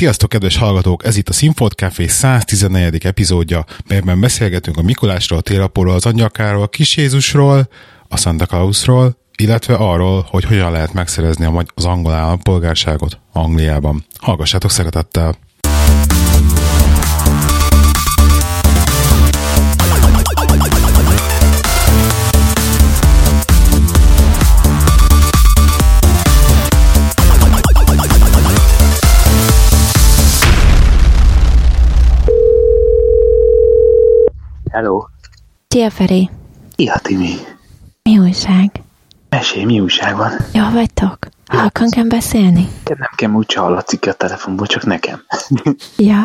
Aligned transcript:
Sziasztok, 0.00 0.28
kedves 0.28 0.56
hallgatók! 0.56 1.04
Ez 1.04 1.16
itt 1.16 1.28
a 1.28 1.32
Sinfot 1.32 1.72
Café 1.72 2.06
114. 2.06 3.04
epizódja, 3.04 3.64
melyben 3.88 4.20
beszélgetünk 4.20 4.76
a 4.76 4.82
Mikulásról, 4.82 5.38
a 5.38 5.42
télapóról, 5.42 5.94
az 5.94 6.06
angyakáról, 6.06 6.62
a 6.62 6.66
kis 6.66 6.96
Jézusról, 6.96 7.68
a 8.08 8.16
Santa 8.16 8.46
Clausról, 8.46 9.16
illetve 9.36 9.74
arról, 9.74 10.26
hogy 10.30 10.44
hogyan 10.44 10.72
lehet 10.72 10.92
megszerezni 10.92 11.64
az 11.74 11.84
angol 11.84 12.12
állampolgárságot 12.12 13.20
Angliában. 13.32 14.04
Hallgassátok 14.18 14.70
szeretettel! 14.70 15.36
Hello. 34.72 35.06
Szia, 35.68 35.90
Feri. 35.90 36.30
Szia, 36.76 36.98
Timi. 37.02 37.34
Mi 38.02 38.18
újság? 38.18 38.70
Mesélj, 39.28 39.64
mi 39.64 39.80
újság 39.80 40.16
van? 40.16 40.32
Jó 40.52 40.70
vagytok? 40.72 41.18
Halkan 41.46 41.90
kell 41.90 42.04
beszélni? 42.04 42.68
Nem 42.84 43.08
kell, 43.16 43.30
úgy 43.30 43.52
hallatszik 43.52 44.06
a 44.06 44.12
telefonból, 44.12 44.66
csak 44.66 44.84
nekem. 44.84 45.22
Ja. 45.96 46.22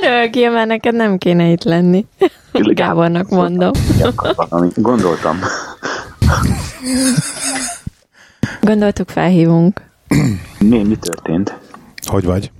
ne 0.00 0.08
rögjél, 0.08 0.50
mert 0.50 0.66
neked 0.68 0.94
nem 0.94 1.18
kéne 1.18 1.46
itt 1.46 1.64
lenni. 1.64 2.06
Gábornak 2.52 3.28
mondom. 3.28 3.70
Gondoltam. 4.74 5.38
Gondoltuk, 8.60 9.08
felhívunk. 9.08 9.80
Mi, 10.58 10.82
mi 10.82 10.96
történt? 10.96 11.58
Hogy 12.06 12.24
vagy? 12.24 12.52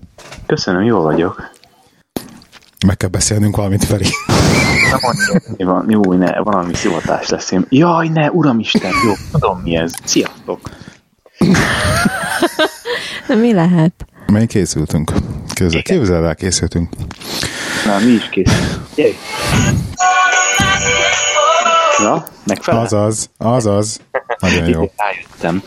Köszönöm, 0.46 0.82
jól 0.82 1.02
vagyok. 1.02 1.49
Meg 2.86 2.96
kell 2.96 3.08
beszélnünk 3.08 3.56
valamit, 3.56 3.84
Feri. 3.84 4.06
Mi 5.56 5.64
van? 5.64 5.86
Jó, 5.88 6.12
ne, 6.12 6.40
valami 6.40 6.74
szivatás 6.74 7.28
lesz. 7.28 7.50
Én... 7.50 7.66
Jaj, 7.68 8.08
ne, 8.08 8.30
uramisten, 8.30 8.92
jó, 9.06 9.12
tudom 9.32 9.60
mi 9.60 9.76
ez. 9.76 9.92
Sziasztok! 10.04 10.60
Na, 13.28 13.34
mi 13.34 13.52
lehet? 13.52 13.92
Mely 14.26 14.46
készültünk. 14.46 15.12
Képzel, 15.54 15.82
képzel 15.82 16.26
el, 16.26 16.34
készültünk. 16.34 16.88
Na, 17.86 17.98
mi 17.98 18.10
is 18.10 18.28
készültünk. 18.28 18.86
Gyere! 18.94 19.12
Na, 22.02 22.24
megfelel? 22.46 22.80
Azaz, 22.80 23.30
azaz. 23.36 24.00
Nagyon 24.38 24.68
jó. 24.68 24.90
Rájöttem. 24.96 25.62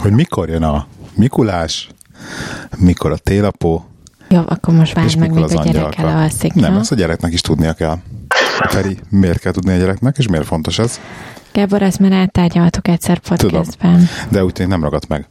Hogy 0.00 0.12
mikor 0.12 0.48
jön 0.48 0.62
a 0.62 0.86
Mikulás, 1.14 1.88
mikor 2.76 3.10
a 3.10 3.16
télapó, 3.16 3.86
Jó, 4.28 4.42
akkor 4.46 4.74
most 4.74 4.94
várj 4.94 5.16
meg, 5.18 5.36
az 5.36 5.54
a 5.54 5.62
gyerek 5.64 5.98
elalszik, 5.98 6.52
Nem, 6.54 6.72
jó? 6.72 6.78
ezt 6.78 6.92
a 6.92 6.94
gyereknek 6.94 7.32
is 7.32 7.40
tudnia 7.40 7.72
kell. 7.72 7.96
Feri, 8.68 8.98
miért 9.08 9.38
kell 9.38 9.52
tudni 9.52 9.72
a 9.72 9.76
gyereknek, 9.76 10.18
és 10.18 10.28
miért 10.28 10.46
fontos 10.46 10.78
ez? 10.78 11.00
Gábor, 11.52 11.82
ezt 11.82 11.98
már 11.98 12.12
áttárgyaltuk 12.12 12.88
egyszer 12.88 13.18
podcastben. 13.18 14.08
De 14.28 14.44
úgy 14.44 14.64
nem 14.68 14.82
ragadt 14.82 15.08
meg. 15.08 15.26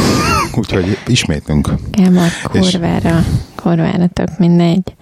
Úgyhogy 0.58 0.98
ismétlünk. 1.06 1.68
Gábor, 1.90 2.26
És- 2.52 2.70
kurvára, 2.70 3.24
kurvára 3.54 4.06
tök 4.06 4.38
mindegy. 4.38 4.94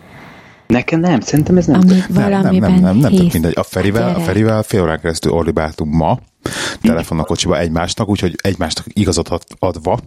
Nekem 0.67 1.01
nem, 1.01 1.21
szerintem 1.21 1.57
ez 1.57 1.67
nem. 1.67 1.81
Ami 1.81 2.03
Nem, 2.09 2.31
nem, 2.31 2.55
nem, 2.55 2.75
nem, 2.75 2.97
nem 2.97 3.13
tök 3.15 3.33
mindegy. 3.33 3.53
A 3.57 3.63
Ferivel, 3.63 4.03
a 4.09 4.11
Gyerek. 4.11 4.25
Ferivel 4.25 4.63
fél 4.63 4.83
órán 4.83 5.01
keresztül 5.01 5.33
ordibáltunk 5.33 5.95
ma, 5.95 6.19
telefon 6.81 7.19
a 7.19 7.25
kocsiba 7.25 7.59
egymásnak, 7.59 8.09
úgyhogy 8.09 8.35
egymásnak 8.43 8.87
igazat 8.89 9.29
ad- 9.29 9.57
adva, 9.59 9.99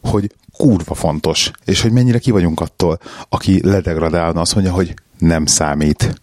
hogy 0.00 0.30
kurva 0.56 0.94
fontos, 0.94 1.50
és 1.64 1.82
hogy 1.82 1.92
mennyire 1.92 2.18
ki 2.18 2.30
vagyunk 2.30 2.60
attól, 2.60 2.98
aki 3.28 3.66
ledegradálna, 3.66 4.40
azt 4.40 4.54
mondja, 4.54 4.72
hogy 4.72 4.94
nem 5.18 5.46
számít. 5.46 6.18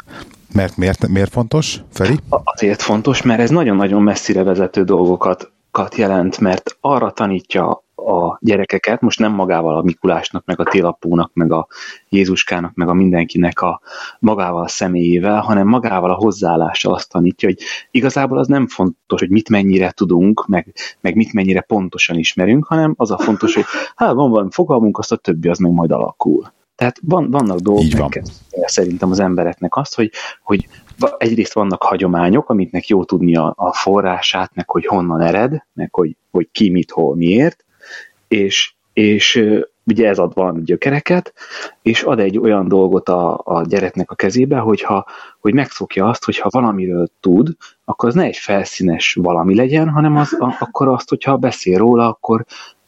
Mert 0.53 0.77
miért, 0.77 1.07
miért 1.07 1.31
fontos, 1.31 1.79
Feri? 1.91 2.19
Azért 2.29 2.81
fontos, 2.81 3.21
mert 3.21 3.39
ez 3.39 3.49
nagyon-nagyon 3.49 4.01
messzire 4.01 4.43
vezető 4.43 4.83
dolgokat 4.83 5.51
kat 5.71 5.95
jelent, 5.95 6.39
mert 6.39 6.77
arra 6.81 7.11
tanítja 7.11 7.82
a 8.05 8.37
gyerekeket, 8.41 9.01
most 9.01 9.19
nem 9.19 9.31
magával 9.31 9.77
a 9.77 9.81
Mikulásnak, 9.81 10.45
meg 10.45 10.59
a 10.59 10.63
télapónak, 10.63 11.31
meg 11.33 11.51
a 11.51 11.67
Jézuskának, 12.09 12.73
meg 12.73 12.87
a 12.87 12.93
mindenkinek 12.93 13.61
a 13.61 13.81
magával 14.19 14.63
a 14.63 14.67
személyével, 14.67 15.41
hanem 15.41 15.67
magával 15.67 16.11
a 16.11 16.15
hozzáállással 16.15 16.93
azt 16.93 17.09
tanítja, 17.09 17.47
hogy 17.47 17.57
igazából 17.91 18.37
az 18.37 18.47
nem 18.47 18.67
fontos, 18.67 19.19
hogy 19.19 19.29
mit 19.29 19.49
mennyire 19.49 19.91
tudunk, 19.91 20.47
meg, 20.47 20.75
meg 21.01 21.15
mit 21.15 21.33
mennyire 21.33 21.61
pontosan 21.61 22.17
ismerünk, 22.17 22.65
hanem 22.65 22.93
az 22.97 23.11
a 23.11 23.17
fontos, 23.17 23.53
hogy 23.55 23.65
hát 23.95 24.13
van 24.13 24.29
valami 24.31 24.49
fogalmunk, 24.51 24.97
azt 24.97 25.11
a 25.11 25.15
többi 25.15 25.47
az 25.47 25.57
meg 25.57 25.71
majd 25.71 25.91
alakul. 25.91 26.51
Tehát 26.75 26.99
van, 27.01 27.31
vannak 27.31 27.59
dolgok, 27.59 27.83
Így 27.83 27.97
van. 27.97 28.11
szerintem 28.49 29.11
az 29.11 29.19
embereknek 29.19 29.75
azt, 29.75 29.95
hogy, 29.95 30.11
hogy 30.43 30.67
egyrészt 31.17 31.53
vannak 31.53 31.83
hagyományok, 31.83 32.49
amiknek 32.49 32.87
jó 32.87 33.03
tudni 33.03 33.35
a, 33.35 33.53
a 33.57 33.73
forrását, 33.73 34.55
meg 34.55 34.69
hogy 34.69 34.85
honnan 34.85 35.21
ered, 35.21 35.65
meg 35.73 35.93
hogy, 35.93 36.15
hogy 36.31 36.49
ki, 36.51 36.69
mit, 36.69 36.91
hol, 36.91 37.15
miért, 37.15 37.65
és, 38.33 38.73
és 38.93 39.45
ugye 39.85 40.07
ez 40.07 40.19
ad 40.19 40.33
valami 40.33 40.61
gyökereket, 40.61 41.33
és 41.81 42.03
ad 42.03 42.19
egy 42.19 42.37
olyan 42.37 42.67
dolgot 42.67 43.09
a, 43.09 43.41
a 43.43 43.65
gyereknek 43.65 44.11
a 44.11 44.15
kezébe, 44.15 44.57
hogyha, 44.57 45.05
hogy 45.39 45.53
megszokja 45.53 46.07
azt, 46.07 46.25
hogy 46.25 46.37
ha 46.37 46.49
valamiről 46.51 47.07
tud, 47.19 47.47
akkor 47.85 48.09
az 48.09 48.15
ne 48.15 48.23
egy 48.23 48.37
felszínes 48.37 49.13
valami 49.13 49.55
legyen, 49.55 49.89
hanem 49.89 50.17
az, 50.17 50.33
a, 50.39 50.55
akkor 50.59 50.87
azt, 50.87 51.09
hogyha 51.09 51.37
beszél 51.37 51.77
róla, 51.77 52.07
akkor, 52.07 52.45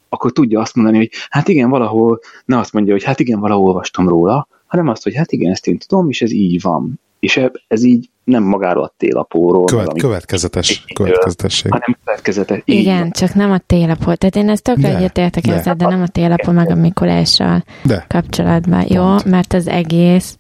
akkor 0.10 0.32
tudja 0.32 0.60
azt 0.60 0.76
mondani, 0.76 0.98
hogy 0.98 1.10
hát 1.30 1.48
igen, 1.48 1.70
valahol, 1.70 2.20
ne 2.46 2.58
azt 2.58 2.74
mondja, 2.74 2.94
hogy 2.94 3.04
hát 3.04 3.20
igen, 3.20 3.40
valahol 3.40 3.68
olvastam 3.68 4.08
róla, 4.08 4.48
hanem 4.66 4.88
azt, 4.88 5.04
hogy 5.04 5.16
hát 5.16 5.32
igen, 5.32 5.52
ezt 5.52 5.68
én 5.68 5.78
tudom, 5.78 6.10
és 6.10 6.22
ez 6.22 6.32
így 6.32 6.62
van. 6.62 7.00
És 7.26 7.42
ez, 7.68 7.84
így 7.84 8.10
nem 8.24 8.44
magáról 8.44 8.84
a 8.84 8.94
télapóról, 8.98 9.66
Követ, 9.66 9.88
ami- 9.88 10.00
következetes, 10.00 10.84
következetesség. 10.94 11.72
hanem 11.72 11.98
következetes. 12.06 12.62
így 12.66 12.80
Igen, 12.80 13.00
van. 13.00 13.12
csak 13.12 13.34
nem 13.34 13.52
a 13.52 13.58
télapó. 13.58 14.14
Tehát 14.14 14.36
én 14.36 14.50
ezt 14.50 14.64
tökre 14.64 14.96
egyetértek 14.96 15.44
de. 15.46 15.54
ezzel, 15.54 15.76
de 15.76 15.88
nem 15.88 16.02
a 16.02 16.08
télapó 16.08 16.52
meg 16.52 16.70
a 16.72 16.76
Mikulással 16.76 17.64
De, 17.84 18.06
kapcsolatban. 18.08 18.86
Jó, 18.88 19.04
Pont. 19.04 19.26
mert 19.26 19.54
az 19.54 19.68
egész 19.68 20.38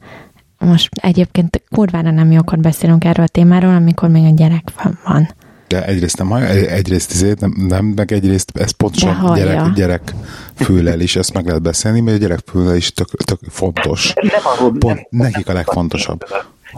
most 0.57 0.89
egyébként 1.01 1.61
kurvára 1.69 2.11
nem 2.11 2.31
jókor 2.31 2.57
beszélünk 2.59 3.03
erről 3.05 3.25
a 3.25 3.29
témáról, 3.29 3.75
amikor 3.75 4.09
még 4.09 4.23
a 4.23 4.33
gyerek 4.35 4.63
van. 5.03 5.29
de 5.67 5.85
egyrészt 5.85 6.17
nem 6.17 6.27
hallja, 6.27 6.47
egyrészt 6.47 7.11
izét, 7.11 7.39
nem, 7.39 7.53
nem, 7.67 7.85
meg 7.85 8.11
egyrészt 8.11 8.57
ez 8.57 8.71
pontosan 8.71 9.33
gyerek, 9.35 9.71
gyerek 9.73 10.13
füllel 10.55 10.99
is, 10.99 11.15
ezt 11.15 11.33
meg 11.33 11.45
lehet 11.45 11.61
beszélni, 11.61 11.99
mert 11.99 12.17
a 12.17 12.19
gyerek 12.19 12.39
füllel 12.45 12.75
is 12.75 12.91
tök, 12.91 13.07
tök 13.23 13.39
fontos. 13.49 14.13
Nem 14.21 14.41
arról, 14.43 14.71
Pont 14.79 15.07
nekik 15.09 15.49
a 15.49 15.53
legfontosabb, 15.53 16.23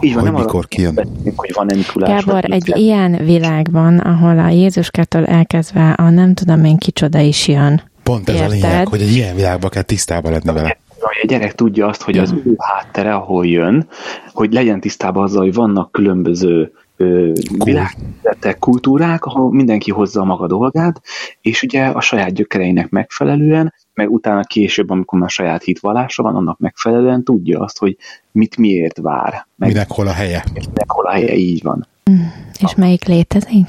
így 0.00 0.14
van, 0.14 0.22
hogy 0.22 0.32
nem 0.32 0.40
mikor 0.40 0.66
kijön. 0.66 0.94
beszélünk, 0.94 1.32
hogy 1.40 1.50
van-e 1.54 1.74
Mikulás. 1.74 2.24
Gábor, 2.24 2.44
egy 2.44 2.66
nincs. 2.66 2.78
ilyen 2.78 3.24
világban, 3.24 3.98
ahol 3.98 4.38
a 4.38 4.48
Jézuskától 4.48 5.26
elkezdve 5.26 5.90
a 5.90 6.10
nem 6.10 6.34
tudom 6.34 6.64
én 6.64 6.76
kicsoda 6.76 7.18
is 7.18 7.48
jön. 7.48 7.82
Pont 8.02 8.28
ez 8.28 8.34
a 8.34 8.38
Érted? 8.38 8.50
lényeg, 8.60 8.88
hogy 8.88 9.00
egy 9.00 9.12
ilyen 9.14 9.34
világban 9.34 9.70
kell 9.70 9.82
tisztában 9.82 10.32
lenni 10.32 10.52
vele. 10.52 10.76
a 11.00 11.26
gyerek 11.26 11.54
tudja 11.54 11.86
azt, 11.86 12.02
hogy 12.02 12.18
az 12.18 12.32
ő 12.44 12.54
háttere, 12.58 13.14
ahol 13.14 13.46
jön, 13.46 13.88
hogy 14.32 14.52
legyen 14.52 14.80
tisztában 14.80 15.22
azzal, 15.22 15.42
hogy 15.42 15.54
vannak 15.54 15.92
különböző 15.92 16.72
ö, 16.98 17.32
világterületek, 17.64 18.58
kultúrák, 18.58 19.24
ahol 19.24 19.52
mindenki 19.52 19.90
hozza 19.90 20.20
a 20.20 20.24
maga 20.24 20.46
dolgát, 20.46 21.00
és 21.40 21.62
ugye 21.62 21.86
a 21.86 22.00
saját 22.00 22.32
gyökereinek 22.32 22.88
megfelelően, 22.88 23.74
meg 23.94 24.10
utána 24.10 24.42
később, 24.42 24.90
amikor 24.90 25.18
már 25.18 25.30
saját 25.30 25.62
hitvallása 25.62 26.22
van, 26.22 26.36
annak 26.36 26.58
megfelelően 26.58 27.24
tudja 27.24 27.60
azt, 27.60 27.78
hogy 27.78 27.96
mit 28.32 28.56
miért 28.56 28.98
vár, 28.98 29.46
meg 29.56 29.68
Minek 29.68 29.90
hol 29.90 30.06
a 30.06 30.12
helye. 30.12 30.44
minek 30.54 30.90
hol 30.90 31.06
a 31.06 31.10
helye, 31.10 31.34
így 31.34 31.62
van. 31.62 31.86
És 32.60 32.74
melyik 32.74 33.04
létezik? 33.04 33.68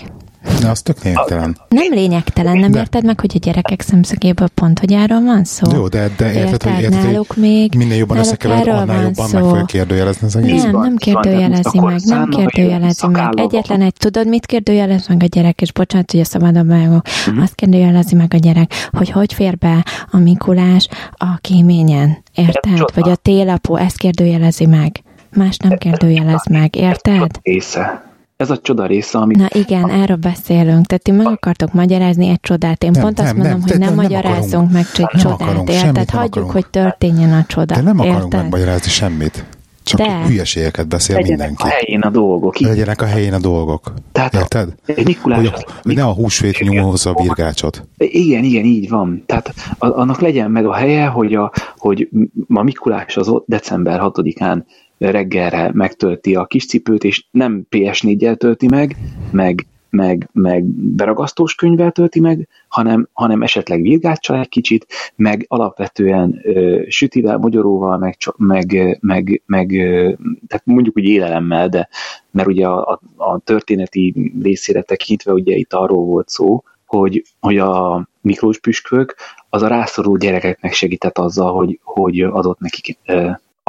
De 0.62 0.70
az 0.70 0.82
tök 0.82 1.04
lényegtelen. 1.04 1.58
Nem 1.70 1.92
lényegtelen, 1.92 2.58
nem 2.58 2.72
De. 2.72 2.80
érted 2.80 3.06
meg, 3.06 3.20
hogy 3.20 3.32
a 3.36 3.38
gyerekek 3.38 3.82
szemszögéből 3.82 4.48
pont, 4.48 4.80
hogy 4.80 4.94
erről 4.94 5.22
van 5.22 5.44
szó? 5.44 5.72
Jó, 5.76 5.88
de, 5.88 6.10
de 6.18 6.34
érted, 6.34 6.63
hogy, 6.63 6.81
érted, 6.81 7.04
náluk 7.04 7.28
hogy 7.28 7.38
még, 7.38 7.74
minél 7.75 7.98
jobban 7.98 8.18
összekevered, 8.18 8.68
annál 8.68 9.02
jobban 9.04 9.30
meg 9.31 9.42
szó. 9.42 9.48
fogja 9.50 9.66
kérdőjelezni 9.66 10.28
az 10.28 10.36
egész. 10.36 10.63
Nem, 10.63 10.72
nem 10.80 10.96
kérdőjelezi 10.96 11.80
meg, 11.80 12.00
nem 12.06 12.30
kérdőjelezi 12.30 13.08
meg. 13.08 13.40
Egyetlen 13.40 13.81
egy, 13.81 13.94
tudod, 13.94 14.28
mit 14.28 14.46
kérdőjelez 14.46 15.08
meg 15.08 15.24
a 15.24 15.25
gyerek, 15.25 15.62
és 15.62 15.72
bocsánat, 15.72 16.12
hogy 16.12 16.19
a 16.19 16.25
szabadabb 16.25 16.68
vágok, 16.68 17.02
Mhm. 17.28 17.42
azt 17.42 17.56
kérdőjelezi 17.56 18.16
meg 18.16 18.34
a 18.34 18.38
gyerek, 18.38 18.72
hogy 18.92 19.10
hogy 19.10 19.34
fér 19.34 19.58
be 19.58 19.86
a 20.12 20.18
Mikulás 20.18 20.88
a 21.12 21.38
kéményen, 21.42 22.18
érted? 22.36 22.80
Vagy 22.96 23.10
a 23.10 23.16
télapó, 23.16 23.75
ezt 23.75 23.98
kérdőjelezi 23.98 24.66
meg. 24.66 25.02
Más 25.36 25.58
nem 25.58 25.78
kérdőjelez 25.78 26.46
meg, 26.50 26.75
érted? 26.75 27.31
Része. 27.42 28.08
Ez 28.39 28.50
a 28.50 28.57
csoda 28.57 28.86
része, 28.86 29.18
amit 29.18 29.38
Na 29.38 29.47
igen, 29.51 29.89
erről 29.89 30.15
beszélünk. 30.15 30.86
Tehát 30.86 31.03
ti 31.03 31.12
meg 31.12 31.27
akartok 31.27 31.74
magyarázni 31.74 32.27
egy 32.27 32.39
csodát. 32.41 32.83
Én 32.83 32.91
Nem, 32.91 33.01
pont 33.01 33.19
azt 33.19 33.27
nem, 33.27 33.38
mondom, 33.38 33.59
nem, 33.59 33.69
hogy 33.69 33.80
nem 33.80 33.88
nem 33.95 34.03
magyarázzunk 34.03 34.45
akarunk. 34.45 34.71
meg 34.71 34.86
egy 34.94 35.00
Nem 35.12 35.21
csodát, 35.21 35.41
akarunk, 35.41 35.69
érted? 35.69 35.83
semmit 35.83 35.95
nem 36.12 36.21
Hagyjuk, 36.21 36.30
akarunk. 36.36 36.51
hogy 36.51 36.68
történjen 36.68 37.33
a 37.33 37.45
csoda. 37.47 37.75
De 37.75 37.81
nem 37.81 38.00
akarunk 38.00 38.24
érted? 38.24 38.41
megmagyarázni 38.41 38.89
semmit. 38.91 39.45
Csak 39.83 40.00
De- 40.00 40.25
hülyeségeket 40.25 40.88
beszél 40.88 41.15
Legyenek 41.15 41.38
mindenki. 41.47 41.63
a 41.63 41.68
helyén 41.80 42.00
a 42.00 42.09
dolgok. 42.09 42.59
Így, 42.59 42.68
Legyenek 42.68 43.01
a 43.01 43.06
helyén 43.06 43.33
a 43.33 43.39
dolgok. 43.39 43.94
Tehát 44.12 44.33
Érted? 44.33 44.69
egy 44.86 45.06
Mikulás... 45.06 45.39
Hogy, 45.50 45.65
hogy 45.83 45.95
ne 45.95 46.03
a 46.03 46.13
húsvét 46.13 46.59
nyomhozza 46.59 47.09
a 47.09 47.21
virgácsot. 47.21 47.88
Igen, 47.97 48.44
igen, 48.44 48.63
így 48.63 48.89
van. 48.89 49.24
Tehát 49.25 49.53
a- 49.77 50.00
annak 50.00 50.19
legyen 50.21 50.51
meg 50.51 50.65
a 50.65 50.74
helye, 50.74 51.06
hogy, 51.06 51.33
a, 51.33 51.51
hogy 51.77 52.09
ma 52.47 52.63
Mikulás 52.63 53.18
az 53.18 53.31
december 53.45 54.00
6-án 54.03 54.63
reggelre 55.00 55.72
megtölti 55.74 56.36
a 56.36 56.46
kis 56.46 56.66
cipőt, 56.66 57.04
és 57.04 57.25
nem 57.31 57.66
PS4-jel 57.69 58.36
tölti 58.36 58.68
meg, 58.68 58.96
meg, 59.31 59.68
meg, 59.90 60.30
meg 60.34 60.63
beragasztós 60.74 61.56
könyvvel 61.56 61.92
tölti 61.92 62.19
meg, 62.19 62.48
hanem, 62.68 63.10
hanem 63.13 63.42
esetleg 63.42 63.81
virgáccsal 63.81 64.40
egy 64.40 64.50
kicsit, 64.50 64.86
meg 65.16 65.46
alapvetően 65.48 66.40
ö, 66.44 66.81
sütivel, 66.88 67.38
mogyoróval, 67.38 67.98
meg, 67.98 68.18
meg, 68.38 68.98
meg, 69.01 69.42
meg 69.46 69.72
ö, 69.72 70.12
tehát 70.48 70.66
mondjuk 70.66 70.98
úgy 70.98 71.06
élelemmel, 71.06 71.69
de 71.69 71.90
mert 72.31 72.48
ugye 72.48 72.68
a, 72.68 72.92
a, 72.92 73.00
a 73.16 73.40
történeti 73.40 74.31
részére 74.42 74.81
tekintve 74.81 75.34
ugye 75.34 75.56
itt 75.56 75.74
arról 75.74 76.06
volt 76.06 76.30
szó, 76.30 76.63
hogy, 76.86 77.24
hogy 77.40 77.57
a 77.57 78.07
Miklós 78.22 78.60
püspök 78.60 79.16
az 79.50 79.62
a 79.62 79.68
rászoruló 79.68 80.18
gyerekeknek 80.18 80.74
segített 80.74 81.18
azzal, 81.18 81.54
hogy, 81.54 81.80
hogy 81.84 82.22
adott 82.22 82.60
nekik 82.60 82.98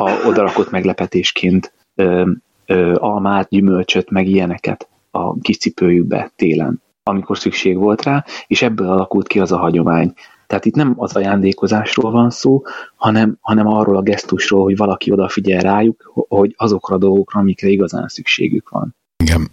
a 0.00 0.26
odarakott 0.26 0.70
meglepetésként 0.70 1.72
ö, 1.94 2.30
ö, 2.66 2.94
almát, 2.98 3.48
gyümölcsöt, 3.48 4.10
meg 4.10 4.26
ilyeneket 4.28 4.88
a 5.10 5.40
kis 5.40 5.58
cipőjükbe 5.58 6.32
télen, 6.36 6.82
amikor 7.02 7.38
szükség 7.38 7.76
volt 7.76 8.02
rá, 8.02 8.24
és 8.46 8.62
ebből 8.62 8.88
alakult 8.88 9.26
ki 9.26 9.40
az 9.40 9.52
a 9.52 9.58
hagyomány. 9.58 10.12
Tehát 10.46 10.64
itt 10.64 10.74
nem 10.74 10.94
az 10.96 11.16
ajándékozásról 11.16 12.10
van 12.10 12.30
szó, 12.30 12.62
hanem, 12.96 13.36
hanem 13.40 13.66
arról 13.66 13.96
a 13.96 14.02
gesztusról, 14.02 14.62
hogy 14.62 14.76
valaki 14.76 15.12
odafigyel 15.12 15.60
rájuk, 15.60 16.12
hogy 16.28 16.54
azokra 16.56 16.94
a 16.94 16.98
dolgokra, 16.98 17.40
amikre 17.40 17.68
igazán 17.68 18.08
szükségük 18.08 18.68
van. 18.68 18.94
Igen. 19.24 19.48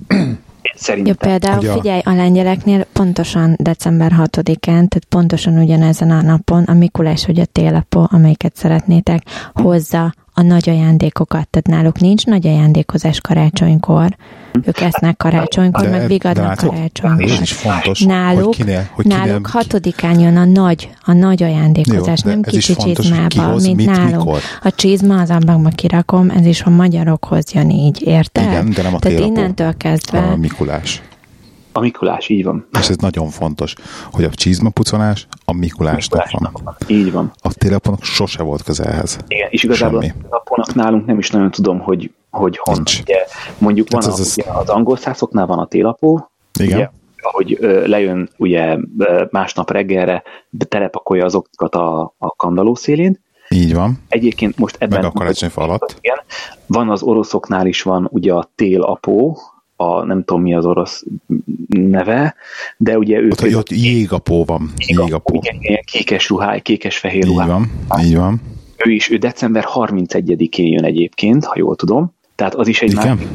Ja, 0.64 0.74
Szerintem. 0.76 1.16
például 1.16 1.58
Ugye 1.58 1.72
a- 1.72 1.74
figyelj, 1.74 2.02
a 2.06 2.14
lengyeleknél 2.14 2.86
pontosan 2.94 3.56
december 3.60 4.12
6-án, 4.18 4.62
tehát 4.62 5.06
pontosan 5.10 5.58
ugyanezen 5.58 6.12
a 6.12 6.22
napon 6.22 6.64
a 6.64 6.74
Mikulás 6.74 7.26
vagy 7.26 7.40
a 7.40 7.46
télapó, 7.46 8.08
amelyiket 8.12 8.56
szeretnétek, 8.56 9.24
hozza 9.54 10.14
a 10.38 10.42
nagy 10.42 10.70
ajándékokat. 10.70 11.48
Tehát 11.48 11.68
náluk 11.68 12.00
nincs 12.00 12.26
nagy 12.26 12.48
ajándékozás 12.48 13.22
karácsonykor. 13.22 14.16
Ők 14.64 14.80
esznek 14.82 15.18
karácsonykor, 15.18 15.90
meg 15.90 16.08
vigadnak 16.08 16.46
látod, 16.46 16.70
karácsonykor. 16.70 17.24
Ez 17.32 17.42
is 17.42 17.52
fontos, 17.54 18.02
Náluk, 18.02 18.46
hogy 18.46 18.56
kinél, 18.56 18.90
hogy 18.92 19.06
kinél, 19.06 19.26
náluk 19.26 19.48
hatodikán 19.48 20.20
jön 20.20 20.38
a 20.38 20.46
nagy, 20.46 20.90
a 21.06 21.14
nagy 21.14 21.44
ajándékozás, 21.44 22.20
Jó, 22.24 22.30
de 22.30 22.36
nem 22.36 22.42
kicsi 22.42 22.76
csizmába, 22.76 23.44
hoz, 23.44 23.64
mint 23.66 23.76
mit, 23.76 23.86
nálunk. 23.86 24.24
mikor. 24.24 24.40
A 24.64 24.72
csizma 24.76 25.22
az 25.22 25.30
ablakba 25.30 25.70
kirakom, 25.70 26.30
ez 26.30 26.46
is 26.46 26.62
a 26.62 26.70
magyarokhoz 26.70 27.54
jön 27.54 27.70
így, 27.70 28.02
érted? 28.06 28.44
Igen, 28.44 28.70
de 28.70 28.82
nem 28.82 28.94
a 28.94 29.00
Tehát 29.00 29.18
télapó. 29.18 29.36
innentől 29.36 29.78
kezdve... 29.78 30.20
a 30.20 30.36
Mikulás. 30.36 31.02
A 31.78 31.80
Mikulás, 31.80 32.30
így 32.30 32.44
van. 32.44 32.68
És 32.80 32.90
ez 32.90 32.96
nagyon 32.98 33.30
fontos, 33.30 33.74
hogy 34.12 34.24
a 34.24 34.30
csizmapucolás 34.30 35.28
a 35.46 35.54
Mikulásnak 35.54 36.32
van. 36.32 36.50
Mikulásnak 36.52 36.64
van. 36.88 36.98
Így 36.98 37.12
van. 37.12 37.32
A 37.42 37.54
télapónak 37.54 38.04
sose 38.04 38.44
volt 38.44 38.64
köze 38.64 38.84
ehhez. 38.84 39.18
Igen, 39.28 39.48
és 39.52 39.64
igazából 39.64 40.02
Semmi. 40.02 40.14
a 40.24 40.28
naponak 40.30 40.74
nálunk 40.76 41.06
nem 41.06 41.18
is 41.18 41.30
nagyon 41.32 41.52
tudom, 41.52 41.80
hogy, 41.80 42.12
hogy 42.30 42.58
honnan. 42.58 42.84
Nincs. 42.86 43.00
Ugye, 43.02 43.26
mondjuk 43.58 43.90
van 43.92 44.02
Hát 44.02 44.10
ez 44.12 44.20
az, 44.20 44.26
az- 44.26 44.38
ugye, 44.38 44.52
az 44.52 44.70
angol 44.70 44.98
szászoknál 44.98 45.46
van 45.46 45.60
a 45.60 45.66
télapó, 45.68 46.30
Igen. 46.60 46.78
Ugye, 46.78 46.90
ahogy 47.22 47.58
ö, 47.60 47.88
lejön 47.88 48.30
ugye 48.38 48.78
másnap 49.32 49.72
reggelre, 49.72 50.24
de 50.50 50.66
telepakolja 50.66 51.26
azokat 51.26 51.76
a, 51.76 52.14
a 52.18 52.36
kandalló 52.36 52.76
szélén. 52.76 53.20
Így 53.50 53.74
van. 53.74 54.04
Egyébként 54.10 54.58
most 54.58 54.76
ebben... 54.80 55.00
Meg 55.02 55.10
a 55.10 55.12
karácsonyfa 55.12 55.62
alatt. 55.62 55.98
Igen. 56.02 56.18
Van 56.66 56.90
az 56.90 57.02
oroszoknál 57.02 57.66
is 57.68 57.82
van 57.82 58.08
ugye 58.12 58.34
a 58.34 58.50
télapó, 58.56 59.38
a 59.78 60.04
nem 60.04 60.24
tudom 60.24 60.42
mi 60.42 60.56
az 60.56 60.66
orosz 60.66 61.06
neve, 61.68 62.36
de 62.78 62.98
ugye 62.98 63.20
ők... 63.20 63.32
Ott, 63.32 63.56
ott 63.56 63.70
jégapó 63.70 64.46
van. 64.46 64.72
Jégapó. 64.88 65.36
Igen, 65.36 65.62
igen, 65.62 65.82
kékes 65.86 66.30
ruháj, 66.30 66.62
kékes-fehér 66.62 67.24
Így 67.24 67.30
ruháj. 67.30 67.48
van. 67.48 67.72
Így 68.00 68.16
van. 68.16 68.42
Ő 68.86 68.92
is, 68.92 69.10
ő 69.10 69.18
december 69.18 69.66
31-én 69.74 70.74
jön 70.74 70.84
egyébként, 70.84 71.46
ha 71.46 71.54
jól 71.58 71.76
tudom. 71.76 72.16
Tehát 72.36 72.56
az 72.56 72.68
is 72.68 72.82
egy 72.82 72.92
Igen? 72.92 73.08
másik 73.08 73.28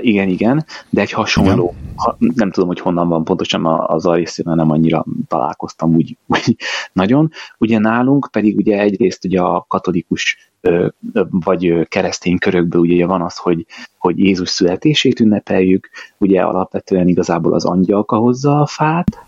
igen, 0.00 0.28
igen, 0.28 0.64
de 0.90 1.00
egy 1.00 1.12
hasonló, 1.12 1.74
ha, 1.94 2.16
nem 2.18 2.50
tudom, 2.50 2.68
hogy 2.68 2.80
honnan 2.80 3.08
van 3.08 3.24
pontosan 3.24 3.66
az 3.66 4.06
a 4.06 4.14
részével, 4.14 4.54
nem 4.54 4.70
annyira 4.70 5.04
találkoztam 5.28 5.94
úgy, 5.94 6.16
úgy 6.26 6.56
nagyon. 6.92 7.30
Ugye 7.58 7.78
nálunk 7.78 8.28
pedig 8.32 8.56
ugye 8.56 8.78
egyrészt 8.80 9.24
ugye 9.24 9.40
a 9.40 9.64
katolikus 9.68 10.47
vagy 11.30 11.88
keresztény 11.88 12.38
körökből 12.38 12.80
ugye 12.80 13.06
van 13.06 13.22
az, 13.22 13.36
hogy, 13.36 13.66
hogy 13.98 14.18
Jézus 14.18 14.48
születését 14.48 15.20
ünnepeljük, 15.20 15.88
ugye 16.18 16.42
alapvetően 16.42 17.08
igazából 17.08 17.54
az 17.54 17.64
angyalka 17.64 18.16
hozza 18.16 18.60
a 18.60 18.66
fát, 18.66 19.24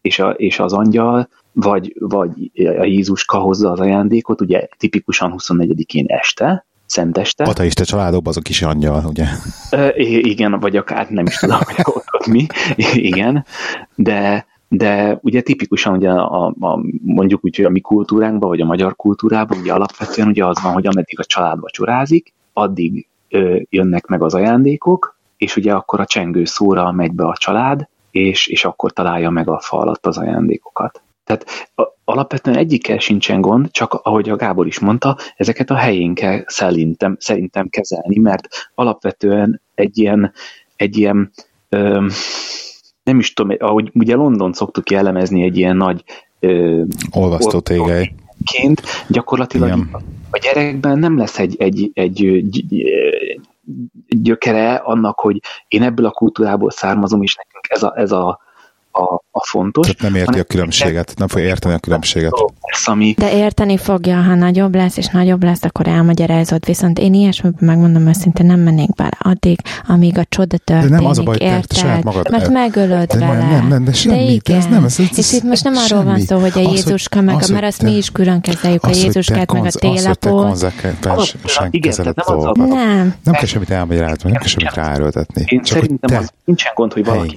és, 0.00 0.18
a, 0.18 0.30
és 0.30 0.58
az 0.58 0.72
angyal, 0.72 1.28
vagy, 1.52 1.94
vagy 1.98 2.50
a 2.54 2.84
Jézuska 2.84 3.38
hozza 3.38 3.70
az 3.70 3.80
ajándékot, 3.80 4.40
ugye 4.40 4.68
tipikusan 4.78 5.34
24-én 5.36 6.04
este, 6.08 6.64
szenteste. 6.86 7.44
Ateista 7.44 7.84
családokban 7.84 8.32
az 8.32 8.36
a 8.36 8.40
kis 8.40 8.62
angyal, 8.62 9.04
ugye? 9.04 9.24
I- 9.96 10.30
igen, 10.30 10.60
vagy 10.60 10.76
akár 10.76 11.10
nem 11.10 11.26
is 11.26 11.36
tudom, 11.36 11.58
hogy 11.64 11.74
ott, 11.78 12.04
ott 12.10 12.26
mi, 12.26 12.46
igen, 12.94 13.44
de, 13.94 14.46
de 14.74 15.18
ugye 15.22 15.40
tipikusan 15.40 15.96
ugye 15.96 16.10
a, 16.10 16.46
a, 16.60 16.80
mondjuk 17.02 17.44
úgy, 17.44 17.56
hogy 17.56 17.64
a 17.64 17.70
mi 17.70 17.80
kultúránkban, 17.80 18.48
vagy 18.48 18.60
a 18.60 18.64
magyar 18.64 18.96
kultúrában 18.96 19.58
ugye 19.58 19.72
alapvetően 19.72 20.28
ugye 20.28 20.46
az 20.46 20.62
van, 20.62 20.72
hogy 20.72 20.86
ameddig 20.86 21.18
a 21.18 21.24
család 21.24 21.60
vacsorázik, 21.60 22.32
addig 22.52 23.06
ö, 23.28 23.56
jönnek 23.70 24.06
meg 24.06 24.22
az 24.22 24.34
ajándékok, 24.34 25.18
és 25.36 25.56
ugye 25.56 25.72
akkor 25.72 26.00
a 26.00 26.06
csengő 26.06 26.44
szóra 26.44 26.92
megy 26.92 27.12
be 27.12 27.24
a 27.24 27.36
család, 27.36 27.88
és, 28.10 28.46
és 28.46 28.64
akkor 28.64 28.92
találja 28.92 29.30
meg 29.30 29.48
a 29.48 29.60
fa 29.60 29.78
alatt 29.78 30.06
az 30.06 30.18
ajándékokat. 30.18 31.02
Tehát 31.24 31.70
a, 31.74 31.82
alapvetően 32.04 32.56
egyikkel 32.56 32.98
sincsen 32.98 33.40
gond, 33.40 33.70
csak 33.70 33.94
ahogy 33.94 34.28
a 34.28 34.36
Gábor 34.36 34.66
is 34.66 34.78
mondta, 34.78 35.16
ezeket 35.36 35.70
a 35.70 35.74
helyén 35.74 36.14
kell 36.14 36.42
szerintem, 36.46 37.16
szerintem 37.18 37.68
kezelni, 37.68 38.18
mert 38.18 38.48
alapvetően 38.74 39.60
egy 39.74 39.98
ilyen, 39.98 40.32
egy 40.76 40.96
ilyen 40.96 41.32
ö, 41.68 42.06
nem 43.04 43.18
is 43.18 43.32
tudom, 43.32 43.56
ahogy 43.58 43.90
ugye 43.94 44.14
London 44.14 44.52
szoktuk 44.52 44.90
jellemezni 44.90 45.42
egy 45.42 45.56
ilyen 45.58 45.76
nagy 45.76 46.04
ö, 46.40 46.82
Olvasztó 47.10 47.60
tégely. 47.60 48.14
ként, 48.44 48.82
gyakorlatilag 49.08 49.68
Igen. 49.68 49.88
a 50.30 50.38
gyerekben 50.38 50.98
nem 50.98 51.18
lesz 51.18 51.38
egy, 51.38 51.56
egy, 51.58 51.90
egy 51.94 52.24
ö, 52.24 52.38
gy- 52.38 52.72
ö, 52.72 53.10
gyökere 54.08 54.74
annak, 54.74 55.18
hogy 55.20 55.40
én 55.68 55.82
ebből 55.82 56.06
a 56.06 56.10
kultúrából 56.10 56.70
származom, 56.70 57.22
és 57.22 57.34
nekünk 57.34 57.66
ez 57.68 57.82
a, 57.82 57.92
ez 57.96 58.12
a, 58.12 58.40
a, 58.90 59.14
a 59.30 59.46
fontos. 59.46 59.86
Tehát 59.86 60.12
nem 60.12 60.22
érti 60.22 60.38
a 60.38 60.44
különbséget, 60.44 61.14
nem 61.16 61.28
fogja 61.28 61.46
érteni 61.46 61.74
a 61.74 61.78
különbséget. 61.78 62.32
Lesz, 62.72 62.88
ami, 62.88 63.14
De 63.18 63.32
érteni 63.36 63.76
fogja, 63.76 64.16
ha 64.22 64.34
nagyobb 64.34 64.74
lesz, 64.74 64.96
és 64.96 65.06
nagyobb 65.06 65.42
lesz, 65.42 65.62
akkor 65.64 65.88
elmagyarázod. 65.88 66.66
Viszont 66.66 66.98
én 66.98 67.14
ilyesmiben 67.14 67.58
megmondom 67.60 68.06
őszintén, 68.06 68.46
nem 68.46 68.60
mennék 68.60 68.94
bele 68.94 69.16
addig, 69.18 69.58
amíg 69.88 70.18
a 70.18 70.24
csoda 70.28 70.56
történik. 70.56 70.90
nem 70.94 71.04
az 71.06 71.18
a 71.18 71.22
baj, 71.22 71.36
te- 71.36 71.44
te 71.44 71.54
érted? 71.56 71.76
saját 71.76 72.04
magad- 72.04 72.30
Mert 72.30 72.48
megölöd 72.50 73.06
De 73.12 73.18
vele. 73.18 73.50
nem, 73.50 73.68
nem, 73.68 73.84
de 73.84 73.92
semmi, 73.92 74.14
de 74.16 74.22
de 74.24 74.28
ez 74.28 74.64
igen. 74.64 74.68
nem, 74.70 74.84
ez- 74.84 75.00
ez- 75.00 75.18
és 75.18 75.32
itt 75.32 75.42
most 75.42 75.64
nem 75.64 75.74
arról 75.76 76.02
van 76.04 76.14
semmi. 76.14 76.26
szó, 76.26 76.38
hogy 76.38 76.64
a 76.64 76.68
Az, 76.68 76.72
Jézuska, 76.74 77.20
meg 77.20 77.34
az, 77.34 77.40
a, 77.42 77.44
hogy 77.44 77.54
mert 77.54 77.66
azt 77.66 77.78
te- 77.78 77.86
mi 77.86 77.96
is 77.96 78.10
külön 78.10 78.40
kezeljük, 78.40 78.84
a 78.84 78.88
Az, 78.88 78.96
te 78.98 79.04
Jézuskát, 79.04 79.36
meg 79.36 79.50
a 79.50 79.52
konz- 79.54 79.66
az, 79.66 79.80
hogy 79.80 79.90
te 79.90 80.00
télapót. 80.00 80.42
konzekvensen 80.46 81.66
Igen, 81.70 81.90
kezeled 81.90 82.14
az 82.16 82.28
a- 82.28 82.32
dolgokat. 82.32 82.68
Nem. 82.68 83.14
Nem 83.24 83.34
kell 83.34 83.44
semmit 83.46 83.70
elmagyarázni, 83.70 84.30
nem 84.30 84.40
kell 84.40 84.48
semmit 84.48 84.74
ráerőltetni. 84.74 85.44
én 85.46 85.62
Csak 85.62 85.78
hogy 85.78 85.82
szerintem 85.82 86.10
te 86.10 86.18
az, 86.24 86.32
nincsen 86.44 86.72
gond, 86.74 86.92
hogy 86.92 87.04
valaki 87.04 87.34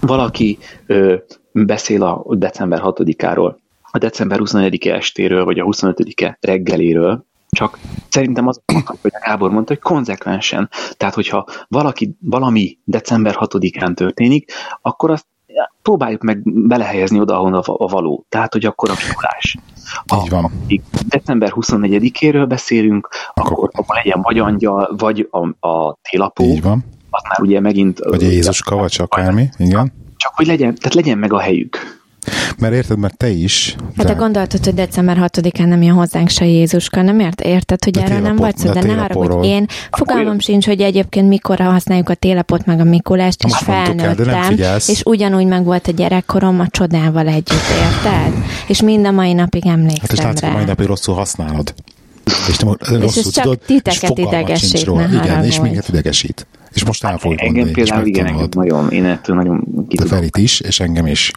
valaki 0.00 0.58
ö, 0.86 1.14
beszél 1.52 2.02
a 2.02 2.24
december 2.36 2.80
6-áról, 2.84 3.54
a 3.90 3.98
december 3.98 4.38
24-e 4.42 4.94
estéről, 4.94 5.44
vagy 5.44 5.58
a 5.58 5.64
25-e 5.64 6.38
reggeléről, 6.40 7.26
csak 7.50 7.78
szerintem 8.08 8.46
az, 8.46 8.60
hogy 8.84 9.12
a 9.14 9.20
Gábor 9.24 9.50
mondta, 9.50 9.72
hogy 9.72 9.82
konzekvensen. 9.82 10.70
Tehát, 10.96 11.14
hogyha 11.14 11.46
valaki, 11.68 12.16
valami 12.20 12.78
december 12.84 13.36
6-án 13.38 13.94
történik, 13.94 14.52
akkor 14.82 15.10
azt 15.10 15.26
próbáljuk 15.82 16.22
meg 16.22 16.42
belehelyezni 16.44 17.20
oda, 17.20 17.38
ahol 17.38 17.54
a, 17.54 17.88
való. 17.88 18.24
Tehát, 18.28 18.52
hogy 18.52 18.64
akkor 18.64 18.90
a 18.90 18.94
Mikulás. 19.06 19.56
Így 20.22 20.30
van. 20.30 20.42
Ha 20.42 20.50
december 21.08 21.52
24-éről 21.54 22.44
beszélünk, 22.48 23.08
akkor, 23.34 23.70
akkor 23.72 23.96
legyen 23.96 24.20
vagy 24.22 24.38
angyal, 24.38 24.94
vagy 24.98 25.28
a, 25.30 25.68
a 25.68 25.98
télapó, 26.10 26.44
Így 26.44 26.62
van. 26.62 26.84
az 27.10 27.22
már 27.22 27.40
ugye 27.40 27.60
megint... 27.60 27.98
Vagy 27.98 28.22
Jézuska, 28.22 28.76
vagy 28.76 28.96
akármi. 28.98 29.48
Igen. 29.56 29.92
Csak 30.16 30.32
hogy 30.34 30.46
legyen, 30.46 30.74
tehát 30.74 30.94
legyen 30.94 31.18
meg 31.18 31.32
a 31.32 31.38
helyük. 31.38 31.97
Mert 32.58 32.74
érted, 32.74 32.98
mert 32.98 33.16
te 33.16 33.28
is. 33.28 33.76
Hát 33.96 34.06
te 34.06 34.12
gondoltad, 34.12 34.64
hogy 34.64 34.74
december 34.74 35.18
6-án 35.20 35.66
nem 35.66 35.82
jön 35.82 35.94
hozzánk 35.94 36.28
se 36.28 36.46
Jézuska, 36.46 37.02
nem 37.02 37.20
ért? 37.20 37.40
Érted, 37.40 37.84
hogy 37.84 37.92
De 37.92 38.02
erről 38.02 38.18
nem 38.20 38.36
volt 38.36 38.58
szó, 38.58 38.72
de 38.72 38.80
de 38.80 38.94
ne 38.94 39.06
hogy 39.12 39.44
én 39.44 39.66
fogalmam 39.90 40.38
sincs, 40.38 40.66
hogy 40.66 40.80
egyébként 40.80 41.28
mikor 41.28 41.58
használjuk 41.58 42.08
a 42.08 42.14
télapot, 42.14 42.66
meg 42.66 42.80
a 42.80 42.84
Mikulást, 42.84 43.44
és 43.44 43.50
Most 43.50 43.68
el, 43.68 43.84
felnőttem, 43.84 44.42
figyelsz. 44.42 44.88
és 44.88 45.02
ugyanúgy 45.04 45.46
meg 45.46 45.64
volt 45.64 45.86
a 45.86 45.92
gyerekkorom 45.92 46.60
a 46.60 46.66
csodával 46.70 47.26
együtt, 47.26 47.68
érted? 47.80 48.42
És 48.66 48.82
mind 48.82 49.06
a 49.06 49.10
mai 49.10 49.32
napig 49.32 49.64
Hát 49.64 49.76
és 49.76 49.82
emlékszem 49.82 50.26
látszik, 50.26 50.44
rá. 50.44 50.52
mai 50.52 50.64
napig 50.64 50.86
rosszul 50.86 51.14
használod. 51.14 51.74
És, 52.48 52.58
nem, 52.58 52.76
nem 52.90 53.02
és 53.02 53.16
ez 53.16 53.30
csak 53.30 53.64
titeket 53.64 54.18
idegesít, 54.18 54.90
Igen, 55.22 55.44
és 55.44 55.60
minket 55.60 55.88
idegesít. 55.88 56.46
És 56.72 56.84
most 56.84 57.04
el 57.04 57.18
fogjuk 57.18 57.40
engem 57.40 57.64
mondani. 57.64 57.84
Például 57.84 58.06
igen, 58.06 58.26
engem 58.26 58.48
nagyon, 58.50 58.90
én 58.90 59.04
ettől 59.04 59.36
nagyon 59.36 59.86
ki 59.88 59.96
Ferit 60.06 60.36
is, 60.36 60.60
és 60.60 60.80
engem 60.80 61.06
is. 61.06 61.30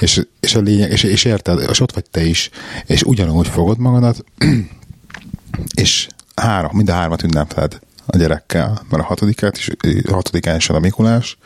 És, 0.00 0.20
és 0.40 0.54
a 0.54 0.60
lényeg, 0.60 0.90
és, 0.90 1.02
és 1.02 1.24
érted, 1.24 1.64
és 1.70 1.80
ott 1.80 1.92
vagy 1.92 2.04
te 2.10 2.24
is, 2.24 2.50
és 2.86 3.02
ugyanúgy 3.02 3.48
fogod 3.48 3.78
magadat, 3.78 4.24
és 5.82 6.06
három, 6.34 6.70
mind 6.74 6.88
a 6.88 6.92
hármat 6.92 7.22
ünnepeled 7.22 7.80
a 8.06 8.16
gyerekkel, 8.16 8.80
mert 8.90 9.02
a 9.02 9.06
hatodikát 9.06 9.56
is, 9.56 9.70
a 10.08 10.12
hatodikán 10.12 10.56
is 10.56 10.68
a 10.68 10.80
Mikulás, 10.80 11.36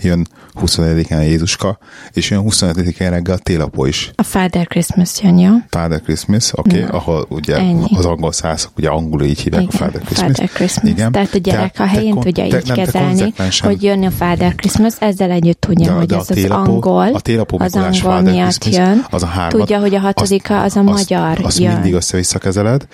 jön 0.00 0.26
24-án 0.60 1.22
Jézuska, 1.22 1.78
és 2.12 2.30
jön 2.30 2.44
25-én 2.46 3.10
reggel 3.10 3.34
a 3.34 3.38
télapó 3.38 3.84
is. 3.84 4.10
A 4.14 4.22
Father 4.22 4.66
Christmas 4.66 5.22
jön, 5.22 5.38
jó? 5.38 5.50
Father 5.68 6.00
Christmas, 6.00 6.52
oké, 6.52 6.82
okay, 6.84 6.96
ahol 6.96 7.26
ugye 7.28 7.56
Ennyi. 7.56 7.96
az 7.96 8.04
angol 8.06 8.32
százak, 8.32 8.70
ugye 8.76 8.88
angolul 8.88 9.26
így 9.26 9.40
hívják 9.40 9.62
Igen, 9.62 9.74
a 9.74 9.84
Father 9.84 10.00
Christmas. 10.00 10.30
Father 10.30 10.48
Christmas. 10.48 10.90
Igen. 10.90 11.12
Tehát 11.12 11.34
a 11.34 11.38
gyerek 11.38 11.72
te, 11.72 11.82
a 11.82 11.86
helyén 11.86 12.14
te, 12.14 12.20
tudja 12.20 12.48
te, 12.48 12.56
így 12.56 12.66
nem, 12.66 12.76
kezelni, 12.76 13.32
hogy 13.60 13.82
jön 13.82 14.04
a 14.04 14.10
Father 14.10 14.54
Christmas, 14.54 14.94
ezzel 14.98 15.30
együtt 15.30 15.60
tudja, 15.60 15.86
de, 15.86 15.92
hogy 15.92 16.06
de 16.06 16.16
ez 16.16 16.26
télapó, 16.26 16.60
az 16.60 16.68
angol, 16.68 17.14
a 17.14 17.20
télapó 17.20 17.58
az 17.60 17.74
angol 17.74 18.20
miatt 18.20 18.58
Christmas, 18.58 18.86
jön. 18.86 19.04
Az 19.10 19.22
a 19.22 19.26
hármat, 19.26 19.60
tudja, 19.60 19.78
hogy 19.78 19.94
a 19.94 19.98
hatodika 19.98 20.62
az 20.62 20.76
a 20.76 20.82
magyar 20.82 21.30
azt, 21.30 21.44
azt 21.44 21.58
jön. 21.58 21.72
mindig 21.72 21.92
össze-vissza 21.92 22.38
kezeled, 22.38 22.86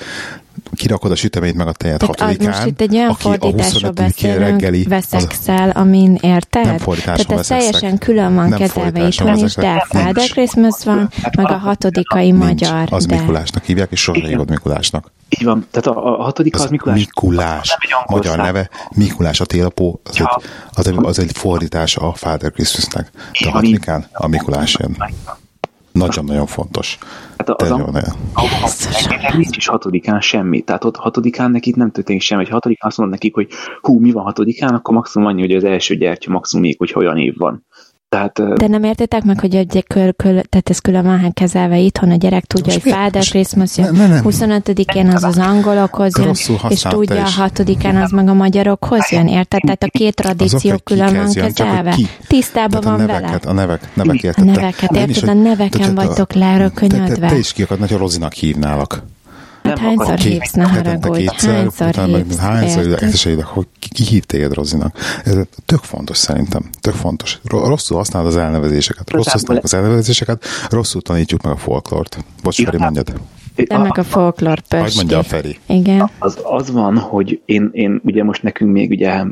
kirakod 0.74 1.10
a 1.10 1.14
süteményt 1.14 1.56
meg 1.56 1.66
a 1.66 1.72
tejet 1.72 1.98
Tehát 1.98 2.20
hatodikán. 2.20 2.48
most 2.48 2.66
itt 2.66 2.80
egy 2.80 2.94
olyan 2.94 3.14
fordításról 3.14 3.90
beszélünk, 3.90 4.38
reggeli, 4.38 4.84
veszekszel, 4.84 5.68
az... 5.68 5.74
amin 5.74 6.18
érted? 6.20 6.64
Nem 6.64 6.76
Tehát 6.76 7.30
ez 7.30 7.46
teljesen 7.46 7.98
külön 7.98 8.34
van 8.34 8.48
nem 8.48 8.58
kezelve 8.58 9.06
itthon 9.06 9.36
is, 9.36 9.54
de 9.54 9.86
Father 9.88 10.28
Christmas 10.28 10.84
van, 10.84 11.10
meg 11.36 11.50
a 11.50 11.56
hatodikai 11.56 12.30
nincs, 12.30 12.44
magyar. 12.44 12.88
Az 12.90 13.06
de... 13.06 13.16
Mikulásnak 13.16 13.64
hívják, 13.64 13.90
és 13.90 14.00
sosem 14.00 14.28
hívod 14.28 14.50
Mikulásnak. 14.50 15.12
Így 15.28 15.44
van, 15.44 15.66
tehát 15.70 15.86
a, 15.86 16.20
a 16.20 16.22
hatodik 16.22 16.54
az 16.54 16.70
Mikulás. 16.70 16.98
Mikulás, 16.98 17.76
magyar 18.06 18.36
neve, 18.36 18.68
Mikulás 18.94 19.40
a 19.40 19.44
télapó, 19.44 20.00
az, 20.04 20.16
egy, 20.20 20.26
az, 20.72 20.86
egy, 20.86 20.96
az 21.02 21.18
egy 21.18 21.30
fordítás 21.34 21.96
a 21.96 22.12
Father 22.12 22.52
Christmasnek. 22.52 23.10
De 23.42 23.48
a 23.48 23.52
hatodikán 23.52 24.06
a 24.12 24.26
Mikulás 24.26 24.76
jön. 24.80 24.96
Nagyon-nagyon 25.96 26.46
fontos. 26.46 26.98
Hát 27.36 27.50
az 27.50 27.70
a, 27.70 27.74
a, 28.34 28.42
a, 28.42 29.36
nincs 29.36 29.56
is 29.56 29.66
hatodikán 29.66 30.20
semmi. 30.20 30.60
Tehát 30.60 30.84
ott 30.84 30.96
hatodikán 30.96 31.50
nekik 31.50 31.76
nem 31.76 31.90
történik 31.90 32.22
semmi. 32.22 32.42
Hogy 32.42 32.52
hatodikán 32.52 32.88
azt 32.88 32.98
mondod 32.98 33.14
nekik, 33.14 33.34
hogy 33.34 33.48
hú, 33.80 33.98
mi 33.98 34.10
van 34.10 34.24
hatodikán, 34.24 34.74
akkor 34.74 34.94
maximum 34.94 35.26
annyi, 35.26 35.40
hogy 35.40 35.54
az 35.54 35.64
első 35.64 35.96
gyertya 35.96 36.30
maximum 36.30 36.64
még, 36.64 36.78
hogy 36.78 36.92
olyan 36.96 37.18
év 37.18 37.34
van. 37.36 37.66
Tehát, 38.08 38.56
De 38.56 38.66
nem 38.66 38.84
értitek 38.84 39.24
meg, 39.24 39.40
hogy 39.40 39.54
egy 39.54 39.84
kör, 39.86 40.16
kör, 40.16 40.46
tehát 40.48 40.70
ez 40.70 40.78
külön 40.78 41.04
van 41.04 41.32
kezelve 41.32 41.78
itthon, 41.78 42.10
a 42.10 42.14
gyerek 42.14 42.44
tudja, 42.44 42.72
hogy 42.72 42.82
Father 42.82 43.22
Christmas 43.22 43.76
jön, 43.76 43.94
ne, 43.94 44.06
ne, 44.06 44.20
25-én 44.22 45.08
az 45.08 45.24
az 45.24 45.38
angolokhoz 45.38 46.18
jön, 46.18 46.34
és 46.68 46.82
tudja, 46.82 47.24
a 47.24 47.48
6-án 47.48 48.02
az 48.02 48.10
meg 48.10 48.28
a 48.28 48.34
magyarokhoz 48.34 49.10
jön, 49.10 49.26
érted? 49.26 49.60
Tehát 49.60 49.82
a 49.82 49.88
két 49.88 50.14
tradíció 50.14 50.76
külön 50.84 51.14
van 51.14 51.32
kezelve. 51.32 51.96
Tisztában 52.26 52.80
van 52.80 52.98
neveket, 52.98 53.44
vele. 53.44 53.50
A 53.50 53.52
nevek, 53.52 53.80
nevek 53.94 54.34
A 54.36 54.44
neveket, 54.44 54.96
érted? 54.96 55.28
A 55.28 55.32
neveken 55.32 55.94
vagytok 55.94 56.32
leerőkönyödve. 56.32 57.28
Te 57.28 57.38
is 57.38 57.52
ki 57.52 57.62
akarod, 57.62 57.88
hogy 57.88 57.98
Rozinak 57.98 58.32
hívnálak. 58.32 59.02
Hát 59.68 59.78
hányszor 59.78 60.18
hívsz, 60.18 60.52
ne 60.52 60.68
haragudj, 60.68 61.26
hányszor 61.36 61.94
hívsz, 61.94 62.36
hányszor 62.36 62.98
hívsz, 62.98 63.42
hogy 63.42 63.66
ki 63.78 64.04
hív 64.04 64.24
téged 64.24 64.54
Rozinak. 64.54 64.98
Ez 65.24 65.36
tök 65.66 65.82
fontos 65.82 66.16
szerintem, 66.16 66.70
tök 66.80 66.94
fontos. 66.94 67.38
Rosszul 67.44 67.96
használod 67.96 68.28
az 68.28 68.36
elnevezéseket, 68.36 69.10
rosszul 69.10 69.32
használod 69.32 69.64
az 69.64 69.74
elnevezéseket, 69.74 70.44
rosszul 70.70 71.02
tanítjuk 71.02 71.42
meg 71.42 71.52
a 71.52 71.56
folklort. 71.56 72.24
Bocs, 72.42 72.62
Feri, 72.62 72.78
mondjad. 72.78 73.12
De 73.64 73.78
meg 73.78 73.98
a 73.98 74.02
folklor 74.02 74.60
pösti. 74.60 74.96
mondja 74.96 75.18
a 75.18 75.22
Feri. 75.22 75.58
Igen. 75.66 76.10
Az, 76.18 76.38
az 76.42 76.70
van, 76.70 76.98
hogy 76.98 77.40
én, 77.44 77.68
én 77.72 78.00
ugye 78.04 78.24
most 78.24 78.42
nekünk 78.42 78.72
még 78.72 78.90
ugye 78.90 79.24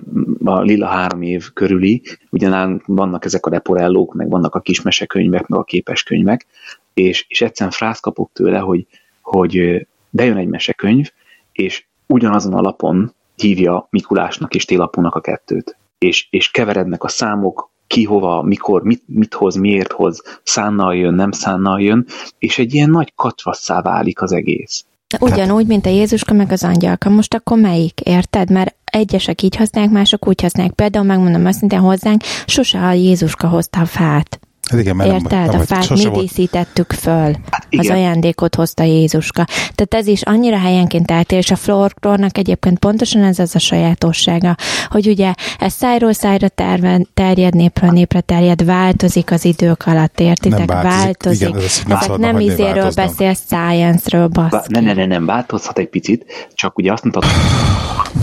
a 0.44 0.60
lila 0.60 0.86
három 0.86 1.22
év 1.22 1.52
körüli, 1.52 2.02
ugyanán 2.30 2.82
vannak 2.86 3.24
ezek 3.24 3.46
a 3.46 3.50
reporellók, 3.50 4.14
meg 4.14 4.28
vannak 4.28 4.54
a 4.54 4.60
kismesekönyvek, 4.60 5.46
meg 5.46 5.58
a 5.58 5.64
képeskönyvek, 5.64 6.46
és, 6.94 7.24
és 7.28 7.40
egyszerűen 7.40 7.74
frász 7.74 8.00
kapok 8.00 8.30
tőle, 8.32 8.58
hogy, 8.58 8.86
hogy 9.20 9.86
bejön 10.14 10.36
egy 10.36 10.48
mesekönyv, 10.48 11.10
és 11.52 11.84
ugyanazon 12.06 12.54
a 12.54 12.60
lapon 12.60 13.14
hívja 13.36 13.86
Mikulásnak 13.90 14.54
és 14.54 14.64
Télapónak 14.64 15.14
a 15.14 15.20
kettőt. 15.20 15.76
És, 15.98 16.26
és 16.30 16.50
keverednek 16.50 17.04
a 17.04 17.08
számok, 17.08 17.70
ki 17.86 18.04
hova, 18.04 18.42
mikor, 18.42 18.82
mit, 18.82 19.02
mit 19.06 19.34
hoz, 19.34 19.54
miért 19.54 19.92
hoz, 19.92 20.22
szánnal 20.42 20.96
jön, 20.96 21.14
nem 21.14 21.30
szánnal 21.30 21.80
jön, 21.80 22.06
és 22.38 22.58
egy 22.58 22.74
ilyen 22.74 22.90
nagy 22.90 23.12
kacsvasszá 23.14 23.82
válik 23.82 24.20
az 24.20 24.32
egész. 24.32 24.84
Ugyanúgy, 25.20 25.66
mint 25.66 25.86
a 25.86 25.90
Jézuska 25.90 26.34
meg 26.34 26.52
az 26.52 26.64
angyalka. 26.64 27.10
Most 27.10 27.34
akkor 27.34 27.58
melyik, 27.58 28.00
érted? 28.00 28.50
Mert 28.50 28.76
egyesek 28.84 29.42
így 29.42 29.56
használják, 29.56 29.92
mások 29.92 30.28
úgy 30.28 30.40
használják. 30.40 30.74
Például 30.74 31.04
megmondom 31.04 31.46
őszintén 31.46 31.78
hozzánk, 31.78 32.22
sose 32.46 32.86
a 32.86 32.92
Jézuska 32.92 33.48
hozta 33.48 33.80
a 33.80 33.86
fát. 33.86 34.40
Hát 34.70 34.80
igen, 34.80 34.96
mert 34.96 35.12
Érted? 35.12 35.30
Nem, 35.30 35.44
nem, 35.44 35.60
a 35.60 35.62
fát 35.62 35.88
mi 35.88 36.10
díszítettük 36.10 36.92
föl. 36.92 37.36
Hát 37.50 37.66
az 37.70 37.90
ajándékot 37.90 38.54
hozta 38.54 38.82
Jézuska. 38.82 39.44
Tehát 39.74 39.94
ez 39.94 40.06
is 40.06 40.22
annyira 40.22 40.58
helyenként 40.58 41.10
eltér, 41.10 41.38
és 41.38 41.50
a 41.50 41.56
folklórnak 41.56 42.38
egyébként 42.38 42.78
pontosan 42.78 43.22
ez 43.22 43.38
az 43.38 43.54
a 43.54 43.58
sajátossága, 43.58 44.56
hogy 44.88 45.06
ugye 45.06 45.34
ez 45.58 45.72
szájról 45.72 46.12
szájra 46.12 46.48
terved, 46.48 47.02
terjed, 47.14 47.54
népről 47.54 47.90
népre 47.90 48.20
terjed, 48.20 48.64
változik 48.64 49.30
az 49.30 49.44
idők 49.44 49.86
alatt, 49.86 50.20
értitek? 50.20 50.66
Nem 50.66 50.82
változik. 50.82 50.92
változik. 50.92 51.48
Igen, 51.48 51.60
ez 51.62 51.82
nem 51.86 51.98
Ezek 51.98 52.16
nem 52.16 52.40
izéről 52.40 52.90
beszél, 52.94 53.34
science-ről 53.34 54.28
baszki. 54.28 54.72
Ne, 54.72 54.80
ne, 54.80 54.92
ne, 54.92 55.06
nem, 55.06 55.26
változhat 55.26 55.78
egy 55.78 55.88
picit, 55.88 56.48
csak 56.54 56.78
ugye 56.78 56.92
azt 56.92 57.02
mondtad, 57.02 57.24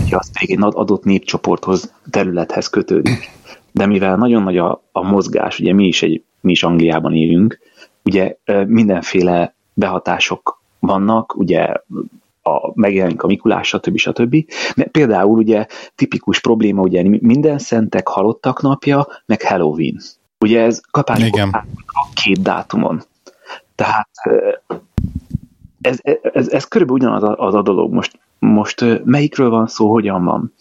hogy 0.02 0.14
azt 0.14 0.30
még 0.40 0.50
egy 0.50 0.58
adott 0.70 1.04
népcsoporthoz, 1.04 1.92
területhez 2.10 2.68
kötődik. 2.68 3.30
De 3.72 3.86
mivel 3.86 4.16
nagyon 4.16 4.42
nagy 4.42 4.56
a, 4.56 4.84
a 4.92 5.02
mozgás, 5.02 5.58
ugye 5.58 5.72
mi 5.72 5.86
is 5.86 6.02
egy 6.02 6.22
mi 6.42 6.50
is 6.50 6.62
Angliában 6.62 7.14
élünk, 7.14 7.58
ugye 8.04 8.36
mindenféle 8.66 9.54
behatások 9.74 10.62
vannak, 10.78 11.36
ugye 11.36 11.72
a, 12.42 12.72
megjelenik 12.74 13.22
a 13.22 13.26
Mikulás, 13.26 13.68
stb. 13.68 13.96
stb. 13.96 14.36
Mert 14.76 14.90
például 14.90 15.38
ugye 15.38 15.66
tipikus 15.94 16.40
probléma, 16.40 16.82
ugye 16.82 17.18
minden 17.20 17.58
szentek 17.58 18.08
halottak 18.08 18.62
napja, 18.62 19.06
meg 19.26 19.42
Halloween. 19.42 20.00
Ugye 20.40 20.60
ez 20.60 20.80
kapásból 20.90 21.64
két 22.14 22.42
dátumon. 22.42 23.02
Tehát 23.74 24.08
ez, 25.80 25.98
ez, 26.22 26.48
ez 26.48 26.64
körülbelül 26.64 27.02
ugyanaz 27.02 27.34
az 27.36 27.54
a 27.54 27.62
dolog. 27.62 27.92
Most, 27.92 28.18
most 28.38 29.04
melyikről 29.04 29.50
van 29.50 29.66
szó, 29.66 29.90
hogyan 29.90 30.24
van? 30.24 30.52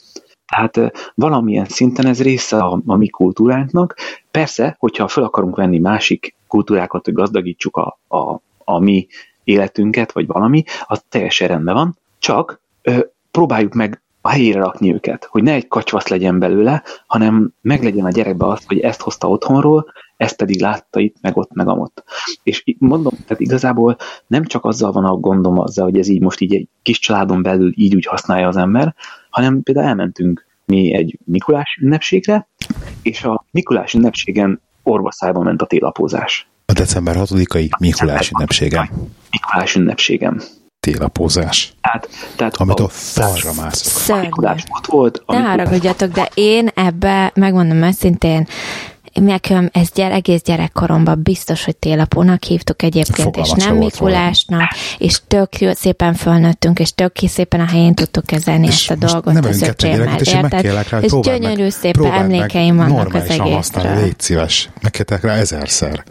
Tehát 0.51 1.11
valamilyen 1.15 1.65
szinten 1.65 2.05
ez 2.05 2.21
része 2.21 2.57
a, 2.57 2.81
a 2.85 2.95
mi 2.95 3.07
kultúránknak. 3.07 3.95
Persze, 4.31 4.75
hogyha 4.79 5.07
fel 5.07 5.23
akarunk 5.23 5.55
venni 5.55 5.79
másik 5.79 6.35
kultúrákat, 6.47 7.05
hogy 7.05 7.13
gazdagítsuk 7.13 7.77
a, 7.77 7.99
a, 8.07 8.41
a 8.63 8.79
mi 8.79 9.07
életünket, 9.43 10.11
vagy 10.11 10.27
valami, 10.27 10.63
az 10.85 11.03
teljesen 11.09 11.47
rendben 11.47 11.73
van, 11.75 11.97
csak 12.19 12.61
ö, 12.81 12.99
próbáljuk 13.31 13.73
meg 13.73 14.01
a 14.21 14.29
helyére 14.29 14.59
rakni 14.59 14.93
őket, 14.93 15.27
hogy 15.29 15.43
ne 15.43 15.53
egy 15.53 15.67
kacsvasz 15.67 16.07
legyen 16.07 16.39
belőle, 16.39 16.83
hanem 17.07 17.53
meglegyen 17.61 18.05
a 18.05 18.11
gyerekbe 18.11 18.47
az, 18.47 18.63
hogy 18.65 18.79
ezt 18.79 19.01
hozta 19.01 19.27
otthonról, 19.27 19.85
ezt 20.17 20.35
pedig 20.35 20.61
látta 20.61 20.99
itt, 20.99 21.15
meg 21.21 21.37
ott, 21.37 21.53
meg 21.53 21.67
amott. 21.67 22.03
És 22.43 22.63
mondom, 22.77 23.13
tehát 23.25 23.39
igazából 23.39 23.97
nem 24.27 24.45
csak 24.45 24.65
azzal 24.65 24.91
van 24.91 25.05
a 25.05 25.15
gondom 25.15 25.59
azzal, 25.59 25.85
hogy 25.85 25.97
ez 25.97 26.07
így 26.07 26.21
most 26.21 26.41
így 26.41 26.55
egy 26.55 26.67
kis 26.81 26.99
családon 26.99 27.41
belül 27.41 27.71
így 27.75 27.95
úgy 27.95 28.05
használja 28.05 28.47
az 28.47 28.57
ember, 28.57 28.95
hanem 29.29 29.63
például 29.63 29.87
elmentünk 29.87 30.45
mi 30.65 30.93
egy 30.93 31.19
Mikulás 31.25 31.77
ünnepségre, 31.81 32.49
és 33.01 33.23
a 33.23 33.45
Mikulás 33.51 33.93
ünnepségen 33.93 34.61
orvosszájban 34.83 35.43
ment 35.43 35.61
a 35.61 35.65
télapózás. 35.65 36.47
A 36.65 36.73
december 36.73 37.15
6-ai 37.17 37.69
Mikulás 37.79 38.31
ünnepségem. 38.31 38.89
Mikulás 39.31 39.75
ünnepségem. 39.75 40.41
Télapózás. 40.87 41.73
Tehát, 41.81 42.09
tehát 42.35 42.55
Amit 42.55 42.79
a, 42.79 42.83
a 42.83 42.87
falra 42.87 43.53
mászok. 43.53 44.17
A 44.17 44.19
Mikulás 44.19 44.63
ott 44.69 44.85
volt. 44.85 45.23
Ne 45.27 45.39
haragudjatok, 45.39 46.11
de 46.11 46.29
én 46.33 46.69
ebbe, 46.73 47.31
megmondom 47.35 47.83
őszintén, 47.83 48.47
Nekem 49.13 49.69
ez 49.73 49.89
gyere, 49.93 50.13
egész 50.13 50.41
gyerekkoromban 50.41 51.19
biztos, 51.23 51.65
hogy 51.65 51.75
télapónak 51.75 52.43
hívtuk 52.43 52.81
egyébként, 52.81 53.37
és 53.37 53.51
nem 53.51 53.75
Mikulásnak, 53.75 54.69
és 54.97 55.21
tök 55.27 55.49
szépen 55.73 56.13
fölnőttünk, 56.13 56.79
és 56.79 56.93
tök 56.95 57.11
szépen 57.27 57.59
a 57.59 57.65
helyén 57.65 57.93
tudtuk 57.93 58.25
kezelni 58.25 58.67
és 58.67 58.89
ezt 58.89 59.03
a 59.03 59.07
dolgot 59.07 59.45
az 59.45 59.61
öcsémmel, 59.61 60.17
érted? 60.19 60.89
Rá, 60.89 60.99
és 60.99 61.11
gyönyörű 61.21 61.69
szép 61.69 62.01
emlékeim 62.03 62.75
vannak 62.75 63.13
az 63.13 63.21
egészről. 63.21 63.53
használni, 63.53 64.01
légy 64.01 64.19
szíves, 64.19 64.69
megkértek 64.81 65.23
rá 65.23 65.33
ezerszer, 65.33 66.03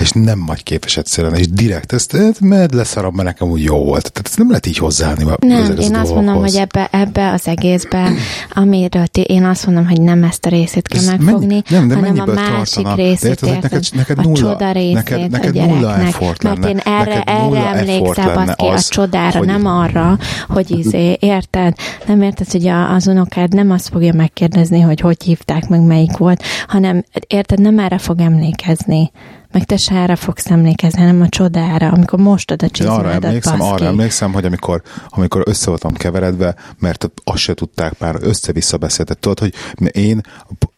és 0.00 0.10
nem 0.10 0.46
vagy 0.46 0.62
képes 0.62 0.96
egyszerűen, 0.96 1.34
és 1.34 1.48
direkt 1.48 1.92
ezt, 1.92 2.40
mert 2.40 2.74
leszarom, 2.74 3.14
mert 3.14 3.28
nekem 3.28 3.48
úgy 3.48 3.62
jó 3.62 3.84
volt. 3.84 4.12
Tehát 4.12 4.28
ezt 4.28 4.38
nem 4.38 4.48
lehet 4.48 4.66
így 4.66 4.78
hozzáállni. 4.78 5.24
Nem, 5.38 5.76
én 5.76 5.94
azt 5.94 6.14
mondom, 6.14 6.34
hogy 6.34 6.54
ebbe, 6.54 6.88
ebbe 6.90 7.32
az 7.32 7.46
egészbe, 7.46 8.12
amiről 8.52 9.04
én 9.12 9.44
azt 9.44 9.66
mondom, 9.66 9.88
hogy 9.88 10.00
nem 10.00 10.22
ezt 10.22 10.46
a 10.46 10.48
részét 10.48 10.88
kell 10.88 11.04
megfogni, 11.04 11.62
hanem 11.68 12.18
a 12.18 12.33
másik 12.34 12.74
tartana. 12.74 12.94
részét 12.94 13.42
érted, 13.42 13.48
hogy 13.48 13.60
neked, 13.62 13.84
neked 13.94 14.18
a 14.18 14.22
nulla, 14.22 14.72
részét 14.72 14.94
neked, 14.94 15.30
neked 15.30 15.56
a 15.56 15.64
nulla 15.66 15.96
effort 15.98 16.42
Mert 16.42 16.56
lenne. 16.58 16.68
én 16.68 16.78
erre, 16.78 17.22
erre 17.22 17.66
emlékszem, 17.66 18.26
lenne 18.34 18.54
az 18.56 18.86
a 18.90 18.94
csodára, 18.94 19.38
hogy- 19.38 19.46
nem 19.46 19.66
arra, 19.66 20.18
hogy 20.48 20.70
izé, 20.78 21.16
érted? 21.20 21.74
Nem 22.06 22.22
érted, 22.22 22.50
hogy 22.50 22.66
az 22.66 23.06
unokád 23.06 23.54
nem 23.54 23.70
azt 23.70 23.88
fogja 23.88 24.12
megkérdezni, 24.14 24.80
hogy 24.80 25.00
hogy 25.00 25.22
hívták 25.22 25.68
meg, 25.68 25.80
melyik 25.80 26.16
volt, 26.16 26.42
hanem 26.66 27.04
érted, 27.26 27.60
nem 27.60 27.78
erre 27.78 27.98
fog 27.98 28.20
emlékezni. 28.20 29.10
Meg 29.52 29.64
te 29.64 29.76
se 29.76 29.94
erre 29.94 30.16
fogsz 30.16 30.50
emlékezni, 30.50 31.00
hanem 31.00 31.20
a 31.20 31.28
csodára, 31.28 31.88
amikor 31.88 32.18
mostad 32.18 32.62
a 32.62 32.64
Én 32.64 32.86
arra 32.86 32.96
csizmádat, 32.96 33.24
emlékszem, 33.24 33.60
arra 33.60 33.70
baszki. 33.70 33.84
emlékszem, 33.86 34.32
hogy 34.32 34.44
amikor, 34.44 34.82
amikor 35.08 35.42
össze 35.46 35.68
voltam 35.68 35.92
keveredve, 35.92 36.54
mert 36.78 37.10
azt 37.24 37.38
se 37.38 37.54
tudták 37.54 37.98
már, 37.98 38.16
össze-vissza 38.20 38.76
beszéltek. 38.76 39.18
Tudod, 39.18 39.38
hogy 39.38 39.54
én, 39.92 40.20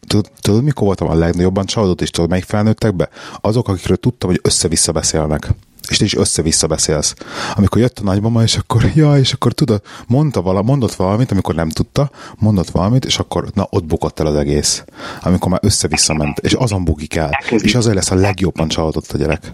tudod, 0.07 0.31
tudod, 0.41 0.63
mikor 0.63 0.85
voltam 0.85 1.07
a 1.09 1.13
legnagyobban 1.15 1.65
csalódott, 1.65 2.01
és 2.01 2.09
tudod, 2.09 2.29
melyik 2.29 2.45
felnőttek 2.45 2.95
be? 2.95 3.09
Azok, 3.41 3.67
akikről 3.67 3.97
tudtam, 3.97 4.29
hogy 4.29 4.39
össze-vissza 4.43 4.91
beszélnek. 4.91 5.49
És 5.89 5.97
te 5.97 6.03
is 6.05 6.15
össze-vissza 6.15 6.67
beszélsz. 6.67 7.13
Amikor 7.55 7.81
jött 7.81 7.99
a 7.99 8.03
nagymama, 8.03 8.43
és 8.43 8.55
akkor, 8.55 8.91
ja, 8.95 9.17
és 9.17 9.33
akkor 9.33 9.53
tudod, 9.53 9.81
mondta 10.07 10.41
vala, 10.41 10.61
mondott 10.61 10.93
valamit, 10.93 11.31
amikor 11.31 11.55
nem 11.55 11.69
tudta, 11.69 12.09
mondott 12.37 12.69
valamit, 12.69 13.05
és 13.05 13.19
akkor, 13.19 13.49
na, 13.53 13.67
ott 13.69 13.85
bukott 13.85 14.19
el 14.19 14.25
az 14.25 14.35
egész. 14.35 14.83
Amikor 15.21 15.51
már 15.51 15.59
össze-vissza 15.63 16.13
ment, 16.13 16.39
és 16.39 16.53
azon 16.53 16.83
bukik 16.83 17.15
el. 17.15 17.29
Elkezdi- 17.31 17.67
És 17.67 17.75
azért 17.75 17.95
lesz 17.95 18.11
a 18.11 18.15
legjobban 18.15 18.67
csalódott 18.67 19.11
a 19.11 19.17
gyerek. 19.17 19.51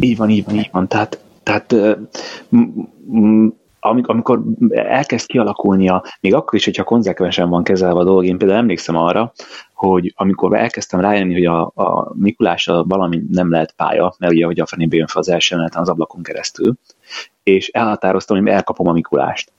Így 0.00 0.16
van, 0.16 0.30
így 0.30 0.44
van, 0.44 0.54
így 0.54 0.68
van. 0.72 0.88
Tehát, 0.88 1.18
tehát 1.42 1.74
m- 2.48 2.74
m- 3.10 3.54
amikor 3.82 4.42
elkezd 4.68 5.26
kialakulnia, 5.26 6.04
még 6.20 6.34
akkor 6.34 6.54
is, 6.54 6.64
hogyha 6.64 6.84
konzekvensen 6.84 7.48
van 7.48 7.62
kezelve 7.62 8.00
a 8.00 8.04
dolog, 8.04 8.24
én 8.24 8.38
például 8.38 8.58
emlékszem 8.58 8.96
arra, 8.96 9.32
hogy 9.74 10.12
amikor 10.16 10.56
elkezdtem 10.56 11.00
rájönni, 11.00 11.32
hogy 11.32 11.44
a, 11.44 11.72
a 11.74 12.12
Mikulás 12.14 12.64
valami 12.64 13.22
nem 13.30 13.50
lehet 13.50 13.72
pálya, 13.76 14.14
mert 14.18 14.32
ugye, 14.32 14.44
hogy 14.44 14.60
a 14.60 14.66
fenébe 14.66 14.96
jön 14.96 15.06
fel 15.06 15.20
az 15.20 15.28
első 15.28 15.56
az 15.70 15.88
ablakon 15.88 16.22
keresztül, 16.22 16.74
és 17.42 17.68
elhatároztam, 17.68 18.38
hogy 18.38 18.48
elkapom 18.48 18.88
a 18.88 18.92
Mikulást. 18.92 19.52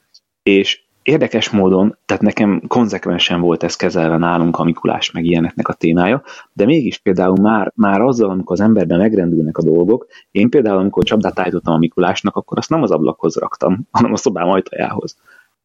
És 0.43 0.83
érdekes 1.03 1.49
módon, 1.49 1.97
tehát 2.05 2.23
nekem 2.23 2.61
konzekvensen 2.67 3.41
volt 3.41 3.63
ez 3.63 3.75
kezelve 3.75 4.17
nálunk 4.17 4.57
a 4.57 4.63
Mikulás 4.63 5.11
meg 5.11 5.25
ilyeneknek 5.25 5.67
a 5.67 5.73
témája, 5.73 6.23
de 6.53 6.65
mégis 6.65 6.97
például 6.97 7.41
már, 7.41 7.71
már 7.75 8.01
azzal, 8.01 8.29
amikor 8.29 8.51
az 8.51 8.61
emberben 8.61 8.97
megrendülnek 8.97 9.57
a 9.57 9.63
dolgok, 9.63 10.07
én 10.31 10.49
például, 10.49 10.77
amikor 10.77 11.03
csapdát 11.03 11.39
állítottam 11.39 11.73
a 11.73 11.77
Mikulásnak, 11.77 12.35
akkor 12.35 12.57
azt 12.57 12.69
nem 12.69 12.81
az 12.81 12.91
ablakhoz 12.91 13.35
raktam, 13.35 13.79
hanem 13.91 14.13
a 14.13 14.17
szobám 14.17 14.49
ajtajához. 14.49 15.17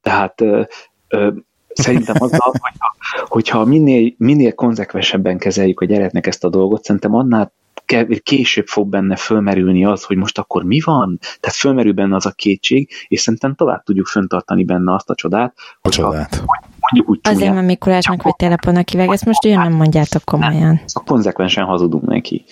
Tehát 0.03 0.41
ö, 0.41 0.63
ö, 1.09 1.31
szerintem 1.73 2.17
azzal, 2.19 2.53
hogyha, 2.59 2.97
hogyha 3.29 3.65
minél, 3.65 4.13
minél 4.17 4.55
konzekvensebben 4.55 5.39
kezeljük 5.39 5.81
a 5.81 5.85
gyereknek 5.85 6.27
ezt 6.27 6.45
a 6.45 6.49
dolgot, 6.49 6.85
szerintem 6.85 7.15
annál 7.15 7.53
később 8.23 8.67
fog 8.67 8.89
benne 8.89 9.17
fölmerülni 9.17 9.85
az, 9.85 10.03
hogy 10.03 10.17
most 10.17 10.39
akkor 10.39 10.63
mi 10.65 10.81
van? 10.85 11.19
Tehát 11.21 11.57
fölmerül 11.57 11.93
benne 11.93 12.15
az 12.17 12.27
a 12.27 12.31
kétség, 12.31 12.91
és 13.09 13.21
szerintem 13.21 13.55
tovább 13.55 13.83
tudjuk 13.83 14.07
föntartani 14.07 14.65
benne 14.65 14.95
azt 14.95 15.11
a 15.11 15.15
csodát, 15.15 15.55
A 15.81 15.89
csodát. 15.89 16.43
mondjuk 16.81 17.09
úgy 17.11 17.21
Azért, 17.23 17.55
mert 17.55 17.67
Mikulásnak 17.67 18.23
vagy 18.23 18.37
telefonnak 18.37 18.89
hívják, 18.89 19.13
ezt 19.13 19.25
most 19.25 19.45
olyan 19.45 19.63
nem 19.63 19.73
mondjátok 19.73 20.25
komolyan. 20.25 20.81
akkor 20.93 21.05
konzekvensen 21.07 21.65
hazudunk 21.65 22.07
neki. 22.07 22.45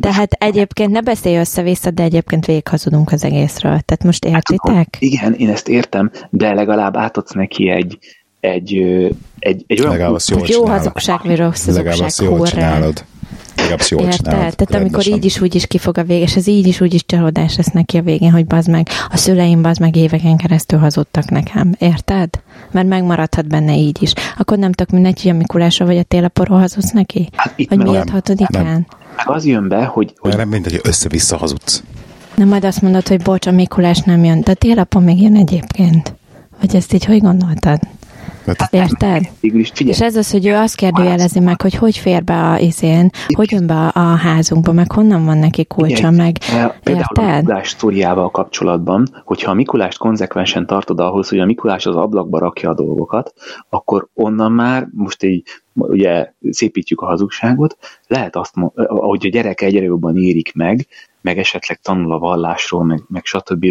Tehát 0.00 0.32
egyébként 0.32 0.90
ne 0.92 1.00
beszélj 1.00 1.36
össze-vissza, 1.38 1.90
de 1.90 2.02
egyébként 2.02 2.46
végig 2.46 2.68
hazudunk 2.68 3.12
az 3.12 3.24
egészről. 3.24 3.80
Tehát 3.80 4.04
most 4.04 4.24
értitek? 4.24 4.96
Igen, 4.98 5.32
én 5.34 5.48
ezt 5.50 5.68
értem, 5.68 6.10
de 6.30 6.54
legalább 6.54 6.96
átadsz 6.96 7.32
neki 7.32 7.68
egy, 7.68 7.98
egy, 8.40 8.74
egy, 9.38 9.64
egy 9.66 9.80
olyan... 9.80 9.92
Legalább 9.92 10.14
azt 10.14 10.30
jól 10.30 10.40
Jó 10.40 10.46
csinálod. 10.46 10.70
hazugság, 10.70 11.20
vagy 11.24 11.36
rossz 11.36 11.66
Legalább 11.66 11.86
azt 11.86 12.00
hazugság, 12.00 12.28
jól 12.28 12.38
hurrá. 12.38 12.50
csinálod. 12.50 13.04
Legalább 13.58 13.78
azt 13.80 13.88
jól 13.90 14.00
Érted? 14.00 14.16
csinálod. 14.16 14.54
Tehát 14.56 14.82
amikor 14.82 15.06
így 15.06 15.24
is, 15.24 15.40
úgy 15.40 15.54
is 15.54 15.66
kifog 15.66 15.98
a 15.98 16.02
vége, 16.04 16.22
és 16.22 16.36
ez 16.36 16.46
így 16.46 16.66
is, 16.66 16.80
úgy 16.80 16.94
is 16.94 17.06
csalódás 17.06 17.56
lesz 17.56 17.70
neki 17.70 17.96
a 17.96 18.02
végén, 18.02 18.30
hogy 18.32 18.46
bazd 18.46 18.68
meg, 18.70 18.88
a 19.10 19.16
szüleim 19.16 19.62
bazd 19.62 19.80
meg 19.80 19.96
éveken 19.96 20.36
keresztül 20.36 20.78
hazudtak 20.78 21.30
nekem. 21.30 21.74
Érted? 21.78 22.28
Mert 22.70 22.86
megmaradhat 22.88 23.48
benne 23.48 23.76
így 23.76 24.02
is. 24.02 24.12
Akkor 24.38 24.58
nem 24.58 24.72
tök 24.72 24.90
mindegy, 24.90 25.22
hogy 25.22 25.30
a 25.30 25.34
Mikulásra 25.34 25.86
vagy 25.86 25.96
a 25.96 26.02
télaporról 26.02 26.58
hazudsz 26.58 26.90
neki? 26.90 27.28
Hát 27.36 27.52
itt 27.56 27.68
Vagy 27.68 27.78
miért 27.78 28.10
hatodikán? 28.10 28.64
nem. 28.64 28.86
meg 29.16 29.28
az 29.30 29.44
jön 29.44 29.68
be, 29.68 29.84
hogy, 29.84 30.14
hogy 30.18 30.36
nem 30.36 30.48
mindegy, 30.48 30.72
hogy 30.72 30.80
össze-vissza 30.84 31.36
hazudsz. 31.36 31.82
Nem 32.34 32.48
majd 32.48 32.64
azt 32.64 32.82
mondod, 32.82 33.08
hogy 33.08 33.22
bocs, 33.22 33.46
a 33.46 33.50
Mikulás 33.50 33.98
nem 33.98 34.24
jön, 34.24 34.40
de 34.40 34.50
a 34.50 34.54
télapon 34.54 35.02
még 35.02 35.22
jön 35.22 35.36
egyébként. 35.36 36.14
Vagy 36.60 36.76
ezt 36.76 36.92
így 36.92 37.04
hogy 37.04 37.20
gondoltad? 37.20 37.80
Mert 38.48 38.72
Érted? 38.72 39.28
végül 39.40 39.60
is 39.60 39.70
figyelj, 39.74 39.96
És 39.96 40.02
ez 40.02 40.16
az, 40.16 40.30
hogy 40.30 40.46
ő 40.46 40.54
azt 40.54 40.74
kérdőjelezi 40.74 41.40
meg, 41.40 41.60
hogy 41.60 41.74
hogy 41.74 41.96
fér 41.96 42.24
be 42.24 42.50
a 42.50 42.58
izén, 42.58 43.10
hogy 43.34 43.50
jön 43.50 43.66
be 43.66 43.86
a, 43.86 44.00
házunkba, 44.00 44.72
meg 44.72 44.92
honnan 44.92 45.24
van 45.24 45.38
neki 45.38 45.64
kulcsa, 45.64 46.10
meg 46.10 46.36
eh, 46.52 46.72
Például 46.82 47.32
a? 47.32 47.36
Mikulás 47.36 47.68
sztoriával 47.68 48.30
kapcsolatban, 48.30 49.06
hogyha 49.24 49.50
a 49.50 49.54
Mikulást 49.54 49.98
konzekvensen 49.98 50.66
tartod 50.66 51.00
ahhoz, 51.00 51.28
hogy 51.28 51.38
a 51.38 51.44
Mikulás 51.44 51.86
az 51.86 51.96
ablakba 51.96 52.38
rakja 52.38 52.70
a 52.70 52.74
dolgokat, 52.74 53.32
akkor 53.68 54.08
onnan 54.14 54.52
már, 54.52 54.88
most 54.92 55.22
így 55.22 55.42
ugye 55.74 56.32
szépítjük 56.50 57.00
a 57.00 57.06
hazugságot, 57.06 57.76
lehet 58.06 58.36
azt, 58.36 58.54
ahogy 58.74 59.26
a 59.26 59.28
gyerek 59.28 59.60
egyre 59.60 59.84
jobban 59.84 60.16
érik 60.16 60.54
meg, 60.54 60.86
meg 61.28 61.38
esetleg 61.38 61.80
tanul 61.80 62.12
a 62.12 62.18
vallásról, 62.18 62.84
meg, 62.84 63.02
meg 63.08 63.24
stb. 63.24 63.64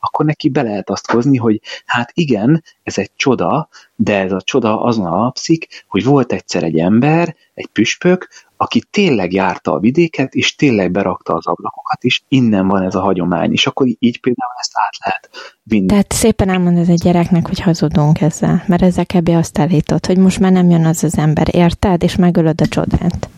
akkor 0.00 0.24
neki 0.24 0.48
be 0.48 0.62
lehet 0.62 0.90
azt 0.90 1.10
hozni, 1.10 1.36
hogy 1.36 1.60
hát 1.84 2.10
igen, 2.14 2.62
ez 2.82 2.98
egy 2.98 3.10
csoda, 3.16 3.68
de 3.94 4.18
ez 4.18 4.32
a 4.32 4.40
csoda 4.40 4.82
azon 4.82 5.06
alapszik, 5.06 5.84
hogy 5.88 6.04
volt 6.04 6.32
egyszer 6.32 6.62
egy 6.62 6.78
ember, 6.78 7.36
egy 7.54 7.66
püspök, 7.66 8.28
aki 8.56 8.82
tényleg 8.90 9.32
járta 9.32 9.72
a 9.72 9.78
vidéket, 9.78 10.34
és 10.34 10.54
tényleg 10.54 10.90
berakta 10.90 11.34
az 11.34 11.46
ablakokat 11.46 12.04
is, 12.04 12.24
innen 12.28 12.68
van 12.68 12.82
ez 12.82 12.94
a 12.94 13.00
hagyomány, 13.00 13.52
és 13.52 13.66
akkor 13.66 13.86
így 13.86 14.20
például 14.20 14.52
ezt 14.58 14.72
át 14.74 14.96
lehet 15.04 15.56
vinni. 15.62 15.86
Tehát 15.86 16.12
szépen 16.12 16.48
elmondod 16.48 16.88
egy 16.88 17.00
gyereknek, 17.00 17.46
hogy 17.46 17.60
hazudunk 17.60 18.20
ezzel, 18.20 18.64
mert 18.66 18.82
ezzel 18.82 19.06
kb. 19.06 19.28
azt 19.28 19.58
állítod, 19.58 20.06
hogy 20.06 20.18
most 20.18 20.38
már 20.38 20.52
nem 20.52 20.70
jön 20.70 20.84
az 20.84 21.04
az 21.04 21.18
ember, 21.18 21.48
érted? 21.54 22.02
És 22.02 22.16
megölöd 22.16 22.60
a 22.60 22.66
csodát. 22.66 23.28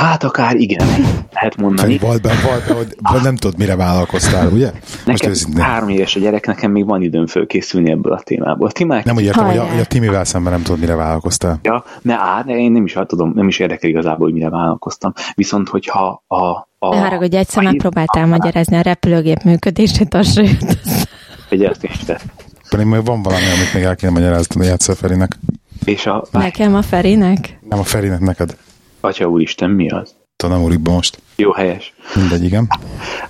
Hát 0.00 0.24
akár 0.24 0.54
igen, 0.56 0.86
lehet 1.32 1.56
mondani. 1.56 1.98
Volt 1.98 2.22
be, 2.22 2.32
volt 2.44 2.66
be, 2.66 2.74
hogy 2.74 2.96
hogy 3.02 3.22
nem 3.22 3.36
tudod, 3.36 3.58
mire 3.58 3.76
vállalkoztál, 3.76 4.48
ugye? 4.48 4.70
Most 4.72 5.04
Nekem 5.06 5.30
őszintén. 5.30 5.62
három 5.62 5.88
éves 5.88 6.16
a 6.16 6.20
gyerek, 6.20 6.46
nekem 6.46 6.70
még 6.70 6.86
van 6.86 7.02
időm 7.02 7.26
fölkészülni 7.26 7.90
ebből 7.90 8.12
a 8.12 8.20
témából. 8.20 8.70
Ti 8.70 8.84
már 8.84 9.04
Nem 9.04 9.16
úgy 9.16 9.22
értem, 9.22 9.46
hogy 9.46 9.56
a, 9.56 9.64
hogy 9.64 9.80
a 9.80 9.84
Timivel 9.84 10.24
szemben 10.24 10.52
nem 10.52 10.62
tudod, 10.62 10.80
mire 10.80 10.94
vállalkoztál. 10.94 11.58
Ja, 11.62 11.84
ne 12.02 12.14
á, 12.14 12.42
de 12.42 12.52
én 12.56 12.72
nem 12.72 12.84
is 12.84 12.96
tudom, 13.06 13.32
nem 13.34 13.48
is 13.48 13.58
érdekel 13.58 13.90
igazából, 13.90 14.24
hogy 14.26 14.34
mire 14.34 14.48
vállalkoztam. 14.50 15.12
Viszont, 15.34 15.68
hogyha 15.68 16.24
a... 16.26 16.36
a 16.78 16.94
Ne 16.94 17.00
haragudj, 17.00 17.36
egyszer 17.36 17.62
a- 17.62 17.66
megpróbáltál 17.66 18.26
magyarázni 18.26 18.76
a 18.76 18.80
repülőgép 18.80 19.42
működését, 19.42 20.14
az 20.14 20.32
se 20.32 20.42
jött 20.42 20.62
össze. 20.62 21.08
Egy 21.48 21.64
ezt 21.64 21.84
is 21.84 21.96
tett. 21.96 22.22
Pedig 22.70 22.86
még 22.86 23.04
van 23.04 23.22
valami, 23.22 23.44
amit 23.56 23.74
még 23.74 23.82
el 23.82 23.96
kéne 23.96 24.12
magyarázni, 24.12 24.66
játszol 24.66 24.94
Ferinek. 24.94 25.38
És 25.84 26.06
a... 26.06 26.24
Nekem 26.30 26.74
a 26.74 26.82
Ferinek? 26.82 27.58
Nem 27.68 27.78
a 27.78 27.84
Ferinek, 27.84 28.20
neked. 28.20 28.56
Atya 29.00 29.28
úristen, 29.28 29.70
mi 29.70 29.90
az? 29.90 30.14
Úrik 30.48 30.80
be 30.80 30.90
most. 30.90 31.22
Jó, 31.36 31.52
helyes. 31.52 31.94
Mindegy, 32.14 32.44
igen. 32.44 32.68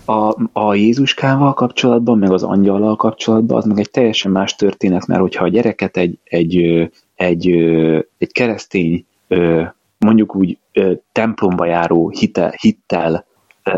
A, 0.05 0.35
a 0.53 0.75
Jézuskával 0.75 1.55
kapcsolatban, 1.55 2.19
meg 2.19 2.33
az 2.33 2.43
angyallal 2.43 2.97
kapcsolatban, 2.97 3.57
az 3.57 3.65
meg 3.65 3.79
egy 3.79 3.91
teljesen 3.91 4.31
más 4.31 4.55
történet, 4.55 5.07
mert 5.07 5.21
hogyha 5.21 5.45
a 5.45 5.49
gyereket 5.49 5.97
egy, 5.97 6.19
egy, 6.25 6.57
egy, 7.15 7.47
egy 8.19 8.33
keresztény, 8.33 9.07
mondjuk 9.99 10.35
úgy 10.37 10.59
templomba 11.13 11.65
járó 11.65 12.09
hite, 12.09 12.55
hittel 12.61 13.27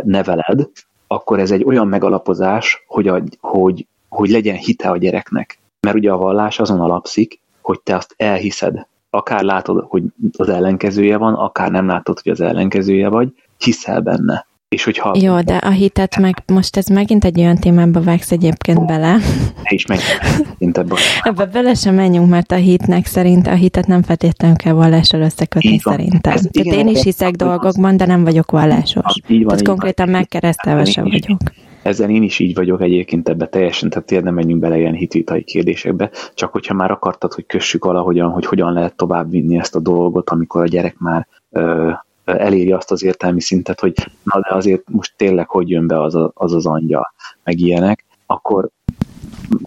neveled, 0.05 0.69
akkor 1.07 1.39
ez 1.39 1.51
egy 1.51 1.65
olyan 1.65 1.89
megalapozás, 1.89 2.85
hogy, 2.87 3.09
a, 3.09 3.23
hogy, 3.41 3.87
hogy 4.09 4.31
legyen 4.31 4.57
hite 4.57 4.89
a 4.91 4.97
gyereknek. 4.97 5.59
Mert 5.81 5.97
ugye 5.97 6.11
a 6.11 6.17
vallás 6.17 6.59
azon 6.59 6.81
alapszik, 6.81 7.41
hogy 7.61 7.81
te 7.81 7.97
azt 7.97 8.15
elhiszed. 8.17 8.87
Akár 9.15 9.43
látod, 9.43 9.85
hogy 9.89 10.03
az 10.37 10.49
ellenkezője 10.49 11.17
van, 11.17 11.35
akár 11.35 11.71
nem 11.71 11.87
látod, 11.87 12.21
hogy 12.23 12.33
az 12.33 12.41
ellenkezője 12.41 13.09
vagy, 13.09 13.29
hiszel 13.59 14.01
benne. 14.01 14.47
És 14.69 14.85
hogyha 14.85 15.15
Jó, 15.21 15.41
de 15.41 15.57
a 15.57 15.71
hitet 15.71 16.19
meg, 16.19 16.43
most 16.47 16.77
ez 16.77 16.87
megint 16.87 17.25
egy 17.25 17.41
olyan 17.41 17.57
témába 17.57 18.01
vágsz 18.01 18.31
egyébként 18.33 18.87
bele. 18.87 19.17
te 19.63 19.75
is 19.75 19.87
meg 19.87 19.99
mint 20.59 20.79
ebben. 20.79 20.97
Ebbe 21.23 21.47
bele 21.47 21.75
sem 21.75 21.95
menjünk, 21.95 22.29
mert 22.29 22.53
a 22.53 22.55
hitnek 22.55 23.07
szerint 23.07 23.47
a 23.47 23.55
hitet 23.55 23.87
nem 23.87 24.03
feltétlenül 24.03 24.57
kell 24.57 24.73
vallással 24.73 25.21
összekötni 25.21 25.81
van. 25.83 25.95
szerintem. 25.95 26.33
Ez 26.33 26.41
Tehát 26.41 26.57
igen, 26.57 26.79
én 26.79 26.95
is 26.95 27.03
hiszek 27.03 27.35
dolgokban, 27.35 27.97
de 27.97 28.07
nem 28.07 28.25
vagyok 28.25 28.51
vallásos. 28.51 29.15
Így 29.27 29.39
van, 29.39 29.47
Tehát 29.47 29.61
így 29.61 29.67
konkrétan 29.67 30.07
van. 30.07 30.15
megkeresztelve 30.15 30.85
sem 30.85 31.05
vagyok. 31.05 31.39
Ezzel 31.83 32.11
én 32.11 32.23
is 32.23 32.39
így 32.39 32.55
vagyok 32.55 32.81
egyébként 32.81 33.29
ebbe 33.29 33.47
teljesen, 33.47 33.91
tehát 33.91 34.07
tényleg 34.07 34.27
nem 34.27 34.35
menjünk 34.35 34.61
bele 34.61 34.79
ilyen 34.79 34.95
hitvitai 34.95 35.43
kérdésekbe, 35.43 36.11
csak 36.35 36.53
hogyha 36.53 36.75
már 36.75 36.91
akartad, 36.91 37.33
hogy 37.33 37.47
kössük 37.47 37.85
valahogyan, 37.85 38.31
hogy 38.31 38.47
hogyan 38.47 38.73
lehet 38.73 38.97
tovább 38.97 39.31
vinni 39.31 39.59
ezt 39.59 39.75
a 39.75 39.81
dolgot, 39.81 40.31
amikor 40.31 40.63
a 40.63 40.67
gyerek 40.67 40.99
már 40.99 41.27
ö, 41.51 41.91
eléri 42.25 42.73
azt 42.73 42.91
az 42.91 43.03
értelmi 43.03 43.41
szintet, 43.41 43.81
hogy 43.81 43.95
na 44.23 44.41
de 44.41 44.55
azért 44.55 44.89
most 44.89 45.17
tényleg 45.17 45.49
hogy 45.49 45.71
jön 45.71 45.87
be 45.87 46.03
az 46.03 46.15
a, 46.15 46.31
az, 46.35 46.53
az 46.53 46.67
angyal, 46.67 47.15
meg 47.45 47.59
ilyenek, 47.59 48.05
akkor 48.27 48.69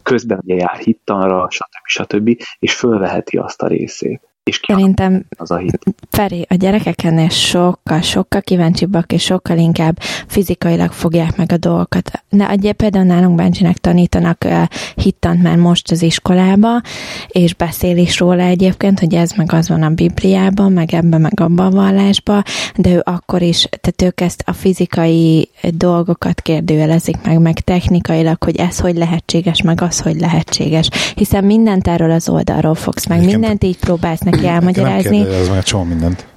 közben 0.04 0.40
ugye 0.44 0.56
jár 0.56 0.78
hittanra, 0.78 1.48
stb. 1.50 1.86
stb. 1.86 2.42
és 2.60 2.76
fölveheti 2.76 3.38
azt 3.38 3.62
a 3.62 3.68
részét. 3.68 4.22
És 4.46 4.60
Szerintem 4.68 5.26
az 5.38 5.52
a 5.52 5.58
hit. 5.58 5.80
Feri, 6.10 6.46
a 6.50 6.56
gyerekek 6.56 7.04
ennél 7.04 7.30
sokkal, 7.30 8.02
sokkal 8.02 8.42
kíváncsibbak, 8.42 9.12
és 9.12 9.24
sokkal 9.24 9.58
inkább 9.58 10.00
fizikailag 10.28 10.92
fogják 10.92 11.36
meg 11.36 11.52
a 11.52 11.58
dolgokat. 11.58 12.12
Ne, 12.30 12.54
ugye 12.54 12.74
például 12.74 13.06
nálunk 13.06 13.36
Bencsinek 13.36 13.78
tanítanak 13.78 14.44
uh, 14.46 14.64
hittant 14.96 15.42
már 15.42 15.56
most 15.58 15.92
az 15.92 16.02
iskolába, 16.02 16.82
és 17.28 17.54
beszél 17.54 17.98
is 17.98 18.20
róla 18.20 18.44
egyébként, 18.44 19.00
hogy 19.00 19.14
ez 19.14 19.32
meg 19.32 19.54
az 19.54 19.70
van 19.70 19.84
a 19.84 19.90
Bibliában, 19.90 20.72
meg 20.72 20.94
ebben, 20.94 21.22
meg 21.22 21.40
abban 21.40 21.66
a 21.66 21.76
vallásban, 21.76 22.44
de 22.76 22.90
ő 22.90 23.02
akkor 23.06 23.42
is, 23.42 23.62
tehát 23.62 24.02
ők 24.02 24.22
ezt 24.22 24.44
a 24.46 24.54
fizikai 24.54 25.50
dolgokat 25.62 26.42
kérdőjelezik 26.42 27.18
meg, 27.24 27.40
meg 27.40 27.60
technikailag, 27.60 28.44
hogy 28.44 28.56
ez 28.56 28.80
hogy 28.80 28.96
lehetséges, 28.96 29.62
meg 29.62 29.82
az 29.82 30.00
hogy 30.00 30.20
lehetséges. 30.20 30.90
Hiszen 31.16 31.44
mindent 31.44 31.88
erről 31.88 32.12
az 32.12 32.30
oldalról 32.30 32.76
fogsz 32.76 33.08
meg, 33.08 33.26
mindent 33.26 33.64
így 33.64 33.78
próbálsz 33.78 34.20
neki 34.20 34.35
Nem 34.42 34.54
elmagyarázni. 34.54 35.18
kérdez 35.18 35.50
meg 35.50 35.64
csomó 35.64 35.84
mindent. 35.84 36.28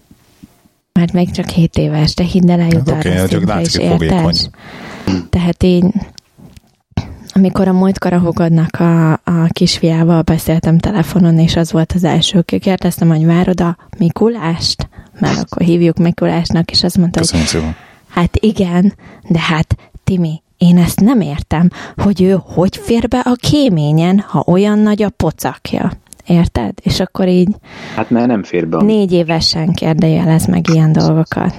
Mert 0.92 1.12
még 1.12 1.30
csak 1.30 1.48
7 1.48 1.76
éves, 1.78 2.14
de 2.14 2.22
hidd 2.22 2.50
el, 2.50 2.60
eljut 2.60 2.90
Hát 2.90 3.04
arra 3.04 3.14
csak 3.14 3.28
szintre 3.28 3.54
látszik, 3.54 3.82
is, 3.82 3.88
hogy 3.88 3.98
fogékony. 3.98 4.34
Tehát 5.30 5.62
én, 5.62 5.92
amikor 7.32 7.68
a 7.68 7.72
múltkor 7.72 8.12
a 8.12 8.18
hugodnak 8.18 8.80
a, 8.80 9.12
a 9.12 9.46
kisfiával 9.48 10.22
beszéltem 10.22 10.78
telefonon, 10.78 11.38
és 11.38 11.56
az 11.56 11.72
volt 11.72 11.92
az 11.92 12.04
első, 12.04 12.42
kérdeztem, 12.42 13.08
hogy 13.08 13.26
várod 13.26 13.60
a 13.60 13.76
Mikulást? 13.98 14.88
Mert 15.18 15.38
akkor 15.38 15.62
hívjuk 15.62 15.96
Mikulásnak, 15.96 16.70
és 16.70 16.82
azt 16.82 16.96
mondta, 16.96 17.18
hogy 17.18 17.28
Köszönjük 17.28 17.50
szépen. 17.50 17.76
hát 18.08 18.36
igen, 18.40 18.94
de 19.28 19.38
hát 19.38 19.76
Timi, 20.04 20.42
én 20.58 20.78
ezt 20.78 21.00
nem 21.00 21.20
értem, 21.20 21.70
hogy 21.96 22.22
ő 22.22 22.38
hogy 22.44 22.80
fér 22.82 23.08
be 23.08 23.18
a 23.18 23.34
kéményen, 23.34 24.18
ha 24.18 24.44
olyan 24.46 24.78
nagy 24.78 25.02
a 25.02 25.10
pocakja. 25.10 25.92
Érted? 26.28 26.72
És 26.82 27.00
akkor 27.00 27.28
így 27.28 27.48
Hát 27.96 28.10
mert 28.10 28.26
nem 28.26 28.42
fér 28.42 28.68
be 28.68 28.82
négy 28.82 29.12
évesen 29.12 29.72
kérdőjelez 29.72 30.46
meg 30.46 30.68
ilyen 30.72 30.92
dolgokat. 30.92 31.54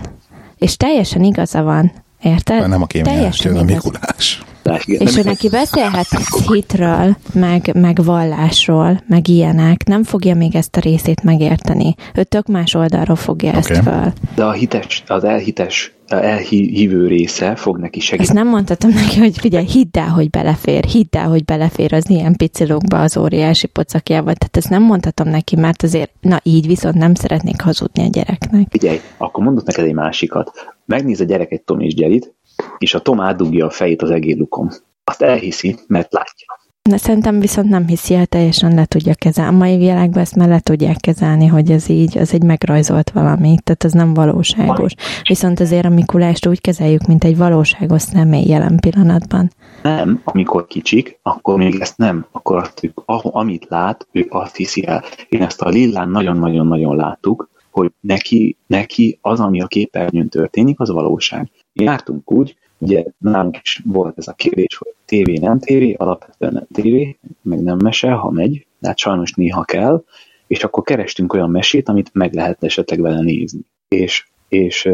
És 0.58 0.77
teljesen 0.77 1.23
igaza 1.23 1.62
van. 1.62 1.91
Érted? 2.21 2.67
Nem 2.67 2.82
a 2.82 2.86
kéményes, 2.86 3.15
Teljesen 3.15 3.55
a 3.55 3.60
igaz. 3.60 3.73
Mikulás. 3.73 4.43
Mikulás. 4.71 4.88
Igen, 4.88 5.08
És 5.08 5.17
ő 5.17 5.29
neki 5.29 5.49
beszélhet 5.49 6.08
hitről, 6.47 7.17
meg, 7.34 7.71
meg 7.73 8.03
vallásról, 8.03 9.03
meg 9.08 9.27
ilyenek. 9.27 9.84
Nem 9.86 10.03
fogja 10.03 10.36
még 10.36 10.55
ezt 10.55 10.75
a 10.75 10.79
részét 10.79 11.23
megérteni. 11.23 11.95
Ő 12.15 12.23
tök 12.23 12.47
más 12.47 12.73
oldalról 12.73 13.15
fogja 13.15 13.51
ezt 13.51 13.69
Oké. 13.69 13.79
föl. 13.79 14.13
De 14.36 14.43
a 14.43 14.51
hites, 14.51 15.03
az 15.08 15.23
elhites, 15.23 15.93
elhívő 16.08 17.08
része 17.08 17.55
fog 17.55 17.77
neki 17.77 17.97
Ezt 17.97 18.08
segíteni. 18.08 18.38
nem 18.39 18.47
mondhatom 18.47 18.91
neki, 18.91 19.19
hogy 19.19 19.38
figyelj, 19.38 19.65
hidd 19.65 19.97
el, 19.97 20.08
hogy 20.10 20.29
belefér, 20.29 20.84
hidd 20.84 21.17
el, 21.17 21.27
hogy 21.27 21.45
belefér 21.45 21.93
az 21.93 22.10
ilyen 22.10 22.36
picilókba 22.36 23.01
az 23.01 23.17
óriási 23.17 23.67
pocakjába. 23.67 24.34
Tehát 24.34 24.58
ezt 24.58 24.69
nem 24.69 24.84
mondhatom 24.84 25.27
neki, 25.29 25.55
mert 25.55 25.84
azért, 25.84 26.12
na 26.21 26.39
így 26.43 26.67
viszont 26.67 26.95
nem 26.95 27.13
szeretnék 27.13 27.62
hazudni 27.62 28.03
a 28.03 28.08
gyereknek. 28.10 28.67
Figyelj, 28.69 28.99
akkor 29.17 29.43
mondok 29.43 29.65
neked 29.65 29.86
egy 29.86 29.93
másikat. 29.93 30.51
Megnéz 30.86 31.19
a 31.19 31.23
gyerek 31.23 31.51
egy 31.51 31.62
Tom 31.62 31.79
és 31.79 31.93
Jerryt, 31.97 32.34
és 32.78 32.93
a 32.93 33.00
Tom 33.00 33.19
átdugja 33.19 33.65
a 33.65 33.69
fejét 33.69 34.02
az 34.02 34.12
egérlukon. 34.12 34.69
Azt 35.04 35.22
elhiszi, 35.22 35.76
mert 35.88 36.13
látja. 36.13 36.60
De 36.89 36.98
szerintem 36.98 37.39
viszont 37.39 37.69
nem 37.69 37.88
hiszi 37.88 38.13
el, 38.13 38.26
teljesen 38.26 38.74
le 38.74 38.86
tudja 38.86 39.13
kezelni. 39.13 39.56
A 39.56 39.58
mai 39.58 39.78
világban 39.78 40.22
ezt 40.22 40.36
már 40.36 40.48
le 40.48 40.60
tudják 40.60 40.98
kezelni, 40.98 41.45
hogy 41.45 41.72
ez 41.72 41.89
így, 41.89 42.17
az 42.17 42.34
egy 42.34 42.43
megrajzolt 42.43 43.12
valami, 43.12 43.56
tehát 43.63 43.84
ez 43.84 43.91
nem 43.91 44.13
valóságos. 44.13 44.93
Viszont 45.28 45.60
azért 45.60 45.86
a 45.86 45.89
Mikulást 45.89 46.48
úgy 46.48 46.62
kezeljük, 46.62 47.08
mint 47.08 47.24
egy 47.24 47.38
valóságos 47.38 48.02
személy 48.02 48.45
jelen 48.45 48.80
pillanatban. 48.80 49.52
Nem, 49.82 50.22
amikor 50.24 50.67
kicsik, 50.67 51.19
akkor 51.22 51.58
még 51.58 51.80
ezt 51.80 51.98
nem, 51.98 52.26
akkor 52.32 52.58
azt, 52.58 52.93
ah- 53.06 53.36
amit 53.36 53.65
lát, 53.69 54.08
ő 54.12 54.26
azt 54.30 54.56
hiszi 54.56 54.86
el. 54.86 55.04
Én 55.30 55.41
ezt 55.41 55.62
a 55.62 55.69
Lillán 55.69 56.10
nagyon-nagyon-nagyon 56.10 56.95
láttuk, 56.95 57.50
hogy 57.72 57.91
neki, 58.00 58.58
neki 58.67 59.19
az, 59.22 59.39
ami 59.39 59.62
a 59.62 59.67
képernyőn 59.67 60.30
történik, 60.30 60.80
az 60.80 60.89
valóság. 60.89 61.50
Jártunk 61.73 62.32
úgy, 62.32 62.55
ugye 62.77 63.03
nálunk 63.17 63.58
is 63.62 63.82
volt 63.86 64.17
ez 64.17 64.27
a 64.27 64.34
kérdés, 64.34 64.77
hogy 64.77 64.93
tévé 65.05 65.38
nem 65.38 65.60
tévé, 65.60 65.93
alapvetően 65.93 66.53
nem 66.53 66.67
tévé, 66.73 67.17
meg 67.41 67.62
nem 67.63 67.77
mese, 67.77 68.12
ha 68.12 68.32
megy, 68.32 68.65
de 68.79 68.88
hát 68.88 68.97
sajnos 68.97 69.34
néha 69.34 69.63
kell, 69.63 70.03
és 70.47 70.63
akkor 70.63 70.84
kerestünk 70.84 71.34
olyan 71.34 71.49
mesét, 71.49 71.89
amit 71.89 72.10
meg 72.13 72.34
lehet 72.34 72.63
esetleg 72.63 73.01
vele 73.01 73.21
nézni. 73.21 73.60
És, 73.88 74.27
és 74.47 74.89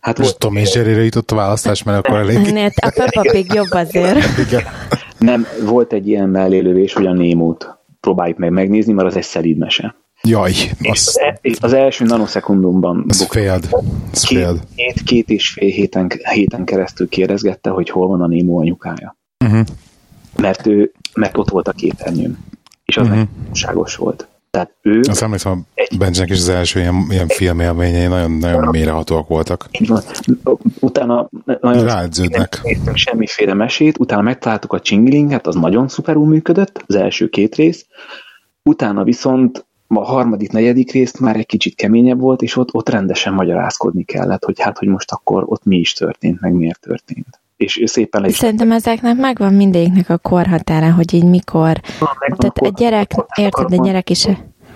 hát 0.00 0.18
Most 0.18 0.38
Tom 0.38 0.56
és 0.56 0.74
Jerryre 0.74 1.02
jutott 1.02 1.30
a 1.30 1.34
választás, 1.34 1.82
mert 1.82 2.06
akkor 2.06 2.18
elég... 2.18 2.36
Ennél 2.48 2.70
a 2.76 2.92
Peppa 2.94 3.30
Pig 3.30 3.52
jobb 3.52 3.70
azért. 3.70 4.18
Igen. 4.46 4.62
nem, 5.18 5.46
volt 5.64 5.92
egy 5.92 6.08
ilyen 6.08 6.28
mellélövés, 6.28 6.92
hogy 6.92 7.06
a 7.06 7.12
Némót 7.12 7.78
próbáljuk 8.00 8.38
meg 8.38 8.50
megnézni, 8.50 8.92
mert 8.92 9.08
az 9.08 9.16
egy 9.16 9.22
szelíd 9.22 9.56
mese. 9.56 9.94
Jaj, 10.22 10.52
az, 10.82 11.20
az, 11.42 11.58
az 11.60 11.72
első 11.72 12.04
nanoszekundumban 12.04 13.04
buk- 13.06 13.32
féld. 13.32 13.68
Az 14.12 14.22
két, 14.22 14.58
két, 14.74 15.02
két 15.02 15.28
és 15.28 15.48
fél 15.48 15.70
héten, 15.70 16.10
héten 16.32 16.64
keresztül 16.64 17.08
kérdezgette, 17.08 17.70
hogy 17.70 17.90
hol 17.90 18.08
van 18.08 18.20
a 18.22 18.26
Némó 18.26 18.58
anyukája. 18.58 19.16
Uh-huh. 19.44 19.66
Mert 20.36 20.66
ő, 20.66 20.92
mert 21.14 21.38
ott 21.38 21.50
volt 21.50 21.68
a 21.68 21.72
képernyőn. 21.72 22.38
És 22.84 22.96
az 22.96 23.06
uh-huh. 23.06 23.86
volt. 23.96 24.28
Tehát 24.50 24.74
ő, 24.82 25.00
Azt 25.08 25.22
emlékszem, 25.22 25.66
a 25.74 25.94
Benjinek 25.98 26.30
is 26.30 26.38
az 26.38 26.48
első 26.48 26.80
ilyen, 26.80 27.06
ilyen 27.10 27.28
filmélményei 27.28 28.06
nagyon-nagyon 28.06 28.68
mélyrehatóak 28.70 29.28
voltak. 29.28 29.66
így 29.70 29.88
van, 29.88 30.02
utána 30.80 31.28
nagyon 31.60 31.84
Ráedződnek. 31.84 32.60
néztünk 32.62 32.96
semmiféle 32.96 33.54
mesét, 33.54 33.98
utána 33.98 34.22
megtaláltuk 34.22 34.72
a 34.72 34.80
Csingilinget, 34.80 35.46
az 35.46 35.54
nagyon 35.54 35.88
szuperul 35.88 36.26
működött, 36.26 36.84
az 36.86 36.94
első 36.94 37.28
két 37.28 37.54
rész, 37.54 37.86
utána 38.62 39.04
viszont 39.04 39.66
a 39.88 40.04
harmadik, 40.04 40.52
negyedik 40.52 40.92
részt 40.92 41.20
már 41.20 41.36
egy 41.36 41.46
kicsit 41.46 41.74
keményebb 41.74 42.20
volt, 42.20 42.42
és 42.42 42.56
ott, 42.56 42.74
ott 42.74 42.88
rendesen 42.88 43.32
magyarázkodni 43.34 44.04
kellett, 44.04 44.44
hogy 44.44 44.60
hát, 44.60 44.78
hogy 44.78 44.88
most 44.88 45.12
akkor 45.12 45.44
ott 45.46 45.64
mi 45.64 45.76
is 45.76 45.92
történt, 45.92 46.40
meg 46.40 46.52
miért 46.52 46.80
történt. 46.80 47.40
És 47.56 47.82
szépen 47.84 48.20
le 48.20 48.28
is 48.28 48.34
Szerintem 48.34 48.72
ezeknek 48.72 49.16
megvan 49.16 49.54
mindegyiknek 49.54 50.10
a 50.10 50.18
korhatára, 50.18 50.92
hogy 50.92 51.14
így 51.14 51.24
mikor. 51.24 51.80
megvan 52.18 52.38
Tehát 52.38 52.58
a 52.58 52.66
a 52.66 52.68
gyerek, 52.68 53.12
kor- 53.14 53.38
érted, 53.38 53.72
a 53.72 53.84
gyerek 53.84 54.10
is... 54.10 54.28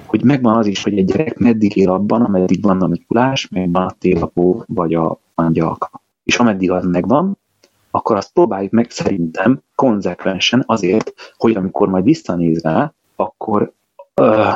hogy 0.06 0.24
megvan 0.24 0.56
az 0.56 0.66
is, 0.66 0.82
hogy 0.82 0.98
egy 0.98 1.04
gyerek 1.04 1.38
meddig 1.38 1.76
él 1.76 1.90
abban, 1.90 2.22
ameddig 2.22 2.62
van 2.62 2.82
a 2.82 2.86
Mikulás, 2.86 3.48
meg 3.48 3.72
van 3.72 3.82
a 3.82 3.94
télapó, 3.98 4.64
vagy 4.66 4.94
a 4.94 5.20
angyalka. 5.34 5.90
És 6.24 6.38
ameddig 6.38 6.70
az 6.70 6.84
megvan, 6.84 7.38
akkor 7.90 8.16
azt 8.16 8.32
próbáljuk 8.32 8.72
meg 8.72 8.90
szerintem 8.90 9.62
konzekvensen 9.74 10.62
azért, 10.66 11.12
hogy 11.36 11.56
amikor 11.56 11.88
majd 11.88 12.04
visszanéz 12.04 12.62
rá, 12.62 12.92
akkor 13.16 13.72
uh, 14.20 14.54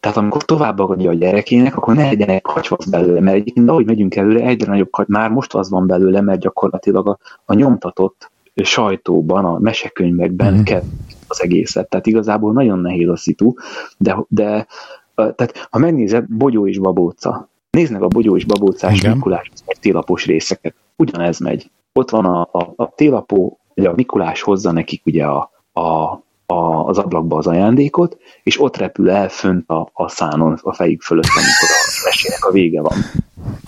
tehát 0.00 0.16
amikor 0.16 0.44
továbbadja 0.44 1.10
a 1.10 1.14
gyerekének, 1.14 1.76
akkor 1.76 1.94
ne 1.94 2.04
legyenek 2.04 2.42
kacsvasz 2.42 2.86
belőle, 2.86 3.20
mert 3.20 3.36
egyébként 3.36 3.68
ahogy 3.68 3.86
megyünk 3.86 4.16
előre, 4.16 4.46
egyre 4.46 4.70
nagyobb 4.70 4.90
kacs, 4.90 5.06
már 5.06 5.30
most 5.30 5.54
az 5.54 5.70
van 5.70 5.86
belőle, 5.86 6.20
mert 6.20 6.40
gyakorlatilag 6.40 7.08
a, 7.08 7.18
a 7.44 7.54
nyomtatott 7.54 8.30
sajtóban, 8.54 9.44
a 9.44 9.58
mesekönyvekben 9.58 10.54
mm. 10.54 10.62
kell 10.62 10.82
az 11.28 11.42
egészet. 11.42 11.88
Tehát 11.88 12.06
igazából 12.06 12.52
nagyon 12.52 12.78
nehéz 12.78 13.08
a 13.08 13.16
szitu, 13.16 13.52
de, 13.98 14.16
de 14.28 14.66
tehát 15.14 15.68
ha 15.70 15.78
megnézed, 15.78 16.24
Bogyó 16.28 16.66
és 16.66 16.78
Babóca, 16.78 17.48
nézd 17.70 17.92
meg 17.92 18.02
a 18.02 18.08
Bogyó 18.08 18.36
és 18.36 18.44
Babócás 18.44 18.98
Igen. 18.98 19.14
Mikulás 19.14 19.50
télapos 19.80 20.26
részeket, 20.26 20.74
ugyanez 20.96 21.38
megy. 21.38 21.70
Ott 21.92 22.10
van 22.10 22.24
a, 22.24 22.40
a, 22.40 22.72
a 22.76 22.94
télapó, 22.94 23.58
ugye 23.74 23.88
a 23.88 23.94
Mikulás 23.96 24.42
hozza 24.42 24.72
nekik 24.72 25.06
ugye 25.06 25.24
a, 25.24 25.50
a, 25.72 26.20
a, 26.50 26.84
az 26.86 26.98
ablakba 26.98 27.36
az 27.36 27.46
ajándékot, 27.46 28.16
és 28.42 28.60
ott 28.60 28.76
repül 28.76 29.10
el 29.10 29.28
fönt 29.28 29.68
a, 29.68 29.90
a 29.92 30.08
szánon 30.08 30.58
a 30.62 30.74
fejük 30.74 31.02
fölött, 31.02 31.28
amikor 31.34 31.68
a 31.70 32.04
mesének 32.04 32.44
a 32.44 32.52
vége 32.52 32.80
van. 32.80 32.98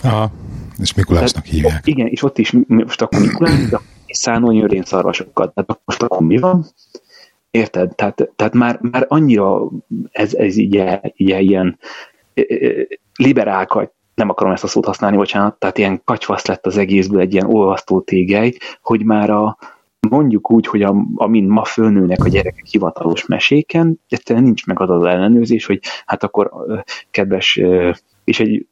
Aha. 0.03 0.31
És 0.77 0.93
Mikulásnak 0.93 1.45
hívják. 1.45 1.87
Igen, 1.87 2.07
és 2.07 2.23
ott 2.23 2.37
is 2.37 2.55
most 2.67 3.01
akkor 3.01 3.19
Mikulás, 3.19 3.69
de 3.69 3.79
és 4.05 4.17
szánon 4.17 4.53
jön 4.53 4.83
szarvasokkal. 4.83 5.51
Tehát 5.53 5.79
most 5.85 6.03
akkor 6.03 6.27
mi 6.27 6.37
van? 6.37 6.65
Érted? 7.51 7.95
Tehát, 7.95 8.29
tehát 8.35 8.53
már, 8.53 8.79
már 8.81 9.05
annyira 9.07 9.69
ez, 10.11 10.33
ez 10.33 10.57
így, 10.57 10.83
így 11.15 11.29
ilyen 11.29 11.79
ö, 12.33 12.41
ö, 12.47 12.81
liberál, 13.15 13.65
kagy- 13.65 13.91
nem 14.15 14.29
akarom 14.29 14.53
ezt 14.53 14.63
a 14.63 14.67
szót 14.67 14.85
használni, 14.85 15.17
bocsánat, 15.17 15.59
tehát 15.59 15.77
ilyen 15.77 16.01
kacsvasz 16.05 16.45
lett 16.45 16.65
az 16.65 16.77
egészből 16.77 17.21
egy 17.21 17.33
ilyen 17.33 17.53
olvasztó 17.53 18.01
tégely, 18.01 18.53
hogy 18.81 19.03
már 19.03 19.29
a, 19.29 19.57
mondjuk 20.09 20.51
úgy, 20.51 20.67
hogy 20.67 20.81
a, 20.81 21.05
amint 21.15 21.49
ma 21.49 21.63
fölnőnek 21.63 22.23
a 22.23 22.29
gyerekek 22.29 22.65
hivatalos 22.65 23.25
meséken, 23.25 23.99
egyszerűen 24.09 24.45
nincs 24.45 24.65
meg 24.65 24.79
az 24.79 24.89
az 24.89 25.03
ellenőrzés, 25.03 25.65
hogy 25.65 25.79
hát 26.05 26.23
akkor 26.23 26.51
kedves, 27.11 27.61
és 28.23 28.39
egy 28.39 28.67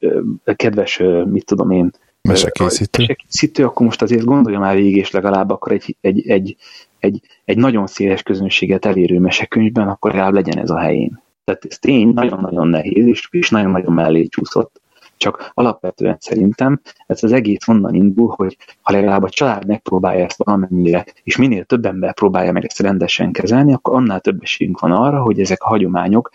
kedves, 0.56 1.02
mit 1.26 1.46
tudom 1.46 1.72
én, 1.72 1.92
Mesekészítő. 2.22 3.02
mesekészítő, 3.02 3.66
akkor 3.66 3.86
most 3.86 4.02
azért 4.02 4.24
gondolja 4.24 4.60
már 4.60 4.76
végig, 4.76 4.96
és 4.96 5.12
legalább 5.12 5.50
akkor 5.50 5.72
egy, 5.72 5.98
egy, 6.02 6.30
egy, 6.30 6.56
egy, 7.00 7.22
egy 7.46 7.58
nagyon 7.58 7.88
széles 7.88 8.24
közönséget 8.24 8.86
elérő 8.86 9.20
mesekönyvben, 9.20 9.88
akkor 9.88 10.12
legalább 10.12 10.34
legyen 10.34 10.58
ez 10.58 10.70
a 10.70 10.80
helyén. 10.80 11.22
Tehát 11.44 11.66
ez 11.66 11.80
tény, 11.80 12.08
nagyon-nagyon 12.14 12.68
nehéz, 12.68 13.06
és, 13.06 13.28
és 13.32 13.50
nagyon-nagyon 13.50 13.94
mellé 13.94 14.26
csúszott. 14.26 14.81
Csak 15.22 15.52
alapvetően 15.54 16.18
szerintem 16.20 16.82
ez 17.08 17.24
az 17.24 17.32
egész 17.32 17.68
onnan 17.68 17.94
indul, 17.94 18.34
hogy 18.36 18.58
ha 18.82 18.94
legalább 18.94 19.24
a 19.24 19.30
család 19.30 19.66
megpróbálja 19.66 20.26
ezt 20.26 20.44
valamennyire, 20.44 21.06
és 21.24 21.38
minél 21.38 21.64
több 21.64 21.86
ember 21.86 22.14
próbálja 22.14 22.52
meg 22.52 22.66
ezt 22.66 22.80
rendesen 22.80 23.32
kezelni, 23.32 23.74
akkor 23.74 23.96
annál 23.96 24.20
több 24.20 24.42
esélyünk 24.42 24.80
van 24.80 24.92
arra, 24.92 25.22
hogy 25.22 25.40
ezek 25.40 25.64
a 25.64 25.68
hagyományok 25.68 26.30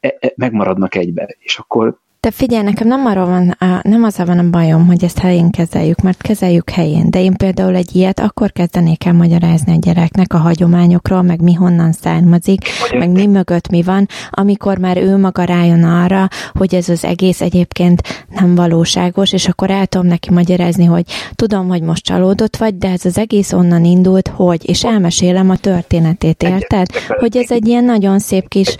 e, 0.00 0.16
e, 0.20 0.32
megmaradnak 0.36 0.94
egybe, 0.94 1.36
és 1.38 1.58
akkor 1.58 1.98
de 2.24 2.30
figyelj, 2.30 2.62
nekem 2.62 2.86
nem 2.86 3.06
arra 3.06 3.26
van, 3.26 3.48
a, 3.48 3.80
nem 3.82 4.02
az 4.02 4.16
van 4.16 4.38
a 4.38 4.50
bajom, 4.50 4.86
hogy 4.86 5.04
ezt 5.04 5.18
helyén 5.18 5.50
kezeljük, 5.50 6.00
mert 6.00 6.22
kezeljük 6.22 6.70
helyén. 6.70 7.10
De 7.10 7.20
én 7.20 7.34
például 7.34 7.74
egy 7.74 7.96
ilyet 7.96 8.20
akkor 8.20 8.52
kezdenék 8.52 9.04
el 9.04 9.12
magyarázni 9.12 9.72
a 9.72 9.78
gyereknek 9.80 10.34
a 10.34 10.38
hagyományokról, 10.38 11.22
meg 11.22 11.40
mi 11.40 11.52
honnan 11.52 11.92
származik, 11.92 12.68
hogy 12.80 12.98
meg 12.98 13.10
mi 13.10 13.26
mögött 13.26 13.68
mi 13.68 13.82
van, 13.82 14.08
amikor 14.30 14.78
már 14.78 14.96
ő 14.96 15.16
maga 15.16 15.44
rájön 15.44 15.84
arra, 15.84 16.28
hogy 16.52 16.74
ez 16.74 16.88
az 16.88 17.04
egész 17.04 17.40
egyébként 17.40 18.26
nem 18.28 18.54
valóságos, 18.54 19.32
és 19.32 19.48
akkor 19.48 19.70
el 19.70 19.86
tudom 19.86 20.06
neki 20.06 20.30
magyarázni, 20.30 20.84
hogy 20.84 21.04
tudom, 21.34 21.68
hogy 21.68 21.82
most 21.82 22.04
csalódott 22.04 22.56
vagy, 22.56 22.78
de 22.78 22.88
ez 22.88 23.04
az 23.04 23.18
egész 23.18 23.52
onnan 23.52 23.84
indult, 23.84 24.28
hogy, 24.28 24.68
és 24.68 24.84
elmesélem 24.84 25.50
a 25.50 25.56
történetét, 25.56 26.42
érted? 26.42 26.86
Hogy 27.08 27.36
ez 27.36 27.50
egy 27.50 27.68
ilyen 27.68 27.84
nagyon 27.84 28.18
szép 28.18 28.48
kis 28.48 28.76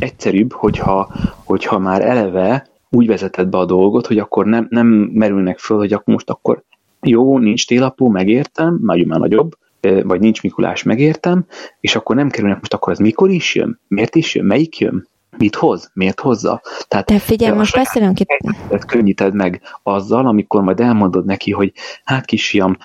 egyszerűbb, 0.00 0.52
hogyha, 0.52 1.12
hogyha 1.44 1.78
már 1.78 2.04
eleve 2.04 2.66
úgy 2.90 3.06
vezeted 3.06 3.48
be 3.48 3.58
a 3.58 3.64
dolgot, 3.64 4.06
hogy 4.06 4.18
akkor 4.18 4.46
nem, 4.46 4.66
nem 4.70 4.86
merülnek 5.12 5.58
föl, 5.58 5.78
hogy 5.78 5.92
akkor 5.92 6.14
most 6.14 6.30
akkor 6.30 6.62
jó, 7.02 7.38
nincs 7.38 7.66
télapó, 7.66 8.08
megértem, 8.08 8.78
már 8.82 9.04
már 9.04 9.18
nagyobb, 9.20 9.56
vagy 10.02 10.20
nincs 10.20 10.42
Mikulás, 10.42 10.82
megértem, 10.82 11.46
és 11.80 11.96
akkor 11.96 12.16
nem 12.16 12.30
kerülnek 12.30 12.58
most 12.58 12.74
akkor 12.74 12.92
ez 12.92 12.98
mikor 12.98 13.30
is 13.30 13.54
jön? 13.54 13.80
Miért 13.88 14.14
is 14.14 14.34
jön? 14.34 14.44
Melyik 14.44 14.78
jön? 14.78 15.08
Mit 15.38 15.54
hoz? 15.54 15.90
Miért 15.94 16.20
hozza? 16.20 16.62
Tehát 16.88 17.06
Te 17.06 17.18
figyelj, 17.18 17.56
most 17.56 17.74
beszélünk 17.74 18.20
itt. 18.20 18.84
Könnyíted 18.86 19.34
meg 19.34 19.62
azzal, 19.82 20.26
amikor 20.26 20.62
majd 20.62 20.80
elmondod 20.80 21.24
neki, 21.24 21.50
hogy 21.50 21.72
hát 22.04 22.24
kisfiam, 22.24 22.76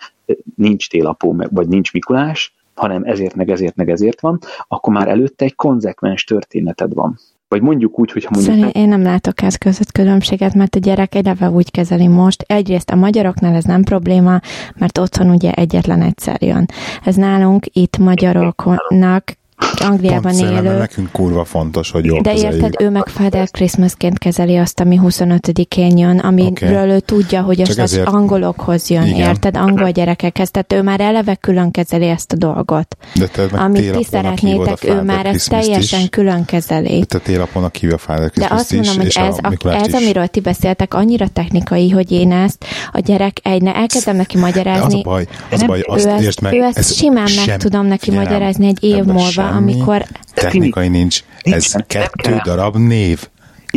nincs 0.55 0.89
télapó, 0.89 1.35
vagy 1.49 1.67
nincs 1.67 1.93
Mikulás, 1.93 2.53
hanem 2.75 3.03
ezért, 3.03 3.35
meg 3.35 3.49
ezért, 3.49 3.75
meg 3.75 3.89
ezért 3.89 4.21
van, 4.21 4.39
akkor 4.67 4.93
már 4.93 5.07
előtte 5.07 5.45
egy 5.45 5.55
konzekvens 5.55 6.23
történeted 6.23 6.93
van. 6.93 7.19
Vagy 7.47 7.61
mondjuk 7.61 7.99
úgy, 7.99 8.11
hogyha 8.11 8.29
mondjuk... 8.33 8.55
Szerintem 8.55 8.81
én 8.81 8.89
nem 8.89 9.03
látok 9.03 9.41
ez 9.41 9.55
között 9.55 9.91
különbséget, 9.91 10.53
mert 10.53 10.75
a 10.75 10.79
gyerek 10.79 11.15
eleve 11.15 11.49
úgy 11.49 11.71
kezeli 11.71 12.07
most. 12.07 12.43
Egyrészt 12.47 12.89
a 12.89 12.95
magyaroknál 12.95 13.55
ez 13.55 13.63
nem 13.63 13.83
probléma, 13.83 14.39
mert 14.75 14.97
otthon 14.97 15.29
ugye 15.29 15.51
egyetlen 15.51 16.01
egyszer 16.01 16.41
jön. 16.41 16.65
Ez 17.03 17.15
nálunk 17.15 17.65
itt 17.73 17.97
magyaroknak 17.97 19.37
Angliában 19.85 20.37
Pont 20.37 20.39
élő. 20.39 20.77
nekünk 20.77 21.11
kurva 21.11 21.43
fontos, 21.43 21.91
hogy 21.91 22.05
jól 22.05 22.21
De 22.21 22.31
kezeljük. 22.31 22.55
érted, 22.55 22.81
ő 22.81 22.89
meg 22.89 23.07
Father 23.07 23.49
Christmasként 23.49 24.17
kezeli 24.17 24.57
azt, 24.57 24.79
ami 24.79 24.99
25-én 25.03 25.97
jön, 25.97 26.19
amiről 26.19 26.77
okay. 26.77 26.89
ő 26.89 26.99
tudja, 26.99 27.41
hogy 27.41 27.61
az, 27.61 27.77
az 27.77 28.01
angolokhoz 28.05 28.89
jön, 28.89 29.05
Igen. 29.05 29.29
érted? 29.29 29.57
Angol 29.57 29.89
gyerekekhez, 29.89 30.51
tehát 30.51 30.73
ő 30.73 30.81
már 30.81 31.01
eleve 31.01 31.35
külön 31.35 31.71
kezeli 31.71 32.07
ezt 32.07 32.31
a 32.31 32.35
dolgot. 32.35 32.97
De 33.15 33.27
te 33.27 33.47
meg 33.51 33.61
Amit 33.61 33.91
ti 33.91 34.03
szeretnétek, 34.03 34.83
ő 34.83 35.01
már 35.01 35.25
ezt 35.25 35.49
teljesen 35.49 35.99
is. 35.99 36.09
külön 36.09 36.45
kezeli. 36.45 36.99
De 36.99 37.05
te 37.05 37.19
télapónak 37.19 37.75
hívja 37.75 37.97
Father 37.97 38.29
Christmas 38.29 38.49
De 38.49 38.55
azt 38.55 38.73
mondom, 38.73 39.05
is, 39.05 39.15
hogy 39.15 39.25
ez, 39.25 39.37
a, 39.41 39.75
ez 39.75 39.93
amiről 39.93 40.27
ti 40.27 40.39
beszéltek, 40.39 40.93
annyira 40.93 41.27
technikai, 41.27 41.89
hogy 41.89 42.11
én 42.11 42.31
ezt 42.31 42.65
a 42.91 42.99
gyerek 42.99 43.39
egy, 43.43 43.61
ne 43.61 43.75
elkezdem 43.75 44.15
neki 44.15 44.37
magyarázni. 44.37 44.81
De 44.81 44.85
az 44.85 44.93
a 44.93 45.09
baj, 45.09 45.27
az 45.51 45.61
a 45.61 45.65
baj, 45.65 45.79
azt 45.87 46.05
ő 46.05 46.09
ezt, 46.09 46.41
meg, 46.41 46.53
ő 46.53 46.61
ezt 46.73 46.95
simán 46.95 47.29
meg 47.45 47.57
tudom 47.57 47.85
neki 47.85 48.11
magyarázni 48.11 48.67
egy 48.67 48.83
év 48.83 49.03
múlva, 49.03 49.44
amikor... 49.47 50.05
Technikai 50.33 50.87
nincs. 50.87 51.23
Ez 51.41 51.71
kettő 51.87 52.41
darab 52.43 52.75
név. 52.75 53.27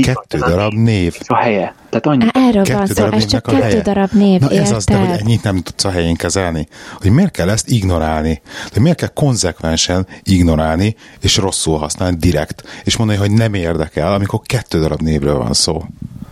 Kettő 0.02 0.38
darab 0.38 0.72
név. 0.72 1.16
A 1.26 1.37
helye. 1.37 1.74
Tehát 1.88 2.07
annyi. 2.07 2.31
Erről 2.33 2.64
van 2.76 2.87
szó, 2.87 3.04
ez 3.04 3.24
csak 3.24 3.42
kettő 3.42 3.61
helye. 3.61 3.83
darab 3.83 4.11
név, 4.12 4.40
Na 4.40 4.50
ez 4.50 4.70
az, 4.70 4.85
de 4.85 4.96
hogy 4.96 5.20
ennyit 5.20 5.42
nem 5.42 5.57
tudsz 5.62 5.85
a 5.85 5.90
helyén 5.90 6.16
kezelni. 6.16 6.68
Hogy 7.00 7.11
miért 7.11 7.31
kell 7.31 7.48
ezt 7.48 7.68
ignorálni? 7.68 8.40
Hogy 8.72 8.83
miért 8.83 8.96
kell 8.96 9.09
konzekvensen 9.14 10.07
ignorálni, 10.22 10.96
és 11.20 11.37
rosszul 11.37 11.78
használni 11.78 12.16
direkt, 12.16 12.62
és 12.85 12.96
mondani, 12.96 13.18
hogy 13.18 13.31
nem 13.31 13.54
érdekel, 13.54 14.12
amikor 14.12 14.40
kettő 14.42 14.81
darab 14.81 15.00
névről 15.00 15.37
van 15.37 15.52
szó. 15.52 15.83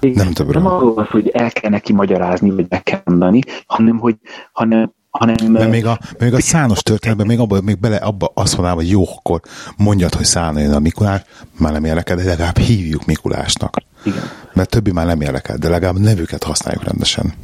Igen. 0.01 0.25
Nem 0.25 0.33
többről. 0.33 0.63
Nem 0.63 0.73
arról 0.73 0.95
van 0.95 1.09
hogy 1.11 1.29
el 1.29 1.51
kell 1.51 1.71
neki 1.71 1.93
magyarázni, 1.93 2.51
vagy 2.51 2.67
meg 2.69 2.83
kell 2.83 3.01
mondani, 3.05 3.41
hanem 3.67 3.99
hogy 3.99 4.17
hanem 4.53 4.93
hanem... 5.19 5.53
Mert 5.53 5.71
még 5.71 5.87
a, 5.87 5.99
még 6.19 6.35
a 6.35 6.41
szános 6.41 6.83
történetben 6.83 7.27
még, 7.27 7.39
abba, 7.39 7.61
még 7.61 7.79
bele 7.79 7.97
abba 7.97 8.31
azt 8.35 8.53
mondanám, 8.53 8.79
hogy 8.79 8.91
jó, 8.91 9.03
akkor 9.17 9.41
mondjad, 9.77 10.15
hogy 10.15 10.25
szállna 10.25 10.61
jön 10.61 10.73
a 10.73 10.79
Mikulás, 10.79 11.23
már 11.59 11.73
nem 11.73 11.85
érdekel, 11.85 12.17
de 12.17 12.25
legalább 12.25 12.59
hívjuk 12.59 13.05
Mikulásnak. 13.05 13.77
Igen. 14.05 14.23
Mert 14.53 14.71
többi 14.71 14.93
már 14.93 15.07
nem 15.07 15.21
érdekel, 15.21 15.57
de 15.57 15.69
legalább 15.69 15.99
nevüket 15.99 16.43
használjuk 16.43 16.85
rendesen. 16.85 17.35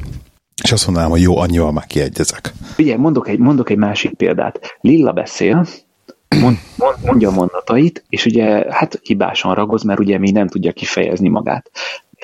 És 0.63 0.71
azt 0.71 0.85
mondanám, 0.85 1.09
hogy 1.09 1.21
jó, 1.21 1.37
annyival 1.37 1.71
már 1.71 1.85
kiegyezek. 1.85 2.53
Ugye, 2.77 2.97
mondok 2.97 3.27
egy, 3.27 3.39
mondok 3.39 3.69
egy 3.69 3.77
másik 3.77 4.13
példát. 4.13 4.77
Lilla 4.81 5.11
beszél, 5.11 5.67
mond, 6.39 6.57
mond, 6.77 6.95
mondja 7.05 7.29
a 7.29 7.31
mondatait, 7.31 8.03
és 8.09 8.25
ugye 8.25 8.65
hát 8.69 8.99
hibásan 9.03 9.53
ragoz, 9.53 9.83
mert 9.83 9.99
ugye 9.99 10.17
még 10.17 10.33
nem 10.33 10.47
tudja 10.47 10.71
kifejezni 10.71 11.29
magát. 11.29 11.71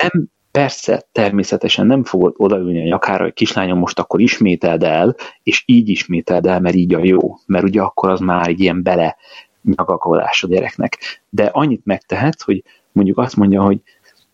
Nem 0.02 0.28
Persze, 0.50 1.04
természetesen 1.12 1.86
nem 1.86 2.04
fogod 2.04 2.34
odaülni 2.36 2.80
a 2.80 2.84
nyakára, 2.84 3.22
hogy 3.22 3.32
kislányom 3.32 3.78
most 3.78 3.98
akkor 3.98 4.20
ismételd 4.20 4.82
el, 4.82 5.16
és 5.42 5.62
így 5.66 5.88
ismételd 5.88 6.46
el, 6.46 6.60
mert 6.60 6.74
így 6.74 6.94
a 6.94 7.04
jó. 7.04 7.36
Mert 7.46 7.64
ugye 7.64 7.80
akkor 7.80 8.10
az 8.10 8.20
már 8.20 8.48
egy 8.48 8.60
ilyen 8.60 8.82
bele 8.82 9.16
nyagakolás 9.62 10.42
a 10.42 10.48
gyereknek. 10.48 10.98
De 11.28 11.44
annyit 11.44 11.84
megtehetsz, 11.84 12.42
hogy 12.42 12.64
mondjuk 12.92 13.18
azt 13.18 13.36
mondja, 13.36 13.62
hogy 13.62 13.80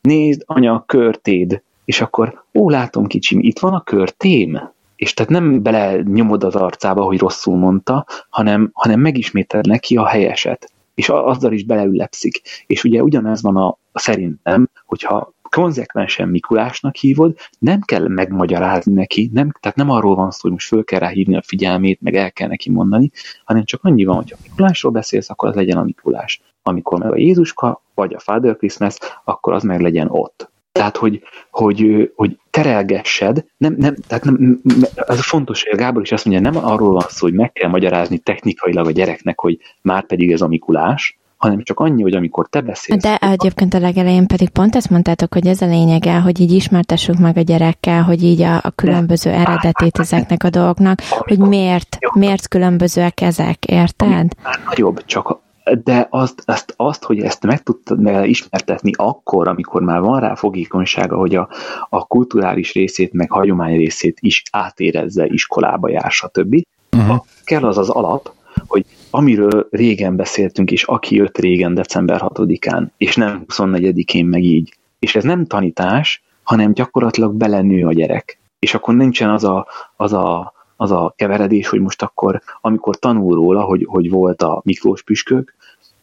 nézd, 0.00 0.42
anya, 0.46 0.74
a 0.74 0.84
körtéd, 0.86 1.62
és 1.84 2.00
akkor, 2.00 2.44
ó, 2.54 2.70
látom 2.70 3.06
kicsim, 3.06 3.38
itt 3.40 3.58
van 3.58 3.74
a 3.74 3.82
körtém, 3.82 4.60
és 4.96 5.14
tehát 5.14 5.32
nem 5.32 5.62
bele 5.62 6.02
nyomod 6.02 6.44
az 6.44 6.54
arcába, 6.54 7.02
hogy 7.04 7.18
rosszul 7.18 7.56
mondta, 7.56 8.06
hanem, 8.28 8.70
hanem 8.72 9.00
megismétel 9.00 9.60
neki 9.68 9.96
a 9.96 10.06
helyeset, 10.06 10.72
és 10.94 11.08
azzal 11.08 11.52
is 11.52 11.64
beleüllepszik. 11.64 12.42
És 12.66 12.84
ugye 12.84 13.02
ugyanez 13.02 13.42
van 13.42 13.56
a, 13.56 13.78
a 13.92 13.98
szerintem, 13.98 14.68
hogyha 14.86 15.34
konzekvensen 15.48 16.28
Mikulásnak 16.28 16.96
hívod, 16.96 17.36
nem 17.58 17.80
kell 17.80 18.08
megmagyarázni 18.08 18.92
neki, 18.92 19.30
nem, 19.32 19.50
tehát 19.60 19.76
nem 19.76 19.90
arról 19.90 20.14
van 20.14 20.30
szó, 20.30 20.38
hogy 20.40 20.50
most 20.50 20.66
föl 20.66 20.84
kell 20.84 20.98
rá 20.98 21.08
hívni 21.08 21.36
a 21.36 21.42
figyelmét, 21.42 22.00
meg 22.00 22.14
el 22.14 22.32
kell 22.32 22.48
neki 22.48 22.70
mondani, 22.70 23.10
hanem 23.44 23.64
csak 23.64 23.84
annyi 23.84 24.04
van, 24.04 24.16
hogy 24.16 24.30
ha 24.30 24.36
Mikulásról 24.42 24.92
beszélsz, 24.92 25.30
akkor 25.30 25.48
az 25.48 25.54
legyen 25.54 25.76
a 25.76 25.84
Mikulás. 25.84 26.40
Amikor 26.62 26.98
meg 26.98 27.12
a 27.12 27.16
Jézuska, 27.16 27.82
vagy 27.94 28.14
a 28.14 28.18
Father 28.18 28.56
Christmas, 28.56 28.96
akkor 29.24 29.52
az 29.52 29.62
meg 29.62 29.80
legyen 29.80 30.08
ott. 30.10 30.50
Tehát, 30.72 30.96
hogy, 30.96 31.22
hogy, 31.50 32.10
hogy 32.14 32.38
terelgessed, 32.50 33.44
nem, 33.56 33.74
nem, 33.78 33.94
tehát 34.06 34.24
nem, 34.24 34.60
ez 34.94 35.20
fontos, 35.20 35.62
hogy 35.62 35.72
a 35.72 35.76
Gábor 35.76 36.02
is 36.02 36.12
azt 36.12 36.24
mondja, 36.24 36.50
nem 36.50 36.64
arról 36.64 36.92
van 36.92 37.04
szó, 37.08 37.26
hogy 37.26 37.34
meg 37.34 37.52
kell 37.52 37.70
magyarázni 37.70 38.18
technikailag 38.18 38.86
a 38.86 38.90
gyereknek, 38.90 39.40
hogy 39.40 39.58
már 39.82 40.06
pedig 40.06 40.32
ez 40.32 40.40
a 40.40 40.48
Mikulás, 40.48 41.18
hanem 41.36 41.62
csak 41.62 41.80
annyi, 41.80 42.02
hogy 42.02 42.14
amikor 42.14 42.48
te 42.48 42.60
beszélsz. 42.60 43.02
De 43.02 43.16
egyébként 43.16 43.74
a 43.74 43.78
legelején 43.78 44.26
pedig 44.26 44.48
pont 44.48 44.76
ezt 44.76 44.90
mondtátok, 44.90 45.32
hogy 45.32 45.46
ez 45.46 45.60
a 45.60 45.66
lényege, 45.66 46.18
hogy 46.18 46.40
így 46.40 46.52
ismertessük 46.52 47.18
meg 47.18 47.36
a 47.36 47.40
gyerekkel, 47.40 48.02
hogy 48.02 48.22
így 48.22 48.42
a, 48.42 48.56
a 48.56 48.70
különböző 48.74 49.30
de, 49.30 49.36
eredetét 49.36 49.98
ezeknek 49.98 50.44
a 50.44 50.50
dolgoknak, 50.50 51.00
hogy 51.00 51.38
miért, 51.38 51.98
miért 52.14 52.48
különbözőek 52.48 53.20
ezek, 53.20 53.64
érted? 53.64 54.32
Már 54.42 54.60
nagyobb, 54.66 55.04
csak 55.04 55.44
de 55.84 56.06
azt, 56.10 56.42
azt, 56.44 56.74
azt, 56.76 57.04
hogy 57.04 57.20
ezt 57.20 57.46
meg 57.46 57.62
tudtad 57.62 58.26
ismertetni 58.26 58.90
akkor, 58.96 59.48
amikor 59.48 59.82
már 59.82 60.00
van 60.00 60.20
rá 60.20 60.34
fogékonysága, 60.34 61.16
hogy 61.16 61.34
a, 61.34 61.48
a 61.88 62.06
kulturális 62.06 62.72
részét, 62.72 63.12
meg 63.12 63.30
hagyomány 63.30 63.76
részét 63.76 64.18
is 64.20 64.42
átérezze, 64.50 65.26
iskolába 65.26 65.88
jár, 65.88 66.10
stb. 66.10 66.62
Uh-huh. 66.96 67.24
Kell 67.44 67.64
az 67.64 67.78
az 67.78 67.88
alap, 67.88 68.32
hogy 68.66 68.84
amiről 69.10 69.66
régen 69.70 70.16
beszéltünk, 70.16 70.70
és 70.70 70.84
aki 70.84 71.14
jött 71.14 71.38
régen 71.38 71.74
december 71.74 72.20
6-án, 72.24 72.86
és 72.96 73.16
nem 73.16 73.44
24-én 73.48 74.26
meg 74.26 74.42
így. 74.42 74.76
És 74.98 75.16
ez 75.16 75.24
nem 75.24 75.46
tanítás, 75.46 76.22
hanem 76.42 76.72
gyakorlatilag 76.72 77.34
belenő 77.34 77.86
a 77.86 77.92
gyerek. 77.92 78.38
És 78.58 78.74
akkor 78.74 78.94
nincsen 78.94 79.30
az 79.30 79.44
a, 79.44 79.66
az 79.96 80.12
a, 80.12 80.52
az 80.76 80.90
a 80.90 81.12
keveredés, 81.16 81.68
hogy 81.68 81.80
most 81.80 82.02
akkor, 82.02 82.42
amikor 82.60 82.96
tanul 82.96 83.34
róla, 83.34 83.62
hogy, 83.62 83.84
hogy 83.88 84.10
volt 84.10 84.42
a 84.42 84.60
Miklós 84.64 85.02
püskök, 85.02 85.54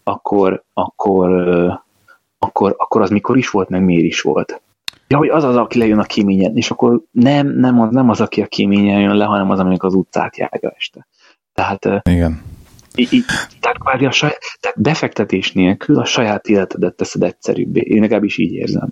akkor, 0.04 0.64
akkor, 0.74 1.30
akkor, 2.40 2.76
akkor 2.78 3.02
az 3.02 3.10
mikor 3.10 3.38
is 3.38 3.50
volt, 3.50 3.70
meg 3.70 3.84
miért 3.84 4.04
is 4.04 4.22
volt. 4.22 4.62
Ja, 5.08 5.18
hogy 5.18 5.30
az 5.30 5.44
az, 5.44 5.56
aki 5.56 5.78
lejön 5.78 6.00
a 6.00 6.04
kéményen, 6.04 6.58
és 6.58 6.72
akkor 6.72 7.02
nem, 7.12 7.48
nem, 7.48 7.82
az, 7.82 7.92
nem 7.92 8.10
az, 8.10 8.22
aki 8.22 8.42
a 8.42 8.48
kéményen 8.48 9.00
jön 9.00 9.16
le, 9.16 9.26
hanem 9.26 9.50
az, 9.50 9.60
amikor 9.60 9.90
az 9.90 9.96
utcát 9.96 10.38
járja 10.38 10.74
este. 10.78 11.08
Tehát, 11.54 12.02
Igen. 12.10 12.42
Így, 12.96 13.14
így, 13.14 13.26
tehát 13.60 13.78
kvázi 13.78 14.06
a 14.06 14.12
saját, 14.12 14.40
tehát 14.60 14.82
befektetés 14.82 15.52
nélkül 15.52 16.00
a 16.00 16.06
saját 16.06 16.48
életedet 16.48 16.96
teszed 16.96 17.24
egyszerűbbé. 17.24 17.80
Én 17.80 18.02
legalábbis 18.02 18.38
így 18.38 18.52
érzem. 18.52 18.90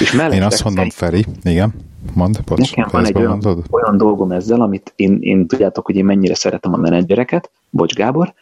És 0.00 0.12
Én 0.12 0.42
azt 0.42 0.64
mondom, 0.64 0.90
Feri, 0.90 1.24
igen, 1.42 1.74
mond, 2.14 2.44
bocs, 2.44 2.74
Nekem 2.74 2.88
van 2.92 3.04
egy 3.04 3.16
olyan, 3.16 3.64
olyan 3.70 3.96
dolgom 3.96 4.32
ezzel, 4.32 4.60
amit 4.60 4.92
én, 4.96 5.18
én 5.20 5.46
tudjátok, 5.46 5.86
hogy 5.86 5.96
én 5.96 6.04
mennyire 6.04 6.34
szeretem 6.34 6.72
a 6.72 6.76
menedzsereket, 6.76 7.50
bocs 7.70 7.94
Gábor, 7.94 8.34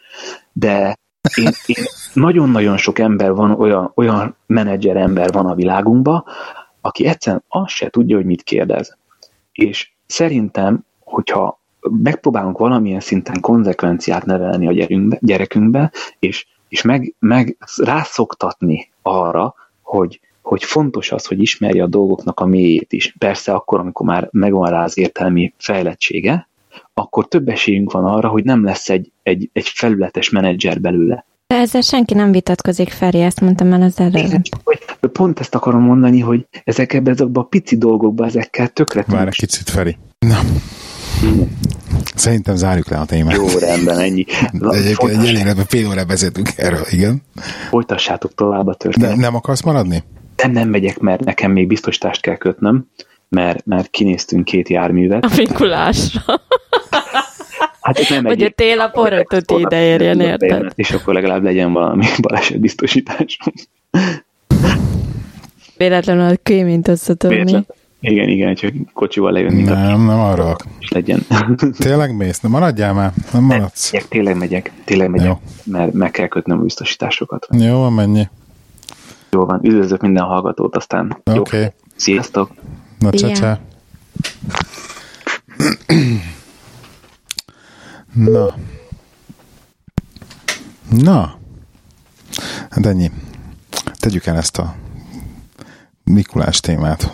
de 0.53 0.97
én, 1.35 1.49
én 1.65 1.83
nagyon-nagyon 2.13 2.77
sok 2.77 2.99
ember 2.99 3.33
van, 3.33 3.51
olyan, 3.51 3.91
olyan 3.95 4.35
menedzser 4.45 4.95
ember 4.97 5.31
van 5.31 5.45
a 5.45 5.55
világunkban, 5.55 6.23
aki 6.81 7.05
egyszerűen 7.05 7.43
azt 7.47 7.73
se 7.73 7.89
tudja, 7.89 8.15
hogy 8.15 8.25
mit 8.25 8.43
kérdez. 8.43 8.97
És 9.51 9.91
szerintem, 10.05 10.85
hogyha 10.99 11.58
megpróbálunk 11.81 12.57
valamilyen 12.57 12.99
szinten 12.99 13.39
konzekvenciát 13.39 14.25
nevelni 14.25 14.67
a 14.67 14.71
gyerekünkbe, 14.71 15.17
gyerekünkbe 15.21 15.91
és, 16.19 16.45
és 16.67 16.81
meg, 16.81 17.15
meg 17.19 17.57
rászoktatni 17.75 18.89
arra, 19.01 19.55
hogy, 19.81 20.19
hogy 20.41 20.63
fontos 20.63 21.11
az, 21.11 21.25
hogy 21.25 21.41
ismerje 21.41 21.83
a 21.83 21.87
dolgoknak 21.87 22.39
a 22.39 22.45
mélyét 22.45 22.93
is. 22.93 23.15
Persze 23.17 23.53
akkor, 23.53 23.79
amikor 23.79 24.05
már 24.05 24.27
megvan 24.31 24.69
rá 24.69 24.83
az 24.83 24.97
értelmi 24.97 25.53
fejlettsége, 25.57 26.47
akkor 26.93 27.27
több 27.27 27.47
esélyünk 27.47 27.91
van 27.91 28.05
arra, 28.05 28.27
hogy 28.27 28.43
nem 28.43 28.63
lesz 28.63 28.89
egy, 28.89 29.11
egy, 29.23 29.49
egy 29.53 29.67
felületes 29.67 30.29
menedzser 30.29 30.81
belőle. 30.81 31.25
De 31.47 31.55
ezzel 31.55 31.81
senki 31.81 32.13
nem 32.13 32.31
vitatkozik, 32.31 32.89
Feri, 32.89 33.21
ezt 33.21 33.41
mondtam 33.41 33.73
el 33.73 33.81
az 33.81 33.99
előbb. 33.99 34.41
Pont 35.11 35.39
ezt 35.39 35.55
akarom 35.55 35.81
mondani, 35.81 36.19
hogy 36.19 36.47
ezek 36.63 36.93
ebben 36.93 37.15
a 37.33 37.43
pici 37.43 37.77
dolgokban 37.77 38.27
ezekkel 38.27 38.67
tökre 38.67 39.03
Várj 39.07 39.27
egy 39.27 39.35
kicsit, 39.35 39.69
Feri. 39.69 39.97
Na. 40.19 40.39
Szerintem 42.15 42.55
zárjuk 42.55 42.89
le 42.89 42.97
a 42.97 43.05
témát. 43.05 43.35
Jó, 43.35 43.47
rendben, 43.59 43.99
ennyi. 43.99 44.25
Egyébként 44.59 45.11
egy 45.11 45.35
elég 45.35 45.55
fél 45.67 45.87
óra 45.87 46.05
beszéltünk 46.05 46.49
erről, 46.55 46.85
igen. 46.89 47.21
Folytassátok 47.69 48.33
tovább 48.33 48.67
a 48.67 48.73
történet. 48.73 49.15
Nem 49.15 49.35
akarsz 49.35 49.61
maradni? 49.61 50.03
Nem, 50.35 50.51
nem 50.51 50.69
megyek, 50.69 50.99
mert 50.99 51.23
nekem 51.23 51.51
még 51.51 51.67
biztosítást 51.67 52.21
kell 52.21 52.35
kötnöm, 52.35 52.85
mert, 53.29 53.65
mert 53.65 53.89
kinéztünk 53.89 54.45
két 54.45 54.69
járművet. 54.69 55.23
A 55.23 55.29
Mikulásra. 55.37 56.21
Hát 57.81 58.09
nem 58.09 58.23
Vagy 58.23 58.43
a 58.43 58.49
tél 58.49 58.79
a 58.79 58.87
porötöt 58.87 59.51
ide 59.51 59.85
érjen, 59.85 60.19
érted? 60.19 60.71
És 60.75 60.91
akkor 60.91 61.13
legalább 61.13 61.43
legyen 61.43 61.73
valami 61.73 62.05
balesetbiztosításom. 62.21 63.53
Véletlenül 65.77 66.29
a 66.29 66.35
kémint 66.43 66.87
összetörni. 66.87 67.65
Igen, 68.01 68.29
igen, 68.29 68.55
csak 68.55 68.73
kocsival 68.93 69.31
lejönni. 69.31 69.63
Nem, 69.63 70.01
nem 70.01 70.19
arra. 70.19 70.55
És 70.79 70.89
legyen. 70.89 71.25
Tényleg 71.77 72.15
mész? 72.15 72.39
Nem 72.39 72.51
maradjál 72.51 72.93
már? 72.93 73.13
Nem 73.33 73.43
maradsz? 73.43 73.91
Nem, 73.91 74.01
tényleg 74.09 74.37
megyek, 74.37 74.71
tényleg 74.85 75.09
megyek, 75.09 75.27
Jó. 75.27 75.39
mert 75.63 75.93
meg 75.93 76.11
kell 76.11 76.27
kötnöm 76.27 76.59
a 76.59 76.61
biztosításokat. 76.61 77.47
Jó, 77.51 77.89
mennyi? 77.89 78.27
Jó 79.31 79.45
van, 79.45 79.59
üdvözlök 79.63 80.01
minden 80.01 80.23
hallgatót, 80.23 80.75
aztán 80.75 81.17
Oké. 81.23 81.39
Okay. 81.39 81.67
Sziasztok! 81.95 82.51
Na, 82.99 83.11
csá, 83.11 83.59
Na. 88.13 88.55
Na. 91.03 91.37
Hát 92.69 92.85
ennyi. 92.85 93.11
Tegyük 93.99 94.25
el 94.25 94.37
ezt 94.37 94.57
a 94.57 94.75
Mikulás 96.03 96.59
témát 96.59 97.13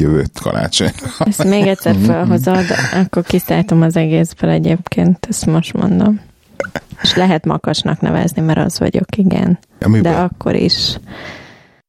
jövőt 0.00 0.38
karácsony. 0.40 0.92
Ezt 1.18 1.44
még 1.44 1.66
egyszer 1.66 1.96
felhozod, 2.04 2.64
akkor 2.92 3.22
kiszállítom 3.22 3.82
az 3.82 3.96
egészből 3.96 4.50
egyébként, 4.50 5.26
ezt 5.28 5.46
most 5.46 5.72
mondom. 5.72 6.20
És 7.02 7.14
lehet 7.14 7.44
makasnak 7.44 8.00
nevezni, 8.00 8.42
mert 8.42 8.58
az 8.58 8.78
vagyok, 8.78 9.16
igen. 9.16 9.58
Ja, 9.80 10.00
de 10.00 10.10
akkor 10.10 10.54
is. 10.54 10.98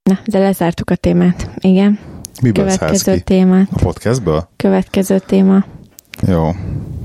Na, 0.03 0.19
de 0.25 0.39
lezártuk 0.39 0.89
a 0.89 0.95
témát. 0.95 1.49
Igen. 1.57 1.99
Miből 2.41 2.65
Következő 2.65 3.19
téma. 3.19 3.59
A 3.59 3.79
podcastből? 3.81 4.49
Következő 4.55 5.19
téma. 5.19 5.65
Jó. 6.27 6.51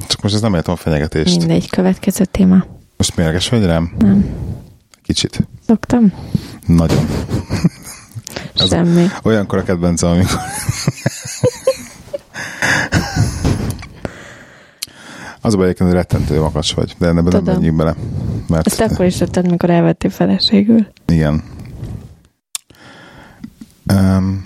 Csak 0.06 0.22
most 0.22 0.34
ez 0.34 0.40
nem 0.40 0.54
értem 0.54 0.74
a 0.74 0.76
fenyegetést. 0.76 1.38
Mindegy, 1.38 1.70
következő 1.70 2.24
téma. 2.24 2.64
Most 2.96 3.16
mérges 3.16 3.48
vagy 3.48 3.64
rám? 3.64 3.94
Nem. 3.98 4.26
Kicsit. 5.02 5.48
Szoktam? 5.66 6.12
Nagyon. 6.66 7.06
Semmi. 8.54 9.06
Olyankor 9.22 9.58
a 9.58 9.62
kedvencem, 9.62 10.10
amikor... 10.10 10.40
Az 15.46 15.54
a 15.54 15.56
baj, 15.56 15.74
hogy 15.78 15.92
rettentő 15.92 16.40
makacs 16.40 16.74
vagy, 16.74 16.94
de 16.98 17.06
ebben 17.06 17.24
nem 17.24 17.42
menjünk 17.44 17.76
bele. 17.76 17.94
Mert... 18.48 18.66
Ezt 18.66 18.80
akkor 18.80 19.04
is 19.04 19.16
tetted, 19.16 19.50
mikor 19.50 19.70
elvettél 19.70 20.10
feleségül. 20.10 20.86
Igen. 21.06 21.42
Um, 23.92 24.44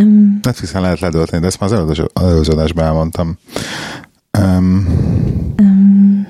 um, 0.00 0.38
Netflixen 0.42 0.82
lehet 0.82 1.00
ledölteni, 1.00 1.40
de 1.40 1.46
ezt 1.46 1.60
már 1.60 1.72
az 1.72 2.00
előző 2.14 2.52
adásban 2.52 2.84
elmondtam. 2.84 3.38
Um, 4.38 4.86
um, 5.58 6.28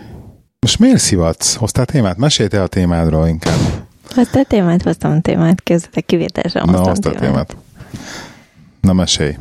most 0.61 0.79
miért 0.79 0.99
szivatsz? 0.99 1.55
Hoztál 1.55 1.85
témát? 1.85 2.17
Mesélj 2.17 2.49
te 2.49 2.63
a 2.63 2.67
témádról 2.67 3.27
inkább. 3.27 3.59
Hoztál 4.15 4.45
témát? 4.45 4.83
Hoztam 4.83 5.13
a 5.13 5.21
témát, 5.21 5.63
közben 5.63 6.03
kivételesen 6.07 6.63
hoztam 6.63 6.83
Na, 6.83 6.89
hoztál 6.89 7.13
témát. 7.13 7.31
témát. 7.31 7.57
Na, 8.81 8.93
mesélj. 8.93 9.37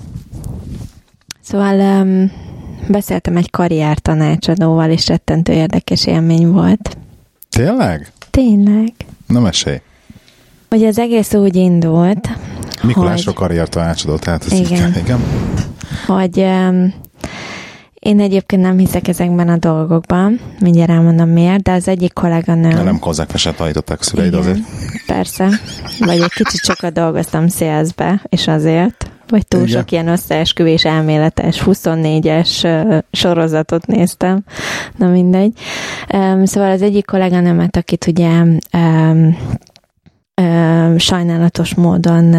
Szóval 1.41 1.79
um, 1.79 2.32
beszéltem 2.88 3.38
egy 3.38 3.50
karrier 3.50 4.00
tanácsadóval, 4.00 4.89
és 4.89 5.08
rettentő 5.08 5.54
érdekes 5.54 6.06
élmény 6.06 6.52
volt. 6.52 6.98
Tényleg? 7.50 8.12
Tényleg. 8.30 8.93
Na, 9.28 9.39
mesélj. 9.39 9.82
Ugye 10.72 10.88
az 10.88 11.00
egész 11.00 11.34
úgy 11.34 11.56
indult, 11.56 12.30
Mikulásra 12.84 13.32
hogy... 13.32 13.39
karrier 13.39 13.69
tanácsadó, 13.69 14.15
tehát 14.15 14.46
ez 14.46 14.52
igen. 14.52 14.89
Így, 14.89 14.98
igen. 15.04 15.19
Hogy 16.08 16.38
um, 16.38 16.93
én 17.93 18.19
egyébként 18.19 18.62
nem 18.62 18.78
hiszek 18.78 19.08
ezekben 19.08 19.50
a 19.50 19.58
dolgokban, 19.58 20.39
mindjárt 20.60 20.89
elmondom 20.89 21.30
miért, 21.30 21.62
de 21.62 21.72
az 21.72 21.88
egyik 21.88 22.13
kolléganőm... 22.13 22.69
De 22.76 22.84
nem 22.84 23.00
konzekvensen 23.00 23.56
tanították 23.56 24.02
szüleid 24.02 24.34
azért. 24.34 24.60
Persze, 25.06 25.50
vagy 26.00 26.22
egy 26.22 26.34
kicsit 26.34 26.62
sokat 26.62 26.93
dolgoztam 26.93 27.48
szélzbe, 27.48 28.22
és 28.30 28.48
azért, 28.48 29.12
vagy 29.27 29.47
túl 29.47 29.62
Igen. 29.62 29.79
sok 29.79 29.91
ilyen 29.91 30.07
összeesküvés 30.07 30.86
elméletes 30.86 31.63
24-es 31.65 32.67
sorozatot 33.12 33.88
néztem, 33.88 34.43
na 34.95 35.07
mindegy. 35.07 35.59
Szóval 36.43 36.71
az 36.71 36.81
egyik 36.81 37.05
kolléganőmet, 37.05 37.77
akit 37.77 38.07
ugye 38.07 38.29
sajnálatos 40.97 41.75
módon 41.75 42.36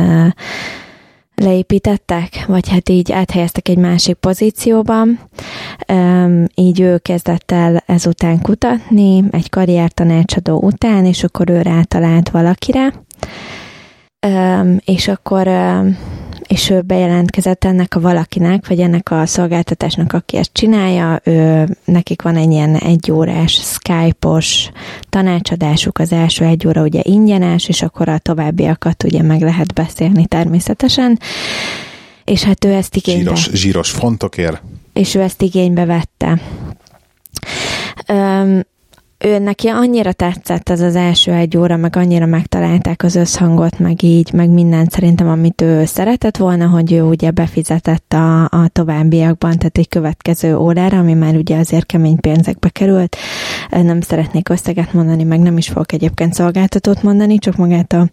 leépítettek, 1.34 2.44
vagy 2.46 2.68
hát 2.68 2.88
így 2.88 3.12
áthelyeztek 3.12 3.68
egy 3.68 3.78
másik 3.78 4.14
pozícióban. 4.14 5.20
Így 6.54 6.80
ő 6.80 6.98
kezdett 6.98 7.50
el 7.50 7.82
ezután 7.86 8.40
kutatni, 8.40 9.24
egy 9.30 9.50
karriertanácsadó 9.50 10.60
után, 10.60 11.04
és 11.04 11.24
akkor 11.24 11.50
ő 11.50 11.62
rátalált 11.62 12.30
valakire. 12.30 12.92
És 14.84 15.08
akkor 15.08 15.48
és 16.48 16.70
ő 16.70 16.80
bejelentkezett 16.80 17.64
ennek 17.64 17.94
a 17.94 18.00
valakinek, 18.00 18.68
vagy 18.68 18.80
ennek 18.80 19.10
a 19.10 19.26
szolgáltatásnak, 19.26 20.12
aki 20.12 20.36
ezt 20.36 20.50
csinálja, 20.52 21.20
ő, 21.24 21.66
nekik 21.84 22.22
van 22.22 22.36
egy 22.36 22.50
ilyen 22.50 22.76
egyórás 22.76 23.52
Skype-os 23.52 24.70
tanácsadásuk, 25.08 25.98
az 25.98 26.12
első 26.12 26.44
egy 26.44 26.66
óra 26.66 26.82
ugye 26.82 27.00
ingyenes, 27.02 27.68
és 27.68 27.82
akkor 27.82 28.08
a 28.08 28.18
továbbiakat 28.18 29.04
ugye 29.04 29.22
meg 29.22 29.40
lehet 29.40 29.72
beszélni 29.72 30.26
természetesen, 30.26 31.18
és 32.24 32.42
hát 32.42 32.64
ő 32.64 32.72
ezt 32.72 32.96
igénybe... 32.96 33.34
Zsíros, 33.34 33.50
zsíros 33.52 33.90
fontokért. 33.90 34.62
És 34.92 35.14
ő 35.14 35.20
ezt 35.20 35.42
igénybe 35.42 35.84
vette. 35.84 36.40
Um, 38.08 38.60
ő 39.24 39.38
neki 39.38 39.68
annyira 39.68 40.12
tetszett 40.12 40.68
ez 40.68 40.80
az 40.80 40.96
első 40.96 41.32
egy 41.32 41.56
óra, 41.56 41.76
meg 41.76 41.96
annyira 41.96 42.26
megtalálták 42.26 43.02
az 43.02 43.14
összhangot, 43.14 43.78
meg 43.78 44.02
így, 44.02 44.32
meg 44.32 44.50
mindent 44.50 44.90
szerintem, 44.90 45.28
amit 45.28 45.60
ő 45.60 45.84
szeretett 45.84 46.36
volna, 46.36 46.66
hogy 46.66 46.92
ő 46.92 47.02
ugye 47.02 47.30
befizetett 47.30 48.12
a, 48.12 48.42
a 48.44 48.68
továbbiakban, 48.72 49.56
tehát 49.56 49.78
egy 49.78 49.88
következő 49.88 50.56
órára, 50.56 50.98
ami 50.98 51.14
már 51.14 51.34
ugye 51.34 51.56
azért 51.56 51.86
kemény 51.86 52.20
pénzekbe 52.20 52.68
került. 52.68 53.16
Nem 53.70 54.00
szeretnék 54.00 54.48
összeget 54.48 54.92
mondani, 54.92 55.24
meg 55.24 55.40
nem 55.40 55.56
is 55.56 55.68
fogok 55.68 55.92
egyébként 55.92 56.34
szolgáltatót 56.34 57.02
mondani, 57.02 57.38
csak 57.38 57.56
magát 57.56 57.92
a, 57.92 58.08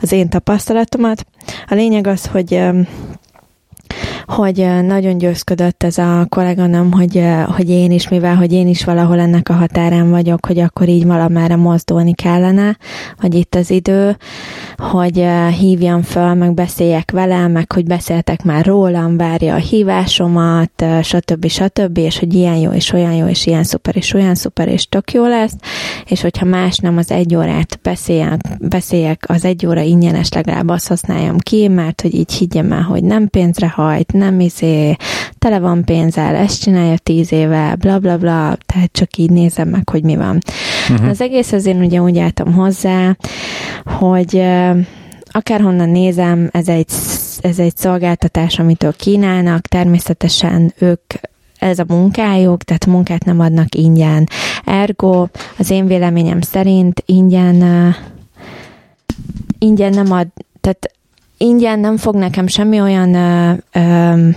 az 0.00 0.12
én 0.12 0.28
tapasztalatomat. 0.28 1.26
A 1.66 1.74
lényeg 1.74 2.06
az, 2.06 2.26
hogy 2.26 2.62
hogy 4.26 4.66
nagyon 4.82 5.18
győzködött 5.18 5.82
ez 5.82 5.98
a 5.98 6.26
kolléganom, 6.28 6.92
hogy, 6.92 7.22
hogy 7.46 7.70
én 7.70 7.90
is, 7.90 8.08
mivel 8.08 8.34
hogy 8.34 8.52
én 8.52 8.68
is 8.68 8.84
valahol 8.84 9.18
ennek 9.18 9.48
a 9.48 9.52
határán 9.52 10.10
vagyok, 10.10 10.46
hogy 10.46 10.58
akkor 10.58 10.88
így 10.88 11.06
valamára 11.06 11.56
mozdulni 11.56 12.14
kellene, 12.14 12.76
hogy 13.18 13.34
itt 13.34 13.54
az 13.54 13.70
idő, 13.70 14.16
hogy 14.76 15.24
hívjam 15.58 16.02
föl, 16.02 16.34
meg 16.34 16.54
beszéljek 16.54 17.10
vele, 17.10 17.48
meg 17.48 17.72
hogy 17.72 17.84
beszéltek 17.84 18.44
már 18.44 18.64
rólam, 18.64 19.16
várja 19.16 19.54
a 19.54 19.58
hívásomat, 19.58 20.84
stb. 21.02 21.46
stb. 21.48 21.98
és 21.98 22.18
hogy 22.18 22.34
ilyen 22.34 22.56
jó, 22.56 22.70
és 22.70 22.92
olyan 22.92 23.12
jó, 23.12 23.26
és 23.26 23.46
ilyen 23.46 23.64
szuper, 23.64 23.96
és 23.96 24.12
olyan 24.14 24.34
szuper, 24.34 24.68
és 24.68 24.88
tök 24.88 25.12
jó 25.12 25.26
lesz, 25.26 25.54
és 26.06 26.20
hogyha 26.20 26.44
más 26.44 26.78
nem 26.78 26.96
az 26.96 27.10
egy 27.10 27.36
órát 27.36 27.78
beszéljek, 27.82 28.40
beszéljek 28.60 29.24
az 29.28 29.44
egy 29.44 29.66
óra 29.66 29.80
ingyenes, 29.80 30.32
legalább 30.32 30.68
azt 30.68 30.88
használjam 30.88 31.38
ki, 31.38 31.68
mert 31.68 32.00
hogy 32.00 32.14
így 32.14 32.32
higgyem 32.32 32.72
el, 32.72 32.82
hogy 32.82 33.04
nem 33.04 33.28
pénzre 33.28 33.66
hajt, 33.86 34.12
nem 34.12 34.40
izé, 34.40 34.96
tele 35.38 35.58
van 35.58 35.84
pénzzel, 35.84 36.34
ezt 36.34 36.62
csinálja 36.62 36.98
tíz 36.98 37.32
éve, 37.32 37.74
bla 37.78 37.98
bla 37.98 38.16
bla, 38.16 38.56
tehát 38.66 38.92
csak 38.92 39.16
így 39.16 39.30
nézem 39.30 39.68
meg, 39.68 39.88
hogy 39.88 40.02
mi 40.02 40.16
van. 40.16 40.38
Uh-huh. 40.90 41.08
Az 41.08 41.20
egész 41.20 41.52
azért 41.52 41.84
ugye 41.84 42.00
úgy 42.00 42.18
álltam 42.18 42.52
hozzá, 42.52 43.16
hogy 43.84 44.42
akárhonnan 45.30 45.88
nézem, 45.88 46.48
ez 46.52 46.68
egy, 46.68 46.86
ez 47.40 47.58
egy 47.58 47.76
szolgáltatás, 47.76 48.58
amitől 48.58 48.92
kínálnak, 48.96 49.66
természetesen 49.66 50.72
ők 50.78 51.02
ez 51.58 51.78
a 51.78 51.84
munkájuk, 51.88 52.62
tehát 52.62 52.86
munkát 52.86 53.24
nem 53.24 53.40
adnak 53.40 53.74
ingyen. 53.74 54.28
Ergo, 54.64 55.26
az 55.58 55.70
én 55.70 55.86
véleményem 55.86 56.40
szerint 56.40 57.02
ingyen 57.06 57.94
ingyen 59.58 59.92
nem 59.92 60.12
ad, 60.12 60.26
tehát 60.60 60.90
ingyen 61.36 61.78
nem 61.78 61.96
fog 61.96 62.14
nekem 62.14 62.46
semmi 62.46 62.80
olyan 62.80 63.14
ö, 63.14 63.52
ö, 63.72 64.28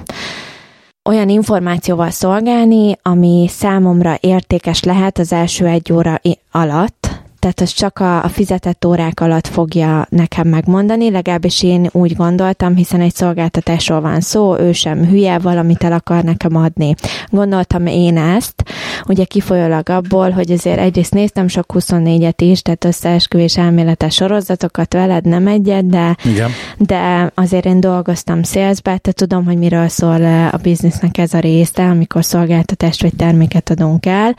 olyan 1.10 1.30
információval 1.30 2.10
szolgálni, 2.10 2.98
ami 3.02 3.46
számomra 3.50 4.18
értékes 4.20 4.84
lehet 4.84 5.18
az 5.18 5.34
első 5.34 5.66
egy 5.66 5.94
óra 5.94 6.22
alatt, 6.52 6.99
tehát 7.40 7.62
az 7.62 7.72
csak 7.72 8.00
a, 8.00 8.24
a 8.24 8.28
fizetett 8.28 8.86
órák 8.86 9.20
alatt 9.20 9.48
fogja 9.48 10.08
nekem 10.10 10.48
megmondani, 10.48 11.12
legalábbis 11.12 11.64
én 11.64 11.90
úgy 11.92 12.16
gondoltam, 12.16 12.76
hiszen 12.76 13.02
egy 13.02 13.16
szolgáltatásról 13.16 14.02
van 14.02 14.22
szó, 14.22 14.58
ő 14.58 14.72
sem 14.72 15.06
hülye, 15.06 15.38
valamit 15.38 15.84
el 15.84 15.92
akar 15.92 16.24
nekem 16.24 16.56
adni. 16.56 16.96
Gondoltam 17.30 17.86
én 17.86 18.18
ezt, 18.18 18.64
ugye 19.08 19.24
kifolyólag 19.24 19.90
abból, 19.90 20.30
hogy 20.30 20.52
azért 20.52 20.80
egyrészt 20.80 21.14
néztem 21.14 21.48
sok 21.48 21.66
24-et 21.74 22.34
is, 22.38 22.62
tehát 22.62 22.86
összeesküvés 22.86 23.58
elméletes 23.58 24.14
sorozatokat 24.14 24.94
veled, 24.94 25.26
nem 25.26 25.48
egyet, 25.48 25.88
de, 25.88 26.16
Igen. 26.26 26.50
de 26.78 27.32
azért 27.36 27.66
én 27.66 27.80
dolgoztam 27.80 28.44
szélzbe, 28.44 28.98
tehát 28.98 29.16
tudom, 29.16 29.46
hogy 29.46 29.58
miről 29.58 29.88
szól 29.88 30.26
a 30.52 30.58
biznisznek 30.62 31.18
ez 31.18 31.34
a 31.34 31.40
része, 31.40 31.84
amikor 31.84 32.24
szolgáltatást 32.26 33.02
vagy 33.02 33.16
terméket 33.16 33.70
adunk 33.70 34.06
el 34.06 34.36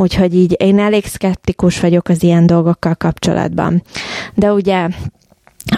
úgyhogy 0.00 0.34
így 0.34 0.54
én 0.58 0.78
elég 0.78 1.06
szkeptikus 1.06 1.80
vagyok 1.80 2.08
az 2.08 2.22
ilyen 2.22 2.46
dolgokkal 2.46 2.94
kapcsolatban. 2.94 3.82
De 4.34 4.52
ugye 4.52 4.88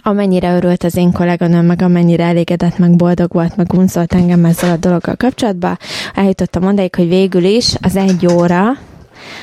amennyire 0.02 0.56
örült 0.56 0.84
az 0.84 0.96
én 0.96 1.12
kolléganőm, 1.12 1.64
meg 1.64 1.82
amennyire 1.82 2.24
elégedett, 2.24 2.78
meg 2.78 2.96
boldog 2.96 3.32
volt, 3.32 3.56
meg 3.56 3.72
unszolta 3.72 4.16
engem 4.16 4.44
ezzel 4.44 4.70
a 4.70 4.76
dologgal 4.76 5.16
kapcsolatban, 5.16 5.78
eljutottam 6.14 6.66
odaig, 6.66 6.94
hogy 6.94 7.08
végül 7.08 7.44
is 7.44 7.74
az 7.80 7.96
egy 7.96 8.26
óra, 8.26 8.64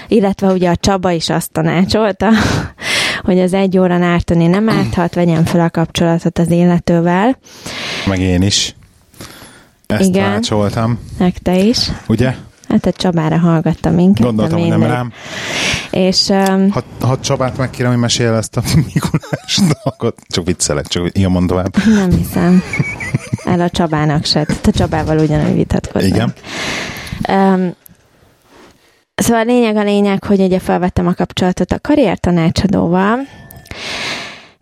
illetve 0.08 0.48
ugye 0.48 0.70
a 0.70 0.76
Csaba 0.76 1.12
is 1.12 1.30
azt 1.30 1.52
tanácsolta, 1.52 2.30
hogy 3.26 3.40
az 3.40 3.54
egy 3.54 3.78
óra 3.78 3.94
ártani 3.94 4.48
nem 4.48 4.70
árthat, 4.70 5.14
vegyem 5.14 5.46
fel 5.46 5.60
a 5.60 5.70
kapcsolatot 5.70 6.40
az 6.40 6.52
életővel. 6.52 7.38
Meg 8.08 8.20
én 8.20 8.42
is. 8.42 8.76
Ezt 9.88 10.10
Igen. 10.10 10.24
tanácsoltam. 10.24 11.00
Meg 11.18 11.38
te 11.38 11.58
is. 11.58 11.92
Ugye? 12.08 12.36
Hát 12.76 12.86
a 12.86 12.92
Csabára 12.92 13.38
hallgattam 13.38 14.00
inkább. 14.00 14.26
Gondoltam, 14.26 14.60
hogy 14.60 14.70
nem 14.70 14.84
rám. 14.84 15.12
És, 15.92 16.28
um, 16.30 16.70
ha, 16.72 16.84
ha 17.00 17.20
Csabát 17.20 17.58
megkérem, 17.58 17.92
hogy 17.92 18.00
mesél 18.00 18.34
ezt 18.34 18.58
a 18.58 18.62
Mikulás 18.94 19.60
dolgot, 19.84 20.18
csak 20.28 20.46
viccelek, 20.46 20.88
csak 20.88 21.18
ilyen 21.18 21.32
mondom 21.32 21.58
tovább. 21.58 21.86
Nem 21.86 22.12
hiszem. 22.12 22.64
El 23.46 23.62
a 23.62 23.70
Csabának 23.70 24.26
se. 24.26 24.48
Te 24.62 24.72
Csabával 24.72 25.18
ugyanúgy 25.18 25.56
vitatkoznak. 25.56 26.12
Igen. 26.12 26.34
Um, 27.30 27.76
szóval 29.16 29.42
a 29.42 29.46
lényeg 29.46 29.76
a 29.76 29.84
lényeg, 29.84 30.24
hogy 30.24 30.40
ugye 30.40 30.60
felvettem 30.60 31.08
a 31.08 31.14
kapcsolatot 31.14 31.72
a 31.72 31.80
karriertanácsadóval, 31.80 33.20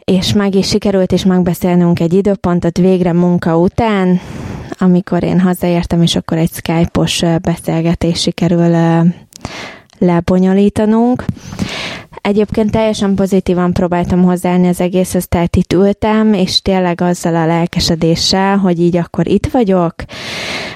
és 0.04 0.34
meg 0.34 0.56
is 0.56 0.68
sikerült 0.68 1.12
is 1.12 1.26
megbeszélnünk 1.26 2.00
egy 2.00 2.14
időpontot 2.14 2.78
végre 2.78 3.14
munka 3.14 3.58
után, 3.58 4.20
amikor 4.78 5.24
én 5.24 5.40
hazaértem, 5.40 6.02
és 6.02 6.16
akkor 6.16 6.38
egy 6.38 6.52
Skype-os 6.54 7.24
beszélgetés 7.42 8.22
sikerül 8.22 8.76
lebonyolítanunk. 9.98 11.26
Egyébként 12.22 12.72
teljesen 12.72 13.16
pozitívan 13.16 13.74
próbáltam 13.74 14.24
hozzáállni 14.24 14.68
az 14.68 14.82
egészhez, 14.82 15.28
tehát 15.28 15.56
itt 15.56 15.74
ültem, 15.74 16.34
és 16.34 16.62
tényleg 16.62 17.02
azzal 17.02 17.36
a 17.36 17.46
lelkesedéssel, 17.46 18.58
hogy 18.58 18.80
így 18.80 18.98
akkor 18.98 19.28
itt 19.28 19.48
vagyok. 19.52 19.96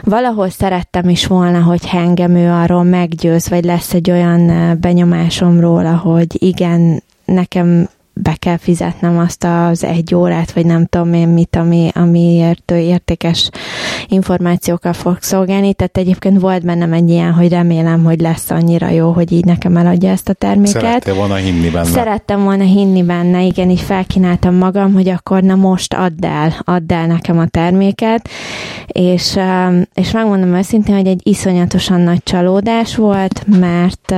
Valahol 0.04 0.50
szerettem 0.50 1.10
is 1.10 1.26
volna, 1.26 1.62
hogy 1.62 1.82
engem 1.94 2.36
ő 2.36 2.52
arról 2.52 2.84
meggyőz, 2.84 3.50
vagy 3.50 3.64
lesz 3.64 3.94
egy 3.94 4.12
olyan 4.12 4.78
benyomásom 4.80 5.60
róla, 5.60 5.96
hogy 5.96 6.44
igen, 6.44 7.04
nekem 7.26 7.90
be 8.22 8.36
kell 8.40 8.58
fizetnem 8.58 9.18
azt 9.18 9.44
az 9.44 9.84
egy 9.84 10.16
órát, 10.16 10.52
vagy 10.52 10.66
nem 10.66 10.86
tudom 10.86 11.14
én 11.14 11.28
mit, 11.28 11.56
ami, 11.56 11.90
amiért 11.94 12.72
értékes 12.72 13.50
információkkal 14.08 14.94
fog 14.94 15.18
szolgálni. 15.22 15.74
Tehát 15.74 15.98
egyébként 15.98 16.40
volt 16.40 16.66
bennem 16.66 16.94
egy 16.94 17.10
ilyen, 17.10 17.32
hogy 17.32 17.50
remélem, 17.50 18.04
hogy 18.04 18.20
lesz 18.20 18.50
annyira 18.50 18.90
jó, 18.90 19.12
hogy 19.12 19.32
így 19.32 19.46
nekem 19.46 19.78
eladja 19.78 20.10
ezt 20.10 20.30
a 20.30 20.34
terméket. 20.34 20.82
Szerettél 20.82 21.14
volna 21.14 21.36
hinni 21.36 21.70
benne. 21.70 21.86
Szerettem 21.86 22.44
volna 22.44 22.64
hinni 22.64 23.04
benne, 23.04 23.44
igen, 23.44 23.70
így 23.70 23.82
felkínáltam 23.82 24.56
magam, 24.56 24.94
hogy 24.94 25.10
akkor 25.10 25.42
na 25.42 25.56
most 25.56 25.94
add 25.94 26.26
el, 26.26 26.54
add 26.64 26.94
el 26.94 27.08
nekem 27.08 27.40
a 27.40 27.48
terméket, 27.48 28.30
és, 28.88 29.40
és 29.94 30.12
megmondom 30.12 30.54
őszintén, 30.54 30.96
hogy 30.96 31.08
egy 31.08 31.22
iszonyatosan 31.24 32.02
nagy 32.02 32.24
csalódás 32.24 32.96
volt, 32.96 33.46
mert 33.60 34.14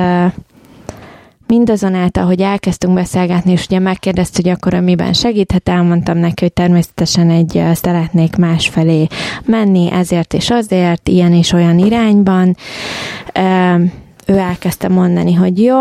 mindazonáltal, 1.49 2.25
hogy 2.25 2.41
elkezdtünk 2.41 2.93
beszélgetni, 2.93 3.51
és 3.51 3.65
ugye 3.65 3.79
megkérdezte, 3.79 4.39
hogy 4.43 4.51
akkor 4.51 4.73
miben 4.73 5.13
segíthet, 5.13 5.69
elmondtam 5.69 6.17
neki, 6.17 6.43
hogy 6.43 6.53
természetesen 6.53 7.29
egy 7.29 7.63
szeretnék 7.73 8.35
másfelé 8.35 9.07
menni, 9.45 9.91
ezért 9.91 10.33
és 10.33 10.49
azért, 10.49 11.07
ilyen 11.07 11.33
és 11.33 11.51
olyan 11.51 11.79
irányban. 11.79 12.55
Ő 14.25 14.37
elkezdte 14.37 14.87
mondani, 14.87 15.33
hogy 15.33 15.61
jó, 15.61 15.77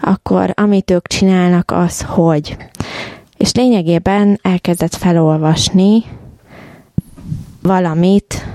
akkor 0.00 0.52
amit 0.54 0.90
ők 0.90 1.06
csinálnak, 1.06 1.70
az 1.70 2.00
hogy. 2.00 2.56
És 3.36 3.52
lényegében 3.52 4.38
elkezdett 4.42 4.94
felolvasni 4.94 6.04
valamit, 7.62 8.46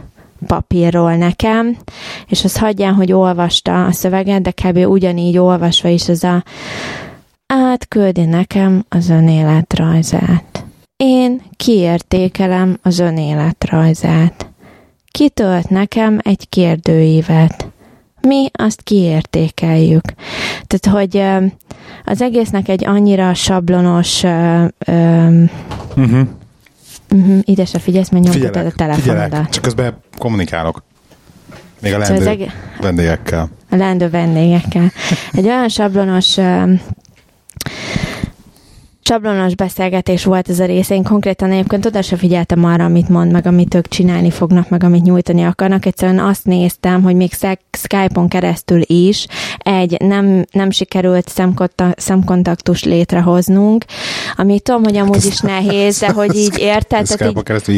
papírról 0.48 1.16
nekem, 1.16 1.78
és 2.28 2.44
az 2.44 2.58
hagyján, 2.58 2.94
hogy 2.94 3.12
olvasta 3.12 3.86
a 3.86 3.92
szöveget, 3.92 4.42
de 4.42 4.52
kb. 4.52 4.78
ugyanígy 4.78 5.38
olvasva 5.38 5.90
is 5.90 6.10
az 6.10 6.24
a 6.24 6.44
átküldi 7.48 8.26
nekem 8.26 8.86
az 8.90 9.10
önéletrajzát. 9.10 10.66
Én 10.96 11.42
kiértékelem 11.56 12.78
az 12.82 13.00
önéletrajzát. 13.00 14.50
Kitölt 15.12 15.70
nekem 15.70 16.20
egy 16.24 16.50
kérdőívet. 16.50 17.68
Mi 18.22 18.50
azt 18.52 18.82
kiértékeljük. 18.82 20.14
Tehát, 20.68 20.98
hogy 20.98 21.24
az 22.06 22.22
egésznek 22.22 22.68
egy 22.68 22.86
annyira 22.86 23.34
sablonos 23.34 24.24
uh-huh 25.96 26.28
Uh-huh, 27.12 27.40
ide 27.44 27.66
se 27.66 27.80
figyelsz, 27.80 28.10
mert 28.10 28.24
nyomtatod 28.24 28.66
a 28.66 28.72
telefonodat. 28.72 29.50
Csak 29.50 29.64
közben 29.64 29.98
kommunikálok. 30.18 30.84
Még 31.82 31.94
a 31.94 31.98
leendő 31.98 32.24
szóval 32.24 32.52
vendégekkel. 32.82 33.50
A 33.70 33.76
leendő 33.76 34.10
vendégekkel. 34.10 34.92
Egy 35.32 35.46
olyan 35.46 35.70
sablonos 35.70 36.38
sablonos 39.08 39.56
beszélgetés 39.56 40.24
volt 40.24 40.50
ez 40.50 40.60
a 40.60 40.66
rész. 40.66 40.90
Én 40.90 41.04
konkrétan 41.04 41.52
egyébként 41.52 41.86
oda 41.86 42.02
se 42.02 42.16
figyeltem 42.16 42.64
arra, 42.64 42.84
amit 42.84 43.10
mond, 43.10 43.32
meg 43.32 43.48
amit 43.48 43.74
ők 43.74 43.88
csinálni 43.88 44.30
fognak, 44.30 44.70
meg 44.70 44.84
amit 44.84 45.04
nyújtani 45.04 45.44
akarnak. 45.44 45.86
Egyszerűen 45.86 46.20
azt 46.20 46.46
néztem, 46.46 47.04
hogy 47.04 47.16
még 47.16 47.32
Skype-on 47.72 48.28
keresztül 48.28 48.82
is 48.86 49.28
egy 49.58 49.98
nem, 50.02 50.46
nem 50.52 50.70
sikerült 50.72 51.32
szemkontaktus 51.96 52.84
létrehoznunk, 52.84 53.86
ami 54.36 54.60
tudom, 54.60 54.84
hogy 54.84 54.98
amúgy 54.98 55.26
is 55.26 55.40
nehéz, 55.40 56.00
de 56.00 56.10
hogy 56.10 56.36
így 56.36 56.58
érted. 56.58 57.08
Skype-on 57.08 57.44
keresztül 57.44 57.76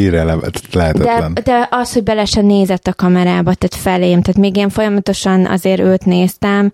lehetetlen. 0.72 1.34
De, 1.34 1.40
de 1.40 1.68
az, 1.70 1.92
hogy 1.92 2.02
bele 2.02 2.24
se 2.24 2.40
nézett 2.40 2.86
a 2.86 2.94
kamerába, 2.94 3.54
tehát 3.54 3.74
felém, 3.74 4.22
tehát 4.22 4.40
még 4.40 4.56
én 4.56 4.68
folyamatosan 4.68 5.46
azért 5.46 5.80
őt 5.80 6.04
néztem, 6.04 6.72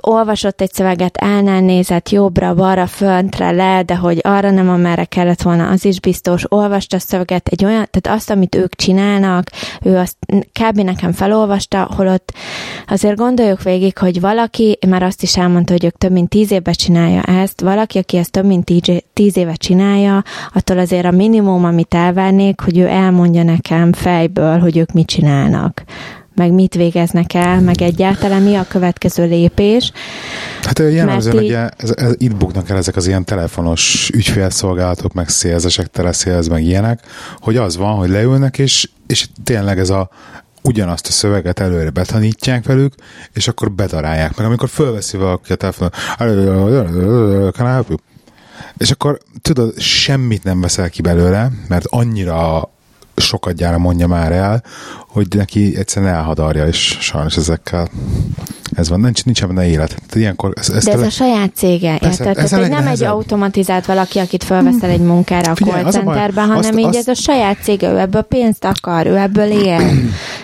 olvasott 0.00 0.60
egy 0.60 0.72
szöveget, 0.72 1.22
állnál 1.22 1.60
nézett 1.60 2.08
jobbra, 2.08 2.54
balra, 2.54 2.86
föntre, 2.86 3.50
le, 3.58 3.82
de 3.82 3.96
hogy 3.96 4.18
arra 4.22 4.50
nem, 4.50 4.68
amerre 4.68 5.04
kellett 5.04 5.42
volna, 5.42 5.68
az 5.68 5.84
is 5.84 6.00
biztos. 6.00 6.44
Olvasta 6.48 6.96
a 6.96 7.00
szöveget, 7.00 7.48
egy 7.48 7.64
olyan, 7.64 7.86
tehát 7.90 8.18
azt, 8.18 8.30
amit 8.30 8.54
ők 8.54 8.74
csinálnak, 8.74 9.50
ő 9.82 9.96
azt 9.96 10.16
kb. 10.52 10.80
nekem 10.80 11.12
felolvasta, 11.12 11.88
holott 11.96 12.32
azért 12.86 13.16
gondoljuk 13.16 13.62
végig, 13.62 13.98
hogy 13.98 14.20
valaki, 14.20 14.78
már 14.88 15.02
azt 15.02 15.22
is 15.22 15.36
elmondta, 15.36 15.72
hogy 15.72 15.84
ők 15.84 15.98
több 15.98 16.12
mint 16.12 16.28
tíz 16.28 16.52
éve 16.52 16.72
csinálja 16.72 17.22
ezt, 17.22 17.60
valaki, 17.60 17.98
aki 17.98 18.16
ezt 18.16 18.30
több 18.30 18.44
mint 18.44 18.72
tíz 19.12 19.36
éve 19.36 19.54
csinálja, 19.54 20.22
attól 20.54 20.78
azért 20.78 21.04
a 21.04 21.10
minimum, 21.10 21.64
amit 21.64 21.94
elvárnék, 21.94 22.60
hogy 22.60 22.78
ő 22.78 22.86
elmondja 22.86 23.42
nekem 23.42 23.92
fejből, 23.92 24.58
hogy 24.58 24.76
ők 24.76 24.92
mit 24.92 25.06
csinálnak 25.06 25.84
meg 26.38 26.52
mit 26.52 26.74
végeznek 26.74 27.34
el, 27.34 27.60
meg 27.60 27.82
egyáltalán 27.82 28.42
mi 28.42 28.54
a 28.54 28.66
következő 28.68 29.26
lépés. 29.26 29.92
Hát 30.62 30.78
jellemzően 30.78 31.36
így... 31.36 31.48
ugye 31.48 31.68
ez, 31.76 31.92
ez, 31.96 32.14
itt 32.16 32.36
buknak 32.36 32.68
el 32.68 32.76
ezek 32.76 32.96
az 32.96 33.06
ilyen 33.06 33.24
telefonos 33.24 34.10
ügyfélszolgálatok, 34.14 35.12
meg 35.12 35.28
szélzesek, 35.28 35.86
teleszélz, 35.86 36.48
meg 36.48 36.62
ilyenek, 36.62 37.00
hogy 37.40 37.56
az 37.56 37.76
van, 37.76 37.94
hogy 37.94 38.08
leülnek, 38.08 38.58
és, 38.58 38.88
és 39.06 39.26
tényleg 39.44 39.78
ez 39.78 39.90
a 39.90 40.10
ugyanazt 40.62 41.06
a 41.06 41.10
szöveget 41.10 41.60
előre 41.60 41.90
betanítják 41.90 42.64
velük, 42.64 42.94
és 43.32 43.48
akkor 43.48 43.72
bedarálják 43.72 44.36
meg. 44.36 44.46
Amikor 44.46 44.68
fölveszi 44.68 45.16
valaki 45.16 45.52
a 45.52 45.56
telefonon, 45.56 45.92
és 48.76 48.90
akkor 48.90 49.18
tudod, 49.42 49.78
semmit 49.78 50.44
nem 50.44 50.60
veszel 50.60 50.90
ki 50.90 51.02
belőle, 51.02 51.50
mert 51.68 51.86
annyira 51.88 52.70
sokat 53.16 53.54
gyára 53.54 53.78
mondja 53.78 54.06
már 54.06 54.32
el, 54.32 54.62
hogy 55.18 55.36
neki 55.36 55.76
egyszerűen 55.76 56.14
elhadarja, 56.14 56.66
és 56.66 56.96
sajnos 57.00 57.36
ezekkel 57.36 57.88
ez 58.78 58.88
van, 58.88 59.00
nincs, 59.00 59.24
nincs 59.24 59.46
benne 59.46 59.66
élet. 59.66 59.88
Tehát 59.88 60.14
ilyenkor, 60.14 60.52
ez, 60.56 60.70
ez 60.70 60.84
De 60.84 60.92
ez 60.92 61.00
a 61.00 61.10
saját 61.10 61.50
cége, 61.54 61.98
Persze, 61.98 62.24
érted? 62.24 62.44
Ez 62.44 62.50
Tehát 62.50 62.68
nem 62.68 62.86
egy 62.86 63.04
automatizált 63.04 63.86
valaki, 63.86 64.18
akit 64.18 64.44
felveszel 64.44 64.90
egy 64.90 65.00
munkára 65.00 65.50
a 65.50 65.54
Figyelj, 65.54 65.82
call 65.82 65.90
centerben, 65.92 66.46
hanem 66.46 66.58
azt, 66.58 66.78
így 66.78 66.84
azt, 66.84 66.96
ez 66.96 67.08
a 67.08 67.14
saját 67.14 67.56
cége, 67.62 67.90
ő 67.90 67.98
ebből 67.98 68.22
pénzt 68.22 68.64
akar, 68.64 69.06
ő 69.06 69.16
ebből 69.16 69.50
él. 69.50 69.90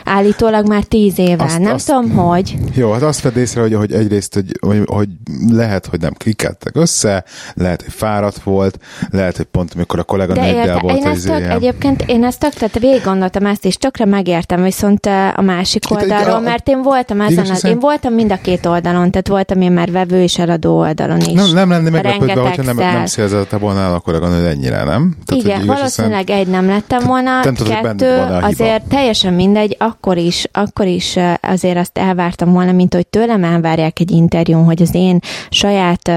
Állítólag 0.04 0.66
már 0.66 0.82
tíz 0.82 1.18
éve. 1.18 1.44
Azt, 1.44 1.58
nem 1.58 1.72
azt, 1.72 1.86
tudom, 1.86 2.10
hogy. 2.10 2.56
Jó, 2.74 2.92
hát 2.92 3.02
azt 3.02 3.20
vedd 3.20 3.36
észre, 3.36 3.60
hogy, 3.60 3.74
hogy 3.74 3.92
egyrészt, 3.92 4.34
hogy, 4.34 4.58
hogy, 4.60 4.82
hogy 4.86 5.08
lehet, 5.48 5.86
hogy 5.86 6.00
nem 6.00 6.12
klikkeltek 6.12 6.76
össze, 6.76 7.24
lehet, 7.54 7.82
hogy 7.82 7.92
fáradt 7.92 8.42
volt, 8.42 8.78
lehet, 9.10 9.36
hogy 9.36 9.46
pont 9.46 9.72
amikor 9.74 9.98
a 9.98 10.02
kollega 10.02 10.34
nőddel 10.34 10.78
volt. 10.78 10.96
Én 10.96 11.06
ezt 11.06 11.26
tök, 11.26 11.50
egyébként 11.50 12.04
én 12.06 12.24
ezt 12.24 12.38
tök, 12.38 12.52
tehát 12.52 12.78
végig 12.78 13.02
gondoltam 13.04 13.46
ezt, 13.46 13.64
és 13.64 13.76
tökre 13.76 14.04
megértem, 14.04 14.63
viszont 14.64 15.06
a 15.34 15.40
másik 15.40 15.90
oldalról, 15.90 16.40
mert 16.40 16.68
én 16.68 16.82
voltam 16.82 17.20
ezen, 17.20 17.50
az, 17.50 17.64
én 17.64 17.78
voltam 17.78 18.12
mind 18.12 18.32
a 18.32 18.38
két 18.42 18.66
oldalon, 18.66 19.10
tehát 19.10 19.28
voltam 19.28 19.60
én 19.60 19.72
már 19.72 19.90
vevő 19.90 20.22
és 20.22 20.38
eladó 20.38 20.78
oldalon 20.78 21.20
is. 21.20 21.32
Nem, 21.32 21.52
nem 21.52 21.68
lenni 21.68 21.90
meglepődve, 21.90 22.40
hogyha 22.40 22.62
nem, 22.62 22.76
nem 22.76 23.06
szélzette 23.06 23.56
volna 23.56 23.80
el 23.80 23.94
a 23.94 23.98
kolléganőd 23.98 24.44
ennyire, 24.44 24.84
nem? 24.84 25.16
Tehát, 25.24 25.44
Igen, 25.44 25.66
valószínűleg 25.66 26.30
egy 26.30 26.46
nem 26.46 26.66
lettem 26.66 27.02
volna, 27.06 27.44
nem 27.44 27.54
kettő, 27.54 28.18
azért 28.40 28.82
teljesen 28.88 29.34
mindegy, 29.34 29.76
akkor 29.78 30.16
is, 30.16 30.46
akkor 30.52 30.86
is 30.86 31.18
azért 31.40 31.78
azt 31.78 31.98
elvártam 31.98 32.52
volna, 32.52 32.72
mint 32.72 32.94
hogy 32.94 33.06
tőlem 33.06 33.44
elvárják 33.44 34.00
egy 34.00 34.10
interjún, 34.10 34.64
hogy 34.64 34.82
az 34.82 34.94
én 34.94 35.18
saját 35.48 36.10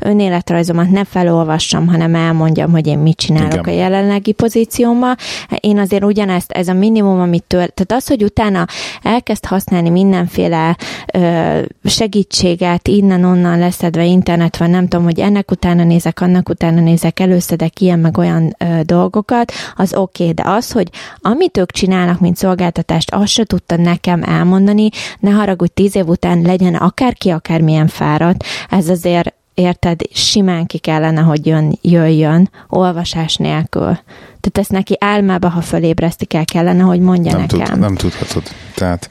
önéletrajzomat 0.00 0.90
ne 0.90 1.04
felolvassam, 1.04 1.86
hanem 1.86 2.14
elmondjam, 2.14 2.70
hogy 2.70 2.86
én 2.86 2.98
mit 2.98 3.16
csinálok 3.16 3.52
Igen. 3.52 3.74
a 3.74 3.76
jelenlegi 3.76 4.32
pozíciómban. 4.32 5.16
Én 5.60 5.78
azért 5.78 6.04
ugyanezt, 6.04 6.52
ez 6.52 6.68
a 6.68 6.72
minimum, 6.72 7.20
amit 7.20 7.44
tőle, 7.46 7.66
tehát 7.86 8.02
az, 8.02 8.08
hogy 8.08 8.24
utána 8.24 8.66
elkezd 9.02 9.44
használni 9.44 9.88
mindenféle 9.90 10.76
ö, 11.14 11.60
segítséget 11.84 12.88
innen-onnan 12.88 13.58
leszedve 13.58 14.04
internet 14.04 14.56
van, 14.56 14.70
nem 14.70 14.88
tudom, 14.88 15.04
hogy 15.04 15.20
ennek 15.20 15.50
utána 15.50 15.84
nézek, 15.84 16.20
annak 16.20 16.48
utána 16.48 16.80
nézek, 16.80 17.20
előszedek 17.20 17.80
ilyen 17.80 17.98
meg 17.98 18.18
olyan 18.18 18.56
ö, 18.58 18.80
dolgokat, 18.82 19.52
az 19.76 19.94
oké, 19.94 20.22
okay, 20.22 20.34
de 20.34 20.42
az, 20.50 20.72
hogy 20.72 20.88
amit 21.18 21.56
ők 21.56 21.70
csinálnak, 21.70 22.20
mint 22.20 22.36
szolgáltatást, 22.36 23.14
azt 23.14 23.32
se 23.32 23.44
tudta 23.44 23.76
nekem 23.76 24.22
elmondani, 24.22 24.88
ne 25.20 25.30
haragudj, 25.30 25.72
tíz 25.74 25.96
év 25.96 26.08
után 26.08 26.42
legyen 26.42 26.74
akárki, 26.74 27.30
akármilyen 27.30 27.86
fáradt, 27.86 28.44
ez 28.70 28.88
azért 28.88 29.38
érted, 29.60 30.00
simán 30.12 30.66
ki 30.66 30.78
kellene, 30.78 31.20
hogy 31.20 31.46
jön, 31.46 31.78
jöjjön, 31.82 32.50
olvasás 32.68 33.36
nélkül. 33.36 33.98
Tehát 34.40 34.58
ezt 34.58 34.70
neki 34.70 34.96
álmába, 35.00 35.48
ha 35.48 35.60
fölébreszti 35.60 36.24
kell, 36.24 36.44
kellene, 36.44 36.82
hogy 36.82 37.00
mondja 37.00 37.32
nem 37.32 37.40
nekem. 37.40 37.64
Tud, 37.64 37.78
nem 37.78 37.94
tudhatod. 37.94 38.42
Tehát... 38.74 39.10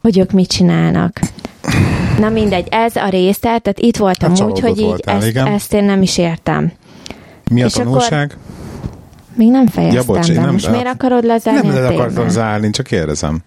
Hogy 0.00 0.18
ők 0.18 0.30
mit 0.30 0.48
csinálnak. 0.48 1.20
Na 2.18 2.28
mindegy, 2.28 2.66
ez 2.70 2.96
a 2.96 3.08
része, 3.08 3.40
tehát 3.40 3.78
itt 3.78 3.96
voltam 3.96 4.30
hát 4.30 4.40
úgy, 4.40 4.60
hogy 4.60 4.78
így 4.78 4.84
voltál, 4.84 5.22
ezt, 5.22 5.36
ezt 5.36 5.72
én 5.72 5.84
nem 5.84 6.02
is 6.02 6.18
értem. 6.18 6.72
Mi 7.50 7.62
a 7.62 7.66
És 7.66 7.72
tanulság? 7.72 8.24
Akkor 8.24 8.52
még 9.36 9.50
nem 9.50 9.66
fejeztem 9.66 10.00
ja, 10.00 10.04
bocs, 10.04 10.32
be. 10.32 10.40
Nem, 10.40 10.52
Most 10.52 10.70
miért 10.70 10.86
akarod 10.86 11.24
lezárni 11.24 11.68
Nem 11.68 11.82
le 11.82 11.86
akartam 11.86 12.28
zárni, 12.28 12.70
csak 12.70 12.86
kérdezem. 12.86 13.42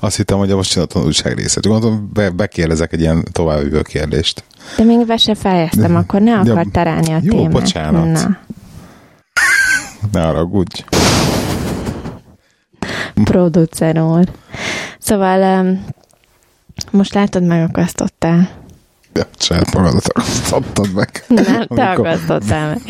Azt 0.00 0.16
hittem, 0.16 0.38
hogy 0.38 0.54
most 0.54 0.70
csináltam 0.70 1.00
a 1.00 1.00
tanulság 1.00 1.34
részét. 1.34 1.66
Gondolom, 1.66 2.10
be, 2.12 2.30
bekérdezek 2.30 2.92
egy 2.92 3.00
ilyen 3.00 3.24
további 3.32 3.82
kérdést. 3.82 4.44
De 4.76 4.84
még 4.84 5.06
be 5.06 5.16
se 5.16 5.34
fejeztem, 5.34 5.96
akkor 5.96 6.20
ne 6.20 6.38
akar 6.38 6.64
ja, 6.64 6.70
terálni 6.72 7.12
a 7.12 7.18
jó, 7.22 7.30
témát. 7.30 7.44
Jó, 7.44 7.48
bocsánat. 7.48 8.12
Na. 8.12 8.38
Ne 10.12 10.20
haragudj. 10.20 10.84
Producer 13.24 14.00
úr. 14.00 14.28
Szóval 14.98 15.60
um, 15.60 15.84
most 16.90 17.14
látod, 17.14 17.42
megakasztottál. 17.42 18.61
Ja, 19.14 19.22
saját 19.38 19.74
magadat 19.74 20.06
akasztottad 20.08 20.92
meg. 20.94 21.24
Nem, 21.28 21.66
te 21.66 21.90
akasztottál 21.90 22.68
meg. 22.68 22.80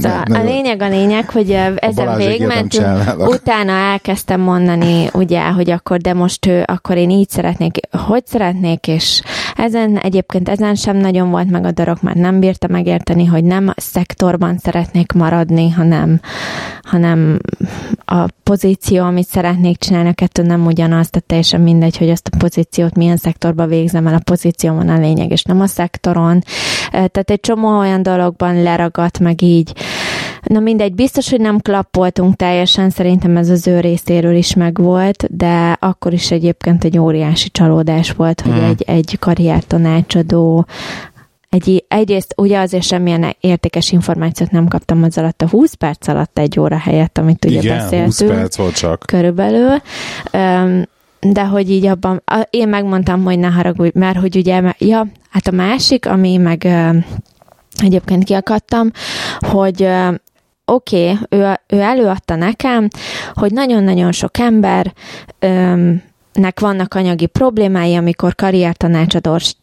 Szóval 0.00 0.22
ne, 0.26 0.38
a 0.38 0.42
lényeg 0.42 0.82
a 0.82 0.88
lényeg, 0.88 1.30
hogy 1.30 1.50
ezen 1.76 2.16
végmentünk, 2.16 2.86
utána 3.18 3.72
elkezdtem 3.72 4.40
mondani, 4.40 5.08
ugye, 5.12 5.42
hogy 5.42 5.70
akkor, 5.70 5.98
de 5.98 6.14
most 6.14 6.46
ő, 6.46 6.62
akkor 6.66 6.96
én 6.96 7.10
így 7.10 7.28
szeretnék, 7.28 7.76
hogy 8.06 8.26
szeretnék, 8.26 8.86
és 8.86 9.22
ezen 9.56 9.98
egyébként 9.98 10.48
ezen 10.48 10.74
sem 10.74 10.96
nagyon 10.96 11.30
volt 11.30 11.50
meg 11.50 11.64
a 11.64 11.70
darok, 11.70 12.02
mert 12.02 12.16
nem 12.16 12.40
bírta 12.40 12.68
megérteni, 12.68 13.24
hogy 13.24 13.44
nem 13.44 13.68
a 13.68 13.80
szektorban 13.80 14.58
szeretnék 14.58 15.12
maradni, 15.12 15.70
hanem, 15.70 16.20
hanem 16.82 17.38
a 18.04 18.26
pozíció, 18.42 19.04
amit 19.04 19.26
szeretnék 19.26 19.78
csinálni, 19.78 20.08
a 20.08 20.12
kettő 20.12 20.42
nem 20.42 20.66
ugyanaz, 20.66 21.10
tehát 21.10 21.28
teljesen 21.28 21.60
mindegy, 21.60 21.96
hogy 21.96 22.10
azt 22.10 22.28
a 22.32 22.36
pozíciót 22.36 22.96
milyen 22.96 23.16
szektorba 23.16 23.66
végzem 23.66 24.06
el, 24.06 24.14
a 24.14 24.20
pozíció 24.24 24.74
van 24.74 24.88
a 24.88 24.98
lényeg, 24.98 25.30
és 25.30 25.42
nem 25.42 25.60
a 25.60 25.66
szektoron. 25.66 26.42
Tehát 26.90 27.30
egy 27.30 27.40
csomó 27.40 27.78
olyan 27.78 28.02
dologban 28.02 28.62
leragadt 28.62 29.18
meg 29.18 29.42
így, 29.42 29.72
Na 30.42 30.60
mindegy, 30.60 30.94
biztos, 30.94 31.30
hogy 31.30 31.40
nem 31.40 31.58
klappoltunk 31.58 32.36
teljesen, 32.36 32.90
szerintem 32.90 33.36
ez 33.36 33.48
az 33.48 33.66
ő 33.66 33.80
részéről 33.80 34.34
is 34.34 34.54
megvolt, 34.54 35.36
de 35.36 35.76
akkor 35.80 36.12
is 36.12 36.30
egyébként 36.30 36.84
egy 36.84 36.98
óriási 36.98 37.50
csalódás 37.50 38.12
volt, 38.12 38.40
hogy 38.40 38.52
mm. 38.52 38.64
egy, 38.64 38.82
egy 38.86 39.16
karriertanácsadó 39.18 40.66
egy, 41.48 41.84
egyrészt 41.88 42.34
ugye 42.36 42.58
azért 42.58 42.82
semmilyen 42.82 43.36
értékes 43.40 43.92
információt 43.92 44.50
nem 44.50 44.68
kaptam 44.68 45.02
az 45.02 45.18
alatt 45.18 45.42
a 45.42 45.48
20 45.48 45.74
perc 45.74 46.08
alatt 46.08 46.38
egy 46.38 46.60
óra 46.60 46.78
helyett, 46.78 47.18
amit 47.18 47.44
ugye 47.44 47.60
Igen, 47.60 47.76
beszéltünk. 47.76 48.04
20 48.04 48.22
perc 48.22 48.56
volt 48.56 48.74
csak. 48.74 49.02
Körülbelül. 49.06 49.82
De 51.20 51.44
hogy 51.44 51.70
így 51.70 51.86
abban, 51.86 52.22
én 52.50 52.68
megmondtam, 52.68 53.24
hogy 53.24 53.38
ne 53.38 53.48
haragudj, 53.48 53.98
mert 53.98 54.18
hogy 54.18 54.36
ugye, 54.36 54.62
ja, 54.78 55.06
hát 55.30 55.46
a 55.46 55.50
másik, 55.50 56.06
ami 56.06 56.36
meg 56.36 56.68
egyébként 57.82 58.24
kiakadtam, 58.24 58.90
hogy 59.38 59.88
oké, 60.64 61.10
okay, 61.10 61.40
ő, 61.40 61.60
ő 61.66 61.80
előadta 61.80 62.34
nekem, 62.36 62.88
hogy 63.34 63.52
nagyon-nagyon 63.52 64.12
sok 64.12 64.38
ember 64.38 64.92
nek 66.32 66.60
vannak 66.60 66.94
anyagi 66.94 67.26
problémái, 67.26 67.94
amikor 67.94 68.34
karriertanácsadós 68.34 69.54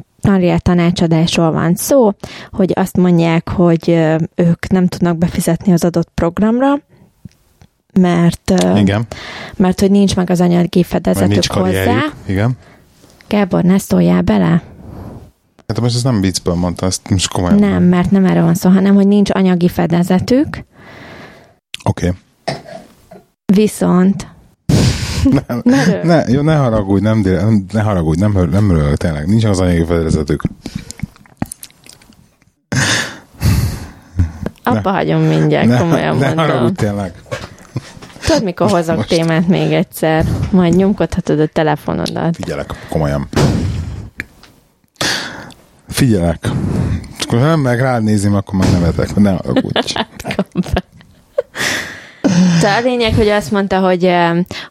tanácsadásról 0.58 1.52
van 1.52 1.76
szó, 1.76 2.12
hogy 2.52 2.72
azt 2.76 2.97
mondják, 2.97 3.50
hogy 3.50 3.89
ők 4.36 4.70
nem 4.70 4.88
tudnak 4.88 5.18
befizetni 5.18 5.74
az 5.74 5.84
adott 5.84 6.10
programra, 6.14 6.80
mert, 7.93 8.54
Igen. 8.76 9.06
mert 9.56 9.80
hogy 9.80 9.91
nincs 9.91 10.16
meg 10.16 10.30
az 10.30 10.41
anyagi 10.41 10.84
fedezetük 10.84 11.30
nincs 11.30 11.47
hozzá. 11.47 12.04
Igen. 12.26 12.58
Gábor, 13.28 13.64
ne 13.64 13.78
szóljál 13.78 14.22
bele. 14.22 14.62
Hát 15.68 15.82
most 15.82 15.95
ezt 15.95 16.04
nem 16.04 16.22
viccből 16.22 16.54
mondta, 16.54 16.86
ezt 16.86 17.10
most 17.10 17.32
komolyan. 17.32 17.60
Nem, 17.60 17.84
mert 17.84 18.12
nem 18.12 18.26
erről 18.26 18.43
van 18.43 18.56
szó, 18.56 18.70
hanem 18.70 18.95
hogy 18.95 19.08
nincs 19.08 19.30
anyagi 19.34 19.68
fedezetük. 19.68 20.66
Oké. 21.84 22.07
Okay. 22.07 22.17
Viszont 23.45 24.27
ne, 25.23 25.55
ne, 25.63 26.01
ne, 26.03 26.23
jó, 26.27 26.41
ne 26.41 26.55
haragudj, 26.55 27.03
nem, 27.03 27.23
ne 27.71 27.82
haragudj, 27.82 28.19
nem, 28.19 28.47
nem 28.51 28.69
örülök, 28.69 28.97
tényleg. 28.97 29.27
Nincs 29.27 29.43
az 29.43 29.59
anyagi 29.59 29.86
fedezetük. 29.86 30.41
Abba 34.63 34.91
hagyom 34.91 35.21
mindjárt, 35.21 35.67
ne, 35.67 35.77
komolyan 35.77 36.17
ne 36.17 36.25
mondom. 36.25 36.45
Ne 36.45 36.51
haragudj, 36.51 36.75
tényleg. 36.75 37.13
Tudod, 38.25 38.43
mikor 38.43 38.69
hozok 38.69 38.95
Most. 38.95 39.09
témát 39.09 39.47
még 39.47 39.71
egyszer? 39.71 40.25
Majd 40.51 40.75
nyomkodhatod 40.75 41.39
a 41.39 41.47
telefonodat. 41.47 42.36
Figyelek, 42.36 42.88
komolyan. 42.89 43.27
Figyelek. 45.88 46.49
Akkor 47.19 47.39
ha 47.39 47.45
nem 47.45 47.59
meg 47.59 47.80
rád 47.80 48.03
nézem, 48.03 48.36
akkor 48.36 48.59
már 48.59 48.71
nevetek. 48.71 49.15
Ne 49.15 49.32
haragudj. 49.32 49.93
Tehát 52.61 52.83
a 52.83 52.87
lényeg, 52.87 53.13
hogy 53.13 53.27
azt 53.27 53.51
mondta, 53.51 53.79
hogy, 53.79 54.11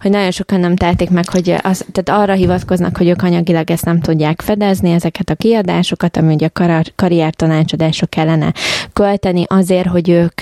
hogy 0.01 0.11
nagyon 0.11 0.31
sokan 0.31 0.61
nem 0.61 0.77
tehetik 0.77 1.11
meg, 1.11 1.29
hogy 1.29 1.51
az, 1.63 1.85
tehát 1.93 2.23
arra 2.23 2.33
hivatkoznak, 2.33 2.97
hogy 2.97 3.09
ők 3.09 3.23
anyagilag 3.23 3.71
ezt 3.71 3.85
nem 3.85 4.01
tudják 4.01 4.41
fedezni, 4.41 4.91
ezeket 4.91 5.31
a 5.31 5.35
kiadásokat, 5.35 6.17
ami 6.17 6.35
ugye 6.35 6.49
a 6.53 6.83
karrier 6.97 7.35
tanácsadásra 7.35 8.07
kellene 8.07 8.53
költeni 8.93 9.45
azért, 9.49 9.87
hogy 9.87 10.09
ők 10.09 10.41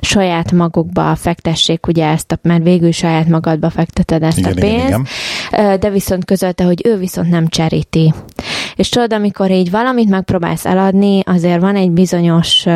saját 0.00 0.52
magukba 0.52 1.14
fektessék 1.14 1.86
ugye 1.86 2.06
ezt, 2.06 2.32
a, 2.32 2.38
mert 2.42 2.62
végül 2.62 2.92
saját 2.92 3.28
magadba 3.28 3.70
fekteted 3.70 4.22
ezt 4.22 4.38
igen, 4.38 4.52
a 4.52 4.54
pénzt, 4.54 4.86
igen, 4.86 5.06
igen. 5.52 5.80
de 5.80 5.90
viszont 5.90 6.24
közölte, 6.24 6.64
hogy 6.64 6.80
ő 6.84 6.96
viszont 6.96 7.30
nem 7.30 7.48
cseríti. 7.48 8.14
És 8.76 8.88
tudod, 8.88 9.12
amikor 9.12 9.50
így 9.50 9.70
valamit 9.70 10.08
megpróbálsz 10.08 10.64
eladni, 10.64 11.22
azért 11.26 11.60
van 11.60 11.76
egy 11.76 11.90
bizonyos 11.90 12.66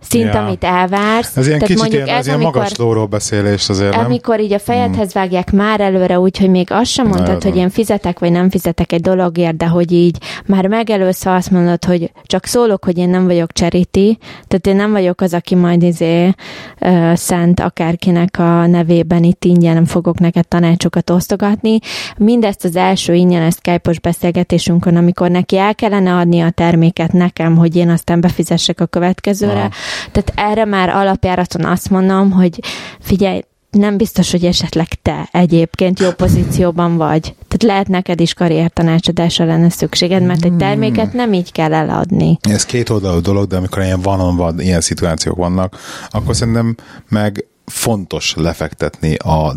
szint, 0.00 0.34
ja. 0.34 0.44
amit 0.44 0.64
elvársz. 0.64 1.36
Ez 1.36 1.46
ilyen 1.46 1.58
Tehát 1.58 1.74
kicsit 1.74 1.92
ilyen, 1.92 2.08
ez, 2.08 2.16
ez 2.18 2.26
ilyen 2.26 2.38
amikor, 2.38 2.54
magas 2.54 2.76
lóról 2.76 3.06
beszélés 3.06 3.68
azért, 3.68 3.96
nem? 3.96 4.04
Amikor 4.04 4.40
így 4.40 4.52
a 4.52 4.58
fejedhez 4.58 5.12
hmm. 5.12 5.20
vágják 5.22 5.52
már 5.52 5.80
előre, 5.80 6.20
úgyhogy 6.20 6.50
még 6.50 6.70
azt 6.70 6.90
sem 6.90 7.06
mondtad, 7.06 7.42
hogy 7.42 7.56
én 7.56 7.70
fizetek, 7.70 8.18
vagy 8.18 8.30
nem 8.30 8.50
fizetek 8.50 8.92
egy 8.92 9.00
dologért, 9.00 9.56
de 9.56 9.66
hogy 9.66 9.92
így 9.92 10.18
már 10.46 10.66
megelőzve 10.66 11.34
azt 11.34 11.50
mondod, 11.50 11.84
hogy 11.84 12.12
csak 12.22 12.44
szólok, 12.44 12.84
hogy 12.84 12.98
én 12.98 13.08
nem 13.08 13.26
vagyok 13.26 13.52
charity, 13.52 14.18
tehát 14.48 14.66
én 14.66 14.76
nem 14.76 14.90
vagyok 14.92 15.20
az, 15.20 15.34
aki 15.34 15.54
majd 15.54 15.82
izé 15.82 16.34
uh, 16.80 17.14
szent 17.14 17.60
akárkinek 17.60 18.38
a 18.38 18.66
nevében 18.66 19.22
itt 19.22 19.44
ingyen 19.44 19.74
nem 19.74 19.84
fogok 19.84 20.18
neked 20.18 20.48
tanácsokat 20.48 21.10
osztogatni. 21.10 21.78
Mindezt 22.16 22.64
az 22.64 22.76
első 22.76 23.14
ingyenes 23.14 23.54
skype 23.54 23.90
beszélgetésünkön, 24.02 24.96
amikor 24.96 25.30
neki 25.30 25.58
el 25.58 25.74
kellene 25.74 26.14
adni 26.14 26.40
a 26.40 26.50
terméket 26.50 27.12
nekem, 27.12 27.56
hogy 27.56 27.76
én 27.76 27.88
aztán 27.88 28.20
befizessek 28.20 28.80
a 28.80 28.86
következőre. 28.86 29.60
Aha. 29.60 29.70
Tehát 30.12 30.32
erre 30.34 30.64
már 30.64 30.88
alapjáraton 30.88 31.64
azt 31.64 31.90
mondom, 31.90 32.30
hogy 32.30 32.60
figyelj, 33.00 33.40
nem 33.70 33.96
biztos, 33.96 34.30
hogy 34.30 34.44
esetleg 34.44 34.88
te 35.02 35.28
egyébként 35.32 36.00
jó 36.00 36.10
pozícióban 36.10 36.96
vagy. 36.96 37.20
Tehát 37.20 37.62
lehet 37.62 37.88
neked 37.88 38.20
is 38.20 38.34
karriertanácsadásra 38.34 39.44
lenne 39.44 39.70
szükséged, 39.70 40.22
mert 40.22 40.44
egy 40.44 40.56
terméket 40.56 41.12
nem 41.12 41.32
így 41.32 41.52
kell 41.52 41.74
eladni. 41.74 42.38
Ez 42.40 42.64
két 42.64 42.88
oldalú 42.88 43.20
dolog, 43.20 43.46
de 43.46 43.56
amikor 43.56 43.82
ilyen 43.82 44.00
van 44.00 44.36
van, 44.36 44.60
ilyen 44.60 44.80
szituációk 44.80 45.36
vannak, 45.36 45.76
akkor 46.10 46.36
szerintem 46.36 46.74
meg 47.08 47.44
fontos 47.66 48.34
lefektetni 48.36 49.14
a 49.14 49.54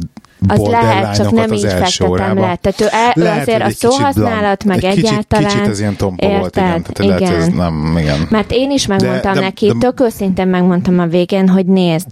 az 0.48 0.60
lehet, 0.60 1.16
csak 1.16 1.32
nem 1.32 1.52
így 1.52 1.62
fektetem 1.62 2.40
le. 2.40 2.56
Tehát 2.56 2.82
ő 2.82 2.86
el, 2.92 3.12
lehet, 3.16 3.42
azért 3.42 3.62
a 3.62 3.70
szóhasználat, 3.70 4.64
meg 4.64 4.84
egy 4.84 4.98
egyáltalán... 4.98 5.50
Kicsit 5.50 5.68
ez 5.68 5.80
ilyen 5.80 5.96
tompa 5.96 6.26
érted? 6.26 6.40
volt, 6.40 6.56
igen. 6.56 6.84
Tehát 6.84 7.00
igen. 7.00 7.32
Lehet, 7.32 7.48
ez 7.48 7.54
nem, 7.54 7.96
igen. 7.98 8.28
Mert 8.30 8.52
én 8.52 8.72
is 8.72 8.88
megmondtam 8.88 9.34
de, 9.34 9.40
de, 9.40 9.46
neki, 9.46 9.68
de, 9.68 9.74
tök 9.80 10.00
őszintén 10.00 10.48
megmondtam 10.48 11.00
a 11.00 11.06
végén, 11.06 11.50
hogy 11.50 11.66
nézd, 11.66 12.08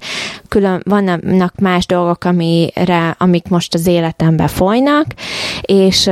külön 0.47 0.82
vannak 0.86 1.59
más 1.59 1.86
dolgok, 1.86 2.23
amire, 2.23 3.15
amik 3.17 3.47
most 3.47 3.73
az 3.73 3.88
életemben 3.88 4.47
folynak, 4.47 5.05
és 5.61 6.09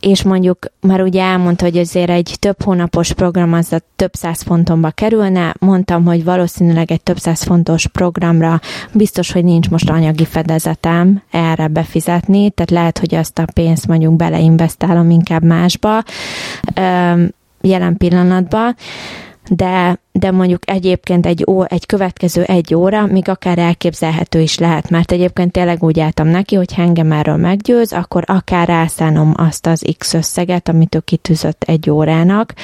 és 0.00 0.22
mondjuk 0.22 0.58
már 0.80 1.02
ugye 1.02 1.22
elmondta, 1.22 1.64
hogy 1.64 1.78
azért 1.78 2.10
egy 2.10 2.36
több 2.38 2.62
hónapos 2.62 3.12
program 3.12 3.52
az 3.52 3.72
a 3.72 3.80
több 3.96 4.14
száz 4.14 4.42
fontomba 4.42 4.90
kerülne, 4.90 5.54
mondtam, 5.58 6.04
hogy 6.04 6.24
valószínűleg 6.24 6.90
egy 6.90 7.02
több 7.02 7.18
száz 7.18 7.42
fontos 7.42 7.86
programra 7.86 8.60
biztos, 8.92 9.32
hogy 9.32 9.44
nincs 9.44 9.70
most 9.70 9.90
anyagi 9.90 10.24
fedezetem 10.24 11.22
erre 11.30 11.68
befizetni, 11.68 12.50
tehát 12.50 12.70
lehet, 12.70 12.98
hogy 12.98 13.14
azt 13.14 13.38
a 13.38 13.44
pénzt 13.54 13.86
mondjuk 13.86 14.16
beleinvestálom 14.16 15.10
inkább 15.10 15.42
másba 15.42 16.02
jelen 17.60 17.96
pillanatban, 17.96 18.76
de, 19.48 20.00
de 20.12 20.30
mondjuk 20.30 20.70
egyébként 20.70 21.26
egy, 21.26 21.44
ó, 21.46 21.64
egy 21.64 21.86
következő 21.86 22.42
egy 22.42 22.74
óra 22.74 23.06
még 23.06 23.28
akár 23.28 23.58
elképzelhető 23.58 24.40
is 24.40 24.58
lehet, 24.58 24.90
mert 24.90 25.12
egyébként 25.12 25.52
tényleg 25.52 25.82
úgy 25.82 26.00
álltam 26.00 26.26
neki, 26.26 26.54
hogy 26.54 26.74
ha 26.74 26.82
engem 26.82 27.12
erről 27.12 27.36
meggyőz, 27.36 27.92
akkor 27.92 28.24
akár 28.26 28.68
rászánom 28.68 29.32
azt 29.36 29.66
az 29.66 29.84
X 29.98 30.14
összeget, 30.14 30.68
amit 30.68 30.94
ő 30.94 30.98
kitűzött 30.98 31.62
egy 31.66 31.90
órának, 31.90 32.54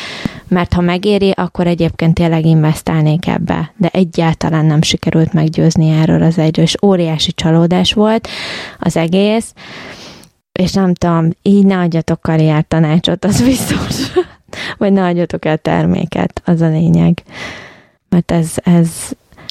mert 0.48 0.72
ha 0.72 0.80
megéri, 0.80 1.30
akkor 1.30 1.66
egyébként 1.66 2.14
tényleg 2.14 2.44
investálnék 2.44 3.26
ebbe, 3.26 3.72
de 3.76 3.88
egyáltalán 3.92 4.64
nem 4.66 4.82
sikerült 4.82 5.32
meggyőzni 5.32 5.90
erről 5.90 6.22
az 6.22 6.38
egyről, 6.38 6.64
és 6.64 6.76
óriási 6.82 7.32
csalódás 7.32 7.92
volt 7.92 8.28
az 8.78 8.96
egész, 8.96 9.52
és 10.52 10.72
nem 10.72 10.94
tudom, 10.94 11.30
így 11.42 11.64
ne 11.64 11.78
adjatok 11.78 12.20
karrier 12.20 12.66
az 13.20 13.42
biztos 13.42 14.10
vagy 14.76 14.92
ne 14.92 15.04
adjatok 15.04 15.44
el 15.44 15.56
terméket, 15.58 16.42
az 16.44 16.60
a 16.60 16.68
lényeg. 16.68 17.22
Mert 18.08 18.30
ez... 18.30 18.52
ez... 18.54 18.90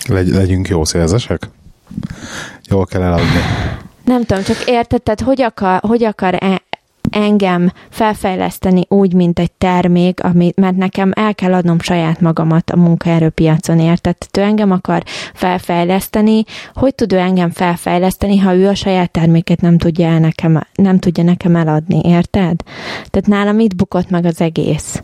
Legy, 0.08 0.28
legyünk 0.28 0.68
jó 0.68 0.84
szélzesek? 0.84 1.50
Jól 2.70 2.86
kell 2.86 3.02
eladni. 3.02 3.40
Nem 4.06 4.24
tudom, 4.24 4.44
csak 4.44 4.64
érted, 4.66 5.02
tehát 5.02 5.22
hogy 5.22 5.42
akar, 5.42 5.80
hogy 5.82 6.04
akar 6.04 6.38
engem 7.10 7.72
felfejleszteni 7.90 8.86
úgy, 8.88 9.14
mint 9.14 9.40
egy 9.40 9.52
termék, 9.52 10.24
ami, 10.24 10.52
mert 10.56 10.76
nekem 10.76 11.12
el 11.16 11.36
kell 11.36 11.54
adnom 11.54 11.80
saját 11.80 12.22
magamat 12.22 12.70
a 12.70 12.78
munkaerőpiacon, 12.78 13.80
érted? 13.80 14.16
Ő 14.38 14.42
engem 14.42 14.72
akar 14.72 15.04
felfejleszteni, 15.34 16.44
hogy 16.74 16.96
tud 16.96 17.14
ő 17.14 17.18
engem 17.18 17.50
felfejleszteni, 17.50 18.38
ha 18.38 18.56
ő 18.56 18.68
a 18.68 18.76
saját 18.76 19.12
terméket 19.12 19.62
nem 19.62 19.78
tudja, 19.78 20.08
el 20.08 20.20
nekem, 20.20 20.62
nem 20.76 21.00
tudja 21.00 21.24
nekem 21.24 21.56
eladni, 21.56 22.00
érted? 22.04 22.62
Tehát 23.10 23.28
nálam 23.28 23.60
itt 23.60 23.76
bukott 23.76 24.10
meg 24.10 24.26
az 24.26 24.42
egész 24.42 25.04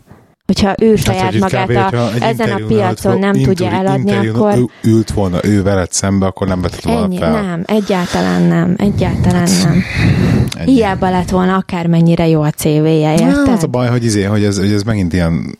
hogyha 0.54 0.74
ő 0.78 0.96
saját 0.96 1.38
magát 1.38 1.94
a, 1.94 2.10
ezen 2.20 2.50
a 2.50 2.60
piacon 2.66 3.18
nem 3.18 3.34
interjú, 3.34 3.46
tudja 3.46 3.70
eladni, 3.70 4.28
akkor... 4.28 4.54
Ő 4.56 4.90
ült 4.90 5.10
volna 5.10 5.38
ő 5.42 5.62
veled 5.62 5.92
szembe, 5.92 6.26
akkor 6.26 6.46
nem 6.46 6.60
vetett 6.60 6.82
volna 6.82 7.04
ennyi, 7.04 7.18
fel. 7.18 7.42
Nem, 7.42 7.62
egyáltalán 7.66 8.42
nem, 8.42 8.74
egyáltalán 8.78 9.46
hát, 9.46 9.64
nem. 9.64 9.82
Ennyi. 10.58 10.72
Hiába 10.72 11.10
lett 11.10 11.30
volna 11.30 11.56
akármennyire 11.56 12.28
jó 12.28 12.42
a 12.42 12.50
CV-je, 12.50 13.12
érted? 13.12 13.48
az 13.48 13.62
a 13.62 13.66
baj, 13.66 13.88
hogy, 13.88 14.04
izé, 14.04 14.22
hogy, 14.22 14.44
ez, 14.44 14.58
hogy 14.58 14.72
ez 14.72 14.82
megint 14.82 15.12
ilyen 15.12 15.58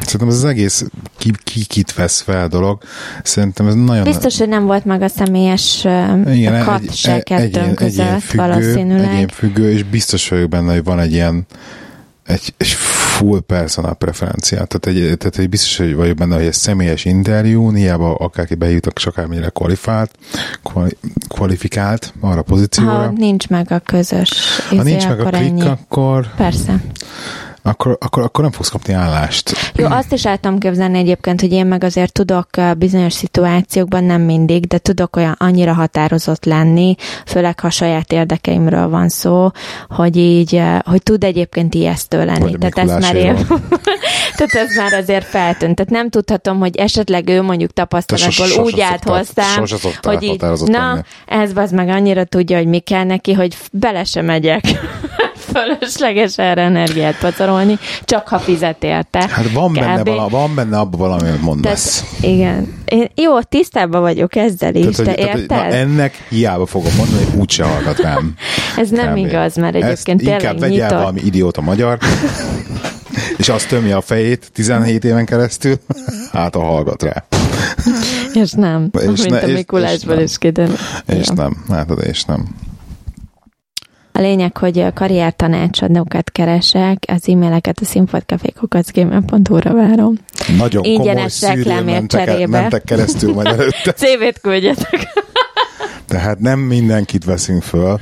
Szerintem 0.00 0.28
ez 0.28 0.34
az 0.34 0.44
egész 0.44 0.84
ki, 1.18 1.30
ki 1.44 1.64
kit 1.64 1.94
vesz 1.94 2.20
fel 2.20 2.48
dolog. 2.48 2.82
Szerintem 3.22 3.66
ez 3.66 3.74
nagyon... 3.74 4.04
Biztos, 4.04 4.38
hogy 4.38 4.48
nem 4.48 4.66
volt 4.66 4.84
meg 4.84 5.02
a 5.02 5.08
személyes 5.08 5.86
Igen, 6.32 6.80
se 6.92 7.20
kettőnk 7.20 7.74
között, 7.74 8.20
függő, 8.20 8.46
valószínűleg. 8.46 9.14
Egyén 9.14 9.28
függő, 9.28 9.70
és 9.70 9.82
biztos 9.82 10.28
vagyok 10.28 10.48
benne, 10.48 10.72
hogy 10.72 10.84
van 10.84 10.98
egy 10.98 11.12
ilyen 11.12 11.46
egy, 12.30 12.54
egy 12.56 12.68
full 12.68 13.40
personal 13.40 13.94
preferenciát. 13.94 14.68
Tehát 14.68 14.98
egy, 14.98 15.18
tehát 15.18 15.38
egy 15.38 15.48
biztos 15.48 15.76
hogy 15.76 15.94
vagyok 15.94 16.16
benne, 16.16 16.34
hogy 16.34 16.44
egy 16.44 16.52
személyes 16.52 17.04
interjú, 17.04 17.74
hiába 17.74 18.14
akárki 18.14 18.54
bejutok, 18.54 18.92
és 18.96 19.06
akármennyire 19.06 19.48
kvalifikált, 19.48 20.10
kvali, 20.62 20.96
kvalifikált 21.28 22.14
arra 22.20 22.40
a 22.40 22.42
pozícióra. 22.42 22.92
Ha 22.92 23.10
nincs 23.10 23.48
meg 23.48 23.72
a 23.72 23.78
közös 23.78 24.60
Ha 24.68 24.82
nincs 24.82 25.06
meg 25.06 25.20
a 25.20 25.24
klik, 25.24 25.40
ennyi. 25.40 25.60
akkor... 25.60 26.34
Persze 26.36 26.80
akkor, 27.62 27.96
akkor, 28.00 28.22
akkor 28.22 28.44
nem 28.44 28.52
fogsz 28.52 28.68
kapni 28.68 28.92
állást. 28.92 29.72
Jó, 29.74 29.86
azt 29.86 30.12
is 30.12 30.24
el 30.24 30.38
tudom 30.38 30.58
képzelni 30.58 30.98
egyébként, 30.98 31.40
hogy 31.40 31.52
én 31.52 31.66
meg 31.66 31.84
azért 31.84 32.12
tudok 32.12 32.48
bizonyos 32.78 33.12
szituációkban, 33.12 34.04
nem 34.04 34.20
mindig, 34.20 34.66
de 34.66 34.78
tudok 34.78 35.16
olyan 35.16 35.36
annyira 35.38 35.72
határozott 35.72 36.44
lenni, 36.44 36.94
főleg 37.26 37.60
ha 37.60 37.70
saját 37.70 38.12
érdekeimről 38.12 38.88
van 38.88 39.08
szó, 39.08 39.50
hogy 39.88 40.16
így, 40.16 40.62
hogy 40.84 41.02
tud 41.02 41.24
egyébként 41.24 41.74
ijesztő 41.74 42.24
lenni. 42.24 42.58
Tehát 42.58 42.78
ezt 42.78 43.00
már 43.00 43.14
én, 43.14 43.34
tehát 44.36 44.54
ez 44.54 44.76
már 44.76 44.92
azért 44.92 45.24
feltűnt. 45.24 45.74
Tehát 45.74 45.90
nem 45.90 46.10
tudhatom, 46.10 46.58
hogy 46.58 46.76
esetleg 46.76 47.28
ő 47.28 47.42
mondjuk 47.42 47.72
tapasztalatból 47.72 48.64
úgy 48.64 48.80
állt 48.80 49.04
hozzám, 49.04 49.64
hogy 50.02 50.22
így, 50.22 50.42
na, 50.64 51.04
ez 51.26 51.50
az 51.54 51.70
meg 51.70 51.88
annyira 51.88 52.24
tudja, 52.24 52.56
hogy 52.56 52.66
mi 52.66 52.78
kell 52.78 53.04
neki, 53.04 53.32
hogy 53.32 53.56
bele 53.72 54.04
sem 54.04 54.24
megyek 54.24 54.62
fölösleges 55.52 56.38
erre 56.38 56.62
energiát 56.62 57.18
pacarolni, 57.18 57.78
csak 58.04 58.28
ha 58.28 58.38
fizet 58.38 58.84
érte. 58.84 59.28
Hát 59.30 59.50
van 59.52 59.72
benne, 59.72 60.04
vala, 60.04 60.28
van 60.28 60.54
benne 60.54 60.78
abban 60.78 61.00
valami, 61.00 61.28
amit 61.28 61.42
mondasz. 61.42 62.00
Tehát, 62.00 62.34
igen. 62.34 62.74
Én, 62.84 63.10
jó, 63.14 63.40
tisztában 63.40 64.00
vagyok 64.00 64.36
ezzel 64.36 64.74
is, 64.74 64.96
tehát, 64.96 65.14
te 65.14 65.22
hogy, 65.22 65.28
érted? 65.28 65.46
Tehát, 65.46 65.68
na, 65.68 65.74
ennek 65.74 66.24
hiába 66.28 66.66
fogom 66.66 66.92
mondani, 66.96 67.24
hogy 67.24 67.40
úgyse 67.40 67.64
hallgat 67.64 67.98
rám. 67.98 68.34
Ez 68.76 68.90
nem 68.90 69.10
Kb. 69.10 69.16
igaz, 69.16 69.56
mert 69.56 69.74
egyébként 69.74 70.20
Ezt 70.20 70.28
tényleg 70.28 70.40
inkább 70.40 70.58
vegyél 70.58 70.88
valami 70.88 71.20
idióta 71.24 71.60
magyar, 71.60 71.98
és 73.36 73.48
azt 73.48 73.68
tömje 73.68 73.96
a 73.96 74.00
fejét 74.00 74.50
17 74.52 75.04
éven 75.04 75.24
keresztül, 75.24 75.74
hát 76.32 76.54
a 76.54 76.60
hallgat 76.60 77.02
rá. 77.02 77.24
És 78.32 78.52
nem, 78.52 78.90
és 78.92 79.06
mint 79.06 79.30
ne, 79.30 79.38
a 79.38 79.46
Mikulásból 79.46 80.18
is 80.18 80.38
kiderül. 80.38 80.76
És 81.06 81.26
nem, 81.26 81.64
hát 81.68 81.90
és 81.90 82.24
nem. 82.24 82.48
A 84.12 84.20
lényeg, 84.20 84.56
hogy 84.56 84.86
karrier 84.94 85.36
tanácsadókat 85.36 86.30
keresek, 86.30 87.04
az 87.06 87.28
e-maileket 87.28 87.80
a 87.80 87.84
színpadkafékokacgmail.hu-ra 87.84 89.74
várom. 89.74 90.14
Nagyon 90.56 90.84
Ingyenes 90.84 91.40
komoly 91.40 91.56
reklámért 91.56 92.06
cserébe. 92.06 92.60
mentek 92.60 92.84
keresztül 92.84 93.34
majd 93.34 93.46
előtte. 93.46 93.92
CV-t 94.02 94.40
küldjetek. 94.40 95.08
Tehát 96.06 96.38
nem 96.38 96.58
mindenkit 96.58 97.24
veszünk 97.24 97.62
föl. 97.62 98.00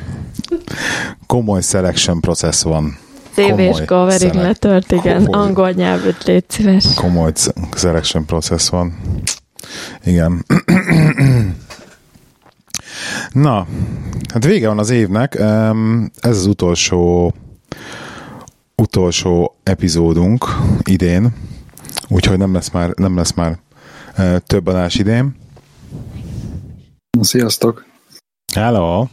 Komoly 1.26 1.60
selection 1.62 2.20
process 2.20 2.62
van. 2.62 2.98
CV-s 3.34 3.80
covering 3.86 4.34
letört, 4.34 4.92
igen. 4.92 5.24
Komoly, 5.24 5.46
Angol 5.46 5.70
nyelvűt 5.70 6.24
légy 6.24 6.44
szíves. 6.48 6.84
Komoly 6.94 7.32
selection 7.76 8.26
process 8.26 8.68
van. 8.68 8.98
Igen. 10.04 10.44
Na, 13.32 13.66
hát 14.32 14.44
vége 14.44 14.68
van 14.68 14.78
az 14.78 14.90
évnek. 14.90 15.34
Ez 16.20 16.36
az 16.36 16.46
utolsó 16.46 17.34
utolsó 18.82 19.54
epizódunk 19.62 20.44
idén, 20.82 21.34
úgyhogy 22.08 22.38
nem 22.38 22.52
lesz 22.52 22.70
már, 22.70 22.90
nem 22.96 23.16
lesz 23.16 23.32
már 23.32 23.58
több 24.46 24.66
adás 24.66 24.94
idén. 24.94 25.36
Sziasztok! 27.20 27.86
Hello! 28.54 29.06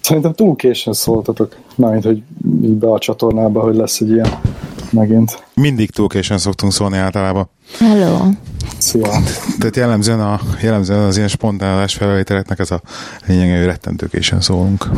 Szerintem 0.00 0.32
túl 0.32 0.56
későn 0.56 0.92
szóltatok, 0.92 1.56
mármint, 1.74 2.04
hogy 2.04 2.22
így 2.62 2.74
be 2.74 2.90
a 2.90 2.98
csatornába, 2.98 3.60
hogy 3.60 3.74
lesz 3.74 4.00
egy 4.00 4.10
ilyen 4.10 4.40
megint. 4.90 5.44
Mindig 5.54 5.90
túl 5.90 6.08
későn 6.08 6.38
szoktunk 6.38 6.72
szólni 6.72 6.96
általában. 6.96 7.48
Hello! 7.78 8.28
Szia. 8.82 9.10
Tehát 9.58 9.76
jellemzően, 9.76 10.20
a, 10.20 10.40
jellemzően 10.62 11.00
az 11.00 11.16
ilyen 11.16 11.28
spontánás 11.28 11.94
felvételeknek 11.94 12.58
ez 12.58 12.70
a 12.70 12.80
lényege, 13.26 13.56
hogy 13.56 13.66
rettentőkésen 13.66 14.40
szólunk. 14.40 14.86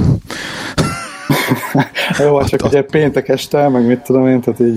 Jó, 2.18 2.44
csak 2.44 2.64
ugye 2.64 2.82
péntek 2.82 3.28
este, 3.28 3.68
meg 3.68 3.86
mit 3.86 3.98
tudom 3.98 4.28
én, 4.28 4.40
tehát 4.40 4.60
így. 4.60 4.76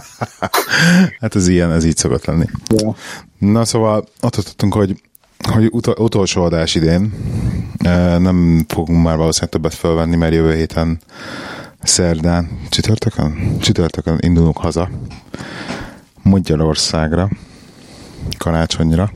hát 1.20 1.34
ez 1.34 1.48
ilyen, 1.48 1.72
ez 1.72 1.84
így 1.84 1.96
szokott 1.96 2.24
lenni. 2.24 2.44
Ja. 2.68 2.94
Na 3.38 3.64
szóval 3.64 4.04
ott 4.20 4.32
tudtunk, 4.32 4.74
hogy, 4.74 5.00
hogy 5.52 5.68
utol, 5.70 5.94
utolsó 5.98 6.42
adás 6.42 6.74
idén. 6.74 7.12
Nem 8.18 8.64
fogunk 8.68 9.04
már 9.04 9.16
valószínűleg 9.16 9.52
többet 9.52 9.74
fölvenni, 9.74 10.16
mert 10.16 10.34
jövő 10.34 10.54
héten 10.54 10.98
szerdán, 11.82 12.48
csütörtökön? 12.68 13.56
Csütörtökön 13.60 14.18
indulunk 14.20 14.56
haza 14.56 14.90
Magyarországra 16.22 17.28
karácsonyra 18.38 19.10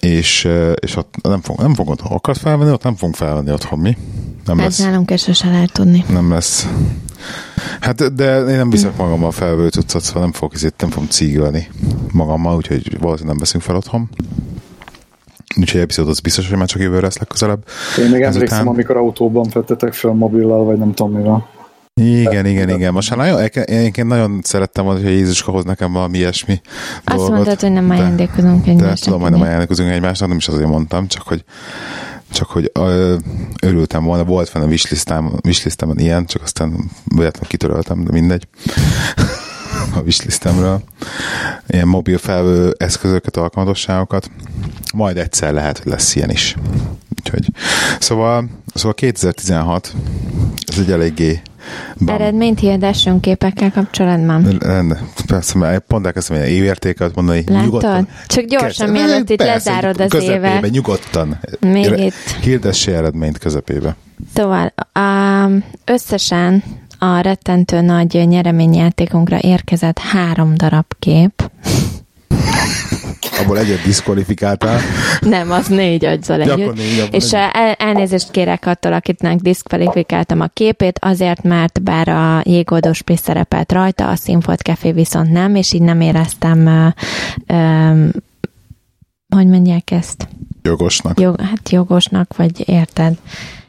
és, 0.00 0.48
és 0.74 0.96
ott 0.96 1.14
nem 1.22 1.40
fog, 1.40 1.60
nem 1.60 1.74
fogod 1.74 2.00
akart 2.08 2.38
felvenni, 2.38 2.70
ott 2.70 2.82
nem 2.82 2.94
fogunk 2.94 3.16
felvenni 3.16 3.52
otthon 3.52 3.78
mi. 3.78 3.96
Nem 4.44 4.58
Ez 4.58 4.64
lesz. 4.64 4.78
nálunk 4.78 5.10
ezt 5.10 5.24
sose 5.24 5.50
lehet 5.50 5.72
tudni. 5.72 6.04
Nem 6.08 6.30
lesz. 6.30 6.68
Hát, 7.80 8.14
de 8.14 8.38
én 8.38 8.56
nem 8.56 8.70
viszek 8.70 8.96
magammal 8.96 9.30
felvő 9.30 9.68
cuccot, 9.68 10.02
szóval 10.02 10.22
nem 10.22 10.32
fogok, 10.32 10.54
ezért 10.54 10.80
nem 10.80 10.90
fogom 10.90 11.08
cígölni 11.08 11.68
magammal, 12.12 12.56
úgyhogy 12.56 12.98
valószínűleg 13.00 13.26
nem 13.26 13.38
veszünk 13.38 13.62
fel 13.62 13.76
otthon. 13.76 14.08
Úgyhogy 15.60 15.80
epizód 15.80 16.08
az 16.08 16.20
biztos, 16.20 16.48
hogy 16.48 16.58
már 16.58 16.66
csak 16.66 16.80
jövőre 16.80 17.00
lesz 17.00 17.18
legközelebb. 17.18 17.64
Én 17.98 18.04
még 18.04 18.22
emlékszem, 18.22 18.42
Ezután... 18.42 18.66
amikor 18.66 18.96
autóban 18.96 19.48
vettetek 19.52 19.92
fel 19.92 20.12
mobillal, 20.12 20.64
vagy 20.64 20.78
nem 20.78 20.94
tudom 20.94 21.12
mivel. 21.12 21.48
Igen, 22.00 22.46
igen, 22.46 22.68
igen. 22.68 22.92
Most 22.92 23.16
már 23.16 23.18
nagyon, 23.18 23.66
én 23.66 24.06
nagyon 24.06 24.40
szerettem 24.42 24.84
hogy 24.84 25.02
Jézuska 25.02 25.50
hoz 25.50 25.64
nekem 25.64 25.92
valami 25.92 26.18
ilyesmi 26.18 26.60
Azt 27.04 27.16
dolgot. 27.16 27.30
mondtad, 27.34 27.60
hogy 27.60 27.72
nem 27.72 27.90
ajándékozunk 27.90 28.66
egymásnak. 28.66 28.94
De 28.94 29.04
tudom, 29.04 29.20
hogy 29.20 29.30
nem 29.30 29.40
ajándékozunk 29.40 29.90
egymásnak, 29.90 30.28
nem 30.28 30.36
is 30.36 30.48
azért 30.48 30.68
mondtam, 30.68 31.06
csak 31.06 31.22
hogy 31.22 31.44
csak 32.30 32.48
hogy 32.48 32.70
ö, 32.74 33.16
örültem 33.62 34.04
volna, 34.04 34.24
volt 34.24 34.48
fenn 34.48 34.62
a 34.62 34.66
wishlistám, 34.66 35.32
ilyen, 35.96 36.26
csak 36.26 36.42
aztán 36.42 36.90
véletlenül 37.04 37.48
kitöröltem, 37.48 38.04
de 38.04 38.12
mindegy 38.12 38.48
a 39.96 40.00
wishlistemről. 40.04 40.82
Ilyen 41.68 41.88
mobil 41.88 42.18
felvő 42.18 42.74
eszközöket, 42.78 43.36
alkalmatosságokat. 43.36 44.30
Majd 44.94 45.16
egyszer 45.16 45.52
lehet, 45.52 45.78
hogy 45.78 45.92
lesz 45.92 46.14
ilyen 46.14 46.30
is. 46.30 46.56
Úgyhogy, 47.18 47.48
szóval, 47.98 48.48
szóval 48.74 48.94
2016 48.94 49.94
ez 50.66 50.78
egy 50.78 50.90
eléggé 50.90 51.42
Bam. 51.98 52.14
Eredményt 52.14 52.60
hirdessünk 52.60 53.20
képekkel 53.20 53.70
kapcsolatban? 53.70 54.58
Persze, 55.26 55.58
mert 55.58 55.84
pont 55.86 56.06
elkezdtem 56.06 56.36
ilyen 56.36 56.48
évértéket 56.48 57.14
mondani. 57.14 57.44
Látod? 57.46 57.64
Nyugodtan. 57.64 58.08
Csak 58.26 58.44
gyorsan, 58.44 58.90
mielőtt 58.90 59.30
itt 59.30 59.42
lezárod 59.42 60.00
az 60.00 60.10
közepébe, 60.10 60.56
évet. 60.56 60.70
nyugodtan. 60.70 61.38
Még 61.60 61.98
itt. 61.98 62.14
Hirdessi 62.42 62.92
eredményt 62.92 63.38
közepébe. 63.38 63.96
Szóval 64.34 64.74
um, 64.98 65.64
összesen 65.84 66.62
a 66.98 67.20
rettentő 67.20 67.80
nagy 67.80 68.28
nyereményjátékunkra 68.28 69.38
érkezett 69.40 69.98
három 69.98 70.54
darab 70.56 70.86
kép. 70.98 71.50
Abból 73.42 73.58
egyet 73.58 73.82
diszkvalifikáltál. 73.82 74.80
Nem, 75.20 75.50
az 75.50 75.66
négy 75.66 76.04
aggyal 76.04 76.40
együtt. 76.40 76.74
Négy, 76.74 77.08
és 77.10 77.32
el, 77.32 77.72
elnézést 77.72 78.30
kérek 78.30 78.66
attól, 78.66 78.92
akitnek 78.92 79.38
diszkvalifikáltam 79.38 80.40
a 80.40 80.46
képét, 80.46 80.98
azért, 81.02 81.42
mert 81.42 81.82
bár 81.82 82.08
a 82.08 82.42
jégoldós 82.44 83.02
szerepelt 83.16 83.72
rajta, 83.72 84.08
a 84.08 84.16
Színfolt 84.16 84.60
Café 84.60 84.92
viszont 84.92 85.30
nem, 85.30 85.54
és 85.54 85.72
így 85.72 85.82
nem 85.82 86.00
éreztem 86.00 86.66
uh, 86.66 87.56
um, 87.56 88.10
hogy 89.34 89.46
mondják 89.46 89.90
ezt? 89.90 90.28
Jogosnak. 90.62 91.20
Jog, 91.20 91.40
hát 91.40 91.70
jogosnak, 91.70 92.36
vagy 92.36 92.68
érted? 92.68 93.16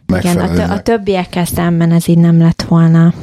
Igen, 0.07 0.37
a, 0.37 0.53
t- 0.53 0.69
a 0.69 0.81
többiekkel 0.81 1.45
szemben 1.45 1.91
ez 1.91 2.07
így 2.07 2.17
nem 2.17 2.39
lett 2.39 2.61
volna. 2.67 3.13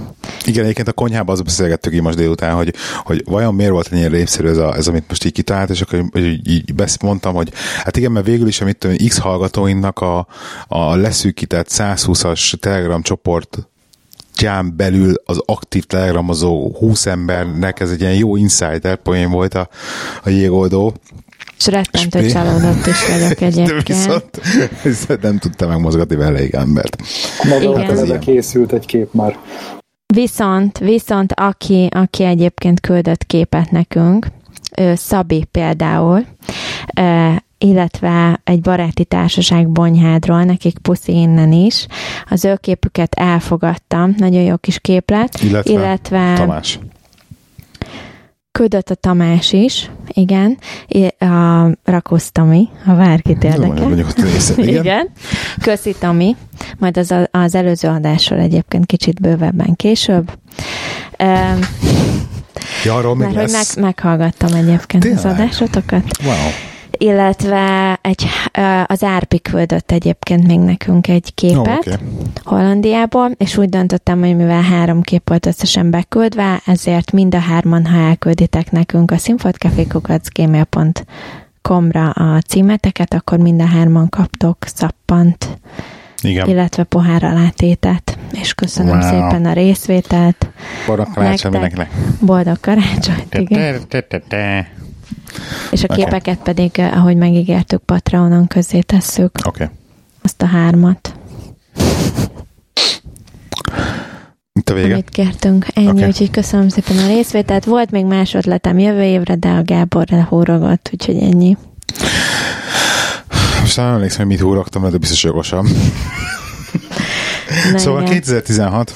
Igen, 0.45 0.63
egyébként 0.65 0.89
a 0.89 0.93
konyhában 0.93 1.35
az 1.35 1.43
beszélgettük 1.43 1.95
így 1.95 2.03
most 2.03 2.17
délután, 2.17 2.55
hogy, 2.55 2.75
hogy 2.97 3.23
vajon 3.27 3.55
miért 3.55 3.71
volt 3.71 3.89
ennyire 3.93 4.09
népszerű 4.09 4.49
ez, 4.49 4.57
a, 4.57 4.77
ez, 4.77 4.89
amit 4.89 5.09
most 5.09 5.25
így 5.25 5.33
kitalált, 5.33 5.71
és 5.71 5.81
akkor 5.81 6.05
így, 6.15 6.51
így 6.51 6.75
mondtam, 7.03 7.35
hogy 7.35 7.53
hát 7.85 7.97
igen, 7.97 8.13
mert 8.13 8.27
végül 8.27 8.47
is, 8.47 8.61
amit 8.61 8.79
tudom, 8.79 8.97
X 9.09 9.19
hallgatóinknak 9.19 9.99
a, 9.99 10.27
a 10.69 10.95
leszűkített 10.95 11.69
120-as 11.71 12.55
Telegram 12.59 13.03
csoport 13.03 13.69
gyám 14.37 14.77
belül 14.77 15.15
az 15.25 15.43
aktív 15.47 15.85
telegramozó 15.85 16.73
20 16.79 17.07
embernek 17.07 17.81
ez 17.81 17.91
egy 17.91 18.01
ilyen 18.01 18.15
jó 18.15 18.37
insider 18.37 18.97
poén 18.97 19.31
volt 19.31 19.55
a, 19.55 19.69
a 20.23 20.29
jégoldó, 20.29 20.95
és 21.61 21.67
rettentő 21.67 22.27
csalódott 22.27 22.87
is 22.87 23.09
vagyok 23.09 23.41
egyébként. 23.51 23.87
De 23.87 23.95
viszont, 23.95 24.41
viszont 24.83 25.23
nem 25.23 25.39
tudta 25.39 25.67
megmozgatni 25.67 26.17
vele 26.17 26.37
elég 26.37 26.55
embert. 26.55 26.97
Maga 27.49 27.85
hát 27.85 28.19
készült 28.19 28.73
egy 28.73 28.87
kép 28.87 29.13
már. 29.13 29.39
Viszont, 30.07 30.79
viszont 30.79 31.33
aki, 31.33 31.89
aki 31.91 32.25
egyébként 32.25 32.81
küldött 32.81 33.25
képet 33.25 33.71
nekünk, 33.71 34.27
ő 34.77 34.95
Szabi 34.95 35.45
például, 35.51 36.25
illetve 37.59 38.41
egy 38.45 38.61
baráti 38.61 39.05
társaság 39.05 39.69
Bonyhádról, 39.69 40.45
nekik 40.45 40.79
puszi 40.79 41.13
innen 41.13 41.53
is. 41.53 41.87
Az 42.31 42.45
ő 42.45 42.57
képüket 42.57 43.15
elfogadtam, 43.15 44.15
nagyon 44.17 44.43
jó 44.43 44.57
kis 44.57 44.79
képlet. 44.79 45.41
Illetve, 45.43 45.73
illetve 45.73 46.35
Tamás 46.37 46.79
küldött 48.61 48.91
a 48.91 48.95
Tamás 48.95 49.53
is, 49.53 49.91
igen, 50.09 50.59
a 51.19 51.67
Rakosz 51.85 52.31
Tomi, 52.33 52.69
ha 52.85 52.95
bárkit 52.95 53.45
érdekel. 53.45 53.93
igen. 54.57 54.83
igen. 54.83 55.09
Köszi 55.63 55.95
Tomi, 55.99 56.37
majd 56.79 56.97
az, 56.97 57.15
az 57.31 57.55
előző 57.55 57.89
adásról 57.89 58.39
egyébként 58.39 58.87
kicsit 58.87 59.21
bővebben 59.21 59.77
később. 59.77 60.31
Um, 61.19 61.59
ja, 62.85 62.95
arról 62.95 63.17
még 63.17 63.35
mert 63.35 63.51
lesz. 63.51 63.75
hogy 63.75 63.83
meg, 63.83 63.85
meghallgattam 63.85 64.55
egyébként 64.55 65.03
Tényleg? 65.03 65.25
az 65.25 65.33
adásotokat. 65.33 66.05
Wow 66.25 66.70
illetve 66.99 67.99
egy, 68.03 68.27
az 68.87 69.03
Árpi 69.03 69.41
küldött 69.41 69.91
egyébként 69.91 70.47
még 70.47 70.59
nekünk 70.59 71.09
egy 71.09 71.35
képet 71.35 71.87
oh, 71.87 71.87
okay. 71.95 71.95
Hollandiából, 72.45 73.31
és 73.37 73.57
úgy 73.57 73.69
döntöttem, 73.69 74.21
hogy 74.21 74.37
mivel 74.37 74.63
három 74.63 75.03
kép 75.03 75.29
volt 75.29 75.47
összesen 75.47 75.91
beküldve, 75.91 76.61
ezért 76.67 77.13
mind 77.13 77.35
a 77.35 77.39
hárman, 77.39 77.87
ha 77.87 77.99
elkülditek 77.99 78.71
nekünk 78.71 79.11
a 79.11 79.17
színfotkafékukacgmail.com-ra 79.17 82.11
a 82.11 82.41
címeteket, 82.41 83.15
akkor 83.15 83.39
mind 83.39 83.61
a 83.61 83.67
hárman 83.67 84.09
kaptok 84.09 84.57
szappant, 84.75 85.59
Igen. 86.23 86.49
illetve 86.49 86.83
pohár 86.83 87.25
alátétet. 87.25 88.19
És 88.33 88.55
köszönöm 88.55 88.99
wow. 88.99 89.09
szépen 89.09 89.47
a 89.47 89.53
részvételt. 89.53 90.49
Boldog 90.87 91.09
karácsony 91.15 91.51
mindenkinek. 91.51 91.91
Boldog 92.21 92.61
karácsonyt, 92.61 93.35
igen. 93.35 93.81
És 95.71 95.83
a 95.83 95.87
okay. 95.91 96.03
képeket 96.03 96.39
pedig, 96.39 96.71
eh, 96.79 96.97
ahogy 96.97 97.17
megígértük, 97.17 97.83
Patreonon 97.83 98.47
közé 98.47 98.81
tesszük. 98.81 99.31
Oké. 99.47 99.63
Okay. 99.63 99.77
Azt 100.23 100.43
a 100.43 100.47
hármat. 100.47 101.15
Itt 104.53 104.71
a 104.71 104.75
vége. 104.75 104.93
Amit 104.93 105.11
kértünk. 105.11 105.67
Ennyi, 105.75 105.89
okay. 105.89 106.07
úgyhogy 106.07 106.31
köszönöm 106.31 106.69
szépen 106.69 106.99
a 106.99 107.07
részvételt. 107.07 107.65
Volt 107.65 107.91
még 107.91 108.05
más 108.05 108.35
ötletem 108.35 108.79
jövő 108.79 109.03
évre, 109.03 109.35
de 109.35 109.49
a 109.49 109.63
Gábor 109.63 110.07
húrogott, 110.29 110.91
úgyhogy 110.93 111.17
ennyi. 111.17 111.57
Most 113.61 113.77
nem 113.77 113.87
emlékszem, 113.87 114.27
hogy 114.27 114.37
mit 114.37 114.45
húrogtam, 114.45 114.91
de 114.91 114.99
biztos 114.99 115.23
jogosan. 115.23 115.67
szóval 117.77 118.03
igen. 118.03 118.13
2016 118.13 118.95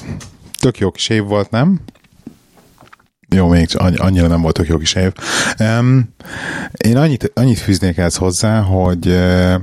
tök 0.59 0.77
jó 0.77 0.91
kis 0.91 1.09
év 1.09 1.23
volt, 1.23 1.49
nem? 1.49 1.79
Jó, 3.29 3.47
még 3.47 3.67
annyira 3.95 4.27
nem 4.27 4.41
voltak 4.41 4.67
jó 4.67 4.77
kis 4.77 4.93
év. 4.93 5.11
Um, 5.59 6.13
én 6.77 6.97
annyit, 6.97 7.31
annyit 7.33 7.59
fűznék 7.59 7.97
ezt 7.97 8.17
hozzá, 8.17 8.61
hogy 8.61 9.07
uh, 9.07 9.55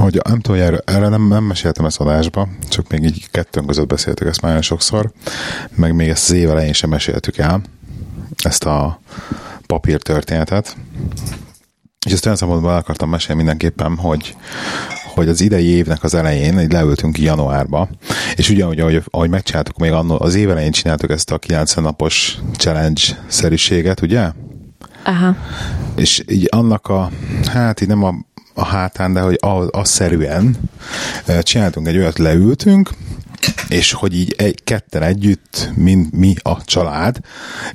hogy 0.00 0.20
nem 0.24 0.40
tudom, 0.40 0.60
hogy 0.60 0.66
erre, 0.66 0.78
erre 0.84 1.08
nem, 1.08 1.28
nem 1.28 1.44
meséltem 1.44 1.84
ezt 1.84 2.00
adásba, 2.00 2.48
csak 2.68 2.88
még 2.88 3.04
így 3.04 3.30
kettőnk 3.30 3.66
között 3.66 3.86
beszéltük 3.86 4.28
ezt 4.28 4.40
már 4.40 4.62
sokszor, 4.62 5.12
meg 5.74 5.94
még 5.94 6.08
ezt 6.08 6.30
az 6.30 6.36
év 6.36 6.50
elején 6.50 6.72
sem 6.72 6.90
meséltük 6.90 7.38
el, 7.38 7.60
ezt 8.44 8.64
a 8.64 9.00
papír 9.66 10.02
történetet. 10.02 10.76
És 12.04 12.12
ezt 12.12 12.24
olyan 12.24 12.36
szempontból 12.36 12.70
el 12.70 12.78
akartam 12.78 13.10
mesélni 13.10 13.42
mindenképpen, 13.42 13.96
hogy, 13.96 14.36
hogy 15.14 15.28
az 15.28 15.40
idei 15.40 15.66
évnek 15.66 16.02
az 16.02 16.14
elején, 16.14 16.58
egy 16.58 16.72
leültünk 16.72 17.18
januárba, 17.18 17.88
és 18.34 18.50
ugyanúgy, 18.50 18.80
ahogy, 18.80 19.02
ahogy 19.10 19.30
megcsináltuk 19.30 19.78
még 19.78 19.92
annól, 19.92 20.16
az 20.16 20.34
év 20.34 20.50
elején 20.50 20.72
csináltuk 20.72 21.10
ezt 21.10 21.30
a 21.30 21.38
90 21.38 21.84
napos 21.84 22.38
challenge-szerűséget, 22.56 24.00
ugye? 24.00 24.30
Aha. 25.04 25.36
És 25.96 26.22
így 26.28 26.48
annak 26.50 26.88
a, 26.88 27.10
hát 27.52 27.80
így 27.80 27.88
nem 27.88 28.04
a, 28.04 28.14
a 28.54 28.64
hátán, 28.64 29.12
de 29.12 29.20
hogy 29.20 29.38
az, 29.40 29.68
az 29.70 29.88
szerűen 29.88 30.56
csináltunk 31.42 31.86
egy 31.86 31.96
olyat, 31.96 32.18
leültünk, 32.18 32.90
és 33.68 33.92
hogy 33.92 34.16
így 34.16 34.34
egy, 34.38 34.64
ketten 34.64 35.02
együtt, 35.02 35.70
mint 35.74 36.12
mi 36.12 36.34
a 36.42 36.64
család, 36.64 37.18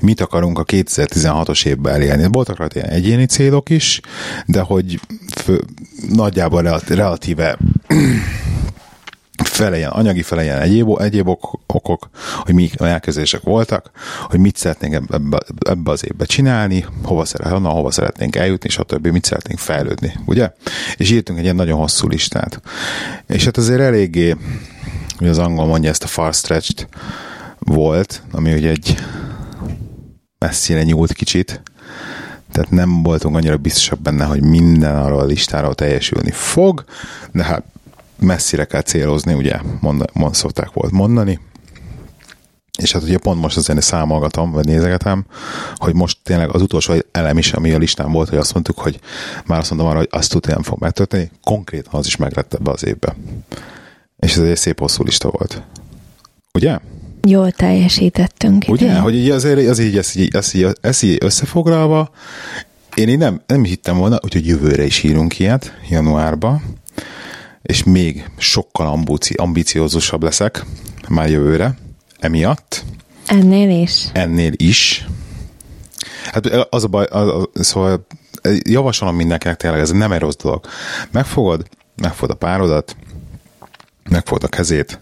mit 0.01 0.21
akarunk 0.21 0.59
a 0.59 0.63
2016-os 0.63 1.65
évben 1.65 1.93
elérni. 1.93 2.27
Voltak 2.31 2.57
rajta 2.57 2.79
ilyen 2.79 2.91
egyéni 2.91 3.25
célok 3.25 3.69
is, 3.69 3.99
de 4.45 4.61
hogy 4.61 4.99
fő, 5.35 5.63
nagyjából 6.09 6.81
relatíve 6.87 7.57
fele 9.43 9.77
ilyen 9.77 9.89
anyagi, 9.89 10.21
fele 10.21 10.43
ilyen 10.43 10.61
egyéb, 10.61 11.01
egyéb 11.01 11.27
ok, 11.27 11.59
okok, 11.67 12.09
hogy 12.37 12.53
mi 12.53 12.69
elkezdések 12.77 13.41
voltak, 13.41 13.91
hogy 14.23 14.39
mit 14.39 14.57
szeretnénk 14.57 14.93
ebbe, 14.93 15.37
ebbe 15.69 15.91
az 15.91 16.05
évbe 16.05 16.25
csinálni, 16.25 16.85
hova, 17.03 17.25
szeret, 17.25 17.51
honnan, 17.51 17.71
hova 17.71 17.91
szeretnénk 17.91 18.35
eljutni, 18.35 18.69
stb. 18.69 19.07
mit 19.07 19.25
szeretnénk 19.25 19.59
fejlődni, 19.59 20.13
ugye? 20.25 20.51
És 20.97 21.11
írtunk 21.11 21.37
egy 21.37 21.43
ilyen 21.43 21.55
nagyon 21.55 21.79
hosszú 21.79 22.07
listát. 22.07 22.61
És 23.27 23.45
hát 23.45 23.57
azért 23.57 23.81
eléggé, 23.81 24.35
hogy 25.17 25.27
az 25.27 25.37
angol 25.37 25.65
mondja 25.65 25.89
ezt 25.89 26.03
a 26.03 26.07
far 26.07 26.33
stretched 26.33 26.87
volt, 27.59 28.21
ami 28.31 28.53
ugye 28.53 28.69
egy 28.69 28.97
messzire 30.39 30.83
nyúlt 30.83 31.13
kicsit, 31.13 31.61
tehát 32.51 32.69
nem 32.69 33.03
voltunk 33.03 33.35
annyira 33.35 33.57
biztosak 33.57 33.99
benne, 33.99 34.25
hogy 34.25 34.41
minden 34.41 34.97
arról 34.97 35.19
a 35.19 35.25
listáról 35.25 35.75
teljesülni 35.75 36.31
fog, 36.31 36.83
de 37.31 37.43
hát 37.43 37.63
messzire 38.19 38.65
kell 38.65 38.81
célozni, 38.81 39.33
ugye 39.33 39.59
mond, 39.79 40.05
szokták 40.31 40.73
volt 40.73 40.91
mondani, 40.91 41.39
és 42.77 42.91
hát 42.91 43.03
ugye 43.03 43.17
pont 43.17 43.41
most 43.41 43.57
azért 43.57 43.81
számolgatom, 43.81 44.51
vagy 44.51 44.65
nézegetem, 44.65 45.25
hogy 45.75 45.93
most 45.93 46.17
tényleg 46.23 46.55
az 46.55 46.61
utolsó 46.61 46.93
elem 47.11 47.37
is, 47.37 47.53
ami 47.53 47.71
a 47.71 47.77
listán 47.77 48.11
volt, 48.11 48.29
hogy 48.29 48.37
azt 48.37 48.53
mondtuk, 48.53 48.79
hogy 48.79 48.99
már 49.45 49.59
azt 49.59 49.69
mondom 49.69 49.87
arra, 49.87 49.97
hogy 49.97 50.09
azt 50.11 50.31
tudja 50.31 50.53
nem 50.53 50.63
fog 50.63 50.79
megtörténni, 50.79 51.31
konkrétan 51.43 51.99
az 51.99 52.05
is 52.05 52.15
meglett 52.15 52.53
ebbe 52.53 52.71
az 52.71 52.85
évbe. 52.85 53.15
És 54.17 54.35
ez 54.35 54.43
egy 54.43 54.57
szép 54.57 54.79
hosszú 54.79 55.03
lista 55.03 55.29
volt. 55.29 55.63
Ugye? 56.53 56.79
Jól 57.27 57.51
teljesítettünk. 57.51 58.65
Ugye? 58.67 58.85
Idén. 58.85 58.99
Hogy 58.99 59.15
így 59.15 59.29
azért 59.29 59.69
az 59.69 59.79
így, 59.79 59.97
ez 59.97 60.15
így, 60.15 60.35
ez 60.35 60.53
így, 60.53 60.67
ez 60.81 61.03
így 61.03 61.17
összefoglalva, 61.19 62.09
én 62.93 63.09
így 63.09 63.17
nem, 63.17 63.41
nem 63.47 63.63
hittem 63.63 63.97
volna, 63.97 64.19
úgyhogy 64.23 64.47
jövőre 64.47 64.85
is 64.85 65.03
írunk 65.03 65.39
ilyet, 65.39 65.77
januárba, 65.89 66.61
és 67.61 67.83
még 67.83 68.29
sokkal 68.37 68.87
ambici, 68.87 69.33
ambiciózusabb 69.33 70.23
leszek 70.23 70.65
már 71.09 71.29
jövőre, 71.29 71.77
emiatt. 72.19 72.83
Ennél 73.27 73.81
is? 73.81 74.03
Ennél 74.13 74.51
is. 74.55 75.07
Hát 76.31 76.45
az 76.45 76.83
a 76.83 76.87
baj, 76.87 77.05
az, 77.09 77.27
az, 77.53 77.65
szóval 77.65 78.05
javasolom 78.63 79.15
mindenkinek 79.15 79.57
tényleg, 79.57 79.79
ez 79.79 79.89
nem 79.89 80.11
egy 80.11 80.19
rossz 80.19 80.35
dolog. 80.43 80.65
Megfogod, 81.11 81.67
megfogod 81.95 82.35
a 82.35 82.37
párodat, 82.37 82.95
megfogod 84.09 84.43
a 84.43 84.47
kezét, 84.47 84.99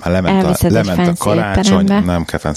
már 0.00 0.10
lement 0.10 0.62
a, 0.62 0.68
lement 0.68 1.08
a 1.08 1.14
karácsony, 1.18 1.84
nem 1.84 2.24
kell 2.24 2.52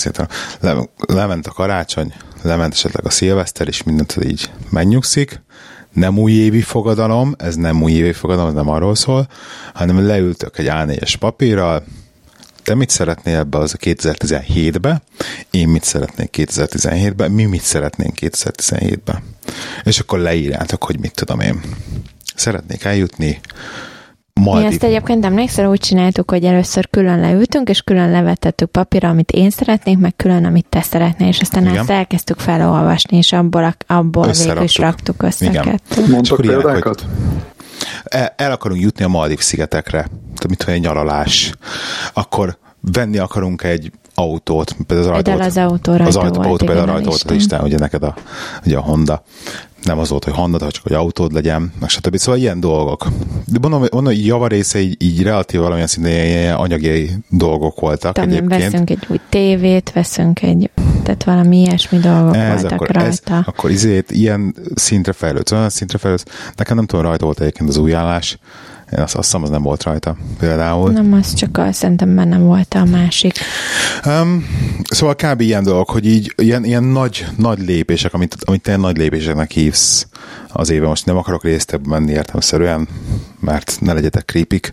le, 0.60 0.76
lement 1.08 1.48
a 1.48 1.52
karácsony, 1.52 2.14
lement 2.42 2.74
esetleg 2.74 3.06
a 3.06 3.10
szilveszter, 3.10 3.68
és 3.68 3.84
mindent 3.84 4.18
így 4.24 4.52
megnyugszik, 4.70 5.42
nem 5.94 6.18
újévi 6.18 6.62
fogadalom, 6.62 7.36
ez 7.38 7.56
nem 7.56 7.84
újévi 7.84 8.14
fogadalom, 8.14 8.50
ez 8.50 8.56
nem 8.56 8.70
arról 8.70 8.96
szól, 8.96 9.28
hanem 9.74 10.06
leültök 10.06 10.58
egy 10.58 10.68
A4-es 10.70 11.14
papírral, 11.20 11.84
te 12.64 12.76
mit 12.76 12.90
szeretnél 12.90 13.38
ebbe 13.38 13.58
az 13.58 13.74
a 13.74 13.78
2017-be, 13.78 15.02
én 15.52 15.68
mit 15.68 15.84
szeretnék 15.84 16.36
2017-be, 16.38 17.28
mi 17.28 17.46
mit 17.46 17.62
szeretnénk 17.62 18.18
2017-be. 18.22 19.24
És 19.84 20.00
akkor 20.00 20.20
leírjátok, 20.20 20.84
hogy 20.84 21.00
mit 21.00 21.14
tudom 21.14 21.40
én. 21.40 21.62
Szeretnék 22.36 22.84
eljutni 22.84 23.40
Maldiv. 24.38 24.68
Mi 24.68 24.74
ezt 24.74 24.84
egyébként 24.84 25.26
emlékszel, 25.26 25.70
úgy 25.70 25.80
csináltuk, 25.80 26.32
hogy 26.32 26.44
először 26.44 26.90
külön 26.90 27.20
leültünk, 27.20 27.70
és 27.70 27.82
külön 27.82 28.12
levetettük 28.12 28.70
papírra, 28.70 29.10
amit 29.10 29.32
én 29.32 29.50
szeretnék, 29.50 29.98
meg 29.98 30.16
külön, 30.16 30.46
amit 30.46 30.66
te 30.70 30.82
szeretnél, 30.82 31.28
és 31.28 31.40
aztán 31.40 31.64
Igen. 31.64 31.78
ezt 31.78 31.90
elkezdtük 31.90 32.40
felolvasni, 32.40 33.18
és 33.18 33.32
abból, 33.32 33.76
abból 33.88 34.32
végül 34.32 34.62
is 34.62 34.78
raktuk 34.78 35.24
össze 35.24 35.46
Igen. 35.46 35.82
Mondtak 36.10 36.42
példákat? 36.42 37.06
El, 38.04 38.34
el 38.36 38.52
akarunk 38.52 38.82
jutni 38.82 39.04
a 39.04 39.08
Maldiv 39.08 39.40
szigetekre, 39.40 40.00
tehát 40.00 40.48
mit 40.48 40.64
egy 40.68 40.82
nyaralás, 40.82 41.52
akkor 42.14 42.58
venni 42.80 43.18
akarunk 43.18 43.64
egy 43.64 43.92
autót, 44.14 44.76
például 44.88 45.14
az 45.14 45.28
ajtó, 45.28 45.32
az 45.42 45.58
autó 45.58 45.92
rajta 45.92 46.06
az 46.06 46.16
autó, 46.16 46.42
volt, 46.42 46.64
például 46.64 46.86
rajta 46.86 47.10
volt 47.10 47.22
a 47.22 47.32
listán, 47.32 47.62
ugye 47.62 47.78
neked 47.78 48.04
a, 48.04 48.16
ugye 48.66 48.78
a 48.78 48.82
Honda 48.82 49.24
nem 49.88 50.00
az 50.00 50.10
volt, 50.10 50.24
hogy 50.24 50.34
Honda, 50.34 50.72
csak 50.72 50.84
hogy 50.84 50.94
autód 50.94 51.34
legyen, 51.34 51.72
meg 51.80 51.90
stb. 51.90 52.18
Szóval 52.18 52.40
ilyen 52.40 52.60
dolgok. 52.60 53.08
De 53.46 53.60
mondom, 53.62 53.80
mondom 53.80 54.04
hogy 54.14 54.26
javarésze 54.26 54.80
így, 54.80 55.04
így 55.04 55.24
relatív 55.24 55.60
valamilyen 55.60 55.88
szintén 55.88 56.26
ilyen 56.26 56.56
anyagi 56.56 57.12
dolgok 57.30 57.80
voltak 57.80 58.14
Tudom, 58.14 58.30
egyébként. 58.30 58.62
Veszünk 58.62 58.90
egy 58.90 59.06
új 59.10 59.20
tévét, 59.30 59.92
veszünk 59.92 60.42
egy, 60.42 60.70
tehát 61.04 61.24
valami 61.24 61.58
ilyesmi 61.58 61.98
dolgok 61.98 62.36
ez, 62.36 62.52
voltak 62.52 62.72
akkor, 62.72 62.96
rajta. 62.96 63.36
Ez, 63.36 63.42
akkor 63.46 63.72
izét, 63.72 64.12
ilyen 64.12 64.56
szintre 64.76 65.12
fejlődsz, 65.12 65.52
olyan 65.52 65.70
szintre 65.70 65.98
fejlődsz. 65.98 66.26
Nekem 66.56 66.76
nem 66.76 66.86
tudom, 66.86 67.06
rajta 67.06 67.26
volt 67.26 67.40
egyébként 67.40 67.70
az 67.70 67.78
új 67.78 67.94
állás, 67.94 68.38
azt, 68.92 69.16
azt 69.16 69.26
hiszem, 69.26 69.44
az 69.44 69.50
nem 69.50 69.62
volt 69.62 69.84
rajta 69.84 70.16
például. 70.40 70.92
Nem, 70.92 71.14
az 71.14 71.34
csak 71.34 71.58
az, 71.58 71.76
szerintem 71.76 72.16
benne 72.16 72.38
volt 72.38 72.74
a 72.74 72.86
másik. 72.86 73.38
Um, 74.06 74.46
szóval 74.90 75.16
kb. 75.16 75.42
ilyen 75.42 75.64
dolog, 75.64 75.90
hogy 75.90 76.06
így 76.06 76.34
ilyen, 76.38 76.66
ilyen 76.66 76.84
nagy, 76.84 77.26
nagy 77.38 77.60
lépések, 77.60 78.14
amit, 78.14 78.36
amit 78.46 78.62
te 78.62 78.76
nagy 78.76 78.98
lépéseknek 78.98 79.52
hívsz 79.52 80.08
az 80.52 80.70
éve. 80.70 80.88
Most 80.88 81.06
nem 81.06 81.18
akarok 81.18 81.44
résztebb 81.44 81.88
menni 81.88 82.12
értelmeszerűen, 82.12 82.88
mert 83.40 83.78
ne 83.80 83.94
legyetek 83.94 84.26
kripik. 84.26 84.72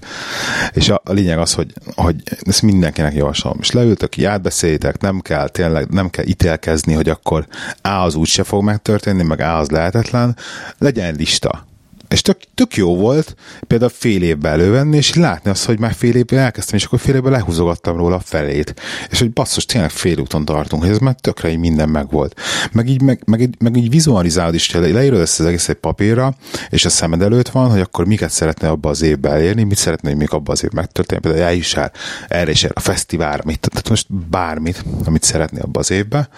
És 0.73 0.89
a, 0.89 1.01
a 1.05 1.12
lényeg 1.12 1.39
az, 1.39 1.53
hogy, 1.53 1.73
hogy 1.95 2.17
ezt 2.41 2.62
mindenkinek 2.62 3.15
javaslom. 3.15 3.57
És 3.61 3.71
leültök, 3.71 4.17
így 4.17 4.25
átbeszéljétek, 4.25 5.01
nem 5.01 5.21
kell 5.21 5.49
tényleg, 5.49 5.89
nem 5.89 6.11
kell 6.11 6.25
ítélkezni, 6.27 6.93
hogy 6.93 7.09
akkor 7.09 7.47
A 7.83 7.89
az 7.89 8.15
úgy 8.15 8.29
se 8.29 8.43
fog 8.43 8.62
megtörténni, 8.62 9.23
meg 9.23 9.41
A 9.41 9.59
az 9.59 9.71
lehetetlen. 9.71 10.37
Legyen 10.79 11.15
lista 11.15 11.67
és 12.09 12.23
tök, 12.23 12.39
tök 12.55 12.77
jó 12.77 12.97
volt 12.97 13.35
például 13.67 13.91
fél 13.95 14.23
évben 14.23 14.53
elővenni, 14.53 14.97
és 14.97 15.15
látni 15.15 15.51
azt, 15.51 15.65
hogy 15.65 15.79
már 15.79 15.93
fél 15.93 16.15
évben 16.15 16.39
elkezdtem, 16.39 16.77
és 16.77 16.85
akkor 16.85 16.99
fél 16.99 17.15
évben 17.15 17.33
lehúzogattam 17.33 17.97
róla 17.97 18.15
a 18.15 18.21
felét. 18.21 18.75
És 19.11 19.19
hogy 19.19 19.33
basszus, 19.33 19.67
tényleg 19.67 19.91
félúton 19.91 20.45
tartunk, 20.45 20.83
hogy 20.83 20.91
ez 20.91 20.99
már 20.99 21.15
tökre 21.15 21.51
így 21.51 21.59
minden 21.59 21.89
megvolt. 21.89 22.41
Meg 22.73 22.89
így, 22.89 23.03
meg, 23.03 23.23
meg, 23.27 23.41
így, 23.41 23.55
meg 23.59 23.77
így 23.77 23.91
vizualizálod 23.91 24.55
is, 24.55 24.71
leírod 24.71 25.21
ezt 25.21 25.41
az 25.41 25.47
egész 25.47 25.69
egy 25.69 25.75
papírra, 25.75 26.35
és 26.71 26.85
a 26.85 26.89
szemed 26.89 27.23
előtt 27.23 27.49
van, 27.49 27.71
hogy 27.71 27.81
akkor 27.81 28.07
miket 28.07 28.31
szeretne 28.31 28.69
abba 28.69 28.89
az 28.89 29.03
évben 29.03 29.33
elérni, 29.33 29.63
mit 29.63 29.79
szeretne, 29.79 30.09
hogy 30.09 30.19
még 30.19 30.33
abba 30.33 30.53
az 30.53 30.65
évben 30.65 30.83
megtörténjen, 30.85 31.23
például 31.23 31.45
eljuss 31.45 31.75
el 31.75 31.93
erre 32.29 32.51
és 32.51 32.65
erre 32.65 32.73
a 32.77 32.81
fesztiválra, 32.81 33.43
mit, 33.47 33.69
tehát 33.71 33.89
most 33.89 34.15
bármit, 34.15 34.85
amit 35.05 35.23
szeretné 35.23 35.61
abba 35.61 35.79
az 35.79 35.91
évben, 35.91 36.29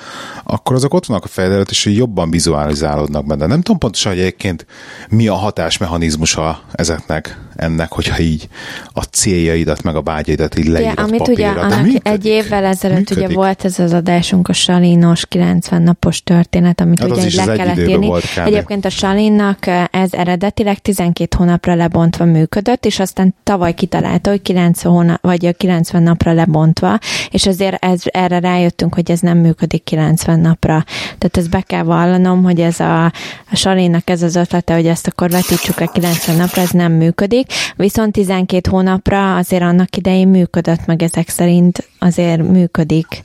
akkor 0.44 0.76
azok 0.76 0.94
ott 0.94 1.06
vannak 1.06 1.24
a 1.24 1.28
fejed 1.28 1.52
előtt, 1.52 1.70
és 1.70 1.84
hogy 1.84 1.96
jobban 1.96 2.30
vizualizálódnak 2.30 3.26
benne. 3.26 3.46
Nem 3.46 3.60
tudom 3.60 3.78
pontosan, 3.78 4.12
hogy 4.12 4.20
egyébként 4.20 4.66
mi 5.08 5.28
a 5.28 5.34
hatás 5.34 5.55
hatásmechanizmusa 5.56 6.60
ezeknek, 6.72 7.38
ennek, 7.56 7.92
hogyha 7.92 8.18
így 8.18 8.48
a 8.92 9.02
céljaidat, 9.02 9.82
meg 9.82 9.96
a 9.96 10.02
vágyaidat 10.02 10.58
így 10.58 10.66
leírod 10.66 10.94
ja, 10.96 11.02
amit 11.04 11.18
papírra. 11.18 11.50
ugye 11.50 11.60
annak 11.60 11.82
működik, 11.82 12.08
egy 12.08 12.26
évvel 12.26 12.64
ezelőtt 12.64 12.98
működik. 12.98 13.24
ugye 13.24 13.34
volt 13.34 13.64
ez 13.64 13.78
az 13.78 13.92
adásunk, 13.92 14.48
a 14.48 14.52
Salinos 14.52 15.26
90 15.26 15.82
napos 15.82 16.22
történet, 16.22 16.80
amit 16.80 17.00
hát 17.00 17.10
ugye 17.10 17.44
le 17.44 17.56
kellett 17.56 17.88
írni. 17.88 18.10
Egyébként 18.44 18.84
a 18.84 18.90
Salinnak 18.90 19.66
ez 19.90 20.12
eredetileg 20.12 20.78
12 20.78 21.36
hónapra 21.38 21.74
lebontva 21.74 22.24
működött, 22.24 22.86
és 22.86 22.98
aztán 22.98 23.34
tavaly 23.42 23.74
kitalálta, 23.74 24.30
hogy 24.30 24.42
90, 24.42 24.92
hónap, 24.92 25.22
vagy 25.22 25.56
90 25.56 26.02
napra 26.02 26.32
lebontva, 26.32 26.98
és 27.30 27.46
azért 27.46 27.84
ez, 27.84 28.00
erre 28.04 28.38
rájöttünk, 28.38 28.94
hogy 28.94 29.10
ez 29.10 29.20
nem 29.20 29.38
működik 29.38 29.84
90 29.84 30.40
napra. 30.40 30.84
Tehát 31.18 31.36
ezt 31.36 31.50
be 31.50 31.60
kell 31.60 31.82
vallanom, 31.82 32.42
hogy 32.42 32.60
ez 32.60 32.80
a, 32.80 33.04
a 33.04 33.12
Salinnak 33.52 34.10
ez 34.10 34.22
az 34.22 34.36
ötlete, 34.36 34.74
hogy 34.74 34.86
ezt 34.86 35.06
akkor 35.06 35.30
vetítsük 35.48 35.78
le 35.78 35.86
90 35.86 36.36
napra, 36.36 36.62
ez 36.62 36.70
nem 36.70 36.92
működik, 36.92 37.46
viszont 37.76 38.12
12 38.12 38.70
hónapra 38.70 39.36
azért 39.36 39.62
annak 39.62 39.96
idején 39.96 40.28
működött, 40.28 40.86
meg 40.86 41.02
ezek 41.02 41.28
szerint 41.28 41.88
azért 41.98 42.42
működik 42.42 43.22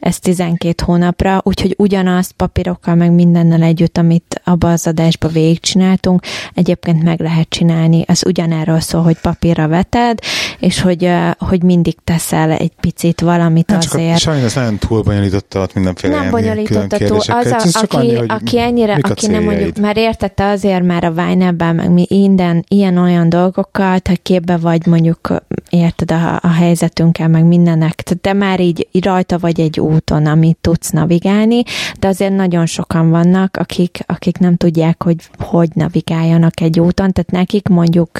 ez 0.00 0.18
12 0.18 0.82
hónapra, 0.84 1.40
úgyhogy 1.44 1.74
ugyanazt 1.78 2.32
papírokkal, 2.32 2.94
meg 2.94 3.12
mindennel 3.12 3.62
együtt, 3.62 3.98
amit 3.98 4.40
abba 4.44 4.72
az 4.72 4.86
adásba 4.86 5.28
végigcsináltunk, 5.28 6.22
egyébként 6.54 7.02
meg 7.02 7.20
lehet 7.20 7.48
csinálni. 7.48 8.04
Ez 8.06 8.20
ugyanerről 8.26 8.80
szól, 8.80 9.02
hogy 9.02 9.18
papírra 9.20 9.68
veted, 9.68 10.18
és 10.58 10.80
hogy, 10.80 11.10
hogy 11.38 11.62
mindig 11.62 11.96
teszel 12.04 12.50
egy 12.50 12.72
picit 12.80 13.20
valamit 13.20 13.70
hát 13.70 13.84
azért. 13.84 14.18
Sajnos 14.18 14.44
ez 14.44 14.54
nagyon 14.54 14.78
túl 14.78 15.02
bonyolította 15.02 15.60
ott 15.60 15.74
mindenféle 15.74 16.20
Nem 16.20 16.30
bonyolította 16.30 16.96
túl. 16.98 17.16
Az, 17.16 17.28
a, 17.28 17.54
ez 17.54 17.76
aki, 17.76 17.96
annyi, 17.96 18.16
aki 18.26 18.58
ennyire, 18.58 18.98
aki 19.02 19.26
nem 19.26 19.42
mondjuk, 19.42 19.78
már 19.78 19.96
értette 19.96 20.48
azért 20.48 20.82
már 20.82 21.04
a 21.04 21.12
Vájnebben, 21.12 21.74
meg 21.74 21.90
mi 21.90 22.06
minden 22.40 22.64
ilyen-olyan 22.68 23.28
dolgokkal, 23.28 23.98
te 23.98 24.14
képbe 24.14 24.56
vagy 24.56 24.86
mondjuk 24.86 25.34
érted 25.70 26.10
a, 26.10 26.38
a 26.42 26.48
helyzetünkkel, 26.48 27.28
meg 27.28 27.44
mindennek, 27.44 28.02
te 28.20 28.32
már 28.32 28.60
így, 28.60 28.88
rajta 29.00 29.38
vagy 29.38 29.60
egy 29.60 29.80
úton, 29.94 30.26
amit 30.26 30.58
tudsz 30.60 30.90
navigálni, 30.90 31.62
de 31.98 32.08
azért 32.08 32.36
nagyon 32.36 32.66
sokan 32.66 33.10
vannak, 33.10 33.56
akik, 33.56 33.98
akik 34.06 34.38
nem 34.38 34.56
tudják, 34.56 35.02
hogy 35.02 35.30
hogy 35.38 35.68
navigáljanak 35.74 36.60
egy 36.60 36.80
úton, 36.80 37.12
tehát 37.12 37.30
nekik 37.30 37.68
mondjuk, 37.68 38.18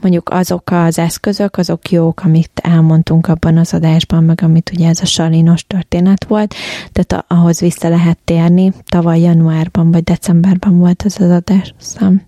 mondjuk 0.00 0.28
azok 0.28 0.70
az 0.70 0.98
eszközök, 0.98 1.56
azok 1.56 1.90
jók, 1.90 2.20
amit 2.24 2.60
elmondtunk 2.62 3.28
abban 3.28 3.56
az 3.56 3.74
adásban, 3.74 4.24
meg 4.24 4.40
amit 4.42 4.70
ugye 4.74 4.88
ez 4.88 5.00
a 5.00 5.06
salinos 5.06 5.64
történet 5.66 6.24
volt, 6.24 6.54
tehát 6.92 7.24
ahhoz 7.28 7.60
vissza 7.60 7.88
lehet 7.88 8.18
térni. 8.24 8.72
Tavaly 8.88 9.20
januárban 9.20 9.90
vagy 9.90 10.04
decemberben 10.04 10.78
volt 10.78 11.02
ez 11.04 11.16
az 11.20 11.30
adás, 11.30 11.74
aztán 11.80 12.24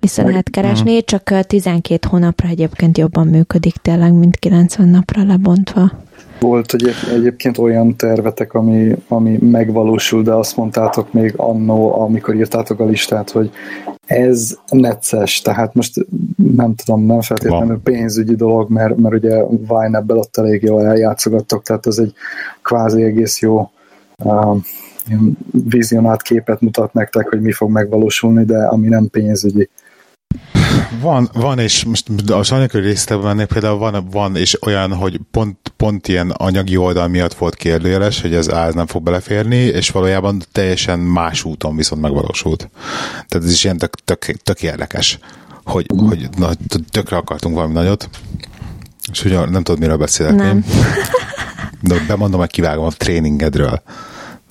vissza 0.00 0.22
lehet 0.22 0.50
keresni, 0.50 1.04
csak 1.04 1.46
12 1.46 2.08
hónapra 2.10 2.48
egyébként 2.48 2.98
jobban 2.98 3.26
működik 3.26 3.74
tényleg, 3.74 4.12
mint 4.12 4.36
90 4.36 4.88
napra 4.88 5.24
lebontva. 5.24 5.92
Volt 6.42 6.74
egy, 6.74 6.90
egyébként 7.14 7.58
olyan 7.58 7.96
tervetek, 7.96 8.54
ami, 8.54 8.96
ami 9.08 9.38
megvalósul, 9.40 10.22
de 10.22 10.32
azt 10.32 10.56
mondtátok 10.56 11.12
még 11.12 11.34
annó, 11.36 12.00
amikor 12.00 12.34
írtátok 12.34 12.80
a 12.80 12.84
listát, 12.84 13.30
hogy 13.30 13.50
ez 14.06 14.58
necces, 14.68 15.40
tehát 15.40 15.74
most 15.74 16.06
nem 16.54 16.74
tudom, 16.74 17.06
nem 17.06 17.20
feltétlenül 17.20 17.66
Van. 17.66 17.82
pénzügyi 17.82 18.34
dolog, 18.34 18.70
mert, 18.70 18.96
mert 18.96 19.14
ugye 19.14 19.42
Vine 19.44 19.98
ebből 19.98 20.16
ott 20.16 20.36
elég 20.36 20.62
jól 20.62 20.86
eljátszogattok, 20.86 21.62
tehát 21.62 21.86
ez 21.86 21.98
egy 21.98 22.12
kvázi 22.62 23.02
egész 23.02 23.40
jó 23.40 23.70
uh, 24.24 24.56
vizionált 25.50 26.22
képet 26.22 26.60
mutat 26.60 26.92
nektek, 26.92 27.28
hogy 27.28 27.40
mi 27.40 27.52
fog 27.52 27.70
megvalósulni, 27.70 28.44
de 28.44 28.66
ami 28.66 28.88
nem 28.88 29.08
pénzügyi. 29.10 29.68
Van, 31.00 31.30
van, 31.32 31.58
és 31.58 31.84
most 31.84 32.08
a 32.30 32.42
sajnálkör 32.42 32.82
részletben 32.82 33.26
mennék, 33.26 33.46
például 33.46 33.78
van, 33.78 34.08
van, 34.10 34.36
és 34.36 34.62
olyan, 34.62 34.94
hogy 34.94 35.20
pont, 35.30 35.72
pont 35.76 36.08
ilyen 36.08 36.30
anyagi 36.30 36.76
oldal 36.76 37.08
miatt 37.08 37.34
volt 37.34 37.54
kérdőjeles, 37.54 38.20
hogy 38.20 38.34
ez 38.34 38.52
áll 38.52 38.72
nem 38.72 38.86
fog 38.86 39.02
beleférni, 39.02 39.56
és 39.56 39.90
valójában 39.90 40.42
teljesen 40.52 40.98
más 40.98 41.44
úton 41.44 41.76
viszont 41.76 42.02
megvalósult. 42.02 42.70
Tehát 43.28 43.46
ez 43.46 43.52
is 43.52 43.64
ilyen 43.64 43.78
tök, 43.78 43.94
tök, 43.94 44.24
tök 44.24 44.62
érdekes, 44.62 45.18
hogy, 45.64 45.86
hogy 46.08 46.28
na, 46.36 46.50
tökre 46.90 47.16
akartunk 47.16 47.54
valami 47.54 47.72
nagyot, 47.72 48.08
és 49.12 49.24
ugye 49.24 49.38
nem 49.38 49.62
tudod, 49.62 49.80
miről 49.80 49.96
beszélek 49.96 50.34
nem. 50.34 50.56
én. 50.56 50.64
De 51.80 52.04
bemondom, 52.08 52.40
hogy 52.40 52.50
kivágom 52.50 52.84
a 52.84 52.90
tréningedről. 52.90 53.82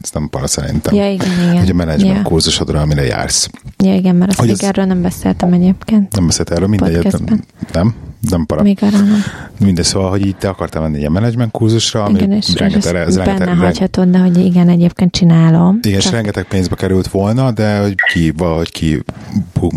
Ez 0.02 0.10
nem 0.12 0.30
para 0.30 0.48
szerintem. 0.48 0.96
Ja, 0.96 1.12
igen, 1.12 1.32
igen. 1.32 1.60
Hogy 1.60 1.70
a 1.70 1.74
menedzsment 1.74 2.16
ja. 2.16 2.22
kurzusodra, 2.22 2.82
amire 2.82 3.04
jársz. 3.04 3.50
Ja, 3.84 3.96
igen, 3.96 4.16
mert 4.16 4.30
azt 4.30 4.40
hogy 4.40 4.48
még 4.48 4.58
ez... 4.62 4.68
erről 4.68 4.86
nem 4.86 5.02
beszéltem 5.02 5.54
egyébként. 5.54 6.16
Nem 6.16 6.26
beszélt 6.26 6.52
erről, 6.52 6.68
mindegy. 6.68 7.12
Nem, 7.12 7.44
nem? 7.74 7.94
Nem 8.30 8.46
para. 8.46 8.62
Még 8.62 8.78
arra 8.82 8.98
nem. 8.98 9.24
Mindegy, 9.60 9.86
szóval, 9.86 10.10
hogy 10.10 10.26
itt 10.26 10.40
te 10.40 10.50
akartál 10.50 10.82
menni 10.82 10.98
ilyen 10.98 11.12
menedzsment 11.12 11.52
kurzusra, 11.52 12.04
ami 12.04 12.18
igen, 12.18 12.32
és, 12.32 12.56
rengeteg, 12.56 13.08
és 13.08 13.16
rengeteg, 13.16 13.48
benne 13.48 13.66
hagyhatod, 13.66 14.08
de 14.08 14.18
hogy 14.18 14.38
igen, 14.38 14.70
egyébként 14.70 15.12
csinálom. 15.12 15.80
Igen, 15.82 16.00
csak... 16.00 16.08
és 16.08 16.18
rengeteg 16.18 16.44
pénzbe 16.44 16.76
került 16.76 17.08
volna, 17.08 17.52
de 17.52 17.80
hogy 17.80 17.96
ki, 18.14 18.34
valahogy 18.38 18.72
ki 18.72 19.04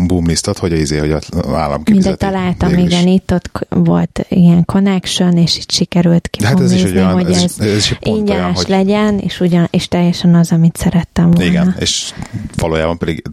boomlistat, 0.07 0.57
hogy 0.57 0.73
az 0.73 0.79
izé, 0.79 0.97
hogy 0.97 1.11
az 1.11 1.29
állam 1.53 1.81
Mindegy, 1.91 2.17
találtam, 2.17 2.77
igen, 2.77 3.07
itt 3.07 3.31
ott 3.33 3.67
volt 3.69 4.25
ilyen 4.29 4.65
connection, 4.65 5.37
és 5.37 5.57
itt 5.57 5.71
sikerült 5.71 6.27
ki 6.27 6.43
hát 6.45 6.59
ez 6.59 6.71
is 6.71 6.83
olyan, 6.83 7.11
hogy 7.11 7.31
ez, 7.31 7.55
ez, 7.57 7.67
ez 7.67 7.89
ingyenes 7.99 8.55
hogy... 8.55 8.67
legyen, 8.67 9.19
és, 9.19 9.39
ugyan, 9.39 9.67
és 9.71 9.87
teljesen 9.87 10.35
az, 10.35 10.51
amit 10.51 10.77
szerettem 10.77 11.31
volna. 11.31 11.49
Igen, 11.49 11.75
és 11.79 12.13
valójában 12.55 12.97
pedig 12.97 13.23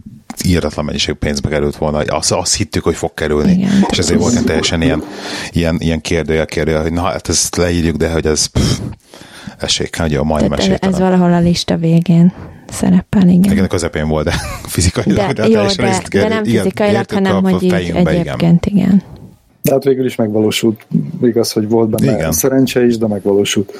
íratlan 0.45 0.85
mennyiség 0.85 1.15
pénzbe 1.15 1.49
került 1.49 1.75
volna, 1.75 1.97
azt, 1.97 2.31
azt 2.31 2.55
hittük, 2.55 2.83
hogy 2.83 2.95
fog 2.95 3.13
kerülni. 3.13 3.51
Igen. 3.51 3.85
És 3.89 3.97
ezért 3.97 4.19
volt 4.19 4.45
teljesen 4.45 4.81
ilyen, 4.81 5.03
ilyen, 5.51 5.77
ilyen 5.79 6.01
kérdőjel 6.01 6.45
kérdőjel, 6.45 6.81
hogy 6.81 6.93
na 6.93 7.01
hát 7.01 7.29
ezt 7.29 7.55
leírjuk, 7.55 7.95
de 7.95 8.11
hogy 8.11 8.25
ez 8.25 8.45
pff, 8.45 8.79
esélykel, 9.59 10.05
hogy 10.05 10.15
a 10.15 10.23
majdnem 10.23 10.51
ez, 10.51 10.67
ez 10.79 10.99
valahol 10.99 11.33
a 11.33 11.39
lista 11.39 11.77
végén 11.77 12.33
szerepel, 12.69 13.27
igen. 13.27 13.51
Igen, 13.51 13.63
a 13.63 13.67
közepén 13.67 14.07
volt, 14.07 14.25
de 14.25 14.33
fizikailag. 14.75 15.15
De, 15.15 15.33
de, 15.33 15.47
jó, 15.47 15.65
de, 15.65 16.01
de 16.11 16.27
nem 16.27 16.43
fizikailag, 16.43 17.11
hanem 17.11 17.43
hogy 17.43 17.63
így 17.63 17.73
egyébként, 17.73 18.65
igen. 18.65 18.85
igen. 18.85 19.03
De 19.61 19.71
hát 19.71 19.83
végül 19.83 20.05
is 20.05 20.15
megvalósult. 20.15 20.85
Igaz, 21.21 21.51
hogy 21.51 21.69
volt 21.69 21.89
benne 21.89 22.17
igen. 22.17 22.31
szerencse 22.31 22.85
is, 22.85 22.97
de 22.97 23.07
megvalósult. 23.07 23.73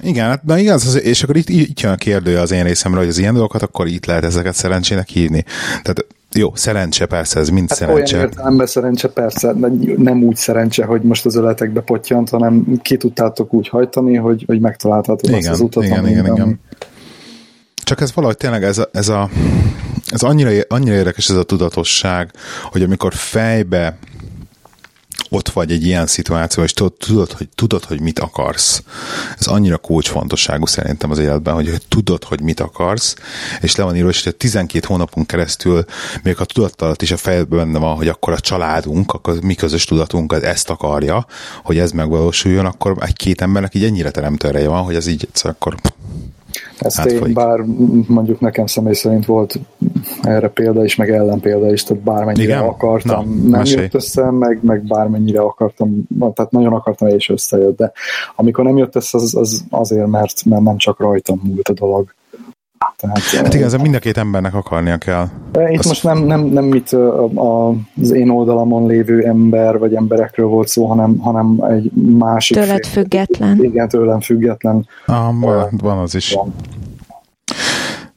Igen, 0.00 0.26
hát 0.26 0.44
na 0.44 0.58
igaz, 0.58 1.00
és 1.02 1.22
akkor 1.22 1.36
itt, 1.36 1.48
itt 1.48 1.80
jön 1.80 1.92
a 1.92 1.96
kérdő 1.96 2.38
az 2.38 2.50
én 2.50 2.64
részemről, 2.64 3.00
hogy 3.00 3.08
az 3.08 3.18
ilyen 3.18 3.32
dolgokat 3.32 3.62
akkor 3.62 3.86
itt 3.86 4.06
lehet 4.06 4.24
ezeket 4.24 4.54
szerencsének 4.54 5.08
hívni. 5.08 5.44
Tehát 5.82 6.06
jó, 6.32 6.54
szerencse 6.54 7.06
persze, 7.06 7.40
ez 7.40 7.48
mind 7.48 7.68
hát 7.68 7.78
szerencse. 7.78 8.16
Olyan 8.16 8.28
értelemben 8.28 8.66
szerencse 8.66 9.08
persze, 9.08 9.54
nem 9.96 10.22
úgy 10.22 10.36
szerencse, 10.36 10.84
hogy 10.84 11.02
most 11.02 11.26
az 11.26 11.36
öletekbe 11.36 11.80
potyant, 11.80 12.28
hanem 12.28 12.80
ki 12.82 12.96
tudtátok 12.96 13.54
úgy 13.54 13.68
hajtani, 13.68 14.16
hogy, 14.16 14.44
hogy 14.46 14.60
megtaláltátok 14.60 15.28
igen, 15.28 15.38
azt 15.38 15.48
az 15.48 15.60
utat, 15.60 15.84
igen, 15.84 16.08
igen, 16.08 16.26
igen. 16.26 16.60
Csak 17.74 18.00
ez 18.00 18.14
valahogy 18.14 18.36
tényleg 18.36 18.64
ez 18.64 18.78
a, 18.78 18.88
ez 18.92 19.08
a 19.08 19.30
ez 20.10 20.22
annyira, 20.22 20.50
annyira 20.68 20.94
érdekes 20.94 21.28
ez 21.28 21.36
a 21.36 21.42
tudatosság, 21.42 22.30
hogy 22.62 22.82
amikor 22.82 23.14
fejbe 23.14 23.98
ott 25.30 25.48
vagy 25.48 25.72
egy 25.72 25.84
ilyen 25.84 26.06
szituáció, 26.06 26.62
és 26.62 26.72
tudod, 26.72 27.32
hogy, 27.32 27.48
tudod, 27.54 27.84
hogy 27.84 28.00
mit 28.00 28.18
akarsz. 28.18 28.82
Ez 29.38 29.46
annyira 29.46 29.76
kulcsfontosságú 29.76 30.66
szerintem 30.66 31.10
az 31.10 31.18
életben, 31.18 31.54
hogy, 31.54 31.68
hogy 31.68 31.82
tudod, 31.88 32.24
hogy 32.24 32.40
mit 32.40 32.60
akarsz, 32.60 33.14
és 33.60 33.76
le 33.76 33.84
van 33.84 33.96
írva, 33.96 34.08
és 34.08 34.24
hogy 34.24 34.36
12 34.36 34.86
hónapon 34.86 35.26
keresztül, 35.26 35.84
még 36.22 36.40
a 36.40 36.44
tudattalat 36.44 37.02
is 37.02 37.10
a 37.10 37.16
fejedben 37.16 37.58
benne 37.58 37.78
van, 37.78 37.96
hogy 37.96 38.08
akkor 38.08 38.32
a 38.32 38.40
családunk, 38.40 39.12
akkor 39.12 39.40
mi 39.40 39.54
közös 39.54 39.84
tudatunk 39.84 40.32
az 40.32 40.42
ezt 40.42 40.70
akarja, 40.70 41.26
hogy 41.62 41.78
ez 41.78 41.90
megvalósuljon, 41.90 42.66
akkor 42.66 42.96
egy-két 43.00 43.40
embernek 43.40 43.74
így 43.74 43.84
ennyire 43.84 44.10
teremtő 44.10 44.66
van, 44.66 44.82
hogy 44.82 44.94
ez 44.94 45.06
így 45.06 45.28
akkor 45.42 45.74
ezt 46.78 47.04
én, 47.04 47.32
bár 47.32 47.58
mondjuk 48.06 48.40
nekem 48.40 48.66
személy 48.66 48.92
szerint 48.92 49.26
volt 49.26 49.58
erre 50.22 50.48
példa 50.48 50.84
is, 50.84 50.96
meg 50.96 51.10
ellenpélda 51.10 51.72
is, 51.72 51.84
tehát 51.84 52.02
bármennyire 52.02 52.52
Igen? 52.52 52.62
akartam, 52.62 53.24
Na, 53.28 53.48
nem 53.48 53.60
mesélj. 53.60 53.82
jött 53.82 53.94
össze, 53.94 54.30
meg, 54.30 54.58
meg 54.62 54.82
bármennyire 54.82 55.40
akartam, 55.40 56.06
tehát 56.18 56.50
nagyon 56.50 56.72
akartam, 56.72 57.08
és 57.08 57.28
összejött, 57.28 57.76
de 57.76 57.92
amikor 58.36 58.64
nem 58.64 58.76
jött 58.76 58.96
össze, 58.96 59.18
az, 59.18 59.34
az 59.34 59.64
azért, 59.70 60.06
mert, 60.06 60.44
mert 60.44 60.62
nem 60.62 60.76
csak 60.76 61.00
rajtam 61.00 61.40
múlt 61.42 61.68
a 61.68 61.72
dolog. 61.72 62.14
Tehát, 63.02 63.18
hát 63.18 63.54
igen, 63.54 63.66
ez 63.66 63.74
mind 63.74 63.94
a 63.94 63.98
két 63.98 64.16
embernek 64.16 64.54
akarnia 64.54 64.96
kell. 64.96 65.28
Itt 65.68 65.78
Azt... 65.78 65.88
most 65.88 66.02
nem, 66.02 66.18
nem, 66.18 66.40
nem 66.40 66.64
mit 66.64 66.96
az 67.98 68.10
én 68.10 68.28
oldalamon 68.28 68.86
lévő 68.86 69.22
ember 69.22 69.78
vagy 69.78 69.94
emberekről 69.94 70.46
volt 70.46 70.68
szó, 70.68 70.86
hanem, 70.86 71.18
hanem 71.18 71.64
egy 71.68 71.90
másik... 72.18 72.56
Tőled 72.56 72.86
fél. 72.86 73.02
független. 73.02 73.64
Igen, 73.64 73.88
tőlem 73.88 74.20
független. 74.20 74.86
Ah, 75.06 75.40
van, 75.40 75.68
van 75.82 75.98
az 75.98 76.14
is. 76.14 76.32
Van. 76.32 76.54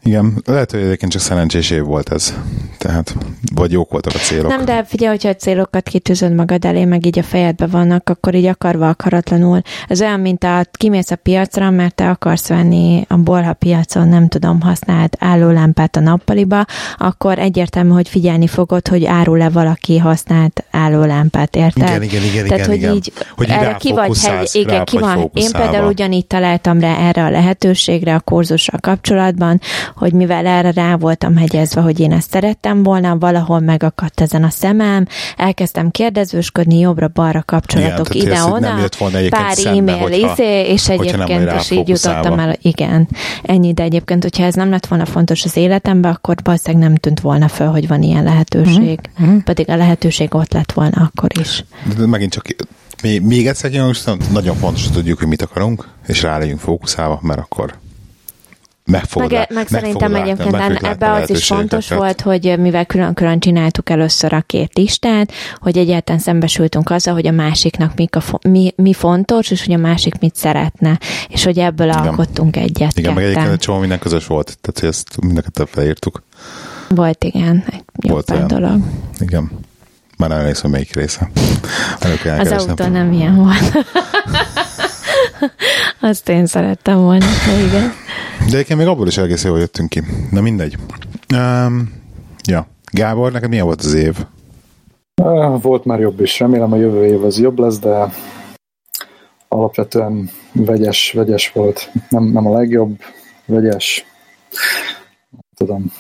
Igen, 0.03 0.41
lehet, 0.45 0.71
hogy 0.71 0.79
egyébként 0.79 1.11
csak 1.11 1.21
szerencsés 1.21 1.69
év 1.69 1.83
volt 1.83 2.11
ez. 2.11 2.33
Tehát, 2.77 3.15
vagy 3.55 3.71
jók 3.71 3.91
voltak 3.91 4.13
a 4.13 4.17
célok. 4.17 4.47
Nem, 4.47 4.65
de 4.65 4.83
figyelj, 4.83 5.11
hogyha 5.11 5.29
a 5.29 5.35
célokat 5.35 5.89
kitűzöd 5.89 6.33
magad 6.33 6.65
elé, 6.65 6.85
meg 6.85 7.05
így 7.05 7.19
a 7.19 7.23
fejedbe 7.23 7.67
vannak, 7.67 8.09
akkor 8.09 8.35
így 8.35 8.45
akarva 8.45 8.89
akaratlanul. 8.89 9.61
Ez 9.87 10.01
olyan, 10.01 10.19
mint 10.19 10.43
a 10.43 10.65
kimész 10.71 11.11
a 11.11 11.15
piacra, 11.15 11.69
mert 11.69 11.95
te 11.95 12.09
akarsz 12.09 12.47
venni 12.47 13.05
a 13.07 13.17
bolha 13.17 13.53
piacon, 13.53 14.07
nem 14.07 14.27
tudom, 14.27 14.61
használt 14.61 15.15
állólámpát 15.19 15.95
a 15.95 15.99
nappaliba, 15.99 16.65
akkor 16.97 17.39
egyértelmű, 17.39 17.91
hogy 17.91 18.09
figyelni 18.09 18.47
fogod, 18.47 18.87
hogy 18.87 19.05
árul-e 19.05 19.49
valaki 19.49 19.97
használt 19.97 20.63
állólámpát, 20.71 21.55
érted? 21.55 21.87
Igen, 21.87 22.03
igen, 22.03 22.23
igen. 22.23 22.47
Tehát, 22.47 22.65
igen, 22.65 22.67
hogy 22.67 22.77
igen. 22.77 22.93
így 22.95 23.13
hogy 23.35 23.49
erre 23.49 23.75
ki 23.79 23.93
vagy, 23.93 24.17
hegy, 24.21 24.49
igen, 24.51 24.85
ki 24.85 24.97
van. 24.97 25.31
Én 25.33 25.51
például 25.51 25.87
ugyanígy 25.87 26.27
találtam 26.27 26.79
rá 26.79 26.97
erre 26.97 27.23
a 27.23 27.29
lehetőségre 27.29 28.15
a 28.15 28.19
kurzussal 28.19 28.79
kapcsolatban, 28.79 29.61
hogy 29.95 30.13
mivel 30.13 30.45
erre 30.45 30.71
rá 30.71 30.95
voltam 30.95 31.37
hegyezve, 31.37 31.81
hogy 31.81 31.99
én 31.99 32.11
ezt 32.11 32.29
szerettem 32.29 32.83
volna, 32.83 33.17
valahol 33.17 33.59
megakadt 33.59 34.21
ezen 34.21 34.43
a 34.43 34.49
szemem, 34.49 35.07
elkezdtem 35.37 35.91
kérdezősködni 35.91 36.79
jobbra-balra 36.79 37.43
kapcsolatok 37.45 38.15
ide-oda, 38.15 38.89
pár 39.29 39.57
e-mail, 39.65 40.11
izé, 40.11 40.61
és 40.61 40.89
egyébként 40.89 41.51
is 41.59 41.71
így 41.71 41.87
jutottam 41.87 42.39
el, 42.39 42.55
igen, 42.61 43.07
ennyi, 43.43 43.73
de 43.73 43.83
egyébként, 43.83 44.23
hogyha 44.23 44.43
ez 44.43 44.53
nem 44.53 44.69
lett 44.69 44.85
volna 44.85 45.05
fontos 45.05 45.43
az 45.43 45.55
életemben, 45.55 46.11
akkor 46.11 46.35
valószínűleg 46.43 46.87
nem 46.87 46.95
tűnt 46.95 47.19
volna 47.19 47.47
föl, 47.47 47.67
hogy 47.67 47.87
van 47.87 48.01
ilyen 48.01 48.23
lehetőség, 48.23 48.99
mm-hmm. 49.21 49.37
pedig 49.37 49.69
a 49.69 49.75
lehetőség 49.75 50.35
ott 50.35 50.53
lett 50.53 50.71
volna 50.71 51.01
akkor 51.01 51.29
is. 51.39 51.65
De 51.97 52.05
megint 52.05 52.31
csak 52.31 52.45
még, 53.01 53.21
még 53.21 53.47
egyszer 53.47 53.71
nagyon 54.31 54.55
fontos, 54.55 54.83
hogy 54.83 54.93
tudjuk, 54.93 55.19
hogy 55.19 55.27
mit 55.27 55.41
akarunk, 55.41 55.87
és 56.07 56.21
rá 56.21 56.37
legyünk 56.37 56.59
fókuszálva, 56.59 57.19
mert 57.21 57.39
akkor 57.39 57.73
meg 58.85 59.05
fogod 59.05 59.31
meg, 59.31 59.39
meg, 59.39 59.51
meg 59.53 59.67
szerintem 59.67 60.15
egyébként 60.15 60.83
ebbe 60.83 61.11
az 61.11 61.29
is 61.29 61.45
fontos 61.45 61.89
volt, 61.89 62.21
hogy 62.21 62.59
mivel 62.59 62.85
külön-külön 62.85 63.39
csináltuk 63.39 63.89
először 63.89 64.33
a 64.33 64.41
két 64.41 64.77
listát, 64.77 65.31
hogy 65.59 65.77
egyáltalán 65.77 66.21
szembesültünk 66.21 66.89
azzal, 66.89 67.13
hogy 67.13 67.27
a 67.27 67.31
másiknak 67.31 67.95
mik 67.95 68.15
a, 68.15 68.21
mi, 68.47 68.73
mi 68.75 68.93
fontos, 68.93 69.51
és 69.51 69.65
hogy 69.65 69.73
a 69.73 69.77
másik 69.77 70.19
mit 70.19 70.35
szeretne, 70.35 70.99
és 71.27 71.43
hogy 71.43 71.59
ebből 71.59 71.87
Igen. 71.87 71.99
alkottunk 71.99 72.55
egyet. 72.55 72.97
Igen, 72.97 73.13
meg 73.13 73.23
egyébként 73.23 73.51
egy 73.51 73.59
csomó 73.59 73.79
minden 73.79 73.99
közös 73.99 74.27
volt, 74.27 74.57
tehát 74.61 74.79
hogy 74.79 74.89
ezt 74.89 75.21
mindeket 75.21 75.69
felírtuk. 75.71 76.23
Volt, 76.89 77.23
igen, 77.23 77.63
egy 77.67 78.09
volt 78.09 78.29
olyan. 78.29 78.47
dolog. 78.47 78.79
Igen. 79.19 79.51
Már 80.17 80.29
nem 80.29 80.39
emlékszem, 80.39 80.71
melyik 80.71 80.95
része. 80.95 81.31
Az 82.39 82.51
autó 82.51 82.85
nem 82.85 83.11
ilyen 83.11 83.35
volt. 83.35 83.71
Azt 86.11 86.29
én 86.29 86.45
szerettem 86.45 86.97
volna, 86.97 87.25
igen. 87.67 87.91
De 88.39 88.45
egyébként 88.45 88.79
még 88.79 88.87
abból 88.87 89.07
is 89.07 89.17
egész 89.17 89.43
jól 89.43 89.59
jöttünk 89.59 89.89
ki. 89.89 90.01
Na 90.31 90.41
mindegy. 90.41 90.77
Um, 91.33 91.93
ja. 92.43 92.67
Gábor, 92.91 93.31
neked 93.31 93.49
milyen 93.49 93.65
volt 93.65 93.81
az 93.81 93.93
év? 93.93 94.17
Volt 95.61 95.85
már 95.85 95.99
jobb 95.99 96.21
is. 96.21 96.39
Remélem 96.39 96.73
a 96.73 96.75
jövő 96.75 97.05
év 97.05 97.23
az 97.23 97.39
jobb 97.39 97.59
lesz, 97.59 97.79
de 97.79 98.11
alapvetően 99.47 100.29
vegyes, 100.51 101.11
vegyes 101.11 101.51
volt. 101.51 101.91
Nem, 102.09 102.23
nem 102.23 102.47
a 102.47 102.57
legjobb, 102.57 102.99
vegyes. 103.45 104.05
Tudom. 105.57 105.91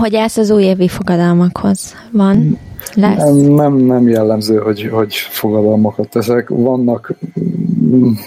Hogy 0.00 0.16
állsz 0.16 0.36
az 0.36 0.50
újévi 0.50 0.88
fogadalmakhoz? 0.88 1.94
Van? 2.12 2.58
Lesz? 2.94 3.16
Nem, 3.16 3.34
nem, 3.34 3.74
nem 3.74 4.08
jellemző, 4.08 4.58
hogy, 4.58 4.88
hogy 4.92 5.14
fogadalmakat 5.14 6.08
teszek. 6.08 6.48
Vannak, 6.48 7.12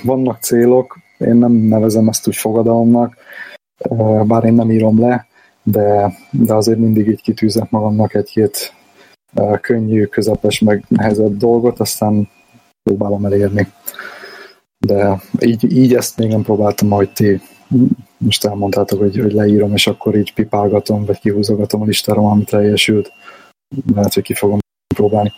vannak 0.04 0.42
célok, 0.42 0.98
én 1.18 1.36
nem 1.36 1.52
nevezem 1.52 2.08
ezt 2.08 2.28
úgy 2.28 2.36
fogadalomnak, 2.36 3.16
bár 4.24 4.44
én 4.44 4.54
nem 4.54 4.72
írom 4.72 5.00
le, 5.00 5.28
de, 5.64 6.14
de 6.32 6.54
azért 6.54 6.80
mindig 6.80 7.08
így 7.08 7.22
kitűzek 7.22 7.70
magamnak 7.70 8.14
egy-két 8.14 8.74
könnyű, 9.62 10.06
közepes, 10.06 10.60
meg 10.60 10.84
nehezebb 10.88 11.38
dolgot, 11.38 11.80
aztán 11.80 12.30
próbálom 12.84 13.26
elérni. 13.26 13.68
De 14.78 15.22
így, 15.40 15.76
így 15.78 15.94
ezt 15.94 16.18
még 16.18 16.30
nem 16.30 16.42
próbáltam, 16.42 16.88
majd 16.88 17.10
ti 17.14 17.42
most 18.18 18.46
elmondtátok, 18.46 19.00
hogy, 19.00 19.18
hogy 19.18 19.32
leírom, 19.32 19.74
és 19.74 19.88
akkor 19.88 20.16
így 20.16 20.34
pipálgatom, 20.34 21.06
vagy 21.06 21.20
kihúzogatom 21.20 21.82
a 21.82 21.86
listára, 21.86 22.30
amit 22.30 22.50
teljesült. 22.50 23.12
Lehet, 23.94 24.14
hogy 24.14 24.24
ki 24.24 24.34
fogom 24.34 24.60
próbálni. 24.96 25.32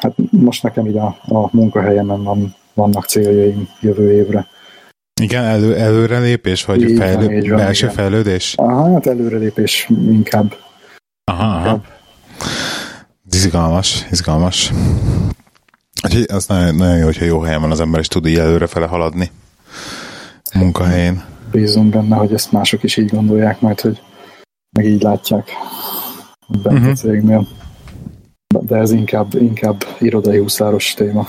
Hát 0.00 0.14
most 0.30 0.62
nekem 0.62 0.86
így 0.86 0.96
a, 0.96 1.16
a 1.26 1.48
munkahelyemen 1.52 2.22
van, 2.22 2.54
vannak 2.74 3.06
céljaim 3.06 3.68
jövő 3.80 4.12
évre. 4.12 4.46
Igen, 5.20 5.44
elő, 5.44 5.76
előrelépés, 5.76 6.64
vagy 6.64 6.82
így 6.82 6.98
fejlő, 6.98 7.26
van, 7.26 7.48
van, 7.48 7.56
belső 7.56 7.84
igen. 7.84 7.96
fejlődés? 7.96 8.54
Aha, 8.56 8.92
hát 8.92 9.06
előrelépés 9.06 9.88
inkább. 9.90 10.54
Aha, 11.24 11.44
aha. 11.44 11.82
Izgalmas, 13.30 14.06
izgalmas. 14.10 14.72
Úgyhogy 16.04 16.24
az 16.28 16.46
nagyon, 16.46 16.74
nagyon 16.74 16.96
jó, 16.96 17.04
hogyha 17.04 17.24
jó 17.24 17.40
helyen 17.40 17.60
van 17.60 17.70
az 17.70 17.80
ember, 17.80 18.00
és 18.00 18.08
tud 18.08 18.26
így 18.26 18.38
előrefele 18.38 18.86
haladni 18.86 19.30
munkahelyén. 20.54 21.24
Bízom 21.50 21.90
benne, 21.90 22.16
hogy 22.16 22.32
ezt 22.32 22.52
mások 22.52 22.82
is 22.82 22.96
így 22.96 23.10
gondolják 23.10 23.60
majd, 23.60 23.80
hogy 23.80 24.02
meg 24.76 24.86
így 24.86 25.02
látják 25.02 25.48
bent 26.48 26.64
uh-huh. 26.64 26.82
a 26.82 26.86
mhm. 26.86 26.92
cégnél. 26.92 27.46
De 28.60 28.76
ez 28.76 28.90
inkább, 28.90 29.34
inkább 29.34 29.84
irodai 29.98 30.38
huszáros 30.38 30.94
téma. 30.94 31.26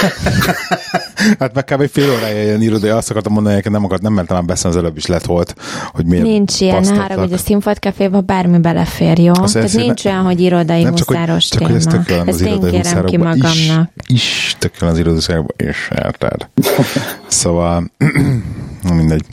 hát 1.38 1.54
meg 1.54 1.64
kb. 1.64 1.88
fél 1.88 2.10
órája 2.10 2.42
ilyen 2.42 2.62
irodai, 2.62 2.90
azt 2.90 3.10
akartam 3.10 3.32
mondani, 3.32 3.54
hogy 3.62 3.72
nem, 3.72 3.84
akart, 3.84 4.02
nem 4.02 4.12
mentem 4.12 4.36
már 4.36 4.44
beszélni, 4.44 4.76
az 4.76 4.82
előbb 4.82 4.96
is 4.96 5.06
lett 5.06 5.24
volt, 5.24 5.54
hogy 5.92 6.06
miért 6.06 6.24
Nincs 6.24 6.60
ilyen, 6.60 6.84
hára, 6.84 7.18
hogy 7.18 7.32
a 7.32 7.36
Színfolt 7.36 7.78
Caféba 7.78 8.20
bármi 8.20 8.58
belefér, 8.58 9.18
jó? 9.18 9.32
Azt 9.34 9.52
Tehát 9.52 9.72
nincs 9.72 10.04
ne, 10.04 10.10
olyan, 10.10 10.24
hogy 10.24 10.40
irodai 10.40 10.82
nem, 10.82 10.94
csak, 10.94 11.06
huszáros 11.06 11.48
csak, 11.48 11.58
téma. 11.58 11.78
Csak, 11.80 12.08
hogy 12.08 12.16
ez 12.16 12.26
Ezt 12.26 12.40
én 12.40 12.60
kérem 12.60 13.04
ki 13.04 13.16
magamnak. 13.16 13.90
Is, 14.06 14.14
is 14.22 14.56
tök 14.58 14.72
az 14.80 14.98
irodai 14.98 15.14
huszárokban, 15.14 15.56
és 15.68 15.90
érted. 16.04 16.48
szóval, 17.26 17.90
mindegy. 18.82 19.24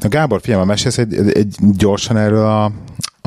Na 0.00 0.08
Gábor, 0.08 0.40
figyelme, 0.42 0.64
mesélsz 0.64 0.98
egy, 0.98 1.14
egy, 1.14 1.56
gyorsan 1.76 2.16
erről 2.16 2.46
a, 2.46 2.72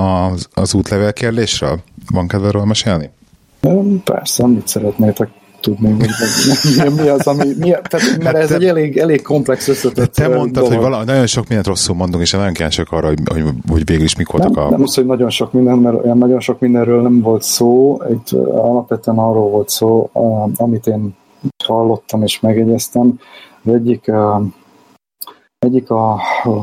az, 0.02 0.48
az 0.54 0.74
útlevél 0.74 1.14
kérdésről? 1.14 1.80
Van 2.12 2.28
kedve 2.28 2.66
mesélni? 2.66 3.10
Persze, 4.04 4.48
mit 4.48 4.68
szeretnétek 4.68 5.30
tudni, 5.68 5.90
hogy 5.90 6.10
mi, 6.86 7.02
mi 7.02 7.08
az, 7.08 7.28
ami, 7.28 7.46
mi, 7.60 7.70
tehát, 7.70 8.18
mert 8.18 8.24
hát 8.24 8.36
ez 8.36 8.48
te, 8.48 8.56
egy 8.56 8.66
elég, 8.66 8.98
elég 8.98 9.22
komplex 9.22 9.68
összetett 9.68 10.14
Te 10.14 10.28
mondtad, 10.28 10.64
dolog. 10.64 10.70
hogy 10.70 10.82
vala, 10.90 11.04
nagyon 11.04 11.28
sok 11.28 11.48
mindent 11.48 11.68
rosszul 11.68 11.96
mondunk, 11.96 12.24
és 12.24 12.32
nagyon 12.32 12.54
kíváncsiak 12.54 12.92
arra, 12.92 13.08
hogy, 13.08 13.20
hogy, 13.26 13.44
hogy 13.70 13.86
végül 13.86 14.04
is 14.04 14.16
mik 14.16 14.30
voltak 14.30 14.56
nem, 14.56 14.64
a... 14.64 14.70
Nem 14.70 14.82
az, 14.82 14.96
hogy 14.96 15.06
nagyon 15.06 15.30
sok 15.30 15.54
minden, 15.54 15.78
mert 15.78 16.04
olyan 16.04 16.18
nagyon 16.18 16.40
sok 16.40 16.60
mindenről 16.60 17.02
nem 17.02 17.22
volt 17.22 17.44
szó, 17.44 18.02
itt 18.10 18.32
alapvetően 18.42 19.18
arról 19.18 19.50
volt 19.50 19.70
szó, 19.70 20.10
amit 20.56 20.88
én 20.88 21.16
hallottam 21.66 22.24
és 22.24 22.40
megjegyeztem. 22.40 23.20
Az 23.66 23.74
egyik, 23.74 24.12
egyik 25.60 25.90
a, 25.90 26.20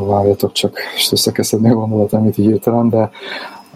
várjatok 0.07 0.53
csak, 0.53 0.79
és 0.97 1.13
összekeszedni 1.13 1.71
a 1.71 1.75
gondolatom, 1.75 2.21
amit 2.21 2.39
így 2.39 2.51
értelem, 2.51 2.89
de 2.89 3.11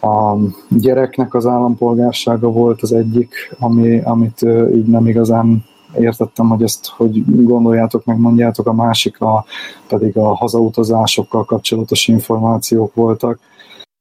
a 0.01 0.36
gyereknek 0.68 1.34
az 1.34 1.46
állampolgársága 1.46 2.51
volt 2.51 2.82
az 2.82 2.92
egyik, 2.92 3.55
ami, 3.59 4.01
amit 4.01 4.42
így 4.74 4.86
nem 4.86 5.07
igazán 5.07 5.64
értettem, 5.99 6.49
hogy 6.49 6.62
ezt 6.62 6.86
hogy 6.86 7.44
gondoljátok, 7.44 8.05
meg 8.05 8.18
mondjátok, 8.18 8.66
a 8.66 8.72
másik 8.72 9.20
a, 9.20 9.44
pedig 9.88 10.16
a 10.16 10.34
hazautazásokkal 10.34 11.44
kapcsolatos 11.44 12.09
információk 12.09 12.94
voltak, 12.94 13.38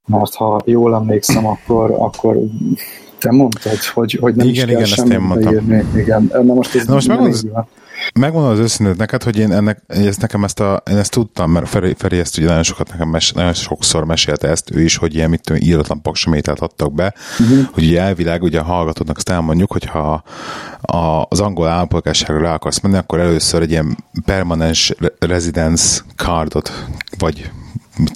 mert 0.08 0.36
ha 0.36 0.60
jól 0.66 0.96
emlékszem, 0.96 1.48
akkor, 1.48 1.92
akkor 1.92 2.38
te 3.18 3.32
mondtad, 3.32 3.84
hogy, 3.94 4.18
hogy 4.22 4.36
nem 4.36 4.48
igen, 4.48 4.70
is 4.70 4.74
kell 4.74 4.82
igen, 4.82 4.82
ezt 4.82 5.14
én 5.14 5.20
mondtam. 5.20 5.82
Igen, 5.96 6.32
na 6.32 6.54
most 6.54 6.76
ez 6.76 6.86
Na 6.86 6.94
most 6.94 7.08
megmondom, 7.08 7.66
Megmondom 8.14 8.52
az 8.52 8.60
őszintét 8.60 8.98
neked, 8.98 9.24
hogy 9.24 9.38
én, 9.38 9.52
ennek, 9.52 9.82
ezt 9.88 10.22
nekem 10.22 10.44
ezt, 10.44 10.60
a, 10.60 10.84
én 10.90 10.98
ezt 10.98 11.12
tudtam, 11.12 11.52
mert 11.52 11.68
Feri, 11.68 11.96
Feri 11.98 12.20
ezt 12.20 12.38
ugye 12.38 12.48
nagyon 12.48 12.64
sokat 12.64 12.90
nekem 12.92 13.10
mes, 13.10 13.32
nagyon 13.32 13.54
sokszor 13.54 14.06
mesélte 14.06 14.48
ezt 14.48 14.72
ő 14.72 14.82
is, 14.82 14.96
hogy 14.96 15.16
ilyen 15.16 15.30
mit 15.30 15.42
tudom, 15.42 15.62
íratlan 15.62 16.02
paksamételt 16.02 16.60
adtak 16.60 16.94
be, 16.94 17.14
uh-huh. 17.40 17.68
hogy 17.72 17.84
ugye 17.84 18.02
elvileg 18.02 18.44
ugye 18.44 18.60
a 18.60 18.64
hallgatóknak 18.64 19.18
azt 19.18 19.30
elmondjuk, 19.30 19.72
hogy 19.72 19.86
ha 19.86 20.24
a, 20.82 21.26
az 21.30 21.40
angol 21.40 21.68
állampolgárságra 21.68 22.42
rá 22.42 22.54
akarsz 22.54 22.80
menni, 22.80 22.98
akkor 22.98 23.20
először 23.20 23.62
egy 23.62 23.72
ilyen 23.72 23.98
permanens 24.26 24.94
residence 25.20 26.02
cardot, 26.16 26.86
vagy 27.18 27.52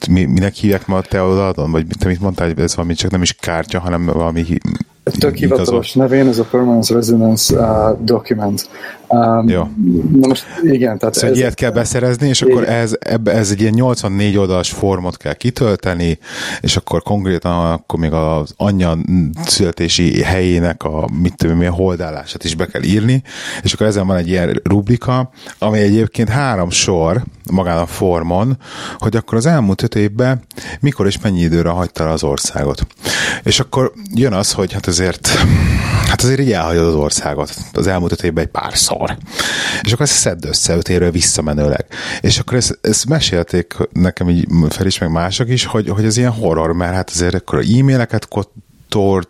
mi, 0.09 0.23
minek 0.25 0.53
hívják 0.53 0.87
ma 0.87 0.97
a 0.97 1.01
te 1.01 1.21
oldalon? 1.21 1.71
Vagy 1.71 1.85
te 1.99 2.07
mit 2.07 2.19
mondtál, 2.19 2.47
hogy 2.47 2.59
ez 2.59 2.75
valami 2.75 2.93
csak 2.93 3.11
nem 3.11 3.21
is 3.21 3.33
kártya, 3.33 3.79
hanem 3.79 4.05
valami 4.05 4.45
Tök 5.03 5.35
hivatalos 5.35 5.93
nevén, 5.93 6.27
ez 6.27 6.37
a 6.39 6.43
Permanent 6.43 6.89
Residence 6.89 7.55
uh, 7.55 7.97
Document. 8.03 8.69
Um, 9.07 9.49
Jó. 9.49 9.67
Na 10.11 10.27
most 10.27 10.45
igen, 10.63 10.97
tehát 10.97 11.13
szóval 11.13 11.29
ez... 11.29 11.37
ilyet 11.37 11.53
kell 11.53 11.71
beszerezni, 11.71 12.27
és 12.27 12.41
igen. 12.41 12.53
akkor 12.53 12.69
ez, 12.69 12.95
ebbe, 12.99 13.31
ez 13.31 13.51
egy 13.51 13.61
ilyen 13.61 13.73
84 13.73 14.37
oldalas 14.37 14.69
formot 14.69 15.17
kell 15.17 15.33
kitölteni, 15.33 16.19
és 16.61 16.75
akkor 16.75 17.01
konkrétan 17.01 17.71
akkor 17.71 17.99
még 17.99 18.11
az 18.11 18.53
anyja 18.57 18.97
születési 19.45 20.21
helyének 20.21 20.83
a 20.83 21.09
mit 21.21 21.35
tudom, 21.35 21.57
milyen 21.57 21.73
holdálását 21.73 22.43
is 22.43 22.55
be 22.55 22.65
kell 22.65 22.83
írni, 22.83 23.23
és 23.61 23.73
akkor 23.73 23.87
ezen 23.87 24.07
van 24.07 24.17
egy 24.17 24.27
ilyen 24.27 24.61
rubrika, 24.63 25.29
ami 25.59 25.79
egyébként 25.79 26.29
három 26.29 26.69
sor 26.69 27.23
magán 27.51 27.77
a 27.77 27.85
formon, 27.85 28.57
hogy 28.97 29.15
akkor 29.15 29.37
az 29.37 29.45
elmúlt 29.45 29.83
öt 29.83 29.95
évben 29.95 30.43
mikor 30.79 31.05
és 31.05 31.19
mennyi 31.19 31.41
időre 31.41 31.69
hagyta 31.69 32.09
az 32.09 32.23
országot. 32.23 32.87
És 33.43 33.59
akkor 33.59 33.93
jön 34.13 34.33
az, 34.33 34.51
hogy 34.51 34.73
hát 34.73 34.87
azért 34.87 35.29
hát 36.11 36.21
azért 36.21 36.39
így 36.39 36.51
elhagyod 36.51 36.87
az 36.87 36.93
országot 36.93 37.55
az 37.73 37.87
elmúlt 37.87 38.11
öt 38.11 38.23
évben 38.23 38.43
egy 38.43 38.49
párszor. 38.49 39.17
És 39.81 39.93
akkor 39.93 40.05
ezt 40.05 40.17
szedd 40.17 40.47
össze 40.47 40.75
öt 40.75 40.89
évről 40.89 41.11
visszamenőleg. 41.11 41.85
És 42.21 42.39
akkor 42.39 42.57
ezt, 42.57 42.79
ezt 42.81 43.05
mesélték 43.05 43.77
nekem 43.91 44.29
így 44.29 44.47
fel 44.69 44.85
is, 44.85 44.97
meg 44.97 45.11
mások 45.11 45.49
is, 45.49 45.65
hogy, 45.65 45.89
hogy 45.89 46.05
ez 46.05 46.17
ilyen 46.17 46.31
horror, 46.31 46.73
mert 46.73 46.93
hát 46.93 47.09
azért 47.09 47.33
akkor 47.33 47.59
e-maileket 47.59 48.27
tor, 48.91 49.27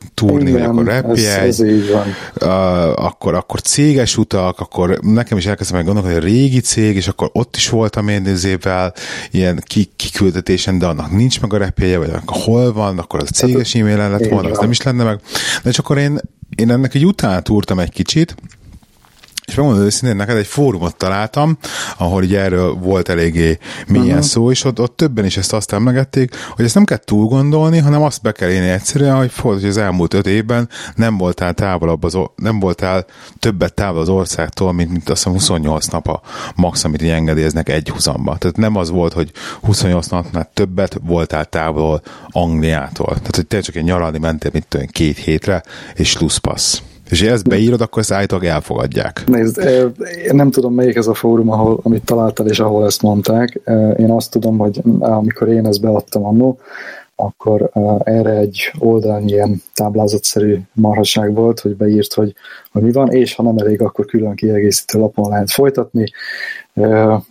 vagy 0.51 0.61
akkor 0.61 0.85
repjegy, 0.85 1.25
ez, 1.25 1.59
uh, 1.59 3.05
akkor, 3.05 3.33
akkor 3.33 3.61
céges 3.61 4.17
utak, 4.17 4.59
akkor 4.59 4.99
nekem 5.01 5.37
is 5.37 5.45
elkezdtem 5.45 5.77
meg 5.77 5.85
gondolni, 5.85 6.09
hogy 6.09 6.23
a 6.23 6.25
régi 6.25 6.59
cég, 6.59 6.95
és 6.95 7.07
akkor 7.07 7.29
ott 7.33 7.55
is 7.55 7.69
voltam 7.69 8.07
én 8.07 8.25
évvel 8.45 8.93
ilyen 9.31 9.63
kiküldetésen, 9.95 10.79
de 10.79 10.85
annak 10.85 11.11
nincs 11.11 11.41
meg 11.41 11.53
a 11.53 11.57
repjeje, 11.57 11.97
vagy 11.97 12.09
akkor 12.09 12.37
hol 12.37 12.73
van, 12.73 12.99
akkor 12.99 13.19
az 13.19 13.27
a 13.31 13.33
céges 13.33 13.75
e-mailen 13.75 14.11
lett 14.11 14.29
volna, 14.29 14.49
az 14.49 14.57
nem 14.57 14.71
is 14.71 14.81
lenne 14.81 15.03
meg. 15.03 15.19
De 15.63 15.71
csak 15.71 15.85
akkor 15.85 15.97
én, 15.97 16.19
én 16.55 16.71
ennek 16.71 16.93
egy 16.95 17.05
után 17.05 17.43
túrtam 17.43 17.79
egy 17.79 17.91
kicsit, 17.91 18.35
és 19.51 19.57
megmondom 19.57 19.85
őszintén, 19.85 20.15
neked 20.15 20.37
egy 20.37 20.47
fórumot 20.47 20.95
találtam, 20.95 21.57
ahol 21.97 22.23
így 22.23 22.35
erről 22.35 22.73
volt 22.73 23.09
eléggé 23.09 23.57
milyen 23.87 24.05
uh-huh. 24.07 24.21
szó, 24.21 24.51
és 24.51 24.63
ott, 24.63 24.79
ott 24.79 24.97
többen 24.97 25.25
is 25.25 25.37
ezt 25.37 25.53
azt 25.53 25.73
emlegették, 25.73 26.35
hogy 26.49 26.65
ezt 26.65 26.75
nem 26.75 26.83
kell 26.83 26.97
túl 26.97 27.27
gondolni, 27.27 27.77
hanem 27.77 28.01
azt 28.01 28.21
be 28.21 28.31
kell 28.31 28.49
élni 28.49 28.69
egyszerűen, 28.69 29.15
hogy, 29.15 29.31
hogy 29.37 29.65
az 29.65 29.77
elmúlt 29.77 30.13
öt 30.13 30.27
évben 30.27 30.69
nem 30.95 31.17
voltál 31.17 31.53
távolabb 31.53 32.03
az, 32.03 32.17
nem 32.35 32.59
voltál 32.59 33.05
többet 33.39 33.73
távol 33.73 34.01
az 34.01 34.09
országtól, 34.09 34.73
mint, 34.73 34.89
mint 34.91 35.09
azt 35.09 35.17
hiszem 35.17 35.33
28 35.33 35.85
nap 35.85 36.07
a 36.07 36.21
max, 36.55 36.83
amit 36.83 37.01
így 37.01 37.09
engedélyeznek 37.09 37.69
egy 37.69 37.89
húzamba. 37.89 38.37
Tehát 38.37 38.57
nem 38.57 38.75
az 38.75 38.89
volt, 38.89 39.13
hogy 39.13 39.31
28 39.61 40.07
napnál 40.07 40.51
többet 40.53 40.99
voltál 41.05 41.45
távol 41.45 42.01
Angliától. 42.27 43.07
Tehát, 43.07 43.35
hogy 43.35 43.47
te 43.47 43.59
csak 43.59 43.75
egy 43.75 43.83
nyaralni 43.83 44.17
mentél, 44.17 44.51
mint 44.53 44.67
tudom, 44.67 44.87
két 44.87 45.17
hétre, 45.17 45.63
és 45.93 46.09
slusszpassz. 46.09 46.81
És 47.11 47.21
ezt 47.21 47.47
beírod, 47.47 47.81
akkor 47.81 48.01
ezt 48.01 48.11
állítólag 48.11 48.45
elfogadják. 48.45 49.23
Nézd, 49.25 49.59
én 50.25 50.35
nem 50.35 50.51
tudom, 50.51 50.73
melyik 50.73 50.95
ez 50.95 51.07
a 51.07 51.13
fórum, 51.13 51.49
ahol, 51.51 51.79
amit 51.83 52.03
találtál, 52.03 52.47
és 52.47 52.59
ahol 52.59 52.85
ezt 52.85 53.01
mondták. 53.01 53.61
Én 53.97 54.11
azt 54.11 54.31
tudom, 54.31 54.57
hogy 54.57 54.81
amikor 54.99 55.47
én 55.47 55.65
ezt 55.65 55.81
beadtam 55.81 56.25
annó, 56.25 56.57
akkor 57.21 57.69
erre 58.03 58.31
egy 58.31 58.71
oldalnyi 58.79 59.31
ilyen 59.31 59.61
táblázatszerű 59.73 60.57
marhaság 60.73 61.33
volt, 61.33 61.59
hogy 61.59 61.75
beírt, 61.75 62.13
hogy, 62.13 62.33
hogy 62.71 62.81
mi 62.81 62.91
van, 62.91 63.11
és 63.11 63.35
ha 63.35 63.43
nem 63.43 63.57
elég, 63.57 63.81
akkor 63.81 64.05
külön 64.05 64.35
kiegészítő 64.35 64.99
lapon 64.99 65.29
lehet 65.29 65.51
folytatni. 65.51 66.11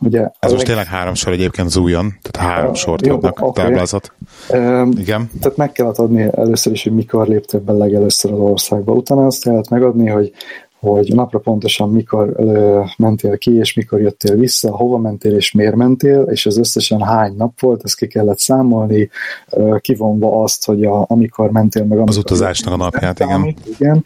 Ugye 0.01 0.21
Ez 0.39 0.51
most 0.51 0.57
leg... 0.57 0.67
tényleg 0.67 0.87
három 0.87 1.15
sor 1.15 1.33
egyébként 1.33 1.71
zújon, 1.71 2.19
tehát 2.23 2.51
három 2.51 2.75
sort 2.75 3.07
adnak 3.07 3.41
a 3.41 3.47
okay. 3.47 3.65
táblázat. 3.65 4.13
Uh, 4.49 4.89
Igen. 4.99 5.31
Tehát 5.41 5.57
meg 5.57 5.73
kellett 5.73 5.99
adni 5.99 6.29
először 6.37 6.73
is, 6.73 6.83
hogy 6.83 6.93
mikor 6.93 7.29
léptél 7.29 7.61
be 7.61 7.73
legelőször 7.73 8.33
az 8.33 8.39
országba. 8.39 8.93
Utána 8.93 9.27
azt 9.27 9.43
kellett 9.43 9.69
megadni, 9.69 10.09
hogy 10.09 10.33
hogy 10.81 11.15
napra 11.15 11.39
pontosan 11.39 11.91
mikor 11.91 12.33
ö, 12.37 12.81
mentél 12.97 13.39
ki, 13.39 13.55
és 13.57 13.75
mikor 13.75 14.01
jöttél 14.01 14.37
vissza, 14.37 14.77
hova 14.77 14.99
mentél, 14.99 15.37
és 15.37 15.53
miért 15.53 15.75
mentél, 15.75 16.23
és 16.23 16.47
az 16.47 16.59
összesen 16.59 17.03
hány 17.03 17.35
nap 17.37 17.61
volt, 17.61 17.85
ezt 17.85 17.97
ki 17.97 18.07
kellett 18.07 18.39
számolni, 18.39 19.11
ö, 19.51 19.77
kivonva 19.81 20.43
azt, 20.43 20.67
hogy 20.67 20.85
a, 20.85 21.05
amikor 21.09 21.51
mentél 21.51 21.83
meg... 21.83 21.93
Amikor 21.93 22.09
az 22.09 22.17
utazásnak 22.17 22.73
a 22.73 22.77
napját, 22.77 23.21
igen. 23.21 23.57
igen. 23.79 24.05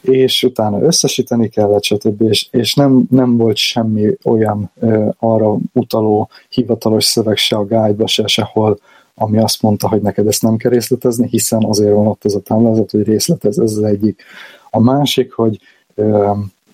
És 0.00 0.42
utána 0.42 0.80
összesíteni 0.80 1.48
kellett, 1.48 1.82
stb. 1.82 2.22
És, 2.22 2.48
és 2.50 2.74
nem, 2.74 3.06
nem 3.10 3.36
volt 3.36 3.56
semmi 3.56 4.16
olyan 4.24 4.70
ö, 4.80 5.08
arra 5.18 5.56
utaló 5.72 6.28
hivatalos 6.48 7.04
szöveg 7.04 7.36
se 7.36 7.56
a 7.56 7.64
guide 7.64 8.06
se 8.06 8.26
sehol, 8.26 8.78
ami 9.14 9.38
azt 9.38 9.62
mondta, 9.62 9.88
hogy 9.88 10.02
neked 10.02 10.26
ezt 10.26 10.42
nem 10.42 10.56
kell 10.56 10.70
részletezni, 10.70 11.28
hiszen 11.28 11.64
azért 11.64 11.94
van 11.94 12.06
ott 12.06 12.24
az 12.24 12.34
a 12.34 12.40
táblázat, 12.40 12.90
hogy 12.90 13.02
részletez, 13.02 13.58
ez 13.58 13.70
az 13.70 13.82
egyik. 13.82 14.22
A 14.70 14.80
másik, 14.80 15.32
hogy 15.32 15.58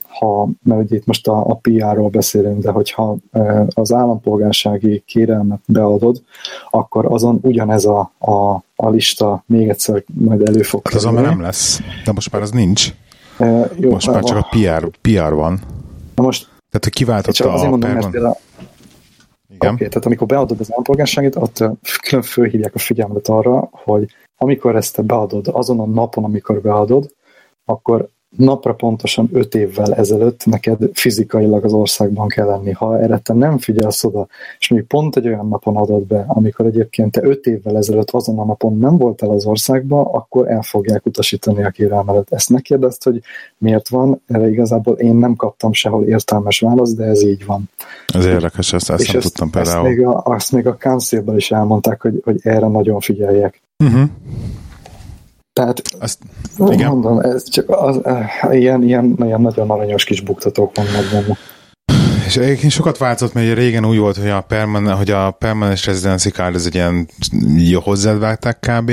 ha, 0.09 0.49
mert 0.63 0.83
ugye 0.83 0.97
itt 0.97 1.07
most 1.07 1.29
a, 1.29 1.51
a 1.51 1.55
PR-ról 1.55 2.09
beszélünk, 2.09 2.63
de 2.63 2.71
hogyha 2.71 3.17
az 3.69 3.93
állampolgársági 3.93 5.03
kérelmet 5.07 5.61
beadod, 5.67 6.23
akkor 6.71 7.07
azon 7.13 7.39
ugyanez 7.43 7.85
a, 7.85 8.13
a, 8.19 8.55
a 8.77 8.89
lista 8.91 9.45
még 9.47 9.69
egyszer 9.69 10.05
majd 10.15 10.49
elő 10.49 10.63
fog 10.63 10.81
hát 10.85 10.95
azon 10.95 11.15
már 11.15 11.25
nem 11.25 11.41
lesz, 11.41 11.81
de 12.05 12.13
most 12.13 12.33
már 12.33 12.43
az 12.43 12.51
nincs. 12.51 12.95
E, 13.39 13.71
jó, 13.77 13.91
most 13.91 14.11
már 14.11 14.23
csak 14.23 14.37
a 14.37 14.49
PR, 14.51 14.89
PR 15.01 15.35
van. 15.35 15.61
Na 16.15 16.23
most 16.23 16.49
tehát, 16.75 16.85
hogy 16.85 16.93
kiváltotta 16.93 17.53
a 17.53 17.69
mondom, 17.69 17.91
mert 17.91 18.11
például, 18.11 18.37
igen. 19.55 19.75
Okay, 19.75 19.89
tehát 19.89 20.07
amikor 20.07 20.27
beadod 20.27 20.61
az 20.61 20.73
állampolgárságot, 20.73 21.37
ott 21.37 21.65
külön 22.03 22.23
fölhívják 22.23 22.75
a 22.75 22.79
figyelmet 22.79 23.29
arra, 23.29 23.69
hogy 23.73 24.07
amikor 24.37 24.77
ezt 24.77 24.95
te 24.95 25.03
beadod, 25.03 25.49
azon 25.53 25.81
a 25.81 25.87
napon, 25.87 26.25
amikor 26.25 26.61
beadod, 26.61 27.11
akkor 27.65 28.09
napra 28.37 28.75
pontosan 28.75 29.29
öt 29.33 29.55
évvel 29.55 29.95
ezelőtt 29.95 30.47
neked 30.47 30.79
fizikailag 30.93 31.65
az 31.65 31.73
országban 31.73 32.29
kell 32.29 32.47
lenni. 32.47 32.73
Ha 32.73 32.99
erre 32.99 33.19
te 33.19 33.33
nem 33.33 33.59
figyelsz 33.59 34.05
oda, 34.05 34.27
és 34.59 34.69
még 34.69 34.83
pont 34.83 35.17
egy 35.17 35.27
olyan 35.27 35.49
napon 35.49 35.77
adod 35.77 36.03
be, 36.03 36.25
amikor 36.29 36.67
egyébként 36.67 37.13
te 37.13 37.23
öt 37.23 37.47
évvel 37.47 37.77
ezelőtt 37.77 38.11
azon 38.11 38.39
a 38.39 38.45
napon 38.45 38.79
nem 38.79 38.97
voltál 38.97 39.31
az 39.31 39.47
országban, 39.47 40.07
akkor 40.07 40.51
el 40.51 40.63
fogják 40.63 41.07
utasítani 41.07 41.65
a 41.65 41.71
kérelmedet. 41.71 42.33
Ezt 42.33 42.51
megkérdezt, 42.51 43.05
hogy 43.05 43.21
miért 43.59 43.89
van, 43.89 44.23
erre 44.27 44.51
igazából 44.51 44.95
én 44.95 45.15
nem 45.15 45.35
kaptam 45.35 45.73
sehol 45.73 46.05
értelmes 46.05 46.61
választ, 46.61 46.97
de 46.97 47.05
ez 47.05 47.23
így 47.23 47.45
van. 47.47 47.71
Ez 48.07 48.25
érdekes, 48.25 48.73
ezt, 48.73 48.91
ezt 48.91 49.07
nem 49.07 49.17
ezt, 49.17 49.27
tudtam 49.27 49.51
például. 49.51 49.87
Ezt 49.87 49.97
még 49.97 50.07
a, 50.07 50.23
azt 50.25 50.53
még 50.53 50.67
a 50.67 50.77
council 50.77 51.37
is 51.37 51.51
elmondták, 51.51 52.03
hogy, 52.03 52.21
hogy 52.25 52.41
erre 52.43 52.67
nagyon 52.67 53.01
figyeljek. 53.01 53.63
Uh-huh. 53.85 54.09
Tehát 55.55 55.83
Azt, 55.99 56.19
igen. 56.59 56.89
mondom, 56.91 57.19
ez 57.19 57.49
csak 57.49 57.71
az, 57.71 57.97
uh, 57.97 58.57
ilyen, 58.57 58.83
ilyen, 58.83 59.17
ilyen 59.19 59.41
nagyon 59.41 59.71
aranyos 59.71 60.05
kis 60.05 60.21
buktatók 60.21 60.77
vannak 60.77 61.11
benne. 61.13 61.37
És 62.27 62.37
egyébként 62.37 62.73
sokat 62.73 62.99
változott, 62.99 63.35
mert 63.35 63.55
régen 63.55 63.87
úgy 63.87 63.99
volt, 63.99 64.17
hogy 64.17 64.29
a, 64.29 64.41
permanent, 64.41 64.97
hogy 64.97 65.11
a 65.11 65.31
permanent 65.31 65.85
residency 65.85 66.29
card 66.29 66.55
ez 66.55 66.67
egy 66.67 66.75
ilyen 66.75 67.09
hozzád 67.83 68.19
vágták 68.19 68.59
kb, 68.71 68.93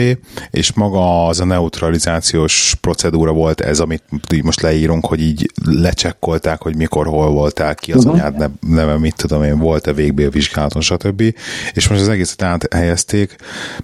és 0.52 0.74
maga 0.74 1.28
az 1.28 1.40
a 1.40 1.46
neutralizációs 1.46 2.76
procedúra 2.82 3.32
volt 3.32 3.62
ez, 3.62 3.80
amit 3.80 4.04
így 4.34 4.44
most 4.44 4.62
leírunk, 4.62 5.06
hogy 5.06 5.22
így 5.22 5.52
lecsekkolták, 5.66 6.62
hogy 6.62 6.76
mikor, 6.76 7.08
hol 7.08 7.32
voltál, 7.32 7.76
ki 7.76 7.92
az 7.92 8.06
uh-huh. 8.06 8.24
anyád 8.26 8.52
neve, 8.60 8.98
mit 8.98 9.16
tudom 9.16 9.44
én, 9.44 9.60
volt-e 9.60 9.94
végbélvizsgálaton, 9.94 10.82
stb. 10.82 11.22
És 11.74 11.88
most 11.88 12.02
az 12.02 12.10
egészet 12.10 12.42
áthelyezték, 12.42 13.36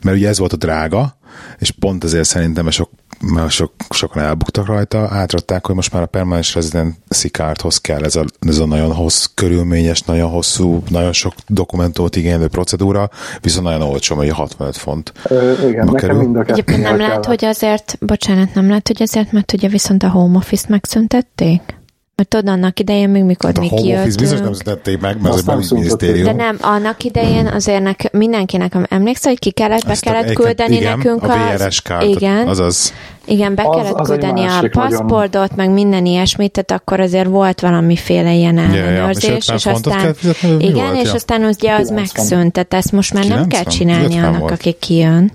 mert 0.01 0.17
ugye 0.17 0.27
ez 0.27 0.39
volt 0.39 0.53
a 0.53 0.57
drága, 0.57 1.17
és 1.57 1.71
pont 1.71 2.03
ezért 2.03 2.25
szerintem 2.25 2.69
sok, 2.69 2.89
mert 3.21 3.49
sok, 3.49 3.71
sokan 3.89 4.23
elbuktak 4.23 4.65
rajta, 4.65 5.07
átradták, 5.11 5.65
hogy 5.65 5.75
most 5.75 5.93
már 5.93 6.01
a 6.01 6.05
permanens 6.05 6.55
residency 6.55 7.27
cardhoz 7.31 7.77
kell 7.77 8.03
ez 8.03 8.15
a, 8.15 8.25
ez 8.39 8.57
a 8.57 8.65
nagyon 8.65 8.93
hossz, 8.93 9.25
körülményes, 9.33 10.01
nagyon 10.01 10.29
hosszú, 10.29 10.83
nagyon 10.89 11.13
sok 11.13 11.33
dokumentumot 11.47 12.15
igénylő 12.15 12.47
procedúra, 12.47 13.09
viszont 13.41 13.65
nagyon 13.65 13.81
olcsó, 13.81 14.15
hogy 14.15 14.29
65 14.29 14.77
font. 14.77 15.13
Ö, 15.23 15.67
igen, 15.67 15.85
nekem 15.91 16.17
mind 16.17 16.35
a 16.35 16.43
Egyébként 16.47 16.81
nem 16.81 16.97
lehet, 16.97 17.25
hogy 17.25 17.45
azért, 17.45 17.97
bocsánat, 17.99 18.53
nem 18.53 18.67
lehet, 18.67 18.87
hogy 18.87 19.01
azért, 19.01 19.31
mert 19.31 19.53
ugye 19.53 19.67
viszont 19.67 20.03
a 20.03 20.09
home 20.09 20.37
office-t 20.37 20.69
megszüntették? 20.69 21.76
Mert 22.17 22.29
tudod, 22.29 22.47
annak 22.47 22.79
idején 22.79 23.09
még 23.09 23.23
mikor 23.23 23.45
hát 23.45 23.59
mi 23.59 23.69
kijöttünk. 23.69 24.15
biztos 24.15 24.39
nem 24.39 24.53
szedték 24.53 24.99
meg, 24.99 25.21
mert 25.21 25.35
az 25.35 25.47
egy 25.47 25.71
minisztérium. 25.71 26.23
De 26.25 26.33
nem, 26.33 26.57
annak 26.61 27.03
idején 27.03 27.47
azért 27.47 27.83
nek, 27.83 28.11
mindenkinek 28.11 28.75
emlékszel, 28.89 29.31
hogy 29.31 29.39
ki 29.39 29.51
kellett, 29.51 29.85
be 29.85 29.91
Azt 29.91 30.01
kellett 30.01 30.33
küldeni 30.33 30.75
igen, 30.75 30.97
nekünk 30.97 31.23
a 31.23 31.37
VRS 31.57 31.81
kárt, 31.81 32.03
igen, 32.03 32.47
azaz. 32.47 32.93
Igen, 33.25 33.55
be 33.55 33.63
az, 33.65 33.75
kellett 33.75 33.99
az 33.99 34.07
küldeni 34.07 34.43
a 34.45 34.67
paszportot, 34.71 35.31
nagyon... 35.31 35.55
meg 35.55 35.69
minden 35.69 36.05
ilyesmit, 36.05 36.51
tehát 36.51 36.81
akkor 36.81 36.99
azért 36.99 37.27
volt 37.27 37.61
valamiféle 37.61 38.33
ilyen 38.33 38.57
ellenőrzés, 38.57 39.23
ja, 39.23 39.29
ja, 39.29 39.37
és, 39.37 39.47
és 39.47 39.65
aztán 39.65 40.15
igen, 40.59 40.95
és 40.95 41.11
aztán 41.11 41.43
ugye 41.43 41.73
az 41.73 41.89
megszűnt, 41.89 42.51
tehát 42.51 42.73
ezt 42.73 42.91
most 42.91 43.13
már 43.13 43.25
nem 43.25 43.47
kell 43.47 43.63
csinálni 43.63 44.17
annak, 44.17 44.51
aki 44.51 44.75
kijön. 44.79 45.31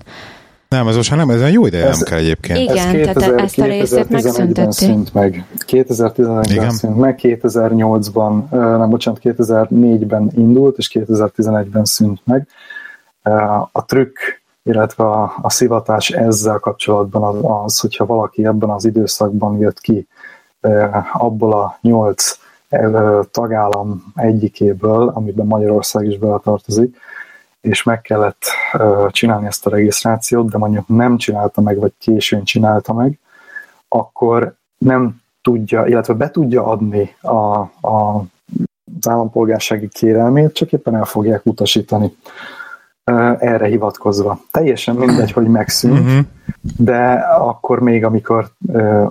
Nem, 0.73 0.87
ez 0.87 0.95
most 0.95 1.15
nem, 1.15 1.29
ez 1.29 1.41
egy 1.41 1.53
jó 1.53 1.65
ideje 1.65 1.89
nem 1.89 1.99
kell 2.03 2.17
egyébként. 2.17 2.59
Igen, 2.59 2.77
ez 2.77 2.91
2000, 2.91 3.13
tehát 3.15 3.41
ezt 3.41 3.59
a 3.59 3.65
részét 3.65 4.09
megszüntették. 4.09 4.71
Szűnt 4.71 5.13
meg. 5.13 5.45
2011-ben 5.67 6.69
szűnt 6.69 6.97
meg, 6.97 7.19
2008-ban, 7.21 8.49
nem, 8.49 8.89
bocsánat, 8.89 9.19
2004-ben 9.23 10.31
indult, 10.35 10.77
és 10.77 10.91
2011-ben 10.93 11.85
szűnt 11.85 12.21
meg. 12.23 12.47
A 13.71 13.85
trükk, 13.85 14.17
illetve 14.63 15.03
a, 15.03 15.33
a 15.41 15.49
szivatás 15.49 16.09
ezzel 16.09 16.59
kapcsolatban 16.59 17.23
az, 17.23 17.63
az, 17.65 17.79
hogyha 17.79 18.05
valaki 18.05 18.45
ebben 18.45 18.69
az 18.69 18.85
időszakban 18.85 19.57
jött 19.57 19.79
ki 19.79 20.07
abból 21.13 21.53
a 21.53 21.77
nyolc 21.81 22.37
tagállam 23.31 24.03
egyikéből, 24.15 25.11
amiben 25.13 25.45
Magyarország 25.45 26.05
is 26.05 26.17
beletartozik, 26.17 26.97
és 27.63 27.83
meg 27.83 28.01
kellett 28.01 28.43
uh, 28.73 29.09
csinálni 29.09 29.45
ezt 29.45 29.65
a 29.65 29.69
regisztrációt, 29.69 30.49
de 30.49 30.57
mondjuk 30.57 30.87
nem 30.87 31.17
csinálta 31.17 31.61
meg, 31.61 31.79
vagy 31.79 31.93
későn 31.99 32.43
csinálta 32.43 32.93
meg, 32.93 33.19
akkor 33.87 34.55
nem 34.77 35.21
tudja, 35.41 35.85
illetve 35.85 36.13
be 36.13 36.31
tudja 36.31 36.65
adni 36.65 37.15
a, 37.21 37.57
a, 37.87 38.25
az 39.01 39.07
állampolgársági 39.07 39.87
kérelmét, 39.87 40.53
csak 40.53 40.71
éppen 40.71 40.95
el 40.95 41.05
fogják 41.05 41.45
utasítani 41.45 42.15
erre 43.39 43.65
hivatkozva. 43.65 44.39
Teljesen 44.51 44.95
mindegy, 44.95 45.31
hogy 45.31 45.47
megszűnt, 45.47 45.99
uh-huh. 45.99 46.25
de 46.77 47.11
akkor 47.39 47.79
még, 47.79 48.05
amikor 48.05 48.49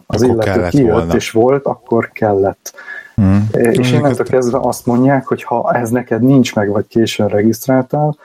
az 0.07 0.23
akkor 0.23 0.45
illető 0.45 0.69
kijött 0.69 0.91
volna. 0.93 1.15
és 1.15 1.31
volt, 1.31 1.67
akkor 1.67 2.11
kellett. 2.13 2.75
Mm. 3.21 3.37
És 3.53 3.93
innentől 3.93 4.27
kezdve 4.27 4.59
azt 4.59 4.87
mondják, 4.87 5.27
hogy 5.27 5.43
ha 5.43 5.73
ez 5.73 5.91
neked 5.91 6.23
nincs 6.23 6.55
meg, 6.55 6.69
vagy 6.69 6.87
későn 6.87 7.29
regisztráltál, 7.29 8.17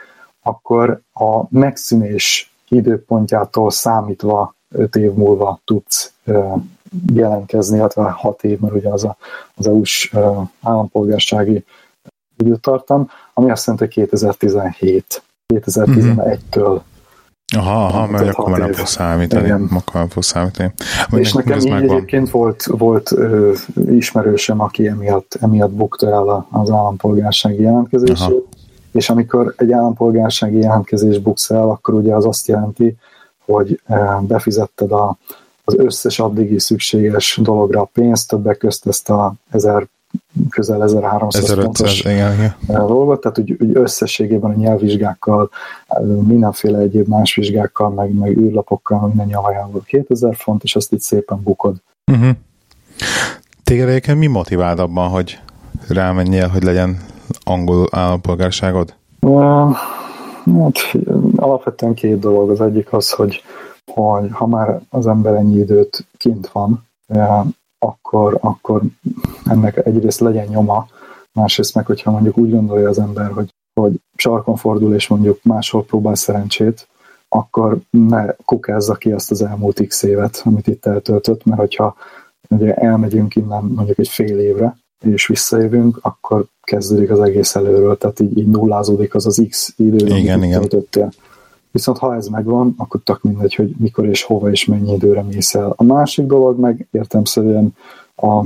akkor 0.47 1.01
a 1.13 1.43
megszűnés 1.49 2.51
időpontjától 2.69 3.71
számítva 3.71 4.55
5 4.75 4.95
év 4.95 5.13
múlva 5.13 5.59
tudsz 5.65 6.13
jelentkezni, 7.13 7.77
illetve 7.77 8.03
6 8.03 8.43
év, 8.43 8.59
mert 8.59 8.73
ugye 8.73 8.89
az 8.89 9.03
a, 9.03 9.17
az 9.55 9.67
EU-s 9.67 10.13
állampolgársági 10.61 11.65
időtartam, 12.37 13.09
ami 13.33 13.51
azt 13.51 13.67
jelenti, 13.67 13.85
hogy 13.85 14.09
2017, 14.09 15.23
2011-től 15.53 16.81
Aha, 17.55 17.85
aha, 17.85 18.07
mert 18.07 18.27
akkor 18.27 18.49
már 18.49 18.59
nem 18.59 18.73
fog 18.73 18.85
számítani. 18.85 19.51
Akkor 19.51 19.93
nem 19.93 20.09
fog 20.09 20.23
számítani. 20.23 20.71
Vagy 21.09 21.19
és 21.19 21.33
nekem 21.33 21.59
így 21.59 21.71
egyébként 21.71 22.29
volt, 22.29 22.63
volt 22.63 23.11
ö, 23.11 23.53
ismerősöm, 23.89 24.59
aki 24.59 24.87
emiatt, 24.87 25.37
emiatt 25.41 25.71
bukta 25.71 26.09
el 26.09 26.47
az 26.51 26.69
állampolgársági 26.71 27.61
jelentkezését, 27.61 28.17
Aha 28.17 28.43
és 28.97 29.09
amikor 29.09 29.53
egy 29.57 29.71
állampolgársági 29.71 30.57
jelentkezés 30.57 31.19
buksz 31.19 31.49
el, 31.49 31.69
akkor 31.69 31.93
ugye 31.93 32.15
az 32.15 32.25
azt 32.25 32.47
jelenti, 32.47 32.95
hogy 33.45 33.81
eh, 33.85 34.21
befizetted 34.21 34.91
a, 34.91 35.17
az 35.63 35.75
összes 35.77 36.19
addigi 36.19 36.59
szükséges 36.59 37.39
dologra 37.41 37.81
a 37.81 37.89
pénzt, 37.93 38.29
többek 38.29 38.57
közt 38.57 38.87
ezt 38.87 39.09
a 39.09 39.33
1000 39.51 39.87
közel 40.49 40.83
1300 40.83 41.43
1500, 41.43 41.65
pontos 41.65 41.99
igen, 41.99 42.33
igen. 42.33 42.55
Dolgot, 42.67 43.21
tehát 43.21 43.39
úgy, 43.39 43.51
úgy 43.59 43.71
összességében 43.73 44.51
a 44.51 44.53
nyelvvizsgákkal, 44.53 45.49
eh, 45.87 46.03
mindenféle 46.05 46.77
egyéb 46.77 47.07
más 47.07 47.35
vizsgákkal, 47.35 47.89
meg, 47.89 48.13
meg 48.13 48.37
űrlapokkal, 48.37 49.07
minden 49.07 49.27
nyavajával 49.27 49.81
2000 49.85 50.35
font, 50.35 50.63
és 50.63 50.75
azt 50.75 50.91
itt 50.91 51.01
szépen 51.01 51.41
bukod. 51.43 51.75
Uh-huh. 52.11 52.29
Téged 53.63 53.89
egyébként 53.89 54.17
mi 54.17 54.27
motivált 54.27 54.79
abban, 54.79 55.09
hogy 55.09 55.39
rámenjél, 55.87 56.47
hogy 56.47 56.63
legyen 56.63 56.97
angol 57.43 57.87
állampolgárságod? 57.91 58.93
Hát, 59.21 59.75
alapvetően 61.35 61.93
két 61.93 62.19
dolog. 62.19 62.49
Az 62.49 62.61
egyik 62.61 62.93
az, 62.93 63.11
hogy, 63.11 63.43
hogy 63.91 64.29
ha 64.31 64.47
már 64.47 64.81
az 64.89 65.07
ember 65.07 65.33
ennyi 65.33 65.57
időt 65.59 66.07
kint 66.17 66.47
van, 66.47 66.87
akkor, 67.79 68.37
akkor 68.41 68.81
ennek 69.45 69.85
egyrészt 69.85 70.19
legyen 70.19 70.47
nyoma, 70.47 70.87
másrészt 71.33 71.75
meg, 71.75 71.85
hogyha 71.85 72.11
mondjuk 72.11 72.37
úgy 72.37 72.51
gondolja 72.51 72.89
az 72.89 72.99
ember, 72.99 73.31
hogy, 73.31 73.53
hogy 73.73 74.01
sarkon 74.15 74.55
fordul, 74.55 74.93
és 74.93 75.07
mondjuk 75.07 75.43
máshol 75.43 75.83
próbál 75.83 76.15
szerencsét, 76.15 76.87
akkor 77.29 77.77
ne 77.89 78.25
kukázza 78.45 78.95
ki 78.95 79.11
azt 79.11 79.31
az 79.31 79.41
elmúlt 79.41 79.87
x 79.87 80.03
évet, 80.03 80.41
amit 80.45 80.67
itt 80.67 80.85
eltöltött, 80.85 81.45
mert 81.45 81.59
hogyha 81.59 81.95
ugye 82.49 82.73
elmegyünk 82.73 83.35
innen 83.35 83.63
mondjuk 83.63 83.97
egy 83.97 84.07
fél 84.07 84.39
évre, 84.39 84.77
és 85.05 85.27
visszajövünk, 85.27 85.99
akkor 86.01 86.45
kezdődik 86.61 87.11
az 87.11 87.19
egész 87.19 87.55
előről, 87.55 87.97
tehát 87.97 88.19
így, 88.19 88.37
így 88.37 88.47
nullázódik 88.47 89.15
az 89.15 89.25
az 89.25 89.45
x 89.49 89.73
idő, 89.77 90.05
igen, 90.05 90.33
amit 90.33 90.47
igen. 90.47 90.59
töltöttél. 90.59 91.11
Viszont 91.71 91.97
ha 91.97 92.15
ez 92.15 92.27
megvan, 92.27 92.73
akkor 92.77 93.01
tök 93.03 93.21
mindegy, 93.21 93.55
hogy 93.55 93.75
mikor 93.77 94.05
és 94.05 94.23
hova 94.23 94.51
és 94.51 94.65
mennyi 94.65 94.93
időre 94.93 95.21
mész 95.21 95.55
el. 95.55 95.73
A 95.75 95.83
másik 95.83 96.25
dolog 96.25 96.59
meg 96.59 96.87
értemszerűen 96.91 97.75
a 98.15 98.43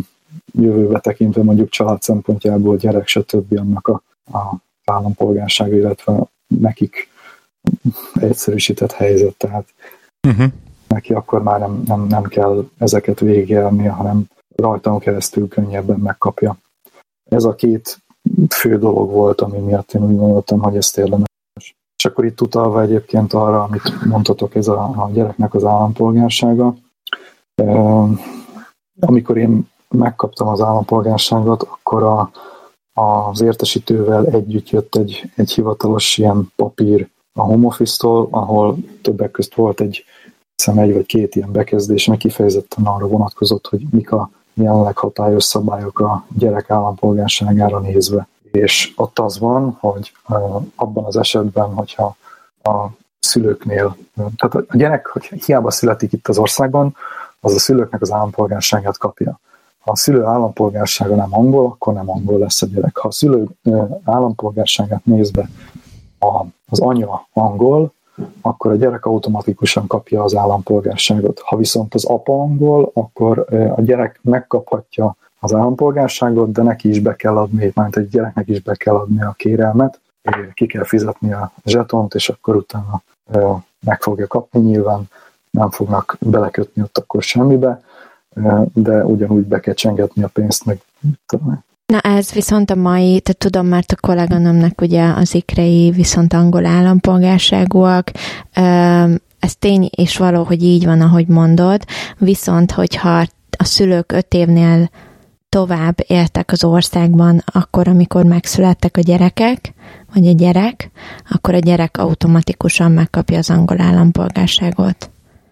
jövőbe 0.53 0.99
tekintve 0.99 1.43
mondjuk 1.43 1.69
család 1.69 2.01
szempontjából 2.01 2.77
gyerek, 2.77 3.07
stb. 3.07 3.59
annak 3.59 3.87
a, 3.87 4.03
a 4.37 4.55
állampolgársága, 4.85 5.75
illetve 5.75 6.23
nekik 6.47 7.09
egyszerűsített 8.13 8.91
helyzet, 8.91 9.35
tehát 9.35 9.67
uh-huh. 10.27 10.51
neki 10.87 11.13
akkor 11.13 11.43
már 11.43 11.59
nem, 11.59 11.83
nem, 11.85 12.07
nem 12.07 12.23
kell 12.23 12.69
ezeket 12.77 13.19
végigjelni, 13.19 13.85
hanem 13.85 14.25
rajtam 14.55 14.99
keresztül 14.99 15.47
könnyebben 15.47 15.99
megkapja. 15.99 16.57
Ez 17.29 17.43
a 17.43 17.55
két 17.55 17.97
fő 18.49 18.77
dolog 18.77 19.11
volt, 19.11 19.41
ami 19.41 19.57
miatt 19.57 19.93
én 19.93 20.03
úgy 20.03 20.17
gondoltam, 20.17 20.59
hogy 20.59 20.75
ezt 20.75 20.97
érdemes. 20.97 21.29
És 21.95 22.05
akkor 22.05 22.25
itt 22.25 22.41
utalva 22.41 22.81
egyébként 22.81 23.33
arra, 23.33 23.63
amit 23.63 24.05
mondhatok, 24.05 24.55
ez 24.55 24.67
a, 24.67 24.81
a 24.81 25.09
gyereknek 25.13 25.53
az 25.53 25.65
állampolgársága. 25.65 26.75
E, 27.55 27.93
amikor 28.99 29.37
én 29.37 29.69
megkaptam 29.89 30.47
az 30.47 30.61
állampolgárságot, 30.61 31.63
akkor 31.63 32.03
a, 32.03 32.31
az 32.93 33.41
értesítővel 33.41 34.25
együtt 34.25 34.69
jött 34.69 34.95
egy, 34.95 35.31
egy 35.35 35.51
hivatalos 35.51 36.17
ilyen 36.17 36.51
papír 36.55 37.09
a 37.33 37.41
home 37.41 37.65
office-tól, 37.65 38.27
ahol 38.31 38.77
többek 39.01 39.31
közt 39.31 39.55
volt 39.55 39.81
egy, 39.81 40.05
hiszem 40.55 40.77
egy 40.77 40.93
vagy 40.93 41.05
két 41.05 41.35
ilyen 41.35 41.51
bekezdés, 41.51 42.07
ami 42.07 42.17
kifejezetten 42.17 42.85
arra 42.85 43.07
vonatkozott, 43.07 43.67
hogy 43.67 43.83
mik 43.91 44.11
a 44.11 44.29
jelenleg 44.53 44.97
hatályos 44.97 45.43
szabályok 45.43 45.99
a 45.99 46.25
gyerek 46.37 46.69
állampolgárságára 46.69 47.79
nézve. 47.79 48.27
És 48.51 48.93
ott 48.95 49.19
az 49.19 49.39
van, 49.39 49.77
hogy 49.79 50.11
abban 50.75 51.03
az 51.05 51.17
esetben, 51.17 51.73
hogyha 51.73 52.15
a 52.63 52.85
szülőknél, 53.19 53.97
tehát 54.15 54.65
a 54.67 54.77
gyerek, 54.77 55.07
hogy 55.07 55.25
hiába 55.45 55.71
születik 55.71 56.13
itt 56.13 56.27
az 56.27 56.37
országban, 56.37 56.95
az 57.39 57.53
a 57.53 57.59
szülőknek 57.59 58.01
az 58.01 58.11
állampolgárságát 58.11 58.97
kapja. 58.97 59.39
Ha 59.79 59.91
a 59.91 59.95
szülő 59.95 60.23
állampolgársága 60.23 61.15
nem 61.15 61.35
angol, 61.35 61.65
akkor 61.65 61.93
nem 61.93 62.09
angol 62.09 62.39
lesz 62.39 62.61
a 62.61 62.65
gyerek. 62.65 62.97
Ha 62.97 63.07
a 63.07 63.11
szülő 63.11 63.47
állampolgárságát 64.03 65.05
nézve 65.05 65.49
az 66.69 66.79
anya 66.79 67.27
angol, 67.33 67.93
akkor 68.41 68.71
a 68.71 68.75
gyerek 68.75 69.05
automatikusan 69.05 69.87
kapja 69.87 70.23
az 70.23 70.35
állampolgárságot. 70.35 71.39
Ha 71.39 71.55
viszont 71.55 71.93
az 71.93 72.05
apa 72.05 72.33
angol, 72.33 72.91
akkor 72.93 73.45
a 73.75 73.81
gyerek 73.81 74.19
megkaphatja 74.21 75.15
az 75.39 75.53
állampolgárságot, 75.53 76.51
de 76.51 76.61
neki 76.61 76.89
is 76.89 76.99
be 76.99 77.15
kell 77.15 77.37
adni, 77.37 77.71
mert 77.75 77.97
egy 77.97 78.09
gyereknek 78.09 78.47
is 78.47 78.61
be 78.61 78.75
kell 78.75 78.95
adni 78.95 79.21
a 79.21 79.33
kérelmet, 79.37 79.99
ki 80.53 80.65
kell 80.65 80.83
fizetni 80.83 81.33
a 81.33 81.51
zsetont, 81.65 82.13
és 82.13 82.29
akkor 82.29 82.55
utána 82.55 83.01
meg 83.85 84.01
fogja 84.01 84.27
kapni. 84.27 84.59
Nyilván, 84.59 85.09
nem 85.49 85.69
fognak 85.69 86.17
belekötni 86.19 86.81
ott 86.81 86.97
akkor 86.97 87.23
semmibe, 87.23 87.81
de 88.73 89.05
ugyanúgy 89.05 89.45
be 89.45 89.59
kell 89.59 89.73
csengetni 89.73 90.23
a 90.23 90.29
pénzt, 90.33 90.65
meg 90.65 90.81
Na 91.91 91.99
ez 91.99 92.31
viszont 92.31 92.71
a 92.71 92.75
mai, 92.75 93.19
tehát 93.19 93.37
tudom, 93.37 93.67
mert 93.67 93.91
a 93.91 93.95
kolléganőmnek 93.95 94.81
ugye 94.81 95.03
az 95.03 95.35
ikrei 95.35 95.91
viszont 95.91 96.33
angol 96.33 96.65
állampolgárságúak, 96.65 98.11
ez 99.39 99.55
tény 99.59 99.89
és 99.95 100.17
való, 100.17 100.43
hogy 100.43 100.63
így 100.63 100.85
van, 100.85 101.01
ahogy 101.01 101.27
mondod, 101.27 101.85
viszont 102.17 102.71
hogyha 102.71 103.25
a 103.57 103.63
szülők 103.63 104.11
öt 104.11 104.33
évnél 104.33 104.89
tovább 105.49 105.95
éltek 106.07 106.51
az 106.51 106.63
országban, 106.63 107.43
akkor, 107.45 107.87
amikor 107.87 108.23
megszülettek 108.23 108.97
a 108.97 109.01
gyerekek, 109.01 109.73
vagy 110.13 110.27
a 110.27 110.33
gyerek, 110.33 110.91
akkor 111.29 111.53
a 111.53 111.59
gyerek 111.59 111.97
automatikusan 111.97 112.91
megkapja 112.91 113.37
az 113.37 113.49
angol 113.49 113.81
állampolgárságot. 113.81 115.09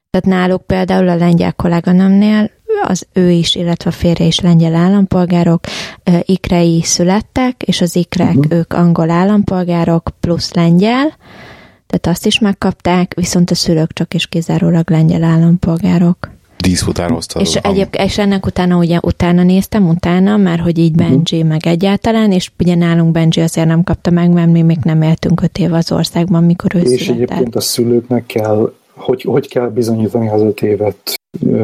Tehát 0.09 0.39
náluk 0.39 0.65
például 0.65 1.09
a 1.09 1.15
lengyel 1.15 1.53
kolléganőmnél 1.53 2.51
az 2.87 3.07
ő 3.13 3.29
is, 3.29 3.55
illetve 3.55 3.89
a 3.89 3.93
férje 3.93 4.25
is 4.25 4.39
lengyel 4.39 4.75
állampolgárok, 4.75 5.59
ikrei 6.21 6.81
születtek, 6.83 7.63
és 7.63 7.81
az 7.81 7.95
ikrek, 7.95 8.35
uh-huh. 8.35 8.57
ők 8.57 8.73
angol 8.73 9.09
állampolgárok 9.09 10.09
plusz 10.19 10.53
lengyel, 10.53 11.13
tehát 11.87 12.07
azt 12.07 12.25
is 12.25 12.39
megkapták, 12.39 13.13
viszont 13.15 13.51
a 13.51 13.55
szülők 13.55 13.93
csak 13.93 14.13
is 14.13 14.27
kizárólag 14.27 14.89
lengyel 14.89 15.23
állampolgárok. 15.23 16.29
Díszfutár 16.57 17.09
hozta. 17.09 17.39
És, 17.39 17.55
egyéb, 17.55 17.95
és 17.97 18.17
ennek 18.17 18.45
utána 18.45 18.77
ugye 18.77 18.99
utána 19.01 19.43
néztem, 19.43 19.89
utána, 19.89 20.37
mert 20.37 20.61
hogy 20.61 20.77
így 20.77 20.95
mhm. 20.95 20.99
Benji 20.99 21.37
uh-huh. 21.37 21.49
meg 21.49 21.67
egyáltalán, 21.67 22.31
és 22.31 22.51
ugye 22.59 22.75
nálunk 22.75 23.11
Benji 23.11 23.41
azért 23.41 23.67
nem 23.67 23.83
kapta 23.83 24.09
meg, 24.09 24.29
mert 24.29 24.51
mi 24.51 24.61
még 24.61 24.77
nem 24.83 25.01
éltünk 25.01 25.41
öt 25.41 25.57
év 25.57 25.73
az 25.73 25.91
országban, 25.91 26.43
mikor 26.43 26.75
ő 26.75 26.79
És 26.79 27.01
született. 27.01 27.09
egyébként 27.15 27.55
a 27.55 27.61
szülőknek 27.61 28.25
kell, 28.25 28.73
hogy, 28.95 29.21
hogy 29.21 29.47
kell 29.47 29.69
bizonyítani 29.69 30.29
az 30.29 30.41
öt 30.41 30.61
évet 30.61 31.18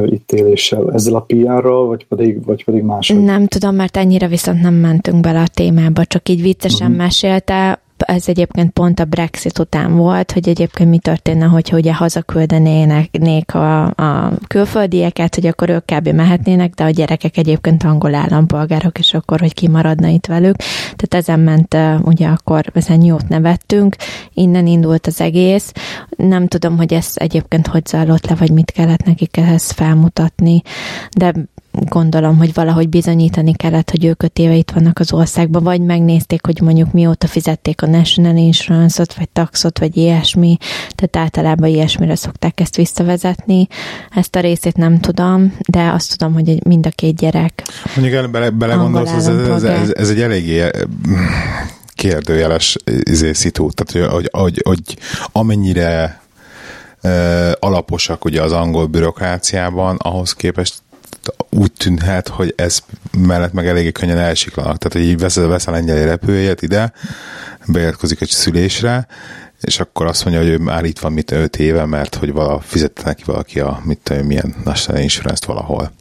itt 0.05 0.31
éléssel? 0.31 0.93
Ezzel 0.93 1.15
a 1.15 1.19
PR-ral, 1.19 1.87
vagy 1.87 2.05
pedig, 2.05 2.45
vagy 2.45 2.63
pedig 2.63 2.83
máshogy? 2.83 3.23
Nem 3.23 3.47
tudom, 3.47 3.75
mert 3.75 3.97
ennyire 3.97 4.27
viszont 4.27 4.61
nem 4.61 4.73
mentünk 4.73 5.19
bele 5.19 5.41
a 5.41 5.47
témába, 5.47 6.05
csak 6.05 6.29
így 6.29 6.41
viccesen 6.41 6.87
uh-huh. 6.87 7.03
mesélte, 7.03 7.79
ez 8.05 8.27
egyébként 8.27 8.71
pont 8.71 8.99
a 8.99 9.05
Brexit 9.05 9.59
után 9.59 9.95
volt, 9.95 10.31
hogy 10.31 10.49
egyébként 10.49 10.89
mi 10.89 10.97
történne, 10.97 11.45
hogyha 11.45 11.77
ugye 11.77 11.93
hazaküldenének 11.93 13.53
a, 13.53 13.83
a 13.85 14.31
külföldieket, 14.47 15.35
hogy 15.35 15.45
akkor 15.47 15.69
ők 15.69 15.85
kb. 15.85 16.07
mehetnének, 16.07 16.73
de 16.73 16.83
a 16.83 16.89
gyerekek 16.89 17.37
egyébként 17.37 17.83
angol 17.83 18.15
állampolgárok, 18.15 18.99
és 18.99 19.13
akkor, 19.13 19.39
hogy 19.39 19.53
kimaradna 19.53 20.07
itt 20.07 20.25
velük. 20.25 20.55
Tehát 20.95 21.13
ezen 21.13 21.39
ment, 21.39 21.77
ugye 22.01 22.27
akkor 22.27 22.65
ezen 22.73 23.01
jót 23.03 23.27
nevettünk, 23.27 23.95
innen 24.33 24.67
indult 24.67 25.07
az 25.07 25.21
egész. 25.21 25.71
Nem 26.17 26.47
tudom, 26.47 26.77
hogy 26.77 26.93
ez 26.93 27.11
egyébként 27.13 27.67
hogy 27.67 27.85
zajlott 27.85 28.29
le, 28.29 28.35
vagy 28.35 28.51
mit 28.51 28.71
kellett 28.71 29.03
nekik 29.03 29.37
ehhez 29.37 29.71
felmutatni, 29.71 30.61
de 31.17 31.33
gondolom, 31.83 32.37
hogy 32.37 32.53
valahogy 32.53 32.89
bizonyítani 32.89 33.53
kellett, 33.53 33.89
hogy 33.89 34.05
ők 34.05 34.23
öt 34.23 34.39
éve 34.39 34.53
itt 34.53 34.71
vannak 34.71 34.99
az 34.99 35.13
országban, 35.13 35.63
vagy 35.63 35.81
megnézték, 35.81 36.45
hogy 36.45 36.61
mondjuk 36.61 36.91
mióta 36.91 37.27
fizették 37.27 37.81
a 37.81 37.87
National 37.87 38.35
Insurance-ot, 38.35 39.13
vagy 39.13 39.29
taxot, 39.29 39.79
vagy 39.79 39.97
ilyesmi, 39.97 40.57
tehát 40.95 41.15
általában 41.15 41.69
ilyesmire 41.69 42.15
szokták 42.15 42.59
ezt 42.59 42.75
visszavezetni. 42.75 43.67
Ezt 44.15 44.35
a 44.35 44.39
részét 44.39 44.77
nem 44.77 44.99
tudom, 44.99 45.57
de 45.67 45.89
azt 45.89 46.17
tudom, 46.17 46.33
hogy 46.33 46.65
mind 46.65 46.85
a 46.85 46.89
két 46.89 47.15
gyerek. 47.15 47.63
Mondjuk 47.95 48.15
el, 48.15 48.27
bele, 48.27 48.49
belegondolsz, 48.49 49.11
ez, 49.11 49.27
ez, 49.27 49.63
ez, 49.63 49.93
ez 49.93 50.09
egy 50.09 50.21
eléggé 50.21 50.69
kérdőjeles 51.95 52.77
izé, 53.03 53.33
szitu, 53.33 53.69
tehát 53.69 54.11
hogy, 54.11 54.29
hogy, 54.31 54.31
hogy, 54.33 54.61
hogy 54.63 54.97
amennyire 55.31 56.23
alaposak 57.59 58.25
ugye 58.25 58.41
az 58.41 58.51
angol 58.51 58.85
bürokráciában, 58.85 59.95
ahhoz 59.95 60.33
képest 60.33 60.73
úgy 61.49 61.71
tűnhet, 61.71 62.27
hogy 62.27 62.53
ez 62.57 62.79
mellett 63.17 63.53
meg 63.53 63.67
eléggé 63.67 63.91
könnyen 63.91 64.17
elsiklanak. 64.17 64.77
Tehát, 64.77 64.97
hogy 64.97 65.11
így 65.11 65.19
vesz, 65.19 65.35
vesz 65.35 65.67
a 65.67 65.71
lengyel 65.71 66.05
repülőjét 66.05 66.61
ide, 66.61 66.91
beiratkozik 67.67 68.21
egy 68.21 68.29
szülésre, 68.29 69.07
és 69.61 69.79
akkor 69.79 70.05
azt 70.05 70.25
mondja, 70.25 70.43
hogy 70.43 70.51
ő 70.51 70.57
már 70.57 70.83
itt 70.83 70.99
van 70.99 71.13
mit 71.13 71.31
5 71.31 71.57
éve, 71.57 71.85
mert 71.85 72.15
hogy 72.15 72.33
vala, 72.33 72.59
fizette 72.59 73.01
neki 73.05 73.23
valaki 73.25 73.59
a 73.59 73.81
mit 73.83 73.99
tudom, 74.03 74.25
milyen 74.25 74.55
National 74.63 75.01
Insurance-t 75.01 75.45
valahol. 75.45 75.91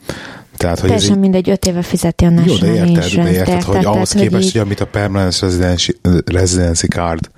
Tehát, 0.57 0.79
hogy 0.79 0.89
Teljesen 0.89 1.15
így... 1.15 1.21
mindegy, 1.21 1.51
öt 1.51 1.67
éve 1.67 1.83
fizeti 1.83 2.25
a 2.25 2.31
National 2.31 2.69
Jó, 2.69 2.75
de 2.75 2.79
érted, 2.79 3.05
Insurance. 3.05 3.33
De 3.33 3.39
érted, 3.39 3.63
hogy 3.63 3.85
ahhoz 3.85 4.09
tehát, 4.09 4.29
képest, 4.29 4.45
hogy, 4.45 4.55
így... 4.55 4.67
amit 4.67 4.81
a 4.81 4.87
Permanent 4.87 5.39
Residency, 5.39 5.97
Residency 6.25 6.87
Card 6.87 7.31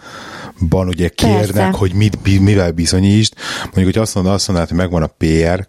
ban 0.69 0.89
ugye 0.89 1.09
kérnek, 1.09 1.53
Persze. 1.53 1.71
hogy 1.79 1.95
mit, 1.95 2.41
mivel 2.41 2.73
bizonyítsd. 2.73 3.35
Mondjuk, 3.63 3.85
hogy 3.85 3.99
azt 3.99 4.15
mondod, 4.15 4.33
azt 4.33 4.49
mondod, 4.49 4.69
hogy 4.69 4.77
megvan 4.77 5.03
a 5.03 5.11
PR, 5.19 5.67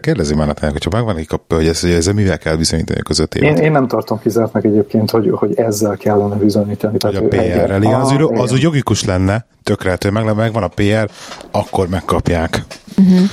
kérdezi 0.00 0.34
már 0.34 0.46
nekem, 0.46 0.70
hogyha 0.72 0.90
megvan 0.92 1.14
nekik 1.14 1.32
a 1.32 1.40
hogy 1.48 1.66
ez, 1.66 1.80
hogy 1.80 1.90
ezzel 1.90 2.14
mivel 2.14 2.38
kell 2.38 2.56
bizonyítani 2.56 3.00
a 3.00 3.02
között 3.02 3.34
Én, 3.34 3.56
én, 3.56 3.72
nem 3.72 3.88
tartom 3.88 4.20
kizártnak 4.20 4.64
egyébként, 4.64 5.10
hogy, 5.10 5.30
hogy 5.32 5.54
ezzel 5.54 5.96
kellene 5.96 6.34
bizonyítani. 6.34 6.96
Hogy 7.00 7.14
a 7.14 7.22
PR-rel, 7.22 7.82
igen, 7.82 8.00
az, 8.00 8.10
ah, 8.10 8.40
az 8.40 8.52
úgy 8.52 8.62
jogikus 8.62 9.04
lenne, 9.04 9.46
tökre, 9.62 9.96
hogy 10.00 10.12
meg, 10.12 10.34
megvan 10.34 10.62
a 10.62 10.68
PR, 10.68 11.10
akkor 11.50 11.88
megkapják. 11.88 12.64
Uh-huh. 12.98 13.28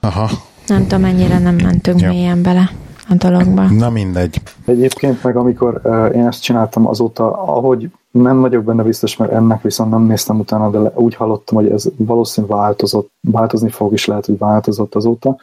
Aha. 0.00 0.30
Nem 0.66 0.82
tudom, 0.82 1.00
mennyire 1.00 1.38
nem 1.38 1.54
mentünk 1.54 2.00
ja. 2.00 2.08
mélyen 2.08 2.42
bele 2.42 2.70
a 3.08 3.14
dologba. 3.14 3.62
Na 3.62 3.90
mindegy. 3.90 4.40
Egyébként 4.66 5.22
meg 5.22 5.36
amikor 5.36 5.80
uh, 5.84 6.10
én 6.14 6.26
ezt 6.26 6.42
csináltam 6.42 6.86
azóta, 6.86 7.32
ahogy 7.32 7.90
nem 8.10 8.40
vagyok 8.40 8.64
benne 8.64 8.82
biztos, 8.82 9.16
mert 9.16 9.32
ennek 9.32 9.62
viszont 9.62 9.90
nem 9.90 10.02
néztem 10.02 10.38
utána, 10.38 10.70
de 10.70 10.92
úgy 10.94 11.14
hallottam, 11.14 11.56
hogy 11.56 11.70
ez 11.70 11.84
valószínűleg 11.96 12.56
változott, 12.56 13.10
változni 13.20 13.70
fog, 13.70 13.92
is 13.92 14.06
lehet, 14.06 14.26
hogy 14.26 14.38
változott 14.38 14.94
azóta. 14.94 15.36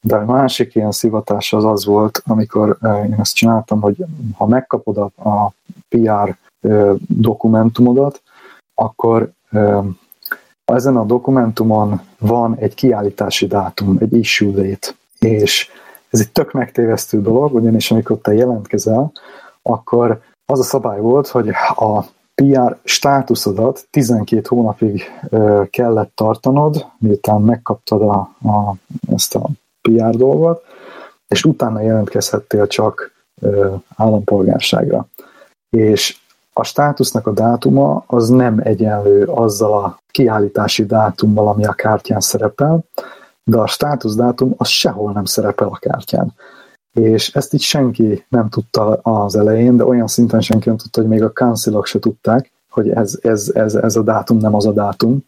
De 0.00 0.16
a 0.16 0.24
másik 0.24 0.74
ilyen 0.74 0.92
szivatás 0.92 1.52
az 1.52 1.64
az 1.64 1.84
volt, 1.84 2.22
amikor 2.26 2.78
én 2.82 3.14
ezt 3.18 3.34
csináltam, 3.34 3.80
hogy 3.80 4.04
ha 4.36 4.46
megkapod 4.46 4.96
a, 4.96 5.28
a 5.28 5.52
PR 5.88 6.36
dokumentumodat, 7.06 8.22
akkor 8.74 9.32
ezen 10.64 10.96
a 10.96 11.04
dokumentumon 11.04 12.00
van 12.18 12.56
egy 12.56 12.74
kiállítási 12.74 13.46
dátum, 13.46 13.96
egy 14.00 14.16
issue 14.16 14.50
date, 14.50 14.88
és 15.18 15.70
ez 16.10 16.20
egy 16.20 16.32
tök 16.32 16.52
megtévesztő 16.52 17.22
dolog, 17.22 17.54
ugyanis 17.54 17.90
amikor 17.90 18.18
te 18.18 18.34
jelentkezel, 18.34 19.12
akkor 19.62 20.20
az 20.50 20.58
a 20.58 20.62
szabály 20.62 21.00
volt, 21.00 21.28
hogy 21.28 21.48
a 21.76 22.04
PR 22.34 22.76
státuszodat 22.84 23.86
12 23.90 24.42
hónapig 24.48 25.02
kellett 25.70 26.12
tartanod, 26.14 26.86
miután 26.98 27.40
megkaptad 27.40 28.02
a, 28.02 28.14
a, 28.48 28.74
ezt 29.14 29.34
a 29.34 29.48
PR 29.80 30.10
dolgot, 30.10 30.62
és 31.28 31.44
utána 31.44 31.80
jelentkezhettél 31.80 32.66
csak 32.66 33.12
állampolgárságra. 33.96 35.06
És 35.76 36.18
a 36.52 36.64
státusznak 36.64 37.26
a 37.26 37.32
dátuma 37.32 38.04
az 38.06 38.28
nem 38.28 38.60
egyenlő 38.62 39.24
azzal 39.24 39.84
a 39.84 40.00
kiállítási 40.10 40.86
dátummal, 40.86 41.48
ami 41.48 41.64
a 41.64 41.72
kártyán 41.72 42.20
szerepel, 42.20 42.84
de 43.44 43.58
a 43.58 43.66
státuszdátum 43.66 44.54
az 44.56 44.68
sehol 44.68 45.12
nem 45.12 45.24
szerepel 45.24 45.68
a 45.68 45.78
kártyán. 45.78 46.34
És 46.92 47.34
ezt 47.34 47.54
így 47.54 47.60
senki 47.60 48.24
nem 48.28 48.48
tudta 48.48 48.92
az 49.02 49.36
elején, 49.36 49.76
de 49.76 49.84
olyan 49.84 50.06
szinten 50.06 50.40
senki 50.40 50.68
nem 50.68 50.78
tudta, 50.78 51.00
hogy 51.00 51.10
még 51.10 51.22
a 51.22 51.32
councilok 51.32 51.86
se 51.86 51.98
tudták, 51.98 52.50
hogy 52.70 52.90
ez, 52.90 53.18
ez, 53.22 53.50
ez, 53.54 53.74
ez 53.74 53.96
a 53.96 54.02
dátum 54.02 54.36
nem 54.36 54.54
az 54.54 54.66
a 54.66 54.72
dátum. 54.72 55.24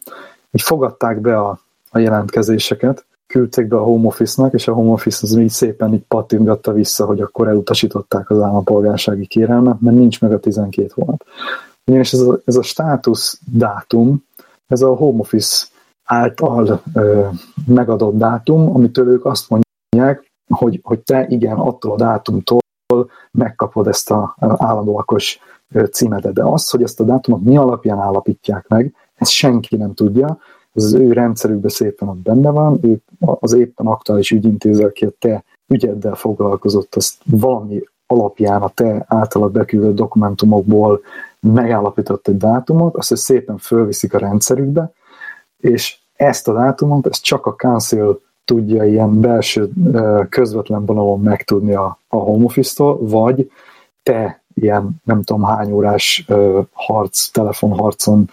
Így 0.51 0.61
fogadták 0.61 1.21
be 1.21 1.37
a, 1.37 1.59
a 1.89 1.99
jelentkezéseket, 1.99 3.05
küldték 3.27 3.67
be 3.67 3.75
a 3.75 3.83
home 3.83 4.07
office-nak, 4.07 4.53
és 4.53 4.67
a 4.67 4.73
home 4.73 4.91
office 4.91 5.19
az 5.21 5.35
így 5.35 5.49
szépen 5.49 5.93
így 5.93 6.05
pattingatta 6.07 6.71
vissza, 6.71 7.05
hogy 7.05 7.21
akkor 7.21 7.47
elutasították 7.47 8.29
az 8.29 8.39
állampolgársági 8.41 9.25
kérelmet, 9.25 9.81
mert 9.81 9.95
nincs 9.95 10.21
meg 10.21 10.31
a 10.31 10.39
12 10.39 10.91
hónap. 10.93 11.25
Ugyanis 11.85 12.13
ez 12.13 12.19
a, 12.19 12.39
ez 12.45 12.55
a 12.55 12.61
státusz 12.61 13.39
dátum, 13.51 14.23
ez 14.67 14.81
a 14.81 14.95
home 14.95 15.19
office 15.19 15.65
által 16.03 16.81
ö, 16.93 17.27
megadott 17.65 18.17
dátum, 18.17 18.75
amitől 18.75 19.07
ők 19.07 19.25
azt 19.25 19.49
mondják, 19.49 20.31
hogy, 20.47 20.79
hogy 20.83 20.99
te 20.99 21.25
igen, 21.29 21.57
attól 21.57 21.91
a 21.91 21.95
dátumtól 21.95 22.59
megkapod 23.31 23.87
ezt 23.87 24.11
a 24.11 24.35
állandó 24.39 24.95
lakos 24.95 25.39
címedet. 25.91 26.33
De 26.33 26.43
az, 26.43 26.69
hogy 26.69 26.83
ezt 26.83 26.99
a 26.99 27.03
dátumot 27.03 27.41
mi 27.41 27.57
alapján 27.57 27.99
állapítják 27.99 28.67
meg, 28.67 28.93
ezt 29.15 29.31
senki 29.31 29.75
nem 29.75 29.93
tudja, 29.93 30.37
ez 30.73 30.83
az 30.83 30.93
ő 30.93 31.11
rendszerükben 31.11 31.69
szépen 31.69 32.07
ott 32.07 32.17
benne 32.17 32.49
van, 32.49 32.79
ő 32.81 33.01
az 33.19 33.53
éppen 33.53 33.85
aktuális 33.85 34.31
ügyintéző, 34.31 34.85
aki 34.85 35.05
a 35.05 35.09
te 35.19 35.43
ügyeddel 35.67 36.15
foglalkozott, 36.15 36.95
azt 36.95 37.15
valami 37.25 37.83
alapján 38.07 38.61
a 38.61 38.69
te 38.69 39.05
általad 39.07 39.51
beküldött 39.51 39.95
dokumentumokból 39.95 41.01
megállapított 41.39 42.27
egy 42.27 42.37
dátumot, 42.37 42.95
azt 42.95 43.15
szépen 43.15 43.57
fölviszik 43.57 44.13
a 44.13 44.17
rendszerükbe, 44.17 44.91
és 45.57 45.97
ezt 46.13 46.47
a 46.47 46.53
dátumot, 46.53 47.07
ezt 47.07 47.23
csak 47.23 47.45
a 47.45 47.55
Council 47.55 48.21
tudja 48.45 48.83
ilyen 48.83 49.21
belső 49.21 49.69
közvetlen 50.29 50.85
vonalon 50.85 51.19
megtudni 51.19 51.73
a, 51.73 51.99
a 52.07 52.17
home 52.17 52.43
office-tól, 52.43 53.07
vagy 53.07 53.51
te 54.03 54.43
ilyen 54.53 55.01
nem 55.03 55.23
tudom 55.23 55.43
hány 55.43 55.71
órás 55.71 56.25
harc, 56.71 57.29
telefonharcon 57.31 58.29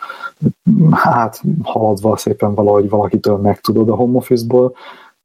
hát 0.91 1.43
haladva 1.63 2.17
szépen 2.17 2.55
valahogy 2.55 2.89
valakitől 2.89 3.37
megtudod 3.37 3.89
a 3.89 3.95
home 3.95 4.17
office-ból, 4.17 4.75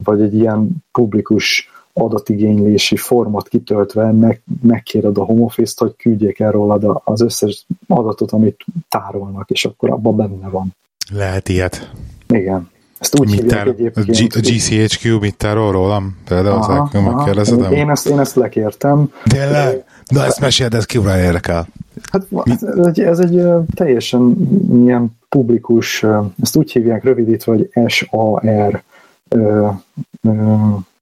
vagy 0.03 0.21
egy 0.21 0.33
ilyen 0.33 0.69
publikus 0.91 1.69
adatigénylési 1.93 2.95
formot 2.95 3.47
kitöltve 3.47 4.11
meg, 4.11 4.41
megkéred 4.61 5.17
a 5.17 5.23
home 5.23 5.41
office-t, 5.41 5.79
hogy 5.79 5.95
küldjék 5.95 6.39
el 6.39 6.51
rólad 6.51 7.01
az 7.03 7.21
összes 7.21 7.65
adatot, 7.87 8.31
amit 8.31 8.65
tárolnak, 8.89 9.49
és 9.49 9.65
akkor 9.65 9.89
abban 9.89 10.15
benne 10.15 10.49
van. 10.49 10.75
Lehet 11.13 11.49
ilyet. 11.49 11.91
Igen. 12.27 12.69
Ezt 12.99 13.19
úgy 13.19 13.29
mit 13.29 13.39
hívják 13.39 13.57
tár, 13.57 13.67
egyébként. 13.67 14.33
A 14.33 14.39
GCHQ 14.39 15.19
mit 15.19 15.37
tárol 15.37 15.71
rólam? 15.71 16.17
Például 16.27 16.55
aha, 16.55 16.89
aha. 16.93 17.71
Én, 17.71 17.89
ezt, 17.89 18.07
én 18.07 18.19
ezt 18.19 18.35
lekértem. 18.35 19.11
Tényleg? 19.23 19.83
Na 20.07 20.25
ezt 20.25 20.39
meséld, 20.39 20.73
ez 20.73 20.85
kívül 20.85 21.09
érdekel. 21.09 21.67
Hát 22.11 22.27
ez 22.45 22.85
egy, 22.85 22.99
ez 22.99 23.19
egy 23.19 23.43
teljesen 23.73 24.35
ilyen 24.83 25.17
publikus, 25.29 26.05
ezt 26.41 26.55
úgy 26.55 26.71
hívják 26.71 27.03
rövidítve, 27.03 27.51
hogy 27.51 27.69
SAR 27.87 28.83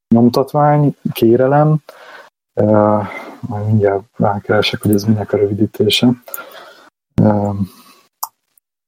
nyomtatvány, 0.08 0.96
kérelem. 1.12 1.78
Majd 3.40 3.66
mindjárt 3.68 4.04
rákeresek, 4.18 4.82
hogy 4.82 4.94
ez 4.94 5.04
minek 5.04 5.34
a 5.34 5.38
rövidítése. 5.38 6.10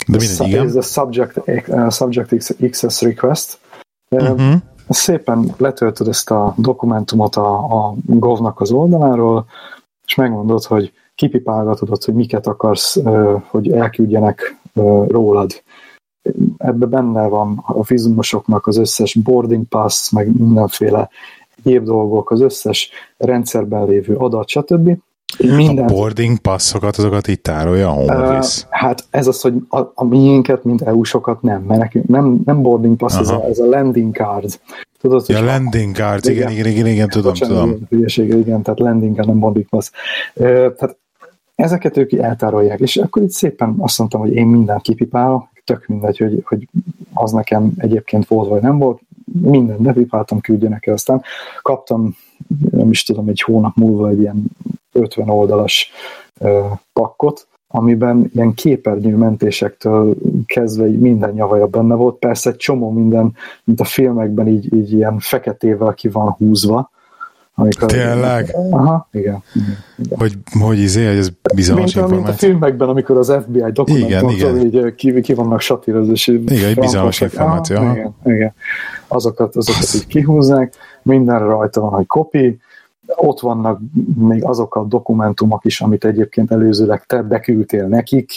De 0.07 0.17
mindegy, 0.17 0.47
igen. 0.47 0.65
Ez 0.65 0.75
a 0.75 0.81
subject, 0.81 1.41
uh, 1.67 1.91
subject 1.91 2.55
access 2.61 3.01
request. 3.01 3.59
Uh-huh. 4.09 4.53
Szépen 4.89 5.53
letöltöd 5.57 6.07
ezt 6.07 6.31
a 6.31 6.53
dokumentumot 6.57 7.35
a, 7.35 7.63
a 7.63 7.95
Gov-nak 8.05 8.61
az 8.61 8.71
oldaláról, 8.71 9.45
és 10.07 10.15
megmondod, 10.15 10.63
hogy 10.63 10.93
kipipálgatod, 11.15 12.03
hogy 12.03 12.13
miket 12.13 12.47
akarsz, 12.47 12.99
hogy 13.47 13.71
elküldjenek 13.71 14.57
rólad. 15.07 15.63
Ebbe 16.57 16.85
benne 16.85 17.27
van 17.27 17.63
a 17.65 17.83
vizumosoknak 17.83 18.67
az 18.67 18.77
összes 18.77 19.15
boarding 19.15 19.63
pass, 19.67 20.09
meg 20.09 20.37
mindenféle 20.37 21.09
egyéb 21.63 21.83
dolgok, 21.83 22.31
az 22.31 22.41
összes 22.41 22.89
rendszerben 23.17 23.85
lévő 23.85 24.15
adat, 24.15 24.47
stb. 24.47 24.97
Minden... 25.37 25.83
A 25.83 25.87
boarding 25.87 26.37
passzokat, 26.37 26.97
azokat 26.97 27.27
itt 27.27 27.43
tárolja 27.43 27.87
a 27.87 27.91
home 27.91 28.17
office? 28.17 28.65
Uh, 28.65 28.77
hát 28.79 29.03
ez 29.09 29.27
az, 29.27 29.41
hogy 29.41 29.53
a, 29.69 29.79
a 29.93 30.03
miénket, 30.03 30.63
mint 30.63 30.81
EU-sokat 30.81 31.41
nem, 31.41 31.61
mert 31.61 31.79
nekünk 31.79 32.07
nem, 32.07 32.41
nem 32.45 32.61
boarding 32.61 32.95
pass, 32.95 33.17
ez 33.17 33.29
a, 33.29 33.45
ez 33.49 33.59
a 33.59 33.65
landing 33.65 34.15
card. 34.15 34.59
Tudod, 35.01 35.23
ja, 35.27 35.43
landing 35.43 35.95
card, 35.95 36.25
igen, 36.25 36.49
igen, 36.49 36.65
igen, 36.65 36.71
igen, 36.71 36.87
igen 36.87 37.09
tudom, 37.09 37.31
Bocsánat, 37.31 37.57
tudom. 37.57 37.79
Hülyeség, 37.89 38.29
igen, 38.29 38.61
tehát 38.61 38.79
landing 38.79 39.15
card, 39.15 39.27
nem 39.27 39.39
boarding 39.39 39.67
pass. 39.67 39.91
Uh, 40.33 40.45
tehát 40.45 40.97
ezeket 41.55 41.97
ők 41.97 42.11
eltárolják, 42.11 42.79
és 42.79 42.97
akkor 42.97 43.21
itt 43.21 43.29
szépen 43.29 43.75
azt 43.77 43.97
mondtam, 43.97 44.19
hogy 44.19 44.33
én 44.33 44.47
mindent 44.47 44.81
kipipálok, 44.81 45.47
tök 45.63 45.87
mindegy, 45.87 46.17
hogy, 46.17 46.43
hogy 46.45 46.67
az 47.13 47.31
nekem 47.31 47.71
egyébként 47.77 48.27
volt, 48.27 48.49
vagy 48.49 48.61
nem 48.61 48.77
volt, 48.77 49.01
mindent 49.41 49.81
bepipáltam, 49.81 50.39
küldjenek 50.39 50.85
el, 50.85 50.93
aztán 50.93 51.21
kaptam, 51.61 52.15
nem 52.71 52.89
is 52.89 53.03
tudom, 53.03 53.27
egy 53.27 53.41
hónap 53.41 53.75
múlva 53.75 54.09
egy 54.09 54.19
ilyen 54.19 54.43
50 54.91 55.29
oldalas 55.29 55.91
pakkot, 56.93 57.47
amiben 57.67 58.31
ilyen 58.33 58.53
képernyőmentésektől 58.53 60.15
kezdve 60.45 60.85
minden 60.85 61.33
nyavaja 61.33 61.67
benne 61.67 61.95
volt. 61.95 62.15
Persze 62.15 62.49
egy 62.49 62.55
csomó 62.55 62.91
minden, 62.91 63.35
mint 63.63 63.79
a 63.79 63.83
filmekben 63.83 64.47
így, 64.47 64.73
így 64.73 64.93
ilyen 64.93 65.19
feketével 65.19 65.93
ki 65.93 66.09
van 66.09 66.31
húzva. 66.31 66.91
Amikor, 67.57 67.91
Tényleg? 67.91 68.55
Aha, 68.69 69.07
igen. 69.11 69.43
igen. 69.97 70.17
Hogy, 70.17 70.37
hogy 70.59 70.79
izé, 70.79 71.07
hogy 71.07 71.17
ez 71.17 71.29
bizonyos 71.55 71.93
mint, 71.93 71.95
információ. 71.95 72.23
Mint 72.23 72.35
a 72.35 72.37
filmekben, 72.37 72.89
amikor 72.89 73.17
az 73.17 73.33
FBI 73.41 73.71
dokumentumtól 73.71 74.57
így 74.57 74.95
ki, 74.95 75.21
ki 75.21 75.33
vannak 75.33 75.59
satírozva, 75.59 76.11
és 76.11 76.27
igen, 76.27 76.65
egy 76.65 76.79
bizonyos 76.79 77.21
információ. 77.21 77.77
Aha, 77.77 77.91
igen, 77.91 78.15
igen. 78.23 78.53
Azokat, 79.07 79.55
azokat 79.55 79.93
így 79.95 80.07
kihúzzák, 80.07 80.73
mindenre 81.01 81.45
rajta 81.45 81.81
van, 81.81 81.91
hogy 81.91 82.05
kopi, 82.05 82.59
ott 83.15 83.39
vannak 83.39 83.79
még 84.15 84.43
azok 84.43 84.75
a 84.75 84.83
dokumentumok 84.83 85.65
is, 85.65 85.81
amit 85.81 86.05
egyébként 86.05 86.51
előzőleg 86.51 87.05
te 87.05 87.21
beküldtél 87.21 87.87
nekik, 87.87 88.31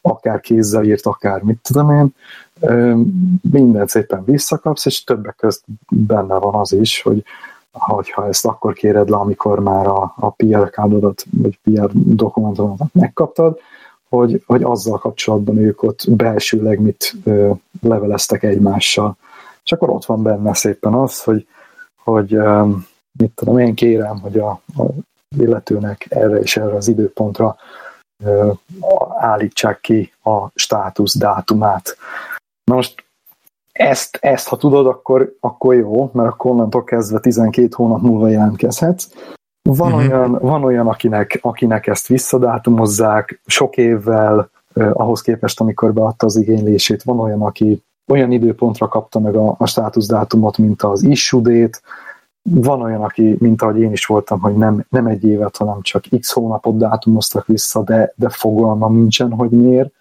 akár 0.00 0.40
kézzel 0.40 0.84
írt, 0.84 1.06
akár 1.06 1.42
mit 1.42 1.58
tudom 1.62 1.90
én, 1.90 2.14
mindent 3.50 3.88
szépen 3.88 4.24
visszakapsz, 4.24 4.86
és 4.86 5.04
többek 5.04 5.36
között 5.36 5.64
benne 5.90 6.34
van 6.34 6.54
az 6.54 6.72
is, 6.72 7.02
hogy 7.02 7.24
ha 7.78 8.26
ezt 8.28 8.46
akkor 8.46 8.72
kéred 8.72 9.08
le, 9.08 9.16
amikor 9.16 9.60
már 9.60 9.86
a, 9.86 10.14
a 10.16 10.30
PR 10.30 10.70
kádodat, 10.70 11.24
vagy 11.30 11.58
PR 11.62 11.90
dokumentumodat 11.92 12.88
megkaptad, 12.92 13.58
hogy, 14.08 14.42
hogy 14.46 14.62
azzal 14.62 14.98
kapcsolatban 14.98 15.56
ők 15.56 15.82
ott 15.82 16.04
belsőleg 16.08 16.80
mit 16.80 17.14
ö, 17.24 17.50
leveleztek 17.82 18.42
egymással. 18.42 19.16
És 19.64 19.72
akkor 19.72 19.90
ott 19.90 20.04
van 20.04 20.22
benne 20.22 20.54
szépen 20.54 20.94
az, 20.94 21.22
hogy, 21.22 21.46
hogy 22.02 22.34
ö, 22.34 22.68
mit 23.18 23.32
tudom 23.34 23.58
én 23.58 23.74
kérem, 23.74 24.20
hogy 24.20 24.38
a, 24.38 24.50
a 24.50 24.84
illetőnek 25.36 26.06
erre 26.08 26.36
és 26.36 26.56
erre 26.56 26.74
az 26.74 26.88
időpontra 26.88 27.56
ö, 28.24 28.52
állítsák 29.18 29.80
ki 29.80 30.12
a 30.22 30.48
státusz 30.54 31.18
dátumát. 31.18 31.96
Na 32.64 32.74
most 32.74 33.03
ezt, 33.74 34.18
ezt 34.20 34.48
ha 34.48 34.56
tudod, 34.56 34.86
akkor, 34.86 35.36
akkor 35.40 35.74
jó, 35.74 36.10
mert 36.12 36.28
akkor 36.28 36.50
onnantól 36.50 36.84
kezdve 36.84 37.18
12 37.18 37.68
hónap 37.76 38.00
múlva 38.00 38.28
jelentkezhetsz. 38.28 39.08
Van, 39.62 39.92
uh-huh. 39.92 40.10
olyan, 40.10 40.38
van 40.40 40.64
olyan, 40.64 40.86
akinek, 40.86 41.38
akinek 41.42 41.86
ezt 41.86 42.06
visszadátumozzák 42.06 43.40
sok 43.46 43.76
évvel, 43.76 44.50
eh, 44.74 45.00
ahhoz 45.00 45.20
képest, 45.20 45.60
amikor 45.60 45.92
beadta 45.92 46.26
az 46.26 46.36
igénylését. 46.36 47.02
Van 47.02 47.20
olyan, 47.20 47.42
aki 47.42 47.82
olyan 48.06 48.32
időpontra 48.32 48.88
kapta 48.88 49.18
meg 49.20 49.36
a, 49.36 49.54
a 49.58 49.66
státuszdátumot, 49.66 50.58
mint 50.58 50.82
az 50.82 51.02
issue 51.02 51.70
Van 52.42 52.82
olyan, 52.82 53.02
aki, 53.02 53.36
mint 53.38 53.62
ahogy 53.62 53.80
én 53.80 53.92
is 53.92 54.06
voltam, 54.06 54.40
hogy 54.40 54.54
nem, 54.54 54.86
nem 54.88 55.06
egy 55.06 55.24
évet, 55.24 55.56
hanem 55.56 55.80
csak 55.80 56.04
x 56.20 56.32
hónapot 56.32 56.76
dátumoztak 56.76 57.46
vissza, 57.46 57.82
de, 57.82 58.12
de 58.16 58.28
fogalmam 58.28 58.94
nincsen, 58.94 59.32
hogy 59.32 59.50
miért. 59.50 59.92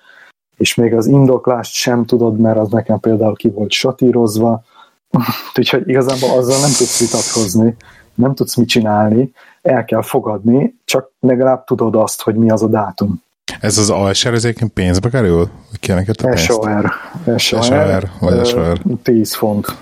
És 0.58 0.76
még 0.76 0.94
az 0.94 1.08
indoklást 1.08 1.74
sem 1.74 2.06
tudod, 2.06 2.40
mert 2.40 2.58
az 2.58 2.70
nekem 2.70 3.00
például 3.00 3.36
ki 3.36 3.50
volt 3.50 3.72
satírozva. 3.72 4.64
Úgyhogy 5.58 5.88
igazából 5.90 6.30
azzal 6.30 6.60
nem 6.60 6.72
tudsz 6.78 7.00
vitatkozni, 7.00 7.76
nem 8.14 8.36
tudsz 8.36 8.56
mit 8.56 8.68
csinálni, 8.68 9.32
el 9.62 9.86
kell 9.86 10.02
fogadni, 10.02 10.76
csak 10.86 11.12
legalább 11.20 11.64
tudod 11.64 11.96
azt, 11.96 12.22
hogy 12.22 12.36
mi 12.36 12.50
az 12.50 12.64
a 12.64 12.68
dátum. 12.68 13.22
Ez 13.60 13.78
az 13.78 13.90
ASR 13.90 14.34
az 14.34 14.46
egyébként 14.46 14.72
pénzbe 14.72 15.10
kerül? 15.10 15.50
Kérnek 15.80 16.10
a 16.10 16.24
pénzt? 16.24 16.44
SOR. 16.44 16.92
SOR, 17.38 17.64
SOR 17.64 18.10
vagy 18.20 18.46
SOR. 18.46 18.82
10 19.04 19.36
font. 19.36 19.76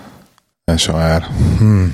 SOR. 0.75 1.21
Hmm. 1.57 1.93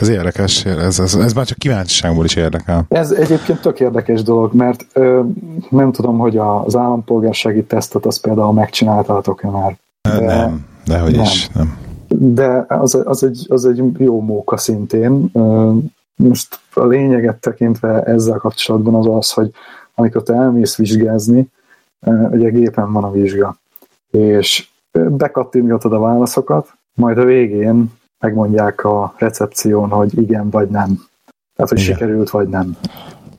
Ez 0.00 0.08
érdekes, 0.08 0.64
ez, 0.64 0.98
ez, 0.98 1.14
ez 1.14 1.32
már 1.32 1.46
csak 1.46 1.58
kíváncsiságból 1.58 2.24
is 2.24 2.36
érdekel. 2.36 2.84
Ez 2.88 3.10
egyébként 3.10 3.60
tök 3.60 3.80
érdekes 3.80 4.22
dolog, 4.22 4.54
mert 4.54 4.86
ö, 4.92 5.20
nem 5.68 5.92
tudom, 5.92 6.18
hogy 6.18 6.36
az 6.36 6.76
állampolgársági 6.76 7.64
tesztet 7.64 8.06
azt 8.06 8.20
például 8.20 8.52
megcsináltátok-e 8.52 9.48
már. 9.48 9.76
De, 10.02 10.24
nem, 10.24 10.66
dehogy 10.84 11.12
nem. 11.12 11.22
is, 11.22 11.48
nem. 11.48 11.78
De 12.08 12.64
az, 12.68 13.02
az, 13.04 13.24
egy, 13.24 13.46
az 13.48 13.66
egy 13.66 13.82
jó 13.98 14.20
móka 14.20 14.56
szintén. 14.56 15.30
Most 16.16 16.60
a 16.74 16.86
lényeget 16.86 17.36
tekintve 17.36 18.02
ezzel 18.02 18.38
kapcsolatban 18.38 18.94
az 18.94 19.06
az, 19.06 19.30
hogy 19.30 19.50
amikor 19.94 20.22
te 20.22 20.34
elmész 20.34 20.76
vizsgázni, 20.76 21.48
ugye 22.30 22.50
gépen 22.50 22.92
van 22.92 23.04
a 23.04 23.10
vizsga, 23.10 23.56
és 24.10 24.68
bekattintgatod 24.92 25.92
a 25.92 25.98
válaszokat, 25.98 26.72
majd 26.94 27.18
a 27.18 27.24
végén 27.24 27.90
megmondják 28.20 28.84
a 28.84 29.14
recepción, 29.18 29.88
hogy 29.88 30.18
igen 30.18 30.50
vagy 30.50 30.68
nem. 30.68 31.08
Tehát, 31.54 31.70
hogy 31.70 31.80
igen. 31.80 31.92
sikerült 31.92 32.30
vagy 32.30 32.48
nem. 32.48 32.76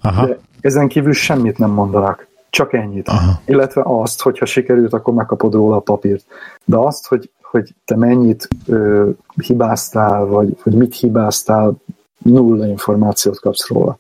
Aha. 0.02 0.26
De 0.26 0.38
ezen 0.62 0.88
kívül 0.88 1.14
semmit 1.14 1.58
nem 1.58 1.70
mondanak. 1.70 2.28
Csak 2.50 2.74
ennyit. 2.74 3.08
Aha. 3.08 3.42
Illetve 3.46 3.82
azt, 3.86 4.22
hogyha 4.22 4.46
sikerült, 4.46 4.94
akkor 4.94 5.14
megkapod 5.14 5.54
róla 5.54 5.76
a 5.76 5.80
papírt. 5.80 6.26
De 6.66 6.78
azt, 6.78 7.08
hogy, 7.08 7.32
hogy 7.42 7.74
te 7.86 7.96
mennyit 7.96 8.48
ö, 8.66 9.10
hibáztál, 9.44 10.26
vagy 10.26 10.58
hogy 10.62 10.74
mit 10.74 10.96
hibáztál, 10.96 11.74
nulla 12.18 12.68
információt 12.68 13.40
kapsz 13.40 13.70
róla. 13.70 13.98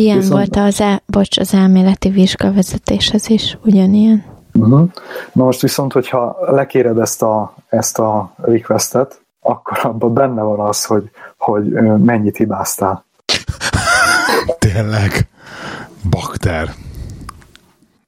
Ilyen 0.00 0.16
Viszont... 0.18 0.34
volt 0.34 0.56
az, 0.56 0.80
el, 0.80 1.02
bocs, 1.06 1.38
az 1.38 1.54
elméleti 1.54 2.08
vizsgavezetéshez 2.08 3.28
is, 3.28 3.58
ugyanilyen. 3.64 4.24
Uh-huh. 4.54 4.88
Na 5.32 5.44
most 5.44 5.60
viszont, 5.60 5.92
hogyha 5.92 6.36
lekéred 6.40 6.98
ezt 6.98 7.22
a, 7.22 7.54
ezt 7.68 7.98
a 7.98 8.34
requestet, 8.36 9.21
akkor 9.42 9.78
abban 9.82 10.14
benne 10.14 10.42
van 10.42 10.60
az, 10.60 10.84
hogy, 10.84 11.10
hogy 11.36 11.64
mennyit 11.98 12.36
hibáztál. 12.36 13.04
Tényleg. 14.58 15.28
Bakter. 16.10 16.74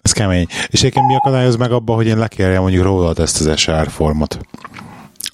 Ez 0.02 0.12
kemény. 0.12 0.46
És 0.66 0.80
egyébként 0.80 1.06
mi 1.06 1.14
akadályoz 1.14 1.56
meg 1.56 1.72
abba, 1.72 1.94
hogy 1.94 2.06
én 2.06 2.18
lekérjem 2.18 2.62
mondjuk 2.62 2.84
rólad 2.84 3.18
ezt 3.18 3.40
az 3.40 3.58
SR 3.58 3.88
formot? 3.88 4.38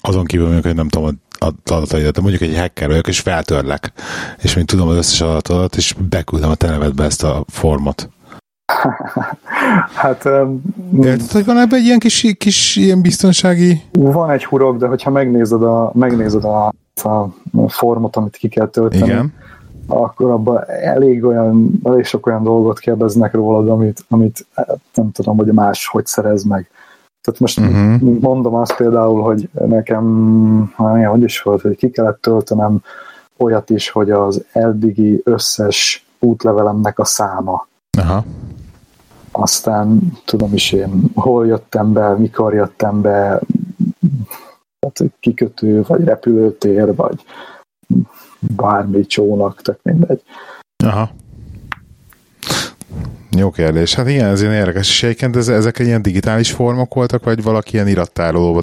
Azon 0.01 0.25
kívül 0.25 0.45
mondjuk, 0.45 0.65
hogy 0.65 0.75
nem 0.75 0.87
tudom, 0.87 1.21
adataidat, 1.65 2.13
de 2.13 2.21
mondjuk 2.21 2.41
egy 2.41 2.57
hacker 2.57 2.87
vagyok, 2.87 3.07
és 3.07 3.19
feltörlek, 3.19 3.91
és 4.41 4.55
mint 4.55 4.67
tudom 4.67 4.87
az 4.87 4.95
összes 4.95 5.21
adatodat, 5.21 5.75
és 5.75 5.95
beküldem 6.09 6.49
a 6.49 6.55
te 6.55 6.69
nevedbe 6.69 7.03
ezt 7.03 7.23
a 7.23 7.43
formot. 7.47 8.09
hát... 10.01 10.25
Um, 10.25 10.61
Érted, 11.03 11.31
hogy 11.31 11.45
van 11.45 11.57
ebben 11.57 11.79
egy 11.79 11.85
ilyen 11.85 11.99
kis, 11.99 12.35
kis 12.37 12.75
ilyen 12.75 13.01
biztonsági... 13.01 13.81
Van 13.91 14.29
egy 14.29 14.45
hurok, 14.45 14.77
de 14.77 14.87
hogyha 14.87 15.09
megnézed 15.09 15.63
a, 15.63 15.91
megnézed 15.93 16.43
a, 16.43 16.73
a 17.03 17.29
formot, 17.67 18.15
amit 18.15 18.35
ki 18.35 18.47
kell 18.47 18.67
tölteni, 18.67 19.03
Igen. 19.03 19.33
akkor 19.87 20.31
abban 20.31 20.63
elég 20.67 21.23
olyan, 21.23 21.81
elég 21.83 22.05
sok 22.05 22.25
olyan 22.25 22.43
dolgot 22.43 22.79
kérdeznek 22.79 23.33
rólad, 23.33 23.69
amit, 23.69 24.05
amit 24.09 24.45
nem 24.93 25.11
tudom, 25.11 25.37
hogy 25.37 25.47
más 25.47 25.87
hogy 25.87 26.05
szerez 26.05 26.43
meg. 26.43 26.69
Tehát 27.21 27.39
most 27.39 27.59
uh-huh. 27.59 28.19
mondom 28.19 28.55
azt 28.55 28.75
például, 28.75 29.21
hogy 29.21 29.49
nekem, 29.67 30.73
hogy 31.09 31.23
is 31.23 31.41
volt, 31.41 31.61
hogy 31.61 31.75
ki 31.75 31.89
kellett 31.89 32.21
töltenem 32.21 32.81
olyat 33.37 33.69
is, 33.69 33.89
hogy 33.89 34.11
az 34.11 34.45
eddigi 34.51 35.21
összes 35.23 36.05
útlevelemnek 36.19 36.99
a 36.99 37.05
száma. 37.05 37.67
Aha. 37.97 38.23
Aztán 39.31 40.11
tudom 40.25 40.53
is 40.53 40.71
én, 40.71 41.03
hol 41.13 41.47
jöttem 41.47 41.93
be, 41.93 42.09
mikor 42.09 42.53
jöttem 42.53 43.01
be, 43.01 43.41
tehát 44.79 45.13
kikötő, 45.19 45.83
vagy 45.87 46.03
repülőtér, 46.03 46.95
vagy 46.95 47.23
bármi 48.39 49.05
csónak, 49.05 49.61
tehát 49.61 49.79
mindegy. 49.83 50.21
Aha. 50.83 51.09
Jó 53.37 53.49
kérdés. 53.49 53.93
Hát 53.93 54.07
igen, 54.07 54.25
ez 54.25 54.41
ilyen 54.41 54.53
érdekes. 54.53 54.89
És 54.89 55.03
egyébként 55.03 55.35
ez, 55.35 55.47
ezek 55.47 55.79
ilyen 55.79 56.01
digitális 56.01 56.51
formok 56.51 56.93
voltak, 56.93 57.23
vagy 57.23 57.43
valaki 57.43 57.73
ilyen 57.73 57.87
irattárolóba 57.87 58.61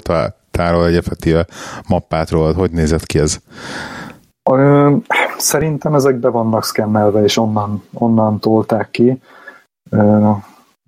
tárol 0.51 0.85
egy 0.85 0.95
effektíve 0.95 1.45
mappát 1.87 2.29
róla? 2.29 2.53
Hogy 2.53 2.71
nézett 2.71 3.05
ki 3.05 3.19
ez? 3.19 3.37
Ö, 4.51 4.95
szerintem 5.37 5.93
ezek 5.93 6.15
be 6.15 6.29
vannak 6.29 6.63
szkennelve, 6.63 7.23
és 7.23 7.37
onnan, 7.37 7.83
onnan 7.93 8.39
tolták 8.39 8.91
ki. 8.91 9.21
Ö, 9.89 10.29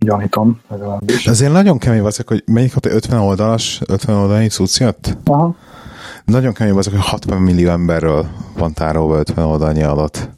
gyanítom, 0.06 0.62
legalábbis. 0.70 1.24
De 1.24 1.32
azért 1.32 1.52
nagyon 1.52 1.78
kemény 1.78 2.02
vagyok, 2.02 2.28
hogy 2.28 2.44
melyik 2.46 2.74
50 2.82 3.20
oldalas, 3.20 3.82
50 3.88 4.16
oldalnyi 4.16 4.48
cucc 4.48 4.80
jött? 4.80 5.18
Aha. 5.24 5.56
Nagyon 6.26 6.54
kemény 6.54 6.74
vagyok, 6.74 6.94
hogy 6.94 7.04
60 7.04 7.42
millió 7.42 7.70
emberről 7.70 8.26
van 8.58 8.74
tárolva 8.74 9.18
50 9.18 9.46
oldalnyi 9.46 9.84
alatt. 9.84 10.30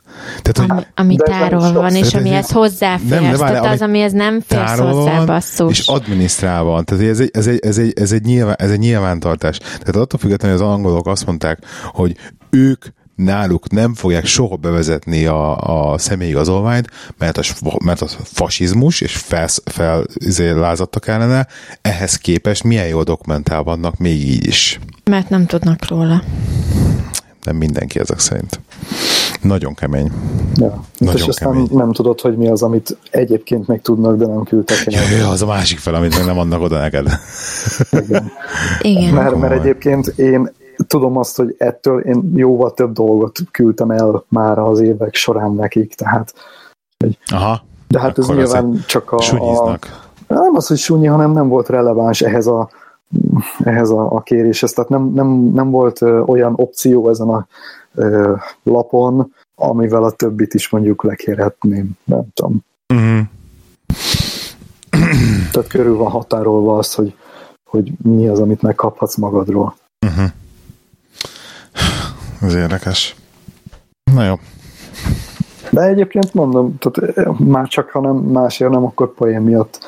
Tehát, 0.41 0.71
hogy 0.71 0.85
ami 0.95 1.15
tárolva 1.15 1.71
van, 1.71 1.95
és 1.95 2.13
amihez 2.13 2.51
hozzáférsz. 2.51 3.09
Nem, 3.09 3.31
de 3.31 3.37
várj, 3.37 3.53
tehát 3.53 3.73
az, 3.73 3.81
amihez 3.81 4.11
nem 4.11 4.41
férsz 4.41 4.79
hozzá, 4.79 5.23
basszus. 5.25 5.79
És 5.79 5.87
adminisztrálva 5.87 6.69
van. 6.69 6.85
Tehát 6.85 7.03
ez 7.03 7.19
egy, 7.19 7.29
ez 7.33 7.47
egy, 7.47 7.59
ez 7.59 7.77
egy, 7.77 7.93
ez 7.95 8.11
egy, 8.11 8.23
nyilván, 8.23 8.55
ez 8.57 8.71
egy 8.71 8.79
nyilvántartás. 8.79 9.57
Tehát 9.57 9.95
attól 9.95 10.19
függetlenül, 10.19 10.57
hogy 10.57 10.65
az 10.67 10.73
angolok 10.73 11.07
azt 11.07 11.25
mondták, 11.25 11.59
hogy 11.93 12.15
ők 12.49 12.85
náluk 13.15 13.69
nem 13.69 13.93
fogják 13.93 14.25
soha 14.25 14.55
bevezetni 14.55 15.25
a, 15.25 15.57
a 15.91 15.97
személyigazolványt, 15.97 16.89
mert 17.17 17.37
a, 17.37 17.43
mert 17.83 18.01
a 18.01 18.07
fasizmus, 18.23 19.01
és 19.01 19.15
fel, 19.15 19.47
fel 19.65 20.03
izé, 20.13 20.49
lázadtak 20.49 21.07
ellene, 21.07 21.47
ehhez 21.81 22.15
képest 22.15 22.63
milyen 22.63 22.87
jól 22.87 23.03
dokumentál 23.03 23.63
vannak 23.63 23.97
még 23.97 24.27
így 24.27 24.47
is. 24.47 24.79
Mert 25.03 25.29
nem 25.29 25.45
tudnak 25.45 25.87
róla. 25.87 26.23
Nem 27.43 27.55
mindenki 27.55 27.99
ezek 27.99 28.19
szerint. 28.19 28.59
Nagyon 29.41 29.73
kemény. 29.73 30.11
Ja. 30.55 30.83
Nagyon 30.97 31.15
és 31.15 31.27
aztán 31.27 31.51
kemény. 31.51 31.67
nem 31.71 31.91
tudod, 31.91 32.21
hogy 32.21 32.37
mi 32.37 32.47
az, 32.47 32.61
amit 32.61 32.97
egyébként 33.09 33.67
meg 33.67 33.81
tudnak, 33.81 34.17
de 34.17 34.25
nem 34.25 34.43
küldtek 34.43 34.83
Ja, 34.85 35.17
ja, 35.17 35.29
az 35.29 35.41
a 35.41 35.45
másik 35.45 35.77
fel, 35.77 35.93
amit 35.93 36.17
meg 36.17 36.25
nem 36.25 36.39
adnak 36.39 36.61
oda 36.61 36.79
neked. 36.79 37.07
Igen. 37.91 38.31
Igen. 38.81 39.13
Mert, 39.13 39.35
mert 39.35 39.53
egyébként 39.53 40.07
én 40.07 40.51
tudom 40.87 41.17
azt, 41.17 41.37
hogy 41.37 41.55
ettől 41.57 41.99
én 41.99 42.31
jóval 42.35 42.73
több 42.73 42.91
dolgot 42.91 43.39
küldtem 43.51 43.91
el 43.91 44.23
már 44.27 44.59
az 44.59 44.79
évek 44.79 45.15
során 45.15 45.53
nekik, 45.53 45.95
tehát 45.95 46.33
hogy, 46.97 47.17
Aha. 47.27 47.63
De 47.87 47.99
hát 47.99 48.17
ez 48.17 48.27
nyilván 48.27 48.83
csak 48.87 49.11
a, 49.11 49.17
a... 49.17 49.79
Nem 50.27 50.55
az, 50.55 50.67
hogy 50.67 50.77
sunyi, 50.77 51.05
hanem 51.05 51.31
nem 51.31 51.47
volt 51.47 51.69
releváns 51.69 52.21
ehhez 52.21 52.47
a 52.47 52.69
ehhez 53.63 53.89
a, 53.89 54.11
a 54.11 54.21
kéréshez. 54.21 54.71
Tehát 54.71 54.89
nem, 54.89 55.11
nem, 55.13 55.27
nem 55.53 55.69
volt 55.69 56.01
ö, 56.01 56.19
olyan 56.19 56.53
opció 56.55 57.09
ezen 57.09 57.29
a 57.29 57.47
ö, 57.95 58.33
lapon, 58.63 59.33
amivel 59.55 60.03
a 60.03 60.11
többit 60.11 60.53
is 60.53 60.69
mondjuk 60.69 61.03
lekérhetném. 61.03 61.91
Nem 62.03 62.23
tudom. 62.33 62.65
Uh-huh. 62.93 63.19
Tehát 65.51 65.67
körül 65.67 65.97
van 65.97 66.11
határolva 66.11 66.77
az, 66.77 66.93
hogy, 66.93 67.15
hogy 67.69 67.91
mi 68.01 68.27
az, 68.27 68.39
amit 68.39 68.61
megkaphatsz 68.61 69.15
magadról. 69.15 69.75
Uh-huh. 70.05 70.29
Ez 72.43 72.53
érdekes. 72.53 73.15
Na 74.13 74.25
jó. 74.25 74.39
De 75.69 75.81
egyébként 75.81 76.33
mondom, 76.33 76.77
tehát 76.77 77.17
eh, 77.17 77.33
már 77.37 77.67
csak 77.67 77.89
ha 77.89 78.01
nem 78.01 78.15
másért 78.15 78.71
nem, 78.71 78.85
akkor 78.85 79.13
poén 79.13 79.41
miatt 79.41 79.79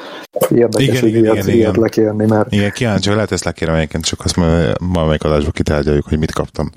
érdekes, 0.50 0.88
igen, 0.88 1.08
igen, 1.08 1.24
ilyet, 1.24 1.36
igen, 1.36 1.56
ilyet 1.56 1.78
lekérni, 1.78 2.26
mert... 2.26 2.52
Igen, 2.52 2.72
kíváncsi, 2.72 3.08
hogy 3.08 3.16
lehet 3.16 3.32
ezt 3.32 3.44
lekérem 3.44 3.76
egyébként, 3.76 4.06
csak 4.06 4.20
azt 4.24 4.36
majd 4.36 4.76
valamelyik 4.94 5.24
adásban 5.24 5.52
kitárgyaljuk, 5.52 6.06
hogy 6.10 6.18
mit 6.20 6.32
kaptam 6.32 6.70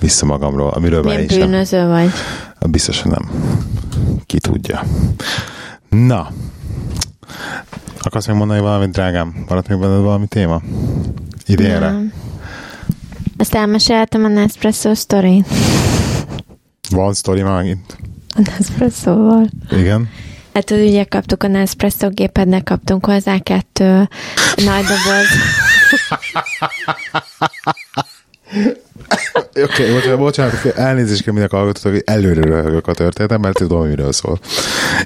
vissza 0.00 0.26
magamról, 0.26 0.68
amiről 0.68 1.02
már 1.02 1.20
is 1.20 1.36
bűnöző 1.36 1.78
nem. 1.78 1.88
vagy. 1.88 2.10
Biztos, 2.70 3.02
hogy 3.02 3.10
nem. 3.10 3.30
Ki 4.26 4.38
tudja. 4.38 4.82
Na. 5.88 6.28
Akarsz 8.00 8.26
még 8.26 8.36
mondani 8.36 8.60
valamit, 8.60 8.90
drágám? 8.90 9.44
Maradt 9.48 9.68
még 9.68 9.78
benned 9.78 10.02
valami 10.02 10.26
téma? 10.26 10.60
Idénre? 11.46 11.78
Nem. 11.90 12.12
Ezt 13.36 13.54
elmeséltem 13.54 14.24
a 14.24 14.28
Nespresso 14.28 14.94
story. 14.94 15.44
Van 16.90 17.14
sztori 17.14 17.42
megint? 17.42 17.96
A 18.36 18.40
Nespresso-val. 18.58 19.48
Igen. 19.70 20.08
Hát 20.54 20.70
ugye 20.70 21.04
kaptuk 21.04 21.42
a 21.42 21.46
Nespresso 21.48 22.08
gépednek, 22.08 22.64
kaptunk 22.64 23.06
hozzá 23.06 23.38
kettő 23.38 24.08
nagy 24.56 24.84
doboz. 24.84 25.26
Oké, 29.62 29.62
okay, 29.62 29.92
bocsánat, 29.92 30.18
bocsánat, 30.18 30.64
elnézést 30.64 31.22
kell 31.22 31.32
mindenki 31.32 31.56
hallgatók, 31.56 31.92
hogy 31.92 32.02
előre 32.04 32.40
röhögök 32.40 32.86
a 32.86 32.94
történetem, 32.94 33.40
mert 33.40 33.56
tudom, 33.56 33.86
miről 33.86 34.12
szól. 34.12 34.38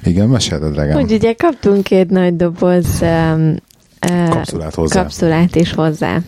Igen, 0.03 0.27
mesélted, 0.27 0.71
drágám. 0.71 1.01
Úgy 1.01 1.11
ugye 1.11 1.33
kaptunk 1.33 1.83
két 1.83 2.09
nagy 2.09 2.35
doboz 2.35 2.85
um, 3.01 3.55
kapszulát 4.29 4.75
hozzá. 4.75 5.01
Kapszulát 5.01 5.55
is 5.55 5.73
hozzá. 5.73 6.19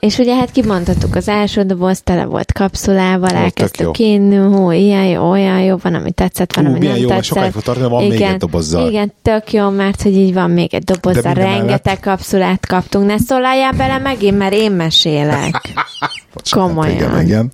És 0.00 0.18
ugye 0.18 0.34
hát 0.34 0.50
kimondhattuk, 0.50 1.14
az 1.16 1.28
első 1.28 1.62
doboz 1.62 2.00
tele 2.02 2.24
volt 2.24 2.52
kapszulával, 2.52 3.30
elkezdtük 3.30 3.98
inni, 3.98 4.36
hú, 4.36 4.70
ilyen 4.70 5.04
jó, 5.04 5.30
olyan 5.30 5.60
jó, 5.60 5.76
van, 5.82 5.94
ami 5.94 6.10
tetszett, 6.10 6.54
van, 6.54 6.66
Hú, 6.66 6.70
ami 6.74 6.86
nem 6.86 6.96
jó, 6.96 7.08
tetszett. 7.08 7.24
sokáig 7.24 7.52
fog 7.52 7.62
tartani, 7.62 7.88
van 7.88 8.06
még 8.06 8.20
egy 8.20 8.36
dobozzal. 8.36 8.88
Igen, 8.88 9.12
tök 9.22 9.52
jó, 9.52 9.68
mert 9.68 10.02
hogy 10.02 10.16
így 10.16 10.34
van 10.34 10.50
még 10.50 10.74
egy 10.74 10.84
dobozzal, 10.84 11.34
rengeteg 11.34 11.84
mellett- 11.84 12.00
kapszulát 12.00 12.66
kaptunk. 12.66 13.06
Ne 13.06 13.18
szólaljál 13.18 13.72
bele 13.72 13.98
megint, 13.98 14.38
mert 14.38 14.54
én 14.54 14.72
mesélek. 14.72 15.60
Komolyan. 16.50 16.94
Igen, 16.94 17.20
igen. 17.20 17.52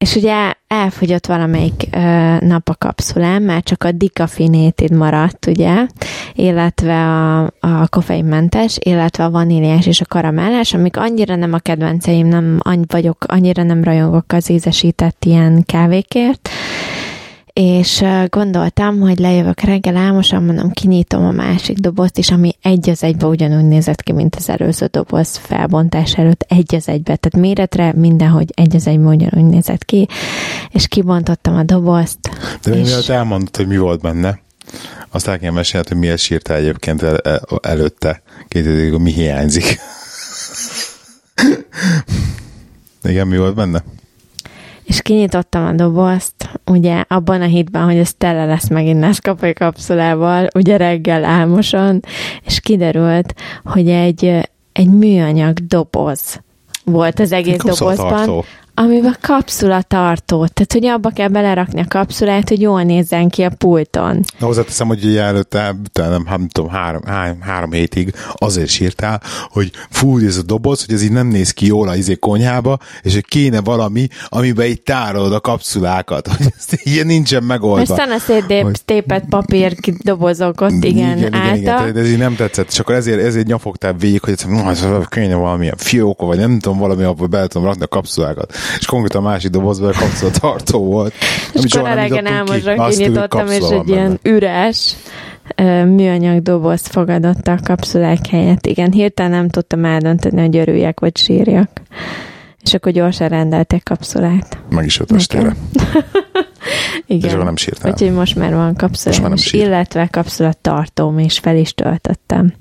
És 0.00 0.14
ugye 0.14 0.52
elfogyott 0.66 1.26
valamelyik 1.26 1.88
ö, 1.92 1.98
nap 2.38 2.68
a 2.68 2.74
kapszulám, 2.78 3.42
már 3.42 3.62
csak 3.62 3.84
a 3.84 3.92
dikafinétid 3.92 4.90
maradt, 4.90 5.46
ugye, 5.46 5.86
illetve 6.34 7.06
a, 7.06 7.42
a 7.60 7.88
koffeinmentes, 7.88 8.78
illetve 8.80 9.24
a 9.24 9.30
vaníliás 9.30 9.86
és 9.86 10.00
a 10.00 10.04
karamellás, 10.08 10.74
amik 10.74 10.96
annyira 10.96 11.36
nem 11.36 11.52
a 11.52 11.58
kedvenceim, 11.58 12.26
nem 12.26 12.58
annyi 12.58 12.84
vagyok, 12.86 13.24
annyira 13.26 13.62
nem 13.62 13.84
rajongok 13.84 14.32
az 14.32 14.50
ízesített 14.50 15.24
ilyen 15.24 15.62
kávékért, 15.66 16.48
és 17.60 18.04
gondoltam, 18.28 19.00
hogy 19.00 19.18
lejövök 19.18 19.60
reggel 19.60 19.96
álmosan, 19.96 20.42
mondom, 20.42 20.70
kinyitom 20.70 21.24
a 21.24 21.30
másik 21.30 21.78
dobozt 21.78 22.18
is, 22.18 22.30
ami 22.30 22.52
egy 22.62 22.90
az 22.90 23.02
egybe 23.02 23.26
ugyanúgy 23.26 23.64
nézett 23.64 24.02
ki, 24.02 24.12
mint 24.12 24.36
az 24.36 24.48
előző 24.48 24.86
doboz 24.86 25.36
felbontás 25.36 26.12
előtt, 26.12 26.44
egy 26.48 26.74
az 26.74 26.88
egybe, 26.88 27.16
tehát 27.16 27.48
méretre 27.48 27.92
mindenhogy 27.92 28.52
egy 28.54 28.76
az 28.76 28.86
egybe 28.86 29.08
ugyanúgy 29.08 29.50
nézett 29.50 29.84
ki, 29.84 30.08
és 30.70 30.88
kibontottam 30.88 31.56
a 31.56 31.62
dobozt, 31.62 32.18
De 32.62 32.70
és 32.70 32.86
mielőtt 32.86 33.08
elmondtad, 33.08 33.56
hogy 33.56 33.66
mi 33.66 33.76
volt 33.76 34.00
benne, 34.00 34.40
azt 35.10 35.28
el 35.28 35.38
kell 35.38 35.52
mesélni, 35.52 35.86
hogy 35.88 35.98
miért 35.98 36.18
sírtál 36.18 36.56
egyébként 36.56 37.02
el, 37.02 37.16
el, 37.16 37.40
előtte. 37.62 38.22
Hogy 38.50 39.00
mi 39.00 39.12
hiányzik. 39.12 39.64
Igen, 43.02 43.26
mi 43.26 43.36
volt 43.36 43.54
benne? 43.54 43.82
És 44.82 45.02
kinyitottam 45.02 45.66
a 45.66 45.72
dobozt, 45.72 46.60
ugye 46.66 47.04
abban 47.08 47.40
a 47.40 47.44
hitben, 47.44 47.84
hogy 47.84 47.96
ez 47.96 48.14
tele 48.14 48.44
lesz 48.44 48.68
megint 48.68 49.00
Nescafé 49.00 49.52
kapszulával, 49.52 50.48
ugye 50.54 50.76
reggel 50.76 51.24
álmosan, 51.24 52.02
és 52.44 52.60
kiderült, 52.60 53.34
hogy 53.64 53.88
egy, 53.88 54.48
egy 54.72 54.88
műanyag 54.88 55.58
doboz 55.58 56.40
volt 56.84 57.20
az 57.20 57.32
egész 57.32 57.56
kapszulatartó. 57.56 58.10
dobozban, 58.10 58.44
amiben 58.82 59.16
kapszula 59.20 59.82
tartó. 59.82 60.46
Tehát, 60.46 60.72
hogy 60.72 60.86
abba 60.86 61.10
kell 61.10 61.28
belerakni 61.28 61.80
a 61.80 61.84
kapszulát, 61.88 62.48
hogy 62.48 62.60
jól 62.60 62.82
nézzen 62.82 63.28
ki 63.28 63.42
a 63.42 63.50
pulton. 63.58 64.20
Na, 64.38 64.46
hozzáteszem, 64.46 64.86
hogy 64.86 65.04
ugye 65.04 65.22
előtte, 65.22 65.74
nem, 65.92 66.22
nem 66.24 66.48
tudom, 66.48 66.70
három, 66.70 67.02
három, 67.06 67.40
három 67.40 67.72
hétig 67.72 68.14
azért 68.34 68.68
sírtál, 68.68 69.22
hogy 69.50 69.70
fú, 69.90 70.18
ez 70.18 70.36
a 70.36 70.42
doboz, 70.42 70.84
hogy 70.84 70.94
ez 70.94 71.02
így 71.02 71.12
nem 71.12 71.26
néz 71.26 71.50
ki 71.50 71.66
jól 71.66 71.88
a 71.88 71.94
izé 71.96 72.14
konyhába, 72.14 72.78
és 73.02 73.12
hogy 73.14 73.24
kéne 73.26 73.60
valami, 73.60 74.08
amiben 74.28 74.66
így 74.66 74.82
tárolod 74.82 75.32
a 75.32 75.40
kapszulákat. 75.40 76.28
Hogy 76.28 76.46
ez 76.58 76.66
ilyen 76.82 77.06
nincsen 77.06 77.38
Most 77.42 77.48
megoldva. 77.50 77.94
szana 77.96 78.18
szétépett 78.18 79.24
papír 79.28 79.74
dobozok 80.04 80.60
ott, 80.60 80.70
igen, 80.84 81.18
igen, 81.18 81.18
igen, 81.18 81.54
igen, 81.56 81.64
tehát 81.64 81.96
ez 81.96 82.10
így 82.10 82.18
nem 82.18 82.36
tetszett, 82.36 82.70
és 82.70 82.78
akkor 82.78 82.94
ezért, 82.94 83.20
ezért 83.22 83.46
nyafogtál 83.46 83.92
végig, 83.92 84.20
hogy 84.20 84.40
"Hm, 84.42 84.68
ez 84.68 84.84
kéne 85.08 85.34
valamilyen 85.34 85.76
fióka, 85.76 86.26
vagy 86.26 86.38
nem 86.38 86.58
tudom, 86.58 86.78
valami, 86.78 87.02
ahol 87.02 87.26
bele 87.26 87.46
tudom 87.46 87.66
rakni 87.66 87.82
a 87.82 87.86
kapszulákat. 87.88 88.52
És 88.78 88.86
konkrétan 88.86 89.24
a 89.24 89.28
másik 89.28 89.50
dobozban 89.50 89.88
a 89.90 89.98
kapszula 89.98 90.30
tartó 90.30 90.84
volt. 90.84 91.12
És 91.52 91.58
amit 91.58 91.68
soha 91.68 91.84
akkor 91.84 91.96
nem 91.96 92.06
elegen 92.08 92.22
nyitottunk 92.24 92.62
ki. 92.62 92.68
álmosra 92.68 92.84
Azt 92.84 92.96
tudjuk, 92.98 93.12
kinyitottam, 93.14 93.46
és 93.46 93.78
egy 93.80 93.88
ilyen 93.88 94.18
benne. 94.22 94.36
üres 94.36 94.94
ö, 95.56 95.84
műanyag 95.84 96.42
dobozt 96.42 96.86
fogadott 96.88 97.46
a 97.46 97.58
kapszulák 97.64 98.26
helyett. 98.30 98.66
Igen, 98.66 98.92
hirtelen 98.92 99.30
nem 99.30 99.48
tudtam 99.48 99.84
eldönteni, 99.84 100.40
hogy 100.40 100.56
örüljek, 100.56 101.00
vagy 101.00 101.16
sírjak. 101.16 101.70
És 102.64 102.74
akkor 102.74 102.92
gyorsan 102.92 103.28
rendelték 103.28 103.82
kapszulát. 103.82 104.58
Meg 104.70 104.84
is 104.84 104.98
jött 104.98 105.12
estére. 105.12 105.56
Igen. 107.06 107.28
És 107.28 107.32
akkor 107.32 107.44
nem 107.44 107.56
sírtál. 107.56 107.92
Úgyhogy 107.92 108.12
most 108.12 108.36
már 108.36 108.54
van 108.54 108.74
kapszulám, 108.74 108.88
Most 109.04 109.20
már 109.20 109.28
nem 109.28 109.38
is, 109.38 109.44
sír. 109.44 109.60
illetve 109.66 110.06
kapszulat 110.10 110.56
tartóm, 110.58 111.18
és 111.18 111.38
fel 111.38 111.56
is 111.56 111.74
töltöttem 111.74 112.52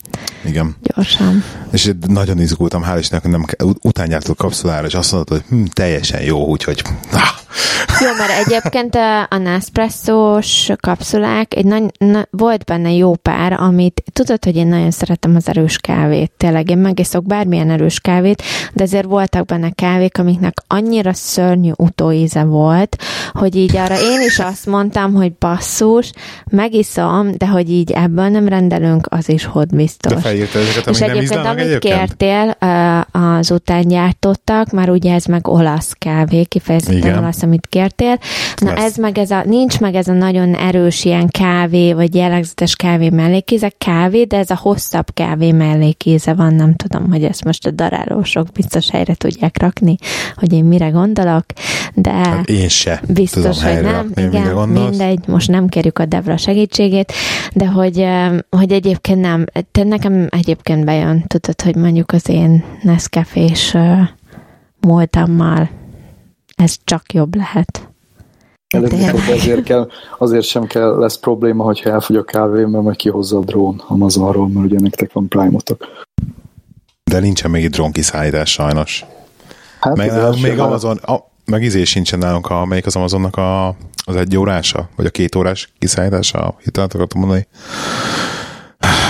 Igen. 0.45 0.75
gyorsan. 0.81 1.43
És 1.71 1.91
nagyon 2.07 2.39
izgultam, 2.39 2.83
hál' 2.85 2.97
Istennek, 2.99 3.27
nem 3.27 3.45
után 3.81 4.09
jártál 4.09 4.35
kapszulára, 4.35 4.87
és 4.87 4.93
azt 4.93 5.11
mondtad, 5.11 5.37
hogy 5.37 5.57
hm, 5.57 5.63
teljesen 5.73 6.21
jó, 6.21 6.45
úgyhogy 6.45 6.81
ah, 7.11 7.39
Jó, 7.99 8.07
mert 8.17 8.47
egyébként 8.47 8.95
a, 8.95 9.21
a 9.21 9.37
Nespresso-s 9.37 10.71
kapszulák, 10.79 11.55
egy 11.55 11.65
nagy, 11.65 11.83
na, 11.97 12.27
volt 12.31 12.63
benne 12.63 12.91
jó 12.91 13.15
pár, 13.15 13.53
amit 13.53 14.03
tudod, 14.13 14.43
hogy 14.43 14.55
én 14.55 14.67
nagyon 14.67 14.91
szeretem 14.91 15.35
az 15.35 15.47
erős 15.47 15.77
kávét. 15.77 16.31
Tényleg 16.37 16.69
én 16.69 16.77
megiszok 16.77 17.25
bármilyen 17.25 17.69
erős 17.69 17.99
kávét, 17.99 18.43
de 18.73 18.83
ezért 18.83 19.05
voltak 19.05 19.45
benne 19.45 19.69
kávék, 19.69 20.17
amiknek 20.17 20.53
annyira 20.67 21.13
szörnyű 21.13 21.71
utóíze 21.75 22.43
volt, 22.43 22.97
hogy 23.31 23.55
így 23.55 23.75
arra 23.75 23.99
én 24.01 24.21
is 24.21 24.39
azt 24.39 24.65
mondtam, 24.65 25.13
hogy 25.13 25.33
basszus, 25.33 26.11
megiszom, 26.49 27.31
de 27.37 27.47
hogy 27.47 27.69
így 27.69 27.91
ebből 27.91 28.27
nem 28.27 28.47
rendelünk, 28.47 29.07
az 29.09 29.29
is 29.29 29.45
hod 29.45 29.75
biztos. 29.75 30.08
De 30.09 30.19
felírtad 30.21 30.61
ezeket, 30.61 30.87
És 30.89 31.01
amik 31.01 31.07
nem 31.07 31.17
egyébként, 31.17 31.45
amit 31.45 31.65
egyébként? 31.65 31.95
kértél, 31.95 32.55
ö, 32.59 32.99
az 33.19 33.51
után 33.51 33.87
gyártottak, 33.87 34.71
már 34.71 34.89
ugye 34.89 35.13
ez 35.13 35.25
meg 35.25 35.47
olasz 35.47 35.95
kávé, 35.99 36.43
kifejezetten 36.43 36.97
Igen. 36.97 37.17
olasz, 37.17 37.43
amit 37.43 37.67
kértél. 37.69 38.19
Na 38.61 38.73
Lesz. 38.73 38.83
ez 38.83 38.95
meg 38.95 39.17
ez 39.17 39.31
a, 39.31 39.43
nincs 39.45 39.79
meg 39.79 39.95
ez 39.95 40.07
a 40.07 40.13
nagyon 40.13 40.55
erős 40.55 41.05
ilyen 41.05 41.27
kávé, 41.27 41.93
vagy 41.93 42.15
jellegzetes 42.15 42.75
kávé 42.75 43.09
mellékíze, 43.09 43.71
kávé, 43.77 44.23
de 44.23 44.37
ez 44.37 44.49
a 44.49 44.57
hosszabb 44.61 45.13
kávé 45.13 45.51
mellékíze 45.51 46.33
van, 46.33 46.53
nem 46.53 46.75
tudom, 46.75 47.09
hogy 47.11 47.23
ezt 47.23 47.43
most 47.43 47.65
a 47.65 47.71
darálósok 47.71 48.47
biztos 48.51 48.89
helyre 48.89 49.13
tudják 49.13 49.61
rakni, 49.61 49.95
hogy 50.35 50.53
én 50.53 50.65
mire 50.65 50.87
gondolok, 50.89 51.45
de... 51.93 52.11
Hát 52.11 52.49
én 52.49 52.67
se 52.69 53.01
Biztos, 53.07 53.57
tudom 53.57 53.73
hogy 53.73 53.83
nem. 53.83 53.91
rakni, 53.93 54.23
Igen, 54.23 54.69
mindegy, 54.69 55.19
most 55.27 55.47
nem 55.49 55.67
kérjük 55.67 55.99
a 55.99 56.05
Devra 56.05 56.37
segítségét, 56.37 57.13
de 57.53 57.65
hogy, 57.67 58.05
hogy 58.49 58.71
egyébként 58.71 59.21
nem. 59.21 59.45
Te 59.71 59.83
nekem 59.89 60.27
egyébként 60.29 60.85
bejön, 60.85 61.23
tudod, 61.27 61.61
hogy 61.61 61.75
mondjuk 61.75 62.11
az 62.11 62.29
én 62.29 62.63
Nescafés 62.81 63.73
uh, 63.73 63.99
múltammal 64.79 65.69
ez 66.55 66.75
csak 66.83 67.13
jobb 67.13 67.35
lehet. 67.35 67.87
Előbb-utóbb 68.67 69.35
azért, 69.35 69.63
kell, 69.63 69.89
azért 70.17 70.45
sem 70.45 70.65
kell, 70.65 70.97
lesz 70.97 71.17
probléma, 71.17 71.63
hogyha 71.63 71.89
elfogy 71.89 72.15
a 72.15 72.23
kávé, 72.23 72.63
mert 72.63 72.83
majd 72.83 72.95
kihozza 72.95 73.37
a 73.37 73.43
drón 73.43 73.83
Amazonról, 73.87 74.47
mert 74.47 74.65
ugye 74.65 74.79
nektek 74.79 75.13
van 75.13 75.27
Prime-otok. 75.27 75.87
De 77.03 77.19
nincsen 77.19 77.51
még 77.51 77.69
drón 77.69 77.91
kiszállítás 77.91 78.51
sajnos. 78.51 79.05
Hát 79.79 79.95
Meg 79.95 80.09
az 80.09 80.15
nálunk 80.15 80.41
még 80.41 80.59
Amazon, 80.59 80.97
a, 80.97 81.17
meg 81.45 81.63
izé 81.63 81.83
sincsen 81.83 82.19
nálunk, 82.19 82.49
a, 82.49 82.65
melyik 82.65 82.85
az 82.85 82.95
Amazonnak 82.95 83.35
a, 83.35 83.67
az 84.05 84.15
egy 84.15 84.37
órása, 84.37 84.89
vagy 84.95 85.05
a 85.05 85.09
két 85.09 85.35
órás 85.35 85.73
kiszállítása, 85.79 86.55
hitelt 86.63 86.93
akartam 86.93 87.19
mondani. 87.19 87.47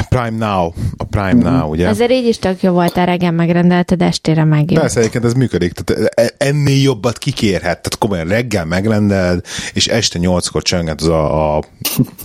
Prime 0.09 0.45
Now, 0.45 0.71
a 0.97 1.03
Prime 1.03 1.33
Mhm. 1.33 1.55
Now, 1.55 1.69
ugye? 1.69 1.87
Ezért 1.87 2.11
így 2.11 2.25
is 2.27 2.37
tök 2.39 2.61
jó 2.63 2.71
volt, 2.71 2.97
a 2.97 3.03
reggel 3.03 3.31
megrendelted, 3.31 4.01
estére 4.01 4.43
megjött. 4.43 4.79
Persze, 4.79 4.99
egyébként 4.99 5.25
ez 5.25 5.33
működik. 5.33 5.71
Tehát 5.73 6.11
e- 6.15 6.33
ennél 6.37 6.81
jobbat 6.81 7.17
kikérhet. 7.17 7.61
Tehát 7.61 7.97
komolyan 7.99 8.27
reggel 8.27 8.65
megrendeled, 8.65 9.45
és 9.73 9.87
este 9.87 10.19
nyolckor 10.19 10.61
csönget 10.61 11.01
az 11.01 11.07
a, 11.07 11.55
a, 11.57 11.63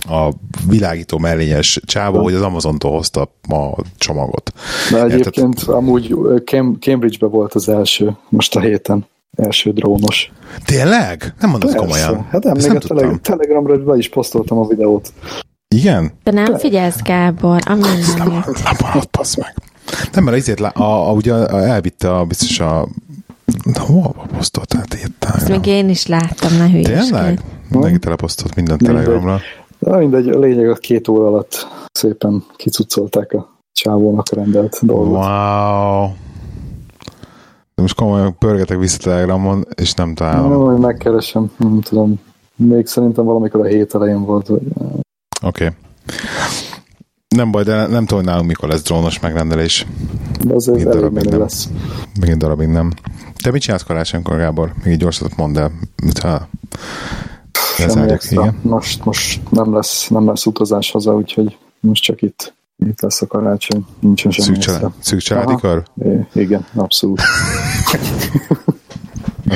a 0.09 0.33
világító 0.67 1.17
mellényes 1.17 1.79
csáva, 1.85 2.21
hogy 2.21 2.33
az 2.33 2.41
Amazontól 2.41 2.91
hozta 2.91 3.21
a 3.49 3.81
csomagot. 3.97 4.53
De 4.91 4.97
Érted? 4.97 5.11
egyébként 5.11 5.61
amúgy 5.61 6.15
Cam- 6.45 6.83
Cambridge-be 6.83 7.27
volt 7.27 7.53
az 7.53 7.69
első, 7.69 8.15
most 8.29 8.55
a 8.55 8.59
héten. 8.59 9.05
Első 9.35 9.71
drónos. 9.71 10.31
Tényleg? 10.65 11.33
Nem 11.39 11.49
mondod 11.49 11.71
Persze. 11.71 11.85
komolyan. 11.85 12.27
Hát 12.31 12.43
nem, 12.43 12.53
még 12.55 12.65
nem 12.65 12.75
a 12.75 12.79
tele- 12.79 13.01
tudtam. 13.01 13.19
Telegramra 13.21 13.77
be 13.83 13.97
is 13.97 14.09
posztoltam 14.09 14.57
a 14.57 14.67
videót. 14.67 15.13
Igen? 15.67 16.11
De 16.23 16.31
nem 16.31 16.57
figyelsz, 16.57 17.01
Gábor, 17.01 17.61
a 17.65 17.73
mindenit. 17.73 19.07
Passz 19.11 19.35
meg. 19.35 19.53
Nem, 20.13 20.23
mert 20.23 20.37
ezért 20.37 20.59
lá, 20.59 20.69
a, 20.69 21.09
a, 21.09 21.11
ugye 21.11 21.33
elvitte 21.47 22.15
a, 22.15 22.25
biztos 22.25 22.59
a 22.59 22.87
hol 23.73 24.15
posztoltál, 24.37 24.83
írtál? 24.97 25.35
Ezt 25.35 25.49
még 25.49 25.65
én 25.65 25.89
is 25.89 26.07
láttam, 26.07 26.57
ne 26.57 26.69
hülyeskedj. 26.69 27.09
Tényleg? 27.09 27.39
Mindenki 27.69 27.99
teleposztolt 27.99 28.55
minden 28.55 28.77
Mindegy. 28.79 29.03
telegramra. 29.03 29.39
De 29.79 29.97
mindegy, 29.97 30.29
a 30.29 30.39
lényeg 30.39 30.69
a 30.69 30.73
két 30.73 31.07
óra 31.07 31.27
alatt 31.27 31.67
szépen 31.91 32.43
kicucolták 32.55 33.33
a 33.33 33.53
csávónak 33.71 34.33
rendelt 34.33 34.79
dolgot. 34.81 35.25
Wow. 35.25 36.07
De 37.75 37.81
most 37.81 37.95
komolyan 37.95 38.37
pörgetek 38.37 38.77
vissza 38.77 38.97
Telegramon, 38.97 39.65
és 39.75 39.93
nem 39.93 40.13
találom. 40.13 40.49
Nem, 40.49 40.59
hogy 40.59 40.79
megkeresem, 40.79 41.51
nem 41.57 41.81
tudom. 41.81 42.19
még 42.55 42.87
szerintem 42.87 43.25
valamikor 43.25 43.61
a 43.61 43.65
hét 43.65 43.95
elején 43.95 44.25
volt. 44.25 44.47
Hogy... 44.47 44.61
Oké. 45.41 45.65
Okay. 45.65 45.75
Nem 47.27 47.51
baj, 47.51 47.63
de 47.63 47.75
nem 47.75 48.05
tudom, 48.05 48.23
hogy 48.23 48.31
nálunk 48.31 48.47
mikor 48.47 48.69
lesz 48.69 48.81
drónos 48.81 49.19
megrendelés. 49.19 49.85
De 50.43 50.53
az 50.53 50.69
elég 50.69 50.85
menő 50.85 51.29
nem. 51.29 51.39
lesz. 51.39 51.69
Megint 52.19 52.37
darabig 52.37 52.67
nem. 52.67 52.91
Te 53.43 53.51
mit 53.51 53.61
csinálsz 53.61 53.83
karácsonykor, 53.83 54.37
Gábor? 54.37 54.73
Még 54.83 54.93
egy 54.93 54.99
gyorsatot 54.99 55.35
mondd 55.35 55.57
el. 55.57 55.71
Mintha 56.03 56.47
Semmi 57.77 57.87
lezárjuk, 57.87 58.31
igen. 58.31 58.59
Most, 58.61 59.05
most 59.05 59.41
nem, 59.49 59.73
lesz, 59.73 60.07
nem 60.07 60.27
lesz 60.27 60.45
utazás 60.45 60.91
haza, 60.91 61.15
úgyhogy 61.15 61.57
most 61.79 62.03
csak 62.03 62.21
itt, 62.21 62.53
itt 62.77 63.01
lesz 63.01 63.21
a 63.21 63.27
karácsony. 63.27 63.85
Nincsen 63.99 64.31
semmi 64.31 64.47
Szűk, 64.47 64.57
család, 64.57 64.91
szűk 64.99 65.19
családi? 65.19 65.55
É, 66.03 66.27
igen, 66.33 66.65
abszolút. 66.73 67.21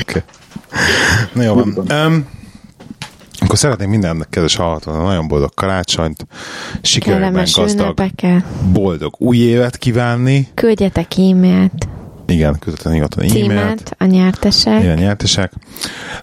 Okay. 0.00 0.22
Na 1.34 1.42
jó 1.42 1.54
van. 1.54 2.06
Um, 2.06 2.28
akkor 3.40 3.58
szeretnék 3.58 3.88
minden 3.88 4.26
kedves 4.30 4.56
hallgatónak 4.56 5.02
nagyon 5.02 5.28
boldog 5.28 5.54
karácsonyt, 5.54 6.26
sikerekben 6.82 7.32
gazdag, 7.54 7.80
ünnepekkel. 7.80 8.44
boldog 8.72 9.14
új 9.18 9.36
évet 9.36 9.76
kívánni. 9.76 10.48
Küldjetek 10.54 11.12
e-mailt, 11.16 11.88
Igen, 12.30 12.58
küldetlen 12.58 12.92
nyugodtan 12.94 13.24
e-mailt. 13.24 13.94
a 13.98 14.04
nyertesek. 14.04 14.80
Igen, 14.82 14.98
nyertesek. 14.98 15.52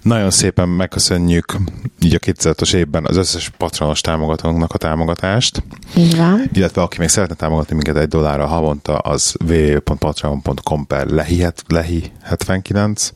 Nagyon 0.02 0.32
szépen 0.32 0.70
megköszönjük 0.70 1.58
így 2.02 2.14
a 2.14 2.20
2000-es 2.20 2.74
évben 2.74 3.06
az 3.06 3.18
összes 3.18 3.50
patronos 3.50 4.02
támogatónknak 4.02 4.74
a 4.74 4.78
támogatást, 4.78 5.64
Így 5.96 6.18
van. 6.18 6.50
illetve 6.54 6.82
aki 6.82 6.98
még 7.00 7.08
szeretne 7.08 7.36
támogatni 7.36 7.76
minket 7.76 7.98
egy 7.98 8.08
dollárra 8.08 8.46
havonta, 8.46 8.98
az 8.98 9.36
www.patreon.com 9.48 10.88
per 10.88 11.08
lehi, 11.08 11.46
lehi 11.68 12.12
79 12.24 13.12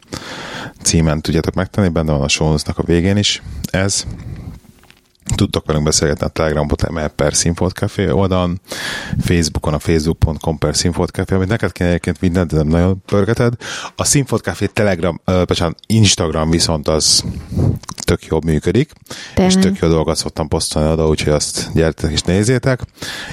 címen 0.81 1.21
tudjátok 1.21 1.53
megtenni, 1.53 1.89
benne 1.89 2.11
van 2.11 2.21
a 2.21 2.27
show 2.27 2.53
a 2.75 2.83
végén 2.85 3.17
is 3.17 3.41
ez. 3.71 4.05
Tudtok 5.35 5.65
velünk 5.65 5.85
beszélgetni 5.85 6.25
a 6.25 6.29
Telegram 6.29 6.67
per 7.15 7.33
Színfolt 7.33 7.73
Café 7.73 8.09
oldalon, 8.09 8.61
Facebookon 9.19 9.73
a 9.73 9.79
facebook.com 9.79 10.57
per 10.57 10.75
Színfolt 10.75 11.09
Café, 11.09 11.35
amit 11.35 11.47
neked 11.47 11.71
kéne 11.71 11.89
egyébként 11.89 12.21
mindent, 12.21 12.51
de 12.51 12.57
nem 12.57 12.67
nagyon 12.67 13.01
pörgeted. 13.05 13.53
A 13.95 14.03
Színfolt 14.03 14.41
Café 14.41 14.65
Telegram, 14.65 15.21
ö, 15.25 15.43
bocsánat, 15.45 15.77
Instagram 15.87 16.49
viszont 16.49 16.87
az 16.87 17.23
tök 18.05 18.25
jól 18.25 18.41
működik, 18.45 18.91
Tényleg. 19.35 19.55
és 19.55 19.63
tök 19.63 19.77
jó 19.77 19.87
dolgokat 19.87 20.15
szoktam 20.15 20.47
posztolni 20.47 20.91
oda, 20.91 21.07
úgyhogy 21.07 21.33
azt 21.33 21.69
gyertek 21.73 22.11
és 22.11 22.21
nézzétek. 22.21 22.81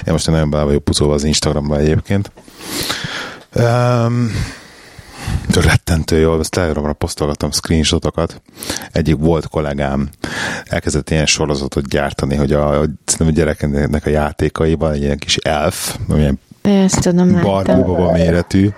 Én 0.05 0.13
most 0.13 0.27
nagyon 0.27 0.49
bele 0.49 0.63
vagyok 0.63 0.83
pucolva 0.83 1.13
az 1.13 1.23
Instagramba 1.23 1.77
egyébként. 1.77 2.31
Um, 3.55 4.31
rettentő 5.53 6.19
jól, 6.19 6.39
ezt 6.39 6.51
Telegramra 6.51 6.93
posztolgatom 6.93 7.51
screenshotokat. 7.51 8.41
Egyik 8.91 9.15
volt 9.17 9.47
kollégám 9.47 10.09
elkezdett 10.65 11.09
ilyen 11.09 11.25
sorozatot 11.25 11.87
gyártani, 11.87 12.35
hogy 12.35 12.53
a, 12.53 12.81
a, 12.81 12.85
a 13.19 13.23
gyerekeknek 13.23 14.05
a 14.05 14.09
játékaiban 14.09 14.91
egy 14.91 15.01
ilyen 15.01 15.17
kis 15.17 15.37
elf, 15.37 15.97
amilyen 16.07 16.39
Ezt 16.61 17.01
tudom, 17.01 17.41
Barbie 17.41 18.11
méretű, 18.11 18.69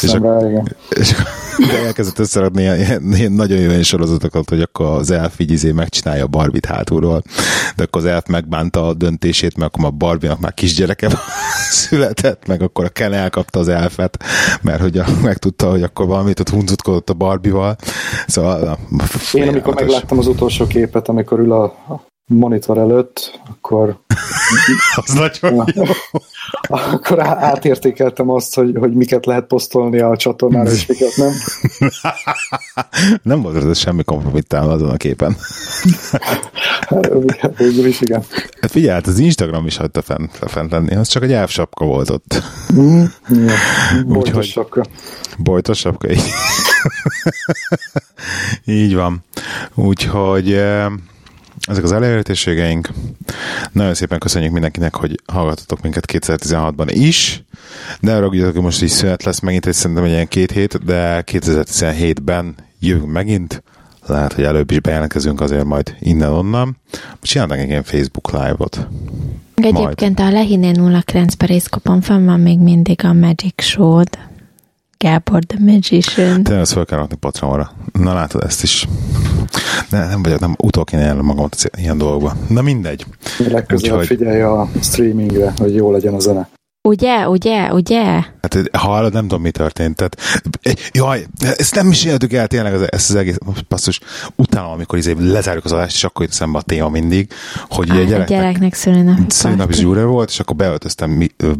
És 0.00 0.12
rá, 0.12 0.48
igen. 0.48 0.76
és 0.88 1.12
akkor 1.12 1.26
elkezdett 1.86 2.18
összerakni 2.18 2.62
ilyen, 2.62 3.02
ilyen, 3.12 3.32
nagyon 3.32 3.58
jó 3.58 3.82
sorozatokat, 3.82 4.48
hogy 4.48 4.60
akkor 4.60 4.86
az 4.86 5.10
elf 5.10 5.38
így 5.38 5.50
izé 5.50 5.72
megcsinálja 5.72 6.24
a 6.24 6.26
Barbit 6.26 6.66
hátulról, 6.66 7.22
de 7.76 7.82
akkor 7.82 8.00
az 8.00 8.06
elf 8.06 8.26
megbánta 8.26 8.86
a 8.86 8.94
döntését, 8.94 9.56
mert 9.56 9.74
akkor 9.74 9.86
a 9.86 9.90
Barbie-nak 9.90 10.40
már 10.40 10.54
kisgyereke 10.54 11.08
született, 11.70 12.46
meg 12.46 12.62
akkor 12.62 12.84
a 12.84 12.88
Ken 12.88 13.12
elkapta 13.12 13.58
az 13.58 13.68
elfet, 13.68 14.24
mert 14.62 14.80
hogy 14.80 14.98
a, 14.98 15.04
megtudta, 15.22 15.70
hogy 15.70 15.82
akkor 15.82 16.06
valamit 16.06 16.40
ott 16.40 16.48
huncutkodott 16.48 17.10
a 17.10 17.14
Barbival. 17.14 17.76
Szóval 18.26 18.78
na, 18.90 19.04
Én 19.32 19.48
amikor 19.48 19.74
megláttam 19.74 20.18
az 20.18 20.26
utolsó 20.26 20.66
képet, 20.66 21.08
amikor 21.08 21.38
ül 21.38 21.52
a 21.52 21.74
monitor 22.28 22.78
előtt, 22.78 23.40
akkor, 23.50 23.98
Az 24.94 25.12
nagyon 25.12 25.68
jó. 25.74 25.84
akkor 26.68 27.20
átértékeltem 27.20 28.30
azt, 28.30 28.54
hogy, 28.54 28.76
hogy 28.78 28.92
miket 28.92 29.26
lehet 29.26 29.44
posztolni 29.44 30.00
a 30.00 30.16
csatornára, 30.16 30.70
és 30.70 30.86
miket 30.86 31.16
nem. 31.16 31.32
Nem 33.22 33.42
volt 33.42 33.64
ez 33.64 33.78
semmi 33.78 34.04
kompromittálva 34.04 34.72
azon 34.72 34.88
a 34.90 34.96
képen. 34.96 35.36
Végül 37.56 37.86
is 37.86 38.00
igen. 38.00 38.24
Hát 38.60 38.70
figyelj, 38.70 38.92
hát 38.94 39.06
az 39.06 39.18
Instagram 39.18 39.66
is 39.66 39.76
hagyta 39.76 40.02
fent, 40.02 40.38
fent 40.46 40.70
lenni, 40.70 40.94
az 40.94 41.08
csak 41.08 41.22
egy 41.22 41.32
elfsapka 41.32 41.84
volt 41.84 42.10
ott. 42.10 42.42
Mm, 42.74 43.04
igen. 43.30 43.50
Úgyhogy- 44.06 44.06
Bojtos 44.12 44.48
sapka. 44.50 44.84
Bojtos 45.38 45.78
sapka, 45.78 46.10
így. 46.10 46.22
így 48.64 48.94
van. 48.94 49.24
Úgyhogy 49.74 50.52
eh, 50.52 50.86
ezek 51.68 51.84
az 51.84 51.92
elérhetőségeink. 51.92 52.90
Nagyon 53.72 53.94
szépen 53.94 54.18
köszönjük 54.18 54.52
mindenkinek, 54.52 54.94
hogy 54.94 55.20
hallgatotok 55.26 55.82
minket 55.82 56.12
2016-ban 56.12 56.88
is. 56.88 57.42
Ne 58.00 58.18
ragudjatok, 58.18 58.54
hogy 58.54 58.62
most 58.62 58.82
is 58.82 58.90
szünet 58.90 59.22
lesz 59.22 59.40
megint, 59.40 59.66
egy 59.66 59.74
szerintem 59.74 60.04
egy 60.04 60.10
ilyen 60.10 60.28
két 60.28 60.50
hét, 60.50 60.84
de 60.84 61.22
2017-ben 61.26 62.54
jövünk 62.78 63.12
megint. 63.12 63.62
Lehet, 64.06 64.32
hogy 64.32 64.44
előbb 64.44 64.70
is 64.70 64.80
bejelentkezünk 64.80 65.40
azért 65.40 65.64
majd 65.64 65.96
innen-onnan. 66.00 66.76
Csinálnak 67.22 67.58
egy 67.58 67.68
ilyen 67.68 67.82
Facebook 67.82 68.30
live-ot. 68.32 68.86
Egyébként 69.54 70.18
a 70.18 70.30
Lehiné 70.30 70.72
09 71.04 71.34
periszkopon 71.34 72.00
fenn 72.00 72.24
van 72.24 72.40
még 72.40 72.58
mindig 72.58 73.04
a 73.04 73.12
Magic 73.12 73.62
show 73.62 74.02
Gábor 74.98 75.44
the 75.44 75.58
Magician. 75.60 76.42
Tényleg 76.42 76.62
ezt 76.62 76.72
fel 76.72 76.84
kell 76.84 76.98
rakni 76.98 77.16
Patreonra. 77.16 77.70
Na 77.92 78.14
látod, 78.14 78.42
ezt 78.42 78.62
is. 78.62 78.88
Ne, 79.90 80.06
nem 80.08 80.22
vagyok, 80.22 80.40
nem 80.40 80.54
utol 80.62 80.84
kéne 80.84 81.02
jelen 81.02 81.24
magamat 81.24 81.56
ilyen 81.76 81.98
dolgokba. 81.98 82.36
Na 82.48 82.62
mindegy. 82.62 83.06
Legközelebb 83.38 83.98
Úgyhogy- 83.98 84.06
figyelj 84.18 84.42
a 84.42 84.68
streamingre, 84.80 85.52
hogy 85.56 85.74
jó 85.74 85.92
legyen 85.92 86.14
a 86.14 86.18
zene. 86.20 86.48
Ugye, 86.88 87.28
ugye, 87.28 87.72
ugye? 87.72 88.02
Hát 88.42 88.58
hallod, 88.72 89.12
nem 89.12 89.22
tudom, 89.22 89.42
mi 89.42 89.50
történt. 89.50 89.96
Tehát, 89.96 90.16
jaj, 90.92 91.26
ezt 91.56 91.74
nem 91.74 91.90
is 91.90 92.04
éltük 92.04 92.32
el 92.32 92.46
tényleg 92.46 92.72
ez, 92.72 92.80
ezt 92.88 93.10
az 93.10 93.16
egész 93.16 93.36
passzus. 93.68 94.00
Utána, 94.36 94.72
amikor 94.72 94.98
izé 94.98 95.14
lezárjuk 95.18 95.64
az 95.64 95.72
adást, 95.72 95.94
és 95.96 96.04
akkor 96.04 96.22
jut 96.22 96.32
eszembe 96.34 96.58
a 96.58 96.62
téma 96.62 96.88
mindig, 96.88 97.28
hogy 97.68 97.90
ugye 97.90 97.98
Á, 97.98 98.02
a 98.02 98.04
gyereknek, 98.08 98.28
gyereknek 98.38 98.74
szülinapi 98.74 99.56
parti. 99.56 99.80
zsúre 99.80 100.04
volt, 100.04 100.28
és 100.30 100.40
akkor 100.40 100.56
beöltöztem 100.56 101.10
mi, 101.10 101.28
ö, 101.36 101.50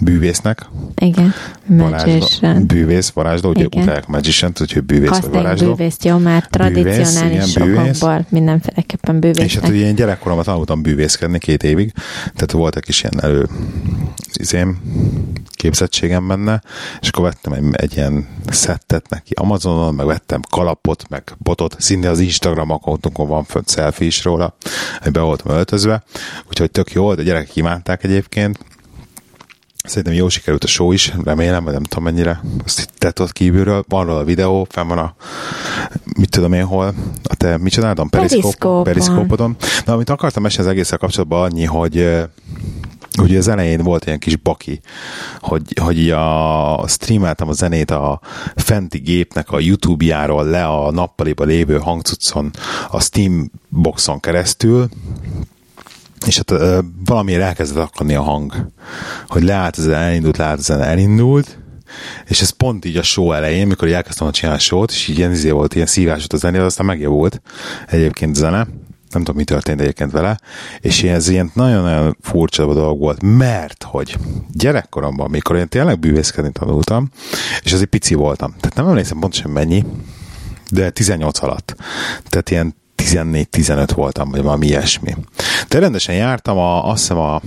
bűvésznek, 0.00 0.66
Igen, 0.96 1.34
varázsló, 1.66 2.52
bűvész, 2.66 3.08
varázsló, 3.10 3.50
ugye 3.50 3.64
Igen. 3.64 3.82
utálják 3.82 4.06
magician 4.06 4.52
úgyhogy 4.60 4.82
bűvész 4.82 5.08
vagy 5.08 5.18
Használjuk 5.18 5.42
varázsló. 5.42 5.74
bűvészt, 5.74 6.04
jó, 6.04 6.16
már 6.18 6.46
tradicionális 6.50 7.56
igen, 7.56 7.66
bűvész. 7.68 8.02
okokból 8.02 8.24
mindenféleképpen 8.28 9.14
És 9.14 9.24
hát 9.26 9.34
bűvésznek. 9.34 9.70
ugye 9.70 9.86
én 9.86 9.94
gyerekkoromban 9.94 10.44
tanultam 10.44 10.82
bűvészkedni 10.82 11.38
két 11.38 11.62
évig, 11.62 11.92
tehát 12.24 12.52
volt 12.52 12.76
egy 12.76 12.84
kis 12.84 13.02
ilyen 13.02 13.24
elő 13.24 13.48
izém, 14.32 14.80
képzettségem 15.50 16.28
benne, 16.28 16.62
és 17.00 17.08
akkor 17.08 17.24
vettem 17.24 17.52
egy, 17.52 17.64
egy 17.72 17.96
ilyen 17.96 18.28
szettet 18.50 19.08
neki 19.08 19.32
Amazonon, 19.34 19.94
meg 19.94 20.06
vettem 20.06 20.40
kalapot, 20.50 21.08
meg 21.08 21.34
botot, 21.38 21.76
szinte 21.78 22.10
az 22.10 22.18
Instagram 22.18 22.70
accountunkon 22.70 23.28
van 23.28 23.44
fönt 23.44 23.70
selfie 23.70 24.06
is 24.06 24.24
róla, 24.24 24.56
hogy 25.02 25.12
be 25.12 25.20
voltam 25.20 25.52
öltözve, 25.52 26.02
úgyhogy 26.48 26.70
tök 26.70 26.92
jó, 26.92 27.14
de 27.14 27.20
a 27.20 27.24
gyerekek 27.24 27.56
imádták 27.56 28.04
egyébként, 28.04 28.58
Szerintem 29.84 30.14
jó 30.14 30.28
sikerült 30.28 30.64
a 30.64 30.66
show 30.66 30.92
is, 30.92 31.12
remélem, 31.24 31.64
vagy 31.64 31.72
nem 31.72 31.82
tudom 31.82 32.04
mennyire. 32.04 32.40
Azt 32.64 32.80
itt 32.80 32.90
tett 32.98 33.20
ott 33.20 33.32
kívülről, 33.32 33.84
van 33.88 34.04
róla 34.04 34.18
a 34.18 34.24
videó, 34.24 34.66
fenn 34.70 34.88
van 34.88 34.98
a, 34.98 35.14
mit 36.18 36.30
tudom 36.30 36.52
én 36.52 36.64
hol, 36.64 36.94
a 37.22 37.34
te, 37.34 37.58
mit 37.58 37.72
csináltam? 37.72 38.08
Periszkópon. 38.08 38.82
Periszkópodon. 38.82 39.56
Na, 39.84 39.92
amit 39.92 40.10
akartam 40.10 40.42
mesélni 40.42 40.68
az 40.68 40.74
egészen 40.74 40.98
kapcsolatban 40.98 41.42
annyi, 41.42 41.64
hogy 41.64 42.08
ugye 43.18 43.38
az 43.38 43.48
elején 43.48 43.82
volt 43.82 44.06
ilyen 44.06 44.18
kis 44.18 44.36
baki, 44.36 44.80
hogy, 45.38 45.62
hogy 45.80 46.10
a, 46.10 46.88
streameltem 46.88 47.48
a 47.48 47.52
zenét 47.52 47.90
a 47.90 48.20
fenti 48.56 48.98
gépnek 48.98 49.50
a 49.50 49.60
YouTube-járól 49.60 50.44
le 50.44 50.66
a 50.66 50.90
nappaliba 50.90 51.44
lévő 51.44 51.78
hangcuccon 51.78 52.50
a 52.90 53.00
Steam 53.00 53.50
boxon 53.68 54.20
keresztül, 54.20 54.88
és 56.26 56.36
hát 56.36 56.50
ö, 56.50 56.78
valamiért 57.04 57.42
elkezdett 57.42 57.82
akadni 57.82 58.14
a 58.14 58.22
hang, 58.22 58.72
hogy 59.28 59.42
leállt 59.42 59.76
az 59.76 59.88
elindult, 59.88 60.36
leállt 60.36 60.58
az 60.58 60.70
elindult, 60.70 61.58
és 62.26 62.40
ez 62.40 62.50
pont 62.50 62.84
így 62.84 62.96
a 62.96 63.02
show 63.02 63.32
elején, 63.32 63.66
mikor 63.66 63.88
elkezdtem 63.88 64.26
a 64.26 64.30
csinálni 64.30 64.60
a 64.60 64.62
show-t, 64.62 64.90
és 64.90 65.08
így 65.08 65.18
ilyen 65.18 65.32
izé 65.32 65.50
volt, 65.50 65.74
ilyen 65.74 65.86
szívás 65.86 66.18
volt 66.18 66.32
a 66.32 66.36
zené, 66.36 66.58
az 66.58 66.64
aztán 66.64 66.86
megjavult 66.86 67.42
egyébként 67.86 68.34
zene, 68.34 68.66
nem 69.10 69.22
tudom, 69.22 69.36
mi 69.36 69.44
történt 69.44 69.80
egyébként 69.80 70.10
vele, 70.10 70.40
és 70.80 71.02
ez 71.02 71.28
ilyen 71.28 71.50
nagyon-nagyon 71.54 72.16
furcsa 72.20 72.74
dolog 72.74 72.98
volt, 72.98 73.22
mert 73.22 73.82
hogy 73.82 74.16
gyerekkoromban, 74.52 75.30
mikor 75.30 75.56
én 75.56 75.68
tényleg 75.68 75.98
bűvészkedni 75.98 76.52
tanultam, 76.52 77.10
és 77.62 77.72
azért 77.72 77.88
pici 77.88 78.14
voltam, 78.14 78.54
tehát 78.60 78.76
nem 78.76 78.88
emlékszem 78.88 79.18
pontosan 79.18 79.50
mennyi, 79.50 79.84
de 80.70 80.90
18 80.90 81.42
alatt. 81.42 81.76
Tehát 82.28 82.50
ilyen 82.50 82.74
14-15 82.96 83.90
voltam, 83.94 84.30
vagy 84.30 84.42
valami 84.42 84.66
ilyesmi. 84.66 85.16
De 85.68 85.78
rendesen 85.78 86.14
jártam, 86.14 86.58
a, 86.58 86.90
azt 86.90 87.00
hiszem 87.00 87.18
a 87.18 87.40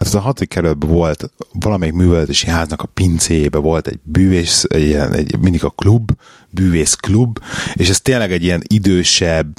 Hát 0.00 0.08
az 0.08 0.14
a 0.14 0.20
hatodik 0.20 0.48
kerületben 0.48 0.88
volt 0.88 1.30
valamelyik 1.52 1.94
művelődési 1.94 2.46
háznak 2.46 2.82
a 2.82 2.86
pincéjébe 2.86 3.58
volt 3.58 3.86
egy 3.86 3.98
bűvész, 4.02 4.64
egy, 4.68 4.92
egy, 4.92 5.38
mindig 5.38 5.64
a 5.64 5.70
klub, 5.70 6.10
bűvész 6.50 6.94
klub, 6.94 7.38
és 7.74 7.88
ez 7.88 8.00
tényleg 8.00 8.32
egy 8.32 8.42
ilyen 8.42 8.62
idősebb, 8.66 9.58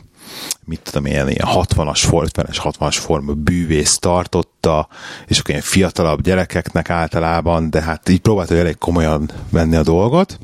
mit 0.66 0.82
tudom, 0.84 1.06
ilyen, 1.06 1.30
ilyen 1.30 1.48
60-as, 1.48 2.04
50-es, 2.10 2.58
60-as 2.64 2.98
forma 3.00 3.34
bűvész 3.34 3.98
tartotta, 3.98 4.88
és 5.28 5.40
akkor 5.40 5.50
ilyen 5.50 5.62
fiatalabb 5.62 6.22
gyerekeknek 6.22 6.90
általában, 6.90 7.70
de 7.70 7.82
hát 7.82 8.10
így 8.10 8.20
próbálta 8.20 8.56
elég 8.56 8.78
komolyan 8.78 9.30
venni 9.50 9.76
a 9.76 9.84
dolgot, 9.84 10.40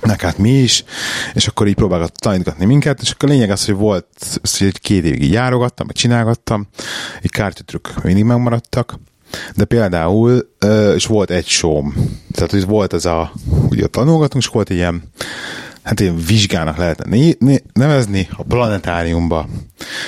meg 0.00 0.20
hát 0.20 0.38
mi 0.38 0.50
is, 0.50 0.84
és 1.34 1.46
akkor 1.46 1.66
így 1.66 1.74
próbálgat 1.74 2.12
tanítgatni 2.20 2.64
minket, 2.64 3.00
és 3.00 3.10
akkor 3.10 3.28
a 3.28 3.32
lényeg 3.32 3.50
az, 3.50 3.64
hogy 3.64 3.74
volt, 3.74 4.06
hogy 4.58 4.80
két 4.80 5.04
évig 5.04 5.22
így 5.22 5.32
járogattam, 5.32 5.86
meg 5.86 5.96
csinálgattam, 5.96 6.66
egy 7.22 7.30
kártyatrükkök 7.30 8.02
mindig 8.02 8.24
megmaradtak, 8.24 8.98
de 9.54 9.64
például, 9.64 10.48
és 10.94 11.06
volt 11.06 11.30
egy 11.30 11.46
show 11.46 11.92
tehát 12.36 12.50
hogy 12.50 12.66
volt 12.66 12.92
ez 12.92 13.04
a, 13.04 13.32
ugye 13.68 13.86
tanulgatunk, 13.86 14.44
és 14.44 14.50
volt 14.50 14.70
egy 14.70 14.76
ilyen 14.76 15.02
hát 15.86 16.00
ilyen 16.00 16.16
vizsgának 16.26 16.76
lehetne 16.76 17.34
nevezni, 17.72 18.28
a 18.36 18.42
planetáriumba 18.42 19.48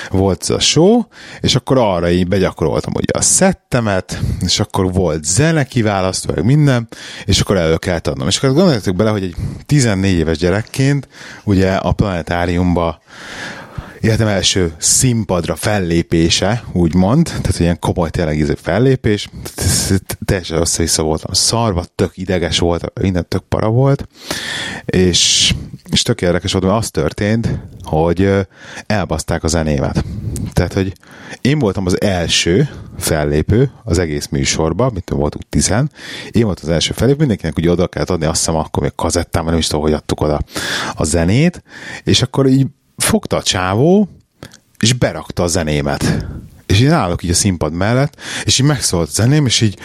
volt 0.09 0.41
ez 0.41 0.49
a 0.49 0.59
show, 0.59 1.01
és 1.41 1.55
akkor 1.55 1.77
arra 1.77 2.09
így 2.09 2.27
begyakoroltam 2.27 2.93
ugye 2.95 3.13
a 3.17 3.21
szettemet, 3.21 4.21
és 4.45 4.59
akkor 4.59 4.93
volt 4.93 5.23
zene 5.23 5.63
kiválasztva, 5.63 6.33
meg 6.35 6.45
minden, 6.45 6.87
és 7.25 7.39
akkor 7.39 7.57
elő 7.57 7.77
kellett 7.77 8.07
adnom. 8.07 8.27
És 8.27 8.37
akkor 8.37 8.53
gondoljatok 8.53 8.95
bele, 8.95 9.09
hogy 9.09 9.23
egy 9.23 9.35
14 9.65 10.17
éves 10.17 10.37
gyerekként 10.37 11.07
ugye 11.43 11.71
a 11.71 11.91
planetáriumba 11.91 13.01
életem 13.99 14.27
első 14.27 14.73
színpadra 14.77 15.55
fellépése, 15.55 16.63
úgymond, 16.71 17.25
tehát 17.25 17.59
ilyen 17.59 17.79
komoly 17.79 18.09
tényleg 18.09 18.57
fellépés, 18.61 19.29
teljesen 20.25 20.57
össze-vissza 20.57 21.03
voltam 21.03 21.33
szarva, 21.33 21.85
tök 21.95 22.17
ideges 22.17 22.59
volt, 22.59 22.99
minden 23.01 23.27
tök 23.27 23.43
para 23.49 23.69
volt, 23.69 24.07
és, 24.85 25.53
és 25.91 26.01
tök 26.01 26.21
érdekes 26.21 26.51
volt, 26.51 26.65
mert 26.65 26.77
az 26.77 26.89
történt, 26.89 27.49
hogy 27.83 28.29
elbaszták 28.85 29.43
a 29.43 29.47
zenémet. 29.47 30.03
Tehát, 30.53 30.73
hogy 30.73 30.93
én 31.41 31.59
voltam 31.59 31.85
az 31.85 32.01
első 32.01 32.69
fellépő 32.97 33.71
az 33.83 33.97
egész 33.97 34.27
műsorban, 34.27 34.91
mint 34.93 35.09
voltunk 35.09 35.49
tizen, 35.49 35.91
én 36.31 36.43
voltam 36.43 36.63
az 36.67 36.73
első 36.73 36.93
fellépő, 36.93 37.17
mindenkinek 37.17 37.57
ugye 37.57 37.71
oda 37.71 37.87
kellett 37.87 38.09
adni, 38.09 38.25
azt 38.25 38.39
hiszem 38.39 38.55
akkor 38.55 38.83
még 38.83 38.95
kazettám, 38.95 39.45
nem 39.45 39.57
is 39.57 39.67
tudom, 39.67 39.81
hogy 39.81 39.93
adtuk 39.93 40.21
oda 40.21 40.39
a 40.93 41.03
zenét, 41.03 41.63
és 42.03 42.21
akkor 42.21 42.47
így 42.47 42.67
fogta 42.99 43.37
a 43.37 43.43
csávó, 43.43 44.07
és 44.79 44.93
berakta 44.93 45.43
a 45.43 45.47
zenémet. 45.47 46.25
És 46.69 46.79
én 46.79 46.91
állok 46.91 47.23
így 47.23 47.29
a 47.29 47.33
színpad 47.33 47.73
mellett, 47.73 48.21
és 48.43 48.59
így 48.59 48.65
megszólt 48.65 49.13
zeném, 49.13 49.45
és 49.45 49.61
így, 49.61 49.77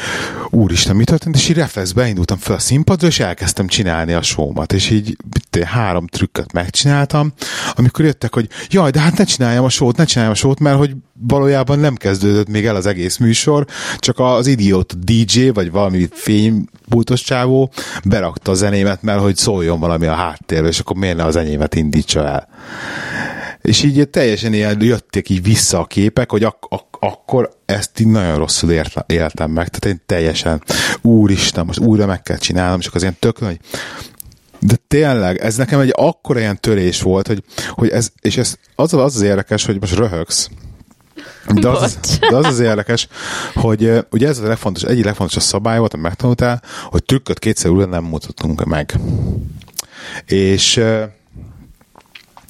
úristen, 0.50 0.96
mi 0.96 1.04
történt? 1.04 1.34
És 1.36 1.48
így 1.48 1.56
reflexbe 1.56 2.00
beindultam 2.00 2.38
fel 2.38 2.54
a 2.54 2.58
színpadra, 2.58 3.06
és 3.06 3.20
elkezdtem 3.20 3.66
csinálni 3.66 4.12
a 4.12 4.22
showmat. 4.22 4.72
És 4.72 4.90
így 4.90 5.16
három 5.64 6.06
trükköt 6.06 6.52
megcsináltam, 6.52 7.32
amikor 7.74 8.04
jöttek, 8.04 8.34
hogy 8.34 8.48
jaj, 8.68 8.90
de 8.90 9.00
hát 9.00 9.16
ne 9.16 9.24
csináljam 9.24 9.64
a 9.64 9.68
showt, 9.68 9.96
ne 9.96 10.04
csináljam 10.04 10.34
a 10.34 10.38
showt, 10.38 10.60
mert 10.60 10.76
hogy 10.76 10.96
valójában 11.20 11.78
nem 11.78 11.94
kezdődött 11.94 12.48
még 12.48 12.66
el 12.66 12.76
az 12.76 12.86
egész 12.86 13.16
műsor, 13.16 13.66
csak 13.98 14.18
az 14.18 14.46
idiót 14.46 15.04
DJ, 15.04 15.48
vagy 15.48 15.70
valami 15.70 16.08
fénypultos 16.12 17.22
csávó 17.22 17.70
berakta 18.04 18.50
a 18.50 18.54
zenémet, 18.54 19.02
mert 19.02 19.20
hogy 19.20 19.36
szóljon 19.36 19.80
valami 19.80 20.06
a 20.06 20.14
háttérbe, 20.14 20.68
és 20.68 20.78
akkor 20.78 20.96
miért 20.96 21.16
ne 21.16 21.24
az 21.24 21.36
enyémet 21.36 21.74
indítsa 21.74 22.26
el. 22.26 22.48
És 23.64 23.82
így 23.82 24.08
teljesen 24.08 24.52
ilyen 24.52 24.82
jöttek 24.82 25.28
így 25.28 25.42
vissza 25.42 25.78
a 25.78 25.84
képek, 25.84 26.30
hogy 26.30 26.44
ak- 26.44 26.66
ak- 26.68 26.96
akkor 27.00 27.50
ezt 27.64 28.00
így 28.00 28.06
nagyon 28.06 28.36
rosszul 28.36 28.70
ért- 28.70 29.12
éltem 29.12 29.50
meg. 29.50 29.68
Tehát 29.68 29.96
én 29.96 30.02
teljesen, 30.06 30.62
úristen, 31.02 31.66
most 31.66 31.78
újra 31.78 32.06
meg 32.06 32.22
kell 32.22 32.36
csinálnom, 32.36 32.80
csak 32.80 32.94
az 32.94 33.02
ilyen 33.02 33.16
tök 33.18 33.40
nagy 33.40 33.58
de 34.58 34.76
tényleg, 34.88 35.38
ez 35.38 35.56
nekem 35.56 35.80
egy 35.80 35.92
akkora 35.96 36.38
ilyen 36.38 36.60
törés 36.60 37.02
volt, 37.02 37.26
hogy, 37.26 37.44
hogy 37.68 37.88
ez, 37.88 38.10
és 38.20 38.36
ez 38.36 38.56
az, 38.74 38.94
az 38.94 39.16
az 39.16 39.22
érdekes, 39.22 39.64
hogy 39.64 39.80
most 39.80 39.94
röhögsz, 39.94 40.48
de 41.54 41.68
az, 41.68 41.98
de 42.30 42.36
az 42.36 42.44
az 42.44 42.60
érdekes, 42.60 43.08
hogy 43.54 44.04
ugye 44.10 44.28
ez 44.28 44.38
a 44.38 44.46
legfontos, 44.46 44.82
egyik 44.82 45.04
legfontosabb 45.04 45.42
szabály 45.42 45.78
volt, 45.78 45.94
amit 45.94 46.06
megtanultál, 46.06 46.62
hogy 46.84 47.04
trükköt 47.04 47.38
kétszer 47.38 47.70
újra 47.70 47.86
nem 47.86 48.04
mutatunk 48.04 48.64
meg. 48.64 48.94
És 50.26 50.80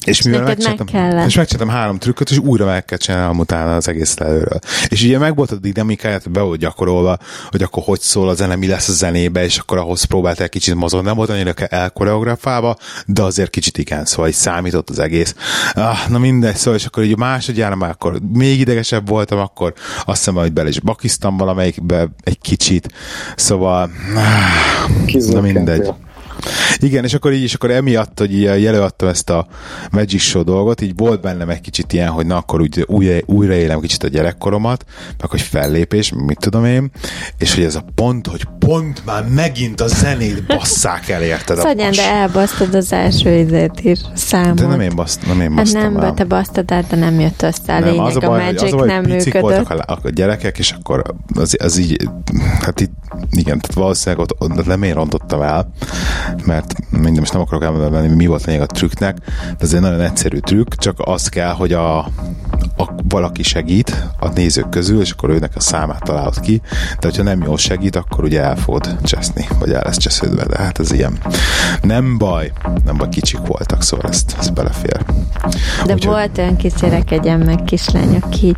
és 0.04 0.22
mivel 0.22 0.42
megcsináltam, 0.42 0.86
meg 0.92 1.26
és 1.26 1.36
megcsináltam 1.36 1.74
három 1.74 1.98
trükköt, 1.98 2.30
és 2.30 2.38
újra 2.38 2.64
meg 2.64 2.84
kell 2.84 2.98
csinálnom 2.98 3.38
utána 3.38 3.74
az 3.74 3.88
egész 3.88 4.16
előről. 4.20 4.58
És 4.88 5.02
ugye 5.02 5.18
meg 5.18 5.36
volt 5.36 5.50
a 5.50 5.56
dinamikáját, 5.56 6.30
be 6.30 6.40
volt 6.40 6.58
gyakorolva, 6.58 7.18
hogy 7.50 7.62
akkor 7.62 7.82
hogy 7.86 8.00
szól 8.00 8.28
a 8.28 8.34
zene, 8.34 8.56
mi 8.56 8.66
lesz 8.66 8.88
a 8.88 8.92
zenébe, 8.92 9.44
és 9.44 9.58
akkor 9.58 9.78
ahhoz 9.78 10.04
próbálták 10.04 10.48
kicsit 10.48 10.74
mozogni. 10.74 11.06
Nem 11.06 11.16
volt 11.16 11.30
annyira 11.30 11.52
elkoreografálva, 11.54 12.76
de 13.06 13.22
azért 13.22 13.50
kicsit 13.50 13.78
igen, 13.78 14.04
szóval 14.04 14.28
így 14.28 14.34
számított 14.34 14.90
az 14.90 14.98
egész. 14.98 15.34
Ah, 15.72 16.08
na 16.08 16.18
mindegy, 16.18 16.56
szóval, 16.56 16.78
és 16.78 16.86
akkor 16.86 17.02
így 17.02 17.16
másodjára 17.16 17.76
már 17.76 17.90
akkor 17.90 18.18
még 18.32 18.60
idegesebb 18.60 19.08
voltam, 19.08 19.38
akkor 19.38 19.74
azt 20.04 20.18
hiszem, 20.18 20.34
hogy 20.34 20.52
bele 20.52 20.68
is 20.68 20.80
bakiztam 20.80 21.36
valamelyikbe 21.36 22.08
egy 22.22 22.38
kicsit. 22.38 22.88
Szóval, 23.36 23.90
ah, 24.14 25.32
na 25.32 25.40
mindegy. 25.40 25.92
Igen, 26.76 27.04
és 27.04 27.14
akkor 27.14 27.32
így, 27.32 27.42
és 27.42 27.54
akkor 27.54 27.70
emiatt, 27.70 28.18
hogy 28.18 28.34
így 28.34 28.42
jelöltem 28.42 29.08
ezt 29.08 29.30
a 29.30 29.46
Magic 29.90 30.20
Show 30.20 30.42
dolgot, 30.42 30.80
így 30.80 30.92
volt 30.96 31.20
bennem 31.20 31.48
egy 31.48 31.60
kicsit 31.60 31.92
ilyen, 31.92 32.08
hogy 32.08 32.26
na 32.26 32.36
akkor 32.36 32.60
úgy 32.60 32.84
újra, 32.86 33.18
újraélem 33.26 33.80
kicsit 33.80 34.02
a 34.02 34.08
gyerekkoromat, 34.08 34.84
meg 35.18 35.30
hogy 35.30 35.40
fellépés, 35.40 36.12
mit 36.16 36.38
tudom 36.38 36.64
én, 36.64 36.90
és 37.38 37.54
hogy 37.54 37.64
ez 37.64 37.74
a 37.74 37.84
pont, 37.94 38.26
hogy 38.26 38.46
pont 38.58 39.04
már 39.04 39.24
megint 39.28 39.80
a 39.80 39.86
zenét 39.86 40.46
basszák 40.46 41.08
el, 41.08 41.22
érted? 41.22 41.58
Szagyan, 41.58 41.90
de 41.90 42.02
elbasztad 42.02 42.74
az 42.74 42.92
első 42.92 43.38
izét 43.38 43.80
is, 43.80 43.98
számot. 44.14 44.54
De 44.54 44.66
nem 44.66 44.80
én, 44.80 44.94
baszt, 44.94 45.26
nem 45.26 45.40
én 45.40 45.54
basztam 45.54 45.82
hát 45.82 45.92
nem, 45.92 46.02
el. 46.02 46.14
te 46.14 46.24
basztad 46.24 46.70
el, 46.70 46.84
de 46.90 46.96
nem 46.96 47.20
jött 47.20 47.42
össze 47.42 47.74
a 47.74 47.78
nem, 47.78 47.88
lényeg, 47.88 48.04
az 48.06 48.16
a, 48.16 48.20
baj, 48.20 48.40
a 48.40 48.44
Magic 48.44 48.62
az 48.62 48.72
a 48.72 48.76
baj, 48.76 48.86
nem 48.86 49.02
működött. 49.02 49.40
voltak 49.40 49.70
a, 49.70 49.98
a, 50.02 50.10
gyerekek, 50.10 50.58
és 50.58 50.70
akkor 50.70 51.02
az, 51.34 51.56
az 51.58 51.78
így, 51.78 52.08
hát 52.60 52.80
itt, 52.80 52.92
igen, 53.30 53.60
tehát 53.60 53.74
valószínűleg 53.74 54.24
ott, 54.24 54.40
ott 54.40 54.66
nem 54.66 54.82
én 54.82 54.94
rontottam 54.94 55.42
el, 55.42 55.70
mert 56.44 56.74
minden 56.90 57.18
most 57.18 57.32
nem 57.32 57.40
akarok 57.40 57.62
elmondani, 57.62 58.08
mi 58.08 58.26
volt 58.26 58.44
lényeg 58.44 58.62
a 58.62 58.66
trükknek, 58.66 59.18
de 59.48 59.56
ez 59.58 59.74
egy 59.74 59.80
nagyon 59.80 60.00
egyszerű 60.00 60.38
trükk, 60.38 60.74
csak 60.74 60.96
az 60.98 61.28
kell, 61.28 61.52
hogy 61.52 61.72
a, 61.72 61.98
a, 62.76 62.94
valaki 63.08 63.42
segít 63.42 64.04
a 64.20 64.28
nézők 64.28 64.68
közül, 64.68 65.00
és 65.00 65.10
akkor 65.10 65.30
őnek 65.30 65.52
a 65.54 65.60
számát 65.60 66.02
találod 66.02 66.40
ki, 66.40 66.60
de 67.00 67.08
hogyha 67.08 67.22
nem 67.22 67.42
jól 67.42 67.58
segít, 67.58 67.96
akkor 67.96 68.24
ugye 68.24 68.42
el 68.42 68.56
fogod 68.56 68.96
cseszni, 69.02 69.46
vagy 69.58 69.72
el 69.72 69.82
lesz 69.84 69.96
csesződve, 69.96 70.44
de 70.44 70.58
hát 70.58 70.78
ez 70.78 70.92
ilyen. 70.92 71.18
Nem 71.82 72.18
baj, 72.18 72.52
nem 72.84 72.96
baj, 72.96 73.08
kicsik 73.08 73.40
voltak, 73.46 73.82
szóval 73.82 74.10
ezt, 74.10 74.36
ezt 74.38 74.52
belefér. 74.52 75.04
De 75.86 75.92
Úgy, 75.92 76.04
volt 76.04 76.38
olyan 76.38 76.56
kis 76.56 76.72
gyerek, 76.72 77.10
egy 77.10 77.38
meg 77.38 77.64
kislány, 77.64 78.16
aki 78.22 78.54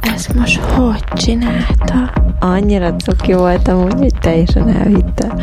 ezt 0.00 0.34
most 0.34 0.60
hogy 0.60 1.04
csinálta? 1.12 2.12
Annyira 2.40 2.96
cuki 2.96 3.32
voltam, 3.32 3.82
úgy, 3.82 3.92
hogy 3.92 4.14
teljesen 4.20 4.68
elhitte. 4.68 5.34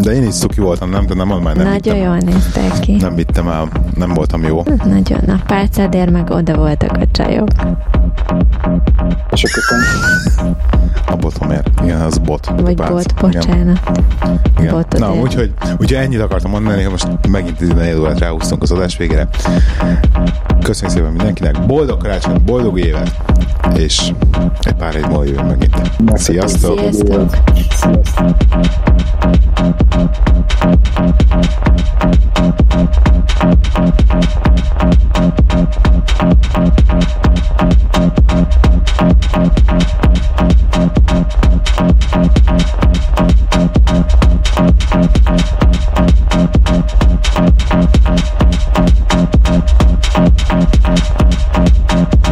De 0.00 0.12
én 0.12 0.22
is 0.22 0.34
cuki 0.34 0.60
voltam, 0.60 0.90
nem, 0.90 1.06
de 1.06 1.14
nem, 1.14 1.28
nem 1.28 1.42
Nagyon 1.42 1.72
vittem, 1.72 1.96
jól 1.96 2.16
néztek 2.16 2.78
ki. 2.80 2.92
Nem 2.92 3.14
vittem 3.14 3.48
el, 3.48 3.68
nem 3.96 4.14
voltam 4.14 4.42
jó. 4.42 4.62
Nagyon, 4.84 5.20
a 5.28 5.40
pálcádér 5.46 6.10
meg 6.10 6.30
oda 6.30 6.54
voltak 6.54 6.96
a 6.96 7.06
csajok. 7.12 7.48
És 9.30 9.44
a 9.44 9.48
köpeny? 9.52 10.54
A 11.06 11.16
botomért. 11.16 11.70
Igen, 11.82 12.00
az 12.00 12.18
bot. 12.18 12.52
Vagy 12.60 12.76
bot, 12.76 13.14
bocsánat. 13.20 13.80
Igen. 14.58 14.84
Igen. 14.84 14.84
Na, 14.98 15.14
úgyhogy, 15.14 15.52
úgyhogy 15.70 15.94
ennyit 15.94 16.20
akartam 16.20 16.50
mondani, 16.50 16.82
hogy 16.82 16.90
most 16.90 17.08
megint 17.28 17.56
14 17.56 17.98
órát 17.98 18.18
ráhúztunk 18.18 18.62
az 18.62 18.70
adás 18.70 18.96
végére. 18.96 19.28
Köszönjük 20.62 20.96
szépen 20.96 21.12
mindenkinek, 21.12 21.66
boldog 21.66 22.00
karácsony, 22.00 22.42
boldog 22.44 22.78
Gábrével, 22.96 23.80
és 23.80 24.12
egy 24.60 24.72
pár 24.72 24.94
év 24.94 25.06
múlva 25.06 25.24
jövünk 25.24 25.48
megint. 25.48 26.18
Sziasztok! 26.18 26.78
Sziasztok! 26.78 27.34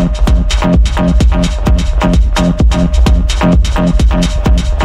Thank 0.04 0.43
Thank 3.74 4.82
you. 4.82 4.83